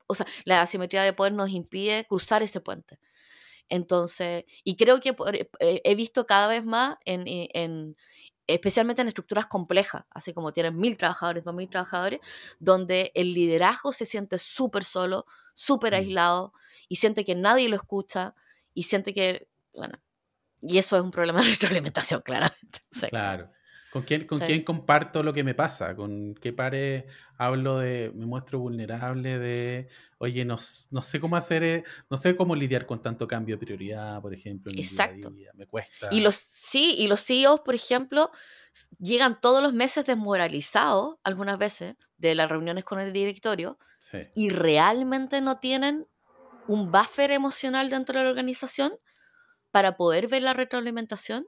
o 0.07 0.15
sea, 0.15 0.27
la 0.45 0.63
asimetría 0.63 1.03
de 1.03 1.13
poder 1.13 1.33
nos 1.33 1.51
impide 1.51 2.05
cruzar 2.07 2.43
ese 2.43 2.61
puente. 2.61 2.99
Entonces, 3.73 4.45
y 4.65 4.77
creo 4.77 5.01
que 5.01 5.15
por- 5.15 5.35
eh, 5.35 5.49
he 5.61 5.95
visto 5.95 6.27
cada 6.27 6.47
vez 6.47 6.63
más 6.63 6.99
en, 7.07 7.27
en- 7.27 7.49
en- 7.55 7.97
especialmente 8.47 9.01
en 9.01 9.09
estructuras 9.09 9.47
complejas, 9.47 10.05
así 10.11 10.35
como 10.35 10.53
tienen 10.53 10.77
mil 10.77 10.99
trabajadores, 10.99 11.43
dos 11.43 11.55
mil 11.55 11.71
trabajadores, 11.71 12.21
donde 12.61 13.13
el 13.15 13.33
liderazgo 13.33 13.93
se 13.93 14.05
siente 14.05 14.37
súper 14.37 14.85
solo, 14.85 15.25
súper 15.55 15.93
Mm. 15.95 15.97
aislado, 15.97 16.53
y 16.87 16.97
siente 16.97 17.25
que 17.25 17.35
nadie 17.35 17.69
lo 17.71 17.77
escucha, 17.77 18.35
y 18.75 18.83
siente 18.83 19.15
que, 19.15 19.49
bueno, 19.73 19.99
y 20.61 20.77
eso 20.77 20.97
es 20.99 21.03
un 21.03 21.11
problema 21.11 21.41
de 21.43 21.49
retroalimentación, 21.51 22.21
claramente. 22.27 22.81
Sí. 22.91 23.07
Claro. 23.09 23.51
¿Con 23.93 24.05
quién, 24.05 24.27
con 24.27 24.41
Sí. 24.41 24.45
quién 24.45 24.65
comparto 24.65 25.23
lo 25.23 25.35
que 25.35 25.45
me 25.45 25.55
pasa? 25.55 25.95
¿Con 25.95 26.35
qué 26.37 26.55
pares 26.55 27.05
hablo 27.37 27.79
de, 27.79 28.11
me 28.15 28.25
muestro 28.25 28.59
vulnerable 28.59 29.39
de, 29.39 29.89
oye, 30.17 30.47
no, 30.47 30.57
no 30.91 31.03
sé 31.03 31.21
cómo 31.21 31.37
hacer, 31.37 31.63
eh, 31.63 31.85
no 32.09 32.17
sé 32.17 32.35
cómo 32.35 32.57
lidiar 32.57 32.87
con 32.87 33.03
tanto 33.03 33.29
cambio 33.29 33.57
de 33.57 33.67
prioridad, 33.67 34.23
por 34.23 34.33
ejemplo, 34.33 34.73
en 34.73 34.79
el 34.79 34.89
día 34.89 35.13
Exacto. 35.13 35.13
día, 35.15 35.51
me 35.55 35.67
cuesta. 35.67 36.09
Y 36.11 36.21
los, 36.21 36.37
sí, 36.37 36.97
y 36.99 37.09
los 37.09 37.21
CEOs, 37.25 37.61
por 37.61 37.75
ejemplo, 37.75 38.31
llegan 38.99 39.41
todos 39.41 39.63
los 39.63 39.73
meses 39.75 40.07
desmoralizados, 40.07 41.17
algunas 41.25 41.59
veces, 41.59 41.97
de 42.19 42.35
las 42.35 42.51
reuniones 42.51 42.85
con 42.85 43.01
el 43.01 43.13
directorio, 43.13 43.79
Sí. 43.99 44.33
y 44.35 44.51
realmente 44.51 45.41
no 45.43 45.59
tienen 45.61 46.09
un 46.67 46.91
buffer 46.93 47.33
emocional 47.33 47.91
dentro 47.91 48.19
de 48.19 48.25
la 48.27 48.31
organización 48.31 48.95
para 49.73 49.97
poder 49.97 50.29
ver 50.29 50.43
la 50.43 50.55
retroalimentación, 50.55 51.47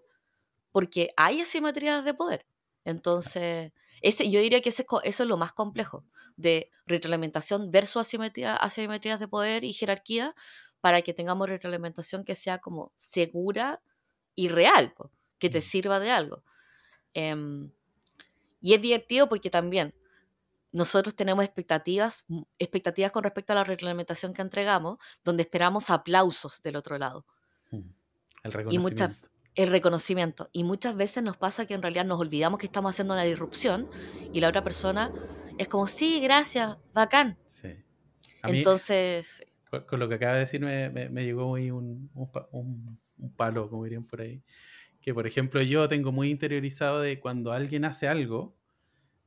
porque 0.75 1.13
hay 1.17 1.41
asimetrías 1.41 2.05
de 2.05 2.15
poder. 2.15 2.45
Entonces, 2.85 3.71
ese, 4.03 4.29
yo 4.29 4.41
diría 4.41 4.61
que 4.61 4.71
ese 4.71 4.85
eso 5.05 5.23
es 5.23 5.29
lo 5.29 5.37
más 5.37 5.53
complejo, 5.53 6.05
de 6.37 6.69
retroalimentación 6.85 7.71
versus 7.71 7.99
asimetría, 8.01 8.57
asimetrías 8.57 9.21
de 9.21 9.29
poder 9.29 9.63
y 9.63 9.73
jerarquía, 9.73 10.35
para 10.81 11.01
que 11.03 11.15
tengamos 11.15 11.49
retroalimentación 11.49 12.25
que 12.25 12.35
sea 12.35 12.59
como 12.59 12.91
segura 12.97 13.81
y 14.35 14.49
real, 14.49 14.93
po, 14.95 15.13
que 15.39 15.49
te 15.49 15.59
Mm. 15.59 15.63
sirva 15.63 16.01
de 16.01 16.11
algo. 16.11 16.43
Em, 17.15 17.71
y 18.61 18.75
es 18.75 18.83
divertido 18.83 19.29
porque 19.29 19.51
también 19.51 19.95
nosotros 20.73 21.15
tenemos 21.15 21.45
expectativas, 21.45 22.25
m- 22.29 22.47
expectativas 22.59 23.13
con 23.13 23.23
respecto 23.23 23.53
a 23.53 23.57
la 23.57 23.63
reglamentación 23.65 24.35
que 24.35 24.43
entregamos, 24.43 24.99
donde 25.23 25.45
esperamos 25.45 25.89
aplausos 25.91 26.61
del 26.63 26.75
otro 26.77 26.99
lado, 26.99 27.25
Mm. 27.71 27.77
El 27.77 28.73
Y 28.73 28.79
muchas- 28.79 29.11
reconocimiento. 29.11 29.29
El 29.55 29.69
reconocimiento. 29.69 30.49
Y 30.53 30.65
muchas 30.65 30.97
veces 30.97 31.23
nos 31.23 31.37
pasa 31.37 31.67
que 31.67 31.75
en 31.75 31.83
realidad 31.83 32.05
nos 32.05 32.21
olvidamos 32.21 32.59
que 32.59 32.67
estamos 32.67 32.91
haciendo 32.95 33.15
una 33.15 33.23
disrupción 33.25 33.89
y 34.33 34.41
la 34.41 34.49
otra 34.49 34.65
persona 34.65 35.13
es 35.59 35.69
como, 35.69 35.87
sí, 35.87 36.21
gracias, 36.21 36.77
bacán. 36.93 37.39
Sí. 37.47 37.69
A 38.43 38.49
mí, 38.49 38.59
Entonces, 38.59 39.45
con, 39.71 39.85
con 39.85 40.01
lo 40.01 40.09
que 40.09 40.17
acaba 40.17 40.35
de 40.35 40.41
decir, 40.41 40.61
me, 40.61 40.91
me- 40.91 41.09
me 41.09 41.25
llegó 41.25 41.49
muy 41.49 41.71
un, 41.71 42.11
un 42.15 42.31
un- 42.53 43.01
palo, 43.37 43.71
como 43.71 43.85
dirían 43.85 44.05
por 44.07 44.21
ahí. 44.21 44.43
Que, 45.01 45.15
por 45.15 45.27
ejemplo, 45.27 45.63
yo 45.63 45.89
tengo 45.89 46.13
muy 46.13 46.31
interiorizado 46.31 47.01
de 47.01 47.21
cuando 47.21 47.53
alguien 47.53 47.85
hace 47.85 48.09
algo, 48.09 48.57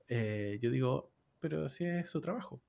eh, 0.10 0.60
yo 0.62 0.72
digo, 0.72 1.12
pero 1.40 1.70
si 1.70 1.86
es 1.86 2.10
su 2.10 2.22
trabajo. 2.22 2.62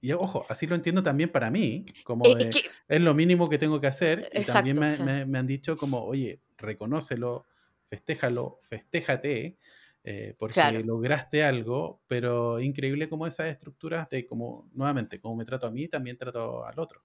Y 0.00 0.12
ojo, 0.12 0.46
así 0.50 0.66
lo 0.66 0.74
entiendo 0.74 1.02
también 1.02 1.30
para 1.32 1.50
mí, 1.50 1.86
como 2.04 2.28
es, 2.28 2.38
de, 2.38 2.50
es 2.50 2.62
que 2.62 2.70
es 2.88 3.00
lo 3.00 3.14
mínimo 3.14 3.48
que 3.48 3.58
tengo 3.58 3.80
que 3.80 3.86
hacer. 3.88 4.30
Y 4.34 4.44
también 4.44 4.78
Exacto, 4.78 4.80
me, 4.80 4.96
sí. 4.96 5.02
me- 5.04 5.26
me 5.26 5.38
han 5.38 5.46
dicho 5.46 5.76
como, 5.78 6.04
oye, 6.04 6.42
reconócelo, 6.64 7.46
festéjalo, 7.88 8.58
festéjate, 8.62 9.58
eh, 10.04 10.34
porque 10.38 10.54
Claro. 10.54 10.84
lograste 10.84 11.44
algo, 11.44 12.02
pero 12.06 12.60
increíble 12.60 13.08
como 13.08 13.26
esas 13.26 13.48
estructuras 13.48 14.08
de 14.10 14.26
como, 14.26 14.68
nuevamente, 14.72 15.20
como 15.20 15.36
me 15.36 15.44
trato 15.44 15.66
a 15.66 15.70
mí, 15.70 15.88
también 15.88 16.16
trato 16.18 16.64
al 16.66 16.78
otro. 16.78 17.04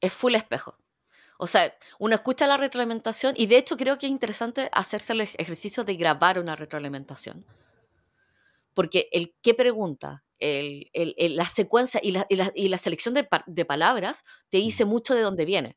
es 0.00 0.12
full 0.12 0.34
espejo. 0.34 0.76
O 1.38 1.46
sea, 1.46 1.74
uno 1.98 2.14
escucha 2.14 2.46
la 2.46 2.56
retroalimentación 2.58 3.34
y 3.36 3.46
de 3.46 3.58
hecho 3.58 3.76
creo 3.76 3.98
que 3.98 4.06
es 4.06 4.12
interesante 4.12 4.68
hacerse 4.72 5.12
el 5.14 5.22
ej- 5.22 5.36
ejercicio 5.38 5.84
de 5.84 5.96
grabar 5.96 6.38
una 6.38 6.56
retroalimentación. 6.56 7.46
Porque 8.74 9.08
el 9.12 9.34
qué 9.42 9.54
pregunta, 9.54 10.24
la 10.40 11.46
secuencia 11.46 12.00
y 12.02 12.12
la, 12.12 12.78
selección 12.78 13.14
de, 13.14 13.28
de, 13.46 13.64
palabras 13.64 14.24
te 14.50 14.58
dice 14.58 14.84
mucho 14.84 15.14
de 15.14 15.20
dónde 15.20 15.44
viene. 15.44 15.76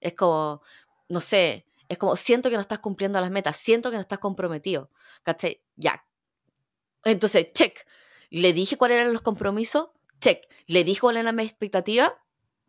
Es 0.00 0.14
como, 0.14 0.62
no 1.08 1.20
sé, 1.20 1.66
es 1.90 1.98
como, 1.98 2.14
siento 2.14 2.48
que 2.48 2.54
no 2.54 2.60
estás 2.60 2.78
cumpliendo 2.78 3.20
las 3.20 3.32
metas, 3.32 3.56
siento 3.56 3.90
que 3.90 3.96
no 3.96 4.00
estás 4.00 4.20
comprometido. 4.20 4.90
¿Cachai? 5.24 5.60
Ya. 5.74 6.06
Entonces, 7.02 7.48
check. 7.52 7.84
¿Le 8.30 8.52
dije 8.52 8.76
cuáles 8.76 8.98
eran 8.98 9.12
los 9.12 9.22
compromisos? 9.22 9.88
Check. 10.20 10.46
¿Le 10.66 10.84
dije 10.84 11.00
cuál 11.00 11.16
era 11.16 11.32
mi 11.32 11.42
expectativa? 11.42 12.16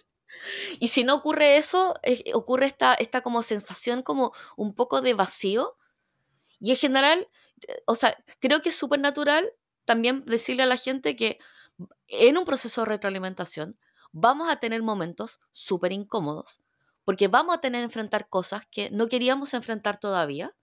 y 0.82 0.90
si 0.90 1.06
no 1.06 1.16
ocurre 1.16 1.56
eso, 1.56 1.96
ocurre 2.34 2.66
esta, 2.66 2.94
esta 2.94 3.22
como 3.22 3.42
sensación 3.42 4.04
como 4.04 4.34
un 4.58 4.76
poco 4.76 5.00
de 5.00 5.14
vacío. 5.14 5.78
Y 6.60 6.72
en 6.72 6.78
general, 6.78 7.30
o 7.86 7.96
sea, 7.96 8.18
creo 8.42 8.62
que 8.62 8.68
es 8.68 8.76
súper 8.76 9.00
natural 9.00 9.50
también 9.86 10.26
decirle 10.26 10.64
a 10.64 10.66
la 10.66 10.76
gente 10.76 11.16
que 11.16 11.40
en 12.10 12.38
un 12.38 12.44
proceso 12.44 12.82
de 12.82 12.88
retroalimentación 12.88 13.80
vamos 14.12 14.50
a 14.50 14.60
tener 14.60 14.84
momentos 14.84 15.40
súper 15.54 15.94
incómodos, 15.94 16.60
porque 17.08 17.30
vamos 17.30 17.56
a 17.56 17.62
tener 17.62 17.80
que 17.80 17.86
enfrentar 17.86 18.28
cosas 18.28 18.68
que 18.70 18.90
no 18.90 19.08
queríamos 19.08 19.54
enfrentar 19.54 19.98
todavía, 19.98 20.54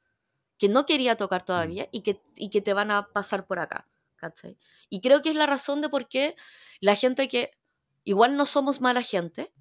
que 0.58 0.68
no 0.68 0.84
quería 0.84 1.16
tocar 1.16 1.40
mm. 1.40 1.44
todavía 1.46 1.88
y 1.90 2.02
que, 2.02 2.20
y 2.36 2.50
que 2.50 2.60
te 2.60 2.74
van 2.74 2.90
a 2.90 3.08
pasar 3.14 3.46
por 3.46 3.60
acá. 3.60 3.88
Y 4.90 5.00
creo 5.00 5.22
que 5.22 5.30
es 5.30 5.36
la 5.36 5.46
razón 5.46 5.80
de 5.80 5.88
por 5.88 6.06
qué 6.06 6.36
la 6.80 6.96
gente 6.96 7.28
que 7.28 7.52
igual 8.04 8.36
no 8.36 8.44
somos 8.44 8.82
mala 8.82 9.00
gente, 9.00 9.54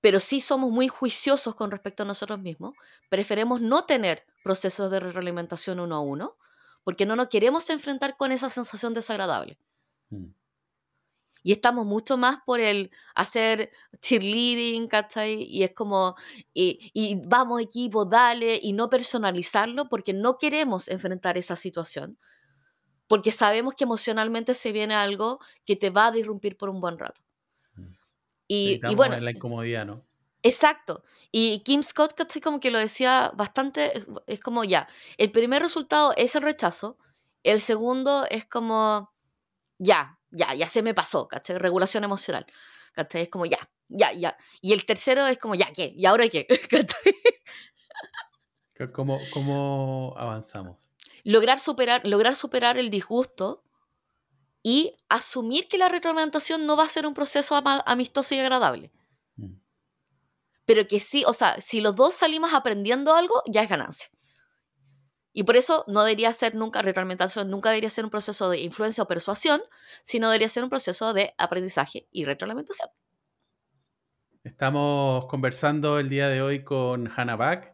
pero 0.00 0.18
sí 0.18 0.40
somos 0.40 0.72
muy 0.72 0.88
juiciosos 0.88 1.54
con 1.54 1.70
respecto 1.70 2.02
a 2.02 2.06
nosotros 2.06 2.40
mismos, 2.40 2.74
preferemos 3.08 3.62
no 3.62 3.84
tener 3.84 4.26
procesos 4.42 4.90
de 4.90 4.98
retroalimentación 4.98 5.78
uno 5.78 5.94
a 5.94 6.00
uno, 6.00 6.36
porque 6.82 7.06
no 7.06 7.14
nos 7.14 7.28
queremos 7.28 7.70
enfrentar 7.70 8.16
con 8.16 8.32
esa 8.32 8.48
sensación 8.48 8.92
desagradable. 8.92 9.56
Mm. 10.10 10.32
Y 11.42 11.52
estamos 11.52 11.86
mucho 11.86 12.16
más 12.16 12.38
por 12.44 12.60
el 12.60 12.90
hacer 13.14 13.70
cheerleading, 14.00 14.88
¿cachai? 14.88 15.42
Y 15.42 15.64
es 15.64 15.72
como, 15.72 16.14
y, 16.54 16.90
y, 16.94 17.16
vamos 17.24 17.60
equipo, 17.60 18.04
dale, 18.04 18.58
y 18.62 18.72
no 18.72 18.88
personalizarlo 18.88 19.88
porque 19.88 20.12
no 20.12 20.38
queremos 20.38 20.88
enfrentar 20.88 21.36
esa 21.36 21.56
situación, 21.56 22.18
porque 23.08 23.32
sabemos 23.32 23.74
que 23.74 23.84
emocionalmente 23.84 24.54
se 24.54 24.72
viene 24.72 24.94
algo 24.94 25.40
que 25.64 25.76
te 25.76 25.90
va 25.90 26.06
a 26.06 26.12
disrumpir 26.12 26.56
por 26.56 26.68
un 26.68 26.80
buen 26.80 26.98
rato. 26.98 27.20
Mm. 27.74 27.86
Y, 28.48 28.80
y 28.88 28.94
bueno. 28.94 29.16
En 29.16 29.24
la 29.24 29.32
incomodidad, 29.32 29.84
¿no? 29.84 30.04
Exacto. 30.42 31.04
Y 31.30 31.60
Kim 31.60 31.82
Scott, 31.82 32.14
¿cachai? 32.14 32.42
Como 32.42 32.60
que 32.60 32.70
lo 32.70 32.78
decía 32.78 33.32
bastante, 33.34 33.92
es, 34.26 34.40
como 34.40 34.64
ya, 34.64 34.88
el 35.16 35.30
primer 35.30 35.62
resultado 35.62 36.12
es 36.16 36.34
el 36.34 36.42
rechazo, 36.42 36.98
el 37.44 37.60
segundo 37.60 38.26
es 38.28 38.46
como, 38.46 39.12
ya, 39.78 40.18
ya, 40.32 40.54
ya 40.54 40.68
se 40.68 40.82
me 40.82 40.94
pasó, 40.94 41.28
¿cachai? 41.28 41.58
Regulación 41.58 42.04
emocional, 42.04 42.46
¿cachai? 42.92 43.22
Es 43.22 43.28
como, 43.28 43.46
ya, 43.46 43.58
ya, 43.88 44.12
ya. 44.12 44.36
Y 44.60 44.72
el 44.72 44.84
tercero 44.84 45.26
es 45.26 45.38
como, 45.38 45.54
ya, 45.54 45.72
¿qué? 45.72 45.92
¿Y 45.96 46.06
ahora 46.06 46.28
qué? 46.28 46.46
¿Cómo, 48.92 49.20
¿Cómo 49.32 50.14
avanzamos? 50.16 50.92
lograr 51.24 51.58
superar, 51.58 52.06
lograr 52.06 52.34
superar 52.34 52.78
el 52.78 52.90
disgusto 52.90 53.64
y 54.62 54.94
asumir 55.08 55.68
que 55.68 55.78
la 55.78 55.88
retroalimentación 55.88 56.66
no 56.66 56.76
va 56.76 56.84
a 56.84 56.88
ser 56.88 57.06
un 57.06 57.14
proceso 57.14 57.60
amistoso 57.86 58.34
y 58.34 58.38
agradable. 58.38 58.92
Mm. 59.36 59.54
Pero 60.64 60.86
que 60.86 61.00
sí, 61.00 61.24
o 61.26 61.32
sea, 61.32 61.60
si 61.60 61.80
los 61.80 61.96
dos 61.96 62.14
salimos 62.14 62.54
aprendiendo 62.54 63.14
algo, 63.14 63.42
ya 63.46 63.62
es 63.62 63.68
ganancia. 63.68 64.08
Y 65.32 65.44
por 65.44 65.56
eso 65.56 65.84
no 65.88 66.04
debería 66.04 66.32
ser 66.32 66.54
nunca, 66.54 66.82
retroalimentación 66.82 67.50
nunca 67.50 67.70
debería 67.70 67.88
ser 67.88 68.04
un 68.04 68.10
proceso 68.10 68.50
de 68.50 68.60
influencia 68.60 69.02
o 69.02 69.08
persuasión, 69.08 69.62
sino 70.02 70.28
debería 70.28 70.48
ser 70.48 70.62
un 70.62 70.70
proceso 70.70 71.14
de 71.14 71.34
aprendizaje 71.38 72.06
y 72.10 72.24
retroalimentación. 72.24 72.90
Estamos 74.44 75.26
conversando 75.26 75.98
el 75.98 76.08
día 76.08 76.28
de 76.28 76.42
hoy 76.42 76.64
con 76.64 77.08
Hannah 77.08 77.36
Bach. 77.36 77.72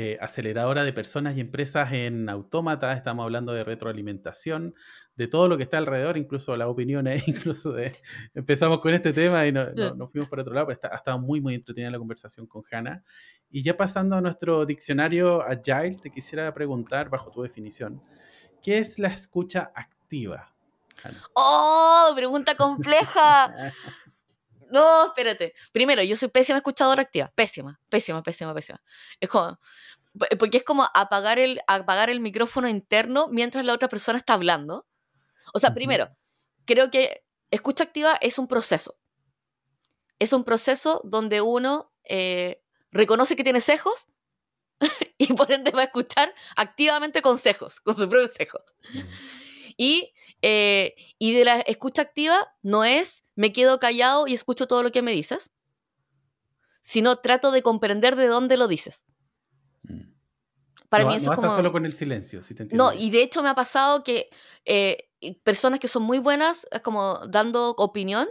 Eh, 0.00 0.16
aceleradora 0.20 0.84
de 0.84 0.92
personas 0.92 1.36
y 1.36 1.40
empresas 1.40 1.92
en 1.92 2.28
Autómata, 2.28 2.92
estamos 2.92 3.24
hablando 3.24 3.52
de 3.52 3.64
retroalimentación, 3.64 4.76
de 5.16 5.26
todo 5.26 5.48
lo 5.48 5.56
que 5.56 5.64
está 5.64 5.78
alrededor, 5.78 6.16
incluso 6.16 6.56
las 6.56 6.68
opiniones, 6.68 7.26
incluso 7.26 7.72
de... 7.72 7.90
Empezamos 8.32 8.78
con 8.78 8.94
este 8.94 9.12
tema 9.12 9.44
y 9.44 9.50
nos 9.50 10.12
fuimos 10.12 10.28
por 10.28 10.38
otro 10.38 10.54
lado, 10.54 10.68
pero 10.68 10.78
ha 10.92 10.96
estado 10.96 11.18
muy, 11.18 11.40
muy 11.40 11.56
entretenida 11.56 11.90
la 11.90 11.98
conversación 11.98 12.46
con 12.46 12.62
Hanna. 12.70 13.02
Y 13.50 13.64
ya 13.64 13.76
pasando 13.76 14.14
a 14.14 14.20
nuestro 14.20 14.64
diccionario 14.64 15.42
Agile, 15.42 15.98
te 16.00 16.12
quisiera 16.12 16.54
preguntar, 16.54 17.10
bajo 17.10 17.32
tu 17.32 17.42
definición, 17.42 18.00
¿qué 18.62 18.78
es 18.78 19.00
la 19.00 19.08
escucha 19.08 19.72
activa? 19.74 20.54
¡Oh! 21.34 22.12
Pregunta 22.14 22.54
compleja. 22.54 23.52
No, 24.70 25.06
espérate. 25.06 25.54
Primero, 25.72 26.02
yo 26.02 26.16
soy 26.16 26.28
pésima 26.28 26.58
escuchadora 26.58 27.02
activa. 27.02 27.32
Pésima, 27.34 27.80
pésima, 27.88 28.22
pésima, 28.22 28.54
pésima. 28.54 28.82
Es 29.20 29.28
como. 29.28 29.58
Porque 30.38 30.58
es 30.58 30.64
como 30.64 30.88
apagar 30.94 31.38
el, 31.38 31.60
apagar 31.66 32.10
el 32.10 32.20
micrófono 32.20 32.68
interno 32.68 33.28
mientras 33.30 33.64
la 33.64 33.74
otra 33.74 33.88
persona 33.88 34.18
está 34.18 34.34
hablando. 34.34 34.86
O 35.54 35.58
sea, 35.58 35.74
primero, 35.74 36.10
creo 36.64 36.90
que 36.90 37.24
escucha 37.50 37.84
activa 37.84 38.18
es 38.20 38.38
un 38.38 38.48
proceso. 38.48 38.98
Es 40.18 40.32
un 40.32 40.44
proceso 40.44 41.00
donde 41.04 41.40
uno 41.40 41.92
eh, 42.04 42.62
reconoce 42.90 43.36
que 43.36 43.44
tiene 43.44 43.60
cejos 43.60 44.08
y 45.18 45.32
por 45.34 45.52
ende 45.52 45.70
va 45.70 45.82
a 45.82 45.84
escuchar 45.84 46.34
activamente 46.56 47.22
consejos, 47.22 47.80
con 47.80 47.96
su 47.96 48.08
propio 48.08 48.28
cejo. 48.28 48.58
Y, 49.78 50.12
eh, 50.42 50.94
y 51.18 51.32
de 51.32 51.44
la 51.46 51.60
escucha 51.60 52.02
activa 52.02 52.52
no 52.62 52.84
es 52.84 53.24
me 53.36 53.52
quedo 53.52 53.78
callado 53.78 54.26
y 54.26 54.34
escucho 54.34 54.66
todo 54.66 54.82
lo 54.82 54.90
que 54.90 55.00
me 55.00 55.12
dices, 55.12 55.52
sino 56.82 57.16
trato 57.16 57.52
de 57.52 57.62
comprender 57.62 58.16
de 58.16 58.26
dónde 58.26 58.56
lo 58.56 58.66
dices. 58.66 59.06
Mm. 59.84 60.10
Para 60.88 61.06
mí 61.06 61.14
eso 61.14 61.30
no 61.30 61.36
como... 61.36 61.54
solo 61.54 61.70
con 61.70 61.86
el 61.86 61.92
silencio, 61.92 62.42
si 62.42 62.54
te 62.54 62.64
entiendo. 62.64 62.84
No, 62.84 62.92
y 62.92 63.10
de 63.10 63.22
hecho 63.22 63.42
me 63.42 63.48
ha 63.48 63.54
pasado 63.54 64.02
que 64.02 64.30
eh, 64.64 65.08
personas 65.44 65.78
que 65.78 65.86
son 65.86 66.02
muy 66.02 66.18
buenas, 66.18 66.66
como 66.82 67.20
dando 67.28 67.70
opinión, 67.70 68.26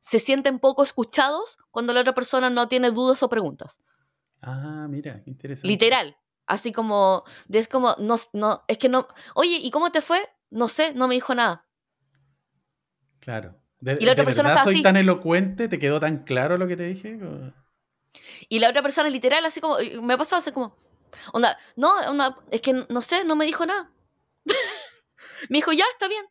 se 0.00 0.18
sienten 0.18 0.58
poco 0.58 0.82
escuchados 0.82 1.56
cuando 1.70 1.94
la 1.94 2.02
otra 2.02 2.14
persona 2.14 2.50
no 2.50 2.68
tiene 2.68 2.90
dudas 2.90 3.22
o 3.22 3.30
preguntas. 3.30 3.80
Ah, 4.42 4.86
mira, 4.90 5.22
interesante. 5.24 5.66
Literal. 5.66 6.16
Así 6.46 6.72
como, 6.72 7.24
es 7.48 7.68
como, 7.68 7.96
no, 7.98 8.16
no, 8.34 8.62
es 8.68 8.76
que 8.76 8.90
no, 8.90 9.08
oye, 9.34 9.56
¿y 9.56 9.70
cómo 9.70 9.90
te 9.90 10.02
fue? 10.02 10.20
No 10.54 10.68
sé, 10.68 10.94
no 10.94 11.08
me 11.08 11.14
dijo 11.14 11.34
nada. 11.34 11.66
Claro 13.20 13.64
y 13.98 14.06
la 14.06 14.12
otra 14.12 14.24
persona 14.24 14.50
verdad 14.50 14.64
soy 14.64 14.82
tan 14.82 14.96
elocuente? 14.96 15.68
¿Te 15.68 15.78
quedó 15.78 16.00
tan 16.00 16.24
claro 16.24 16.56
lo 16.56 16.66
que 16.66 16.76
te 16.76 16.84
dije? 16.84 17.18
Y 18.48 18.58
la 18.58 18.70
otra 18.70 18.82
persona 18.82 19.08
literal, 19.10 19.44
así 19.44 19.60
como, 19.60 19.76
me 20.02 20.14
ha 20.14 20.18
pasado 20.18 20.40
así 20.40 20.52
como, 20.52 20.76
onda, 21.32 21.58
no, 21.76 21.92
onda, 22.08 22.36
es 22.50 22.60
que 22.60 22.72
no 22.72 23.00
sé, 23.00 23.24
no 23.24 23.36
me 23.36 23.44
dijo 23.44 23.66
nada. 23.66 23.90
me 25.48 25.58
dijo, 25.58 25.72
ya, 25.72 25.84
está 25.92 26.08
bien. 26.08 26.24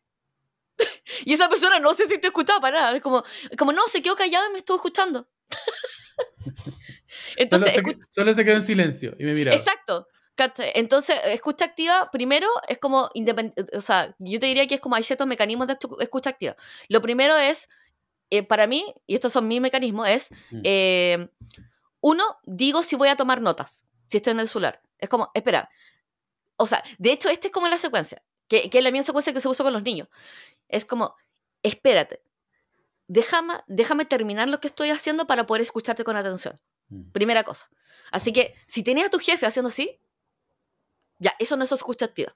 y 1.24 1.34
esa 1.34 1.48
persona 1.48 1.78
no 1.78 1.94
se 1.94 2.06
siente 2.06 2.28
escuchada 2.28 2.60
para 2.60 2.80
nada. 2.80 2.96
Es 2.96 3.02
como, 3.02 3.22
como 3.56 3.72
no, 3.72 3.86
se 3.88 4.02
quedó 4.02 4.16
callado 4.16 4.48
y 4.48 4.52
me 4.52 4.58
estuvo 4.58 4.78
escuchando. 4.78 5.28
Entonces, 7.36 7.74
solo 8.10 8.34
se, 8.34 8.44
quedó 8.44 8.56
en 8.56 8.62
silencio 8.62 9.14
y 9.18 9.24
me 9.24 9.34
miraba. 9.34 9.56
Exacto. 9.56 10.08
Entonces, 10.36 11.16
escucha 11.26 11.64
activa, 11.64 12.10
primero, 12.10 12.48
es 12.68 12.78
como 12.78 13.08
independiente, 13.14 13.76
o 13.76 13.80
sea, 13.80 14.14
yo 14.18 14.40
te 14.40 14.46
diría 14.46 14.66
que 14.66 14.76
es 14.76 14.80
como 14.80 14.96
hay 14.96 15.02
ciertos 15.02 15.26
mecanismos 15.26 15.66
de 15.66 15.76
escucha 16.00 16.30
activa. 16.30 16.56
Lo 16.88 17.00
primero 17.00 17.36
es, 17.36 17.68
eh, 18.30 18.42
para 18.42 18.66
mí, 18.66 18.94
y 19.06 19.14
estos 19.14 19.32
son 19.32 19.46
mis 19.46 19.60
mecanismos, 19.60 20.08
es, 20.08 20.30
mm. 20.50 20.60
eh, 20.64 21.28
uno, 22.00 22.38
digo 22.44 22.82
si 22.82 22.96
voy 22.96 23.08
a 23.08 23.16
tomar 23.16 23.40
notas, 23.40 23.84
si 24.08 24.16
estoy 24.16 24.32
en 24.32 24.40
el 24.40 24.48
celular. 24.48 24.82
Es 24.98 25.08
como, 25.08 25.30
espera, 25.34 25.70
o 26.56 26.66
sea, 26.66 26.82
de 26.98 27.12
hecho, 27.12 27.28
esta 27.28 27.48
es 27.48 27.52
como 27.52 27.68
la 27.68 27.78
secuencia, 27.78 28.22
que, 28.48 28.68
que 28.70 28.78
es 28.78 28.84
la 28.84 28.90
misma 28.90 29.06
secuencia 29.06 29.32
que 29.32 29.40
se 29.40 29.48
usa 29.48 29.64
con 29.64 29.72
los 29.72 29.82
niños. 29.82 30.08
Es 30.68 30.84
como, 30.84 31.14
espérate, 31.62 32.22
déjame, 33.06 33.54
déjame 33.68 34.04
terminar 34.04 34.48
lo 34.48 34.60
que 34.60 34.68
estoy 34.68 34.90
haciendo 34.90 35.26
para 35.26 35.46
poder 35.46 35.62
escucharte 35.62 36.04
con 36.04 36.16
atención. 36.16 36.60
Mm. 36.88 37.10
Primera 37.12 37.44
cosa. 37.44 37.70
Así 38.10 38.32
que, 38.32 38.54
si 38.66 38.82
tienes 38.82 39.06
a 39.06 39.10
tu 39.10 39.18
jefe 39.18 39.46
haciendo 39.46 39.68
así, 39.68 40.00
ya, 41.18 41.34
eso 41.38 41.56
no 41.56 41.64
es 41.64 41.72
escucha 41.72 42.06
activa. 42.06 42.34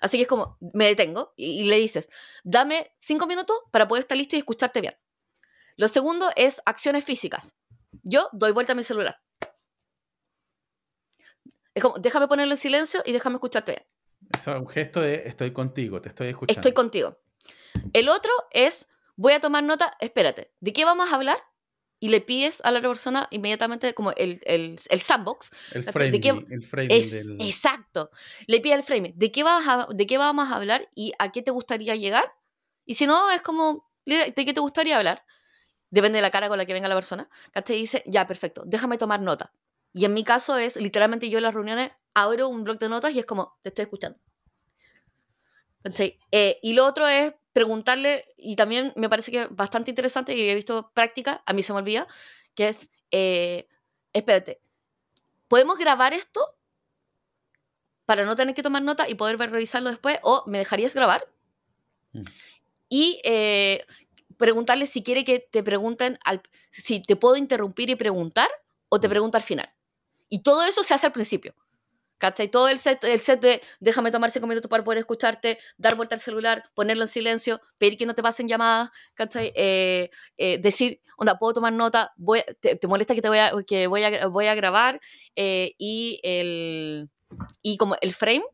Así 0.00 0.18
que 0.18 0.22
es 0.22 0.28
como, 0.28 0.58
me 0.60 0.86
detengo 0.86 1.32
y, 1.36 1.64
le 1.64 1.76
dices, 1.76 2.08
dame 2.42 2.92
cinco 2.98 3.26
minutos 3.26 3.56
para 3.70 3.86
poder 3.86 4.02
estar 4.02 4.18
listo 4.18 4.36
y 4.36 4.40
escucharte 4.40 4.80
bien. 4.80 4.96
Lo 5.76 5.86
segundo 5.86 6.30
es 6.34 6.60
acciones 6.66 7.04
físicas. 7.04 7.54
Yo 8.02 8.28
doy 8.32 8.52
vuelta 8.52 8.72
a 8.72 8.76
mi 8.76 8.82
celular. 8.82 9.20
Es 11.74 11.82
como, 11.82 11.98
déjame 11.98 12.26
ponerlo 12.26 12.54
en 12.54 12.58
silencio 12.58 13.00
y 13.06 13.12
déjame 13.12 13.36
escucharte 13.36 13.72
bien. 13.72 13.86
Eso 14.36 14.52
es 14.52 14.60
un 14.60 14.68
gesto 14.68 15.00
de 15.00 15.22
estoy 15.26 15.52
contigo, 15.52 16.00
te 16.02 16.08
estoy 16.08 16.28
escuchando. 16.28 16.58
Estoy 16.58 16.72
contigo. 16.72 17.20
El 17.92 18.08
otro 18.08 18.32
es, 18.50 18.88
voy 19.14 19.34
a 19.34 19.40
tomar 19.40 19.62
nota, 19.62 19.96
espérate, 20.00 20.52
¿de 20.58 20.72
qué 20.72 20.84
vamos 20.84 21.12
a 21.12 21.14
hablar? 21.14 21.38
Y 22.00 22.08
le 22.08 22.20
pides 22.20 22.60
a 22.64 22.70
la 22.70 22.78
otra 22.78 22.90
persona 22.90 23.28
inmediatamente 23.30 23.92
como 23.94 24.12
el, 24.12 24.40
el, 24.44 24.78
el 24.88 25.00
sandbox. 25.00 25.50
El 25.72 25.84
framing, 25.84 26.12
¿De 26.12 26.20
qué- 26.20 26.46
el 26.50 26.62
framing 26.64 26.90
Es, 26.92 27.10
del... 27.10 27.40
Exacto. 27.40 28.10
Le 28.46 28.60
pide 28.60 28.74
el 28.74 28.82
framing. 28.82 29.12
¿De 29.16 29.30
qué, 29.32 29.42
vas 29.42 29.66
a- 29.66 29.88
¿De 29.92 30.06
qué 30.06 30.16
vamos 30.18 30.50
a 30.50 30.56
hablar 30.56 30.88
y 30.94 31.12
a 31.18 31.32
qué 31.32 31.42
te 31.42 31.50
gustaría 31.50 31.96
llegar? 31.96 32.32
Y 32.84 32.94
si 32.94 33.06
no, 33.06 33.30
es 33.30 33.42
como, 33.42 33.90
¿de 34.06 34.32
qué 34.34 34.52
te 34.54 34.60
gustaría 34.60 34.96
hablar? 34.96 35.24
Depende 35.90 36.18
de 36.18 36.22
la 36.22 36.30
cara 36.30 36.48
con 36.48 36.58
la 36.58 36.66
que 36.66 36.72
venga 36.74 36.86
la 36.88 36.94
persona. 36.94 37.28
Y 37.68 37.72
dice, 37.72 38.02
ya, 38.06 38.26
perfecto, 38.26 38.62
déjame 38.66 38.98
tomar 38.98 39.20
nota. 39.20 39.52
Y 39.92 40.04
en 40.04 40.14
mi 40.14 40.22
caso 40.22 40.56
es, 40.58 40.76
literalmente 40.76 41.28
yo 41.30 41.38
en 41.38 41.44
las 41.44 41.54
reuniones 41.54 41.90
abro 42.14 42.48
un 42.48 42.62
blog 42.64 42.78
de 42.78 42.88
notas 42.88 43.12
y 43.14 43.18
es 43.18 43.24
como, 43.26 43.58
te 43.62 43.70
estoy 43.70 43.82
escuchando. 43.84 44.18
Eh, 46.30 46.58
y 46.62 46.72
lo 46.74 46.84
otro 46.86 47.08
es 47.08 47.32
preguntarle, 47.58 48.24
y 48.36 48.54
también 48.54 48.92
me 48.94 49.08
parece 49.08 49.32
que 49.32 49.42
es 49.42 49.48
bastante 49.50 49.90
interesante 49.90 50.32
y 50.32 50.48
he 50.48 50.54
visto 50.54 50.92
práctica, 50.94 51.42
a 51.44 51.52
mí 51.52 51.64
se 51.64 51.72
me 51.72 51.80
olvida, 51.80 52.06
que 52.54 52.68
es, 52.68 52.88
eh, 53.10 53.66
espérate, 54.12 54.60
¿podemos 55.48 55.76
grabar 55.76 56.14
esto 56.14 56.40
para 58.06 58.24
no 58.24 58.36
tener 58.36 58.54
que 58.54 58.62
tomar 58.62 58.82
nota 58.82 59.08
y 59.08 59.16
poder 59.16 59.36
ver- 59.36 59.50
revisarlo 59.50 59.90
después? 59.90 60.18
¿O 60.22 60.44
me 60.46 60.58
dejarías 60.58 60.94
grabar? 60.94 61.26
Mm. 62.12 62.22
Y 62.88 63.20
eh, 63.24 63.84
preguntarle 64.36 64.86
si 64.86 65.02
quiere 65.02 65.24
que 65.24 65.40
te 65.40 65.64
pregunten, 65.64 66.16
al, 66.24 66.40
si 66.70 67.02
te 67.02 67.16
puedo 67.16 67.34
interrumpir 67.36 67.90
y 67.90 67.96
preguntar 67.96 68.48
o 68.88 69.00
te 69.00 69.08
Mm. 69.08 69.10
pregunto 69.10 69.36
al 69.36 69.42
final. 69.42 69.68
Y 70.28 70.42
todo 70.44 70.62
eso 70.62 70.84
se 70.84 70.94
hace 70.94 71.06
al 71.06 71.12
principio. 71.12 71.56
¿Cachai? 72.18 72.48
Todo 72.48 72.68
el 72.68 72.78
set, 72.78 73.02
el 73.04 73.20
set 73.20 73.40
de 73.40 73.62
déjame 73.80 74.10
tomar 74.10 74.30
cinco 74.30 74.46
minutos 74.46 74.68
para 74.68 74.82
poder 74.82 74.98
escucharte, 74.98 75.58
dar 75.76 75.94
vuelta 75.94 76.16
al 76.16 76.20
celular, 76.20 76.64
ponerlo 76.74 77.04
en 77.04 77.08
silencio, 77.08 77.60
pedir 77.78 77.96
que 77.96 78.06
no 78.06 78.14
te 78.14 78.22
pasen 78.22 78.48
llamadas, 78.48 78.90
¿cachai? 79.14 79.52
Eh, 79.54 80.10
eh, 80.36 80.58
decir, 80.58 81.00
onda, 81.16 81.38
puedo 81.38 81.54
tomar 81.54 81.72
nota, 81.72 82.12
voy, 82.16 82.42
te, 82.60 82.76
te 82.76 82.86
molesta 82.88 83.14
que 83.14 83.22
te 83.22 83.28
voy 83.28 83.38
a, 83.38 83.52
que 83.66 83.86
voy 83.86 84.02
a, 84.02 84.26
voy 84.26 84.46
a 84.46 84.54
grabar 84.54 85.00
eh, 85.36 85.74
y 85.78 86.20
el 86.24 87.08
y 87.62 87.76
como 87.76 87.96
el 88.00 88.12
frame, 88.14 88.44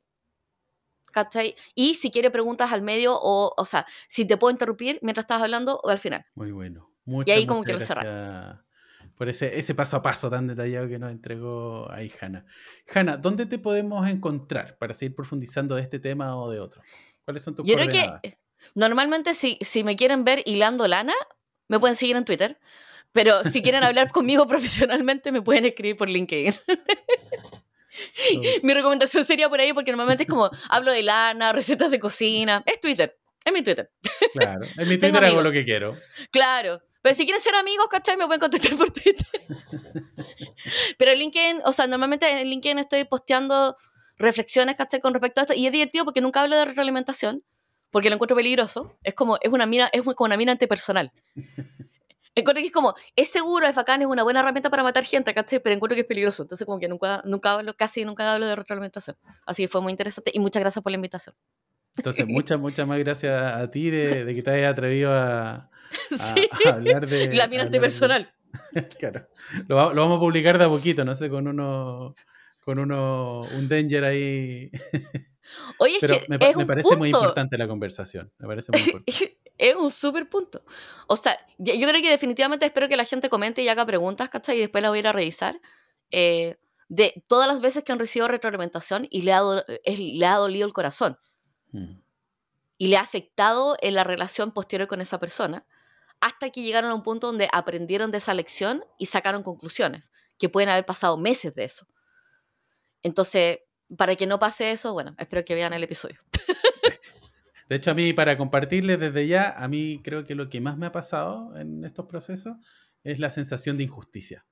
¿cachai? 1.12 1.55
Y 1.74 1.95
si 1.95 2.11
quiere 2.11 2.31
preguntas 2.31 2.73
al 2.73 2.82
medio 2.82 3.15
o, 3.19 3.55
o 3.57 3.65
sea, 3.65 3.86
si 4.09 4.27
te 4.27 4.36
puedo 4.36 4.51
interrumpir 4.51 4.99
mientras 5.01 5.24
estás 5.24 5.41
hablando 5.41 5.81
o 5.82 5.89
al 5.89 5.99
final. 5.99 6.27
Muy 6.35 6.53
bueno. 6.53 6.91
Muchas, 7.07 7.36
ahí 7.36 7.47
como 7.47 7.61
lo 7.61 7.66
gracias 7.66 7.99
por 9.16 9.28
ese, 9.28 9.59
ese 9.59 9.74
paso 9.74 9.97
a 9.97 10.03
paso 10.03 10.31
tan 10.31 10.47
detallado 10.47 10.89
que 10.89 10.99
nos 10.99 11.11
entregó 11.11 11.91
ahí 11.91 12.12
Hanna. 12.20 12.45
Hanna, 12.93 13.16
¿dónde 13.16 13.47
te 13.47 13.59
podemos 13.59 14.09
encontrar 14.09 14.77
para 14.78 14.95
seguir 14.95 15.15
profundizando 15.15 15.77
de 15.77 15.82
este 15.82 15.99
tema 15.99 16.36
o 16.36 16.51
de 16.51 16.61
otro? 16.61 16.82
¿Cuáles 17.24 17.43
son 17.43 17.55
tus 17.55 17.66
Yo 17.66 17.74
creo 17.74 17.89
que 17.89 18.28
eh, 18.28 18.39
normalmente 18.74 19.35
si, 19.35 19.59
si 19.61 19.85
me 19.85 19.97
quieren 19.97 20.24
ver 20.24 20.43
hilando 20.47 20.89
lana, 20.89 21.15
me 21.69 21.78
pueden 21.78 21.97
seguir 21.97 22.16
en 22.16 22.24
Twitter. 22.24 22.59
Pero 23.12 23.45
si 23.45 23.62
quieren 23.62 23.85
hablar 23.85 24.11
conmigo 24.12 24.47
profesionalmente, 24.47 25.32
me 25.32 25.41
pueden 25.41 25.65
escribir 25.65 25.97
por 25.97 26.09
LinkedIn. 26.09 26.55
Mi 28.65 28.74
recomendación 28.74 29.24
sería 29.24 29.49
por 29.49 29.61
ahí, 29.61 29.73
porque 29.73 29.93
normalmente 29.93 30.24
es 30.24 30.28
como 30.28 30.51
hablo 30.69 30.91
de 30.91 31.05
lana, 31.05 31.53
recetas 31.53 31.93
de 31.93 32.01
cocina. 32.01 32.62
Es 32.66 32.81
Twitter. 32.81 33.16
Es 33.45 33.53
mi 33.53 33.62
Twitter. 33.62 33.91
Claro, 34.33 34.66
en 34.77 34.89
mi 34.89 34.99
Twitter 34.99 35.25
hago 35.25 35.43
lo 35.43 35.53
que 35.53 35.65
quiero. 35.65 35.97
Claro. 36.31 36.81
Pero 37.03 37.15
si 37.15 37.25
quieren 37.25 37.43
ser 37.43 37.55
amigos, 37.55 37.87
¿cachai? 37.91 38.16
Me 38.16 38.25
pueden 38.25 38.41
contactar 38.41 38.77
por 38.79 38.91
Twitter. 38.91 39.27
Pero 40.99 41.11
en 41.11 41.19
LinkedIn, 41.19 41.61
o 41.66 41.73
sea, 41.73 41.87
normalmente 41.87 42.27
en 42.31 42.49
LinkedIn 42.49 42.79
estoy 42.79 43.05
posteando 43.05 43.77
reflexiones, 44.16 44.77
¿cachai? 44.77 45.01
Con 45.01 45.12
respecto 45.12 45.41
a 45.41 45.43
esto. 45.43 45.55
Y 45.55 45.66
es 45.66 45.73
divertido 45.73 46.07
porque 46.07 46.23
nunca 46.23 46.41
hablo 46.41 46.57
de 46.57 46.65
retroalimentación, 46.65 47.45
porque 47.91 48.09
lo 48.09 48.15
encuentro 48.15 48.35
peligroso. 48.35 48.97
Es 49.03 49.12
como, 49.12 49.37
es 49.43 49.53
una 49.53 49.66
mina, 49.66 49.91
es 49.93 50.03
como 50.03 50.25
una 50.25 50.39
mina 50.39 50.53
antipersonal. 50.53 51.12
Encuentro 52.37 52.62
que 52.62 52.66
es 52.66 52.73
como, 52.73 52.95
es 53.15 53.29
seguro, 53.29 53.66
es 53.66 53.77
bacán, 53.77 54.03
es 54.03 54.09
una 54.09 54.25
buena 54.25 54.41
herramienta 54.41 54.69
para 54.69 54.83
matar 54.83 55.05
gente, 55.05 55.33
¿cachai? 55.33 55.61
Pero 55.61 55.77
encuentro 55.77 55.95
que 55.95 56.01
es 56.01 56.07
peligroso. 56.07 56.43
Entonces, 56.43 56.66
como 56.66 56.81
que 56.81 56.89
nunca, 56.89 57.23
nunca 57.25 57.53
hablo, 57.53 57.77
casi 57.77 58.05
nunca 58.05 58.33
hablo 58.33 58.47
de 58.47 58.57
retroalimentación. 58.57 59.16
Así 59.47 59.62
que 59.62 59.69
fue 59.69 59.81
muy 59.83 59.93
interesante 59.93 60.33
y 60.35 60.41
muchas 60.41 60.61
gracias 60.61 60.83
por 60.83 60.91
la 60.91 60.97
invitación. 60.97 61.37
Entonces, 61.97 62.27
muchas, 62.29 62.59
muchas 62.59 62.87
más 62.87 62.99
gracias 62.99 63.33
a 63.57 63.71
ti 63.71 63.91
de, 63.91 64.25
de 64.25 64.35
que 64.35 64.43
te 64.43 64.51
hayas 64.51 64.73
atrevido 64.73 65.12
a, 65.12 65.55
a- 66.21 66.35
Sí. 66.35 66.49
a 66.66 66.69
hablar 66.71 67.07
de. 67.09 67.35
la 67.35 67.47
mina 67.49 67.62
de- 67.62 67.66
antipersonal. 67.69 68.33
Claro. 68.99 69.27
Lo, 69.69 69.93
lo 69.95 70.03
vamos 70.03 70.16
a 70.19 70.21
publicar 70.21 70.59
de 70.59 70.65
a 70.65 70.69
poquito, 70.69 71.05
no 71.05 71.15
sé, 71.16 71.29
con 71.29 71.49
uno. 71.49 72.15
Con 72.65 72.79
uno. 72.79 73.43
Un 73.53 73.69
danger 73.69 74.05
ahí. 74.05 74.71
Oye, 75.79 75.95
es 75.97 76.01
Pero 76.01 76.15
que 76.21 76.27
me, 76.29 76.37
es 76.37 76.57
me 76.57 76.62
un 76.62 76.66
parece 76.69 76.97
muy 76.97 77.11
punto. 77.11 77.19
importante 77.19 77.59
la 77.59 77.66
conversación. 77.69 78.33
Me 78.39 78.47
parece 78.47 78.73
muy 78.73 78.81
importante. 78.81 79.39
es 79.59 79.75
un 79.77 79.91
súper 79.91 80.29
punto. 80.29 80.65
O 81.09 81.16
sea, 81.16 81.37
yo 81.59 81.75
creo 81.75 82.01
que 82.01 82.11
definitivamente 82.11 82.65
espero 82.65 82.89
que 82.89 82.97
la 82.97 83.05
gente 83.05 83.29
comente 83.29 83.61
y 83.62 83.69
haga 83.69 83.85
preguntas, 83.85 84.31
¿cachai? 84.31 84.57
Y 84.57 84.61
después 84.61 84.83
las 84.83 84.91
voy 84.91 84.99
a 84.99 85.01
ir 85.01 85.09
a 85.09 85.12
revisar. 85.12 85.61
eh, 86.11 86.57
de 86.89 87.25
todas 87.29 87.49
las 87.49 87.61
veces 87.61 87.83
que 87.83 87.93
han 87.93 87.99
recibido 87.99 88.29
retroalimentación 88.29 89.07
y 89.11 89.23
le 89.23 89.33
ha, 89.33 89.41
es- 89.85 89.99
le 89.99 90.27
ha 90.27 90.37
dolido 90.37 90.66
el 90.66 90.73
corazón 90.75 91.19
Mm. 91.75 92.01
y 92.79 92.87
le 92.87 92.97
ha 92.97 93.01
afectado 93.01 93.77
en 93.81 93.95
la 93.95 94.05
relación 94.05 94.53
posterior 94.53 94.89
con 94.89 95.01
esa 95.01 95.19
persona, 95.19 95.67
hasta 96.21 96.51
que 96.51 96.63
llegaron 96.63 96.91
a 96.91 96.95
un 96.95 97.03
punto 97.03 97.27
donde 97.27 97.49
aprendieron 97.53 98.11
de 98.11 98.19
esa 98.19 98.33
lección 98.33 98.85
y 98.99 99.07
sacaron 99.07 99.43
conclusiones, 99.43 100.11
que 100.39 100.49
pueden 100.49 100.69
haber 100.69 100.87
pasado 100.87 101.17
meses 101.17 101.55
de 101.55 101.65
eso. 101.65 101.87
Entonces, 103.03 103.59
para 103.97 104.17
que 104.17 104.27
no 104.27 104.39
pase 104.39 104.71
eso, 104.71 104.93
bueno, 104.93 105.15
espero 105.19 105.45
que 105.45 105.55
vean 105.55 105.73
el 105.73 105.83
episodio. 105.83 106.19
De 107.69 107.77
hecho, 107.77 107.91
a 107.91 107.95
mí, 107.95 108.13
para 108.13 108.37
compartirles 108.37 109.01
desde 109.01 109.27
ya, 109.27 109.51
a 109.51 109.69
mí 109.69 110.01
creo 110.05 110.25
que 110.25 110.35
lo 110.35 110.49
que 110.49 110.61
más 110.61 110.77
me 110.77 110.87
ha 110.87 110.93
pasado 110.93 111.57
en 111.57 111.85
estos 111.85 112.07
procesos 112.07 112.57
es 113.03 113.19
la 113.19 113.31
sensación 113.31 113.77
de 113.77 113.85
injusticia. 113.85 114.47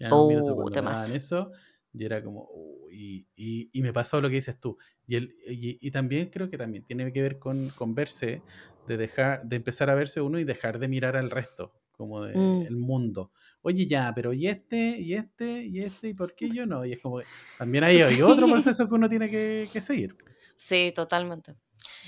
Un 0.00 0.08
Oh, 0.12 0.70
daban 0.70 1.12
eso, 1.14 1.50
y 1.92 2.04
era 2.04 2.22
como, 2.22 2.48
y, 2.90 3.26
y 3.36 3.82
me 3.82 3.92
pasó 3.92 4.20
lo 4.20 4.28
que 4.28 4.36
dices 4.36 4.60
tú. 4.60 4.78
Y, 5.06 5.16
el, 5.16 5.34
y, 5.46 5.78
y 5.80 5.90
también 5.90 6.30
creo 6.30 6.50
que 6.50 6.58
también 6.58 6.84
tiene 6.84 7.12
que 7.12 7.22
ver 7.22 7.38
con, 7.38 7.70
con 7.70 7.94
verse, 7.94 8.42
de, 8.86 8.96
dejar, 8.96 9.44
de 9.44 9.56
empezar 9.56 9.90
a 9.90 9.94
verse 9.94 10.20
uno 10.20 10.38
y 10.38 10.44
dejar 10.44 10.78
de 10.78 10.88
mirar 10.88 11.16
al 11.16 11.30
resto, 11.30 11.72
como 11.92 12.24
del 12.24 12.36
Mm. 12.36 12.66
el 12.66 12.76
mundo. 12.76 13.32
Oye, 13.62 13.86
ya, 13.86 14.12
pero 14.14 14.32
¿y 14.32 14.46
este? 14.48 14.98
¿Y 14.98 15.14
este? 15.14 15.64
¿Y 15.64 15.80
este? 15.80 16.08
¿Y 16.08 16.14
por 16.14 16.34
qué 16.34 16.50
yo 16.50 16.64
no? 16.66 16.84
Y 16.84 16.92
es 16.92 17.00
como, 17.00 17.18
que 17.18 17.26
también 17.58 17.84
hay, 17.84 18.00
hay 18.00 18.22
otro 18.22 18.46
proceso 18.62 18.88
que 18.88 18.94
uno 18.94 19.08
tiene 19.08 19.30
que, 19.30 19.68
que 19.72 19.80
seguir. 19.80 20.16
Sí, 20.56 20.92
totalmente. 20.94 21.56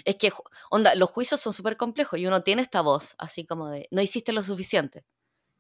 Es 0.05 0.17
que, 0.17 0.31
onda, 0.71 0.95
los 0.95 1.11
juicios 1.11 1.41
son 1.41 1.53
súper 1.53 1.77
complejos 1.77 2.19
y 2.19 2.27
uno 2.27 2.43
tiene 2.43 2.63
esta 2.63 2.81
voz, 2.81 3.15
así 3.19 3.45
como 3.47 3.69
de, 3.69 3.89
no 3.91 4.01
hiciste 4.03 4.33
lo 4.33 4.43
suficiente. 4.43 5.05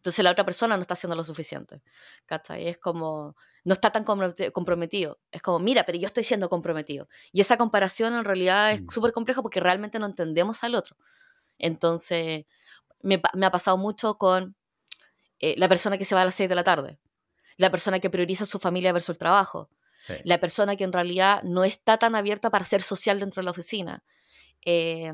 Entonces 0.00 0.24
la 0.24 0.30
otra 0.30 0.46
persona 0.46 0.76
no 0.76 0.80
está 0.80 0.94
haciendo 0.94 1.14
lo 1.14 1.22
suficiente. 1.24 1.82
¿Cachai? 2.24 2.66
Es 2.68 2.78
como, 2.78 3.36
no 3.64 3.72
está 3.74 3.90
tan 3.92 4.02
comprometido. 4.04 5.18
Es 5.30 5.42
como, 5.42 5.58
mira, 5.58 5.84
pero 5.84 5.98
yo 5.98 6.06
estoy 6.06 6.24
siendo 6.24 6.48
comprometido. 6.48 7.06
Y 7.32 7.42
esa 7.42 7.58
comparación 7.58 8.14
en 8.14 8.24
realidad 8.24 8.72
es 8.72 8.80
Mm. 8.82 8.88
súper 8.88 9.12
compleja 9.12 9.42
porque 9.42 9.60
realmente 9.60 9.98
no 9.98 10.06
entendemos 10.06 10.64
al 10.64 10.74
otro. 10.74 10.96
Entonces, 11.58 12.46
me, 13.02 13.20
me 13.34 13.44
ha 13.46 13.50
pasado 13.50 13.76
mucho 13.76 14.16
con 14.16 14.56
eh, 15.38 15.54
la 15.58 15.68
persona 15.68 15.98
que 15.98 16.04
se 16.06 16.14
va 16.14 16.22
a 16.22 16.24
las 16.24 16.34
6 16.34 16.48
de 16.48 16.54
la 16.54 16.64
tarde, 16.64 16.98
la 17.58 17.70
persona 17.70 18.00
que 18.00 18.08
prioriza 18.10 18.46
su 18.46 18.58
familia 18.58 18.92
versus 18.92 19.10
el 19.10 19.18
trabajo, 19.18 19.68
Sí. 19.92 20.14
la 20.24 20.38
persona 20.40 20.76
que 20.76 20.84
en 20.84 20.92
realidad 20.94 21.42
no 21.42 21.62
está 21.62 21.98
tan 21.98 22.14
abierta 22.14 22.48
para 22.48 22.64
ser 22.64 22.80
social 22.80 23.20
dentro 23.20 23.40
de 23.40 23.44
la 23.44 23.50
oficina. 23.50 24.02
Eh, 24.64 25.12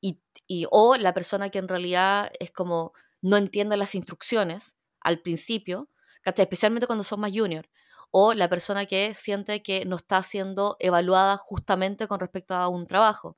y, 0.00 0.20
y- 0.46 0.66
o 0.70 0.96
la 0.96 1.12
persona 1.12 1.50
que 1.50 1.58
en 1.58 1.68
realidad 1.68 2.30
es 2.40 2.50
como 2.50 2.92
no 3.26 3.36
entiende 3.36 3.76
las 3.76 3.96
instrucciones 3.96 4.76
al 5.00 5.20
principio, 5.20 5.90
¿cachai? 6.22 6.44
especialmente 6.44 6.86
cuando 6.86 7.02
son 7.02 7.20
más 7.20 7.32
junior. 7.34 7.68
O 8.12 8.34
la 8.34 8.48
persona 8.48 8.86
que 8.86 9.14
siente 9.14 9.62
que 9.64 9.84
no 9.84 9.96
está 9.96 10.22
siendo 10.22 10.76
evaluada 10.78 11.36
justamente 11.36 12.06
con 12.06 12.20
respecto 12.20 12.54
a 12.54 12.68
un 12.68 12.86
trabajo. 12.86 13.36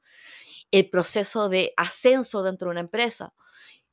El 0.71 0.91
proceso 0.91 1.49
de 1.49 1.73
ascenso 1.79 2.43
dentro 2.43 2.69
de 2.69 2.73
una 2.73 2.81
empresa. 2.81 3.33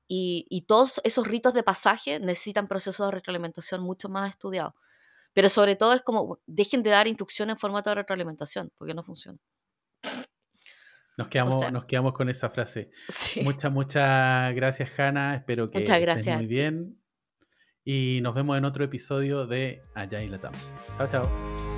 Y, 0.07 0.45
y 0.49 0.63
todos 0.63 1.01
esos 1.05 1.27
ritos 1.27 1.53
de 1.53 1.63
pasaje 1.63 2.19
necesitan 2.19 2.67
procesos 2.67 3.07
de 3.07 3.11
retroalimentación 3.11 3.81
mucho 3.81 4.09
más 4.09 4.29
estudiados. 4.29 4.73
Pero 5.33 5.49
sobre 5.49 5.77
todo 5.77 5.93
es 5.93 6.01
como, 6.01 6.39
dejen 6.45 6.83
de 6.83 6.91
dar 6.91 7.07
instrucciones 7.07 7.53
en 7.55 7.59
formato 7.59 7.89
de 7.91 7.95
retroalimentación, 7.95 8.71
porque 8.77 8.93
no 8.93 9.03
funciona. 9.03 9.39
Nos 11.17 11.27
quedamos, 11.29 11.59
sea- 11.59 11.71
nos 11.71 11.85
quedamos 11.85 12.13
con 12.13 12.29
esa 12.29 12.49
frase. 12.49 12.91
Sí. 13.09 13.41
Muchas, 13.43 13.71
muchas 13.71 14.53
gracias, 14.55 14.89
Hanna. 14.97 15.35
Espero 15.35 15.69
que 15.69 15.79
Muchas 15.79 15.99
estés 15.99 16.07
muy 16.37 16.47
bien. 16.47 16.99
Y 17.83 18.19
nos 18.23 18.33
vemos 18.33 18.57
en 18.57 18.65
otro 18.65 18.83
episodio 18.83 19.45
de 19.45 19.81
Allá 19.93 20.21
y 20.23 20.27
Latam. 20.27 20.53
Chao, 20.97 21.07
chao. 21.07 21.74